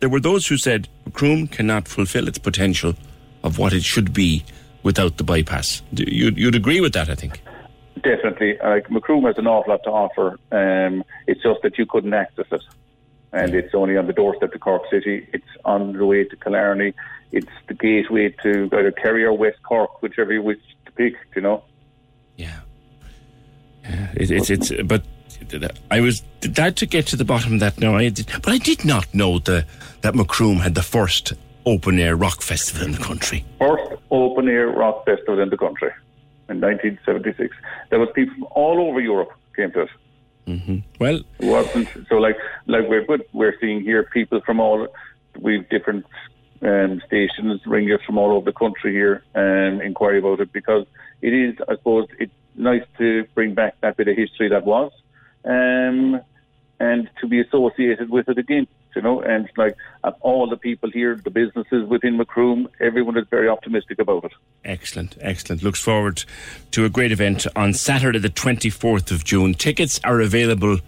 there 0.00 0.08
were 0.10 0.20
those 0.20 0.46
who 0.46 0.56
said 0.58 0.88
Macroom 1.06 1.48
cannot 1.50 1.88
fulfill 1.88 2.28
its 2.28 2.38
potential 2.38 2.94
of 3.42 3.58
what 3.58 3.72
it 3.72 3.82
should 3.82 4.12
be 4.12 4.44
without 4.82 5.16
the 5.16 5.24
bypass. 5.24 5.82
Do 5.92 6.04
You, 6.06 6.30
you'd 6.30 6.54
agree 6.54 6.80
with 6.80 6.92
that, 6.94 7.08
I 7.08 7.14
think. 7.14 7.42
Definitely. 8.02 8.58
Like 8.62 8.90
Macroom 8.90 9.24
has 9.24 9.36
an 9.38 9.46
awful 9.46 9.72
lot 9.72 9.82
to 9.84 9.90
offer. 9.90 10.38
Um, 10.52 11.04
it's 11.26 11.42
just 11.42 11.60
that 11.62 11.78
you 11.78 11.86
couldn't 11.86 12.14
access 12.14 12.46
it. 12.50 12.62
And 13.32 13.54
it's 13.54 13.74
only 13.74 13.96
on 13.96 14.06
the 14.06 14.12
doorstep 14.12 14.52
to 14.52 14.58
Cork 14.58 14.82
City. 14.90 15.28
It's 15.32 15.44
on 15.64 15.92
the 15.92 16.04
way 16.04 16.24
to 16.24 16.36
Killarney. 16.36 16.94
It's 17.30 17.46
the 17.68 17.74
gateway 17.74 18.34
to 18.42 18.68
either 18.72 18.90
Kerry 18.90 19.24
or 19.24 19.36
West 19.36 19.62
Cork, 19.62 20.02
whichever 20.02 20.32
you 20.32 20.42
wish 20.42 20.58
to 20.86 20.92
pick, 20.92 21.14
you 21.36 21.42
know. 21.42 21.62
Yeah. 22.36 22.60
yeah 23.84 24.10
it, 24.14 24.30
it's 24.30 24.50
it's 24.50 24.72
but 24.84 25.04
I 25.90 26.00
was 26.00 26.22
glad 26.54 26.76
to 26.78 26.86
get 26.86 27.06
to 27.08 27.16
the 27.16 27.24
bottom 27.24 27.54
of 27.54 27.60
that 27.60 27.78
now. 27.78 27.96
I 27.96 28.08
did, 28.08 28.26
but 28.42 28.48
I 28.48 28.58
did 28.58 28.84
not 28.84 29.12
know 29.14 29.38
the 29.38 29.64
that 30.00 30.14
Macroom 30.14 30.56
had 30.56 30.74
the 30.74 30.82
first 30.82 31.34
open 31.66 31.98
air 31.98 32.16
rock 32.16 32.42
festival 32.42 32.86
in 32.86 32.92
the 32.92 32.98
country. 32.98 33.44
First 33.58 34.00
open 34.10 34.48
air 34.48 34.68
rock 34.68 35.04
festival 35.04 35.40
in 35.40 35.50
the 35.50 35.56
country 35.56 35.90
in 36.48 36.60
1976. 36.60 37.54
There 37.90 37.98
was 37.98 38.08
people 38.14 38.34
from 38.34 38.48
all 38.52 38.88
over 38.88 39.00
Europe 39.00 39.30
came 39.56 39.72
to 39.72 39.82
it. 39.82 39.88
Mm-hmm. 40.46 40.78
Well, 40.98 41.20
It 41.38 41.46
wasn't 41.46 41.88
so 42.08 42.16
like 42.16 42.36
like 42.66 42.88
we're 42.88 43.04
good. 43.04 43.24
We're 43.32 43.54
seeing 43.60 43.82
here 43.82 44.02
people 44.02 44.40
from 44.40 44.58
all 44.58 44.88
we've 45.38 45.68
different 45.68 46.06
um, 46.62 47.00
stations 47.06 47.60
ring 47.66 47.90
us 47.92 48.00
from 48.04 48.18
all 48.18 48.32
over 48.32 48.44
the 48.44 48.56
country 48.56 48.92
here 48.92 49.22
and 49.34 49.80
inquire 49.80 50.16
about 50.18 50.40
it 50.40 50.52
because 50.52 50.86
it 51.22 51.32
is, 51.32 51.54
I 51.68 51.76
suppose, 51.76 52.08
it's 52.18 52.32
nice 52.54 52.82
to 52.98 53.24
bring 53.34 53.54
back 53.54 53.80
that 53.80 53.96
bit 53.96 54.08
of 54.08 54.16
history 54.16 54.48
that 54.48 54.64
was, 54.64 54.92
um, 55.44 56.20
and 56.78 57.08
to 57.20 57.28
be 57.28 57.40
associated 57.40 58.10
with 58.10 58.28
it 58.28 58.38
again. 58.38 58.66
You 58.94 59.02
know, 59.02 59.20
and 59.20 59.48
like 59.56 59.76
uh, 60.04 60.12
all 60.20 60.48
the 60.48 60.56
people 60.56 60.90
here, 60.90 61.20
the 61.22 61.30
businesses 61.30 61.88
within 61.88 62.16
Macroom, 62.16 62.68
everyone 62.80 63.16
is 63.16 63.26
very 63.30 63.48
optimistic 63.48 63.98
about 63.98 64.24
it. 64.24 64.32
Excellent, 64.64 65.16
excellent. 65.20 65.62
Looks 65.62 65.80
forward 65.80 66.24
to 66.72 66.84
a 66.84 66.88
great 66.88 67.12
event 67.12 67.46
on 67.54 67.74
Saturday, 67.74 68.18
the 68.18 68.28
twenty 68.28 68.70
fourth 68.70 69.10
of 69.10 69.24
June. 69.24 69.54
Tickets 69.54 70.00
are 70.04 70.20
available 70.20 70.78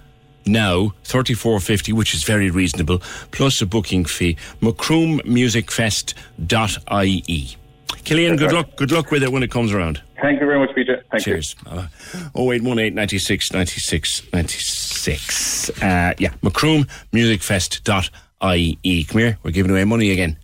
now, 0.46 0.92
thirty 1.04 1.34
four 1.34 1.60
fifty, 1.60 1.92
which 1.92 2.14
is 2.14 2.24
very 2.24 2.50
reasonable, 2.50 2.98
plus 3.30 3.60
a 3.62 3.66
booking 3.66 4.04
fee. 4.04 4.36
MacroomMusicFest.ie. 4.60 7.56
Killian, 8.04 8.36
good 8.36 8.52
luck. 8.52 8.76
Good 8.76 8.90
luck 8.90 9.10
with 9.10 9.22
it 9.22 9.30
when 9.30 9.42
it 9.42 9.50
comes 9.50 9.72
around. 9.72 10.00
Thank 10.22 10.40
you 10.40 10.46
very 10.46 10.58
much, 10.60 10.74
Peter. 10.74 11.02
Thank 11.10 11.24
Cheers. 11.24 11.54
Uh, 11.66 11.88
0818 12.36 12.94
96 12.94 13.52
96 13.52 14.32
96. 14.32 15.70
Uh, 15.82 16.14
yeah, 16.18 16.30
MacroomMusicFest.ie. 16.42 19.04
Come 19.04 19.20
here, 19.20 19.36
we're 19.42 19.50
giving 19.50 19.72
away 19.72 19.84
money 19.84 20.12
again. 20.12 20.36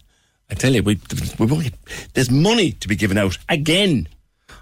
I 0.51 0.55
tell 0.55 0.75
you, 0.75 0.83
we, 0.83 0.99
we 1.39 1.71
there's 2.15 2.31
money 2.31 2.73
to 2.73 2.89
be 2.89 2.97
given 2.97 3.19
out 3.19 3.39
again 3.49 4.09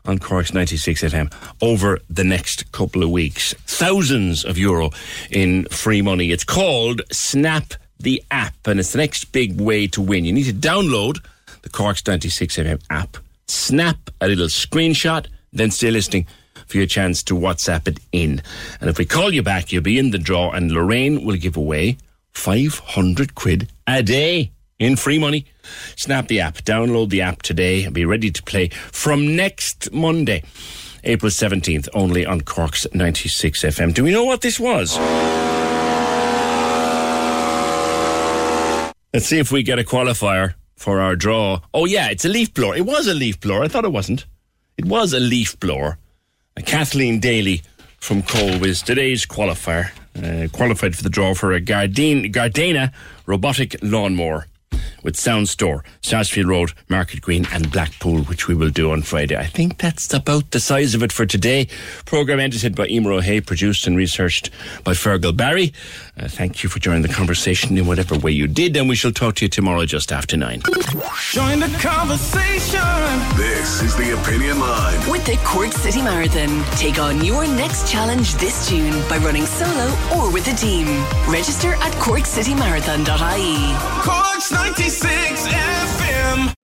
on 0.04 0.18
Cork's 0.18 0.52
96 0.52 1.02
FM 1.02 1.32
over 1.62 1.98
the 2.10 2.24
next 2.24 2.70
couple 2.72 3.02
of 3.02 3.08
weeks. 3.10 3.54
Thousands 3.66 4.44
of 4.44 4.58
euro 4.58 4.90
in 5.30 5.64
free 5.66 6.02
money. 6.02 6.30
It's 6.30 6.44
called 6.44 7.00
Snap 7.10 7.72
the 7.98 8.22
App, 8.30 8.54
and 8.66 8.78
it's 8.78 8.92
the 8.92 8.98
next 8.98 9.32
big 9.32 9.58
way 9.58 9.86
to 9.88 10.02
win. 10.02 10.26
You 10.26 10.34
need 10.34 10.44
to 10.44 10.52
download 10.52 11.24
the 11.62 11.70
Cork's 11.70 12.06
96 12.06 12.58
FM 12.58 12.82
app, 12.90 13.16
snap 13.48 14.10
a 14.20 14.28
little 14.28 14.46
screenshot, 14.46 15.26
then 15.52 15.70
stay 15.70 15.90
listening 15.90 16.26
for 16.66 16.78
your 16.78 16.86
chance 16.86 17.22
to 17.24 17.34
WhatsApp 17.34 17.88
it 17.88 18.00
in. 18.12 18.42
And 18.80 18.90
if 18.90 18.98
we 18.98 19.04
call 19.04 19.32
you 19.32 19.42
back, 19.42 19.72
you'll 19.72 19.82
be 19.82 19.98
in 19.98 20.10
the 20.10 20.18
draw, 20.18 20.50
and 20.50 20.72
Lorraine 20.72 21.24
will 21.24 21.36
give 21.36 21.56
away 21.56 21.98
500 22.32 23.34
quid 23.34 23.68
a 23.86 24.02
day 24.02 24.52
in 24.78 24.96
free 24.96 25.18
money. 25.18 25.46
Snap 25.96 26.28
the 26.28 26.40
app, 26.40 26.56
download 26.58 27.10
the 27.10 27.22
app 27.22 27.42
today, 27.42 27.84
and 27.84 27.94
be 27.94 28.04
ready 28.04 28.30
to 28.30 28.42
play 28.42 28.68
from 28.68 29.36
next 29.36 29.92
Monday. 29.92 30.42
April 31.04 31.30
17th, 31.30 31.88
only 31.94 32.26
on 32.26 32.40
Cork's 32.40 32.86
96 32.92 33.62
FM. 33.62 33.94
Do 33.94 34.02
we 34.02 34.10
know 34.10 34.24
what 34.24 34.40
this 34.40 34.58
was? 34.58 34.98
Let's 39.14 39.26
see 39.26 39.38
if 39.38 39.52
we 39.52 39.62
get 39.62 39.78
a 39.78 39.84
qualifier 39.84 40.54
for 40.76 41.00
our 41.00 41.16
draw. 41.16 41.60
Oh, 41.74 41.86
yeah, 41.86 42.10
it's 42.10 42.24
a 42.24 42.28
leaf 42.28 42.54
blower. 42.54 42.76
It 42.76 42.86
was 42.86 43.06
a 43.06 43.14
leaf 43.14 43.40
blower. 43.40 43.64
I 43.64 43.68
thought 43.68 43.84
it 43.84 43.92
wasn't. 43.92 44.26
It 44.76 44.84
was 44.84 45.12
a 45.12 45.20
leaf 45.20 45.58
blower. 45.58 45.98
Kathleen 46.64 47.20
Daly 47.20 47.62
from 47.98 48.22
Colwiz, 48.22 48.84
today's 48.84 49.26
qualifier, 49.26 49.90
uh, 50.22 50.48
qualified 50.52 50.94
for 50.96 51.02
the 51.02 51.10
draw 51.10 51.34
for 51.34 51.52
a 51.52 51.60
Gardena, 51.60 52.32
Gardena 52.32 52.92
robotic 53.26 53.76
lawnmower 53.82 54.46
with 55.02 55.16
Sound 55.16 55.48
Store, 55.48 55.84
Sarsfield 56.02 56.48
Road, 56.48 56.72
Market 56.88 57.20
Green, 57.20 57.46
and 57.52 57.70
Blackpool, 57.70 58.22
which 58.24 58.48
we 58.48 58.54
will 58.54 58.70
do 58.70 58.90
on 58.90 59.02
Friday. 59.02 59.36
I 59.36 59.46
think 59.46 59.78
that's 59.78 60.12
about 60.12 60.50
the 60.50 60.60
size 60.60 60.94
of 60.94 61.02
it 61.02 61.12
for 61.12 61.26
today. 61.26 61.68
Program 62.04 62.40
edited 62.40 62.74
by 62.74 62.88
Emer 62.88 63.12
O'Hay, 63.12 63.40
produced 63.40 63.86
and 63.86 63.96
researched 63.96 64.50
by 64.82 64.92
Fergal 64.92 65.36
Barry. 65.36 65.72
Uh, 66.18 66.26
thank 66.28 66.62
you 66.62 66.68
for 66.70 66.78
joining 66.78 67.02
the 67.02 67.08
conversation 67.08 67.76
in 67.76 67.86
whatever 67.86 68.16
way 68.18 68.30
you 68.30 68.46
did, 68.46 68.74
and 68.78 68.88
we 68.88 68.94
shall 68.96 69.12
talk 69.12 69.34
to 69.34 69.44
you 69.44 69.48
tomorrow 69.50 69.84
just 69.84 70.10
after 70.10 70.34
nine. 70.34 70.62
Join 71.30 71.60
the 71.60 71.68
conversation. 71.78 72.80
This 73.36 73.82
is 73.82 73.94
the 73.96 74.18
Opinion 74.18 74.58
Line. 74.58 75.10
With 75.10 75.26
the 75.26 75.36
Cork 75.44 75.72
City 75.72 76.00
Marathon, 76.00 76.64
take 76.76 76.98
on 76.98 77.22
your 77.22 77.46
next 77.46 77.90
challenge 77.90 78.34
this 78.36 78.66
June 78.70 78.92
by 79.10 79.18
running 79.18 79.44
solo 79.44 79.94
or 80.16 80.32
with 80.32 80.48
a 80.48 80.56
team. 80.56 80.86
Register 81.28 81.74
at 81.74 81.92
corkcitymarathon.ie. 81.94 83.76
Cork's 84.02 84.50
96 84.52 85.46
FM. 85.48 86.54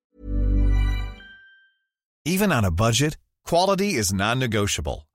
Even 2.24 2.52
on 2.52 2.64
a 2.64 2.70
budget, 2.70 3.18
quality 3.44 3.94
is 3.96 4.14
non-negotiable. 4.14 5.06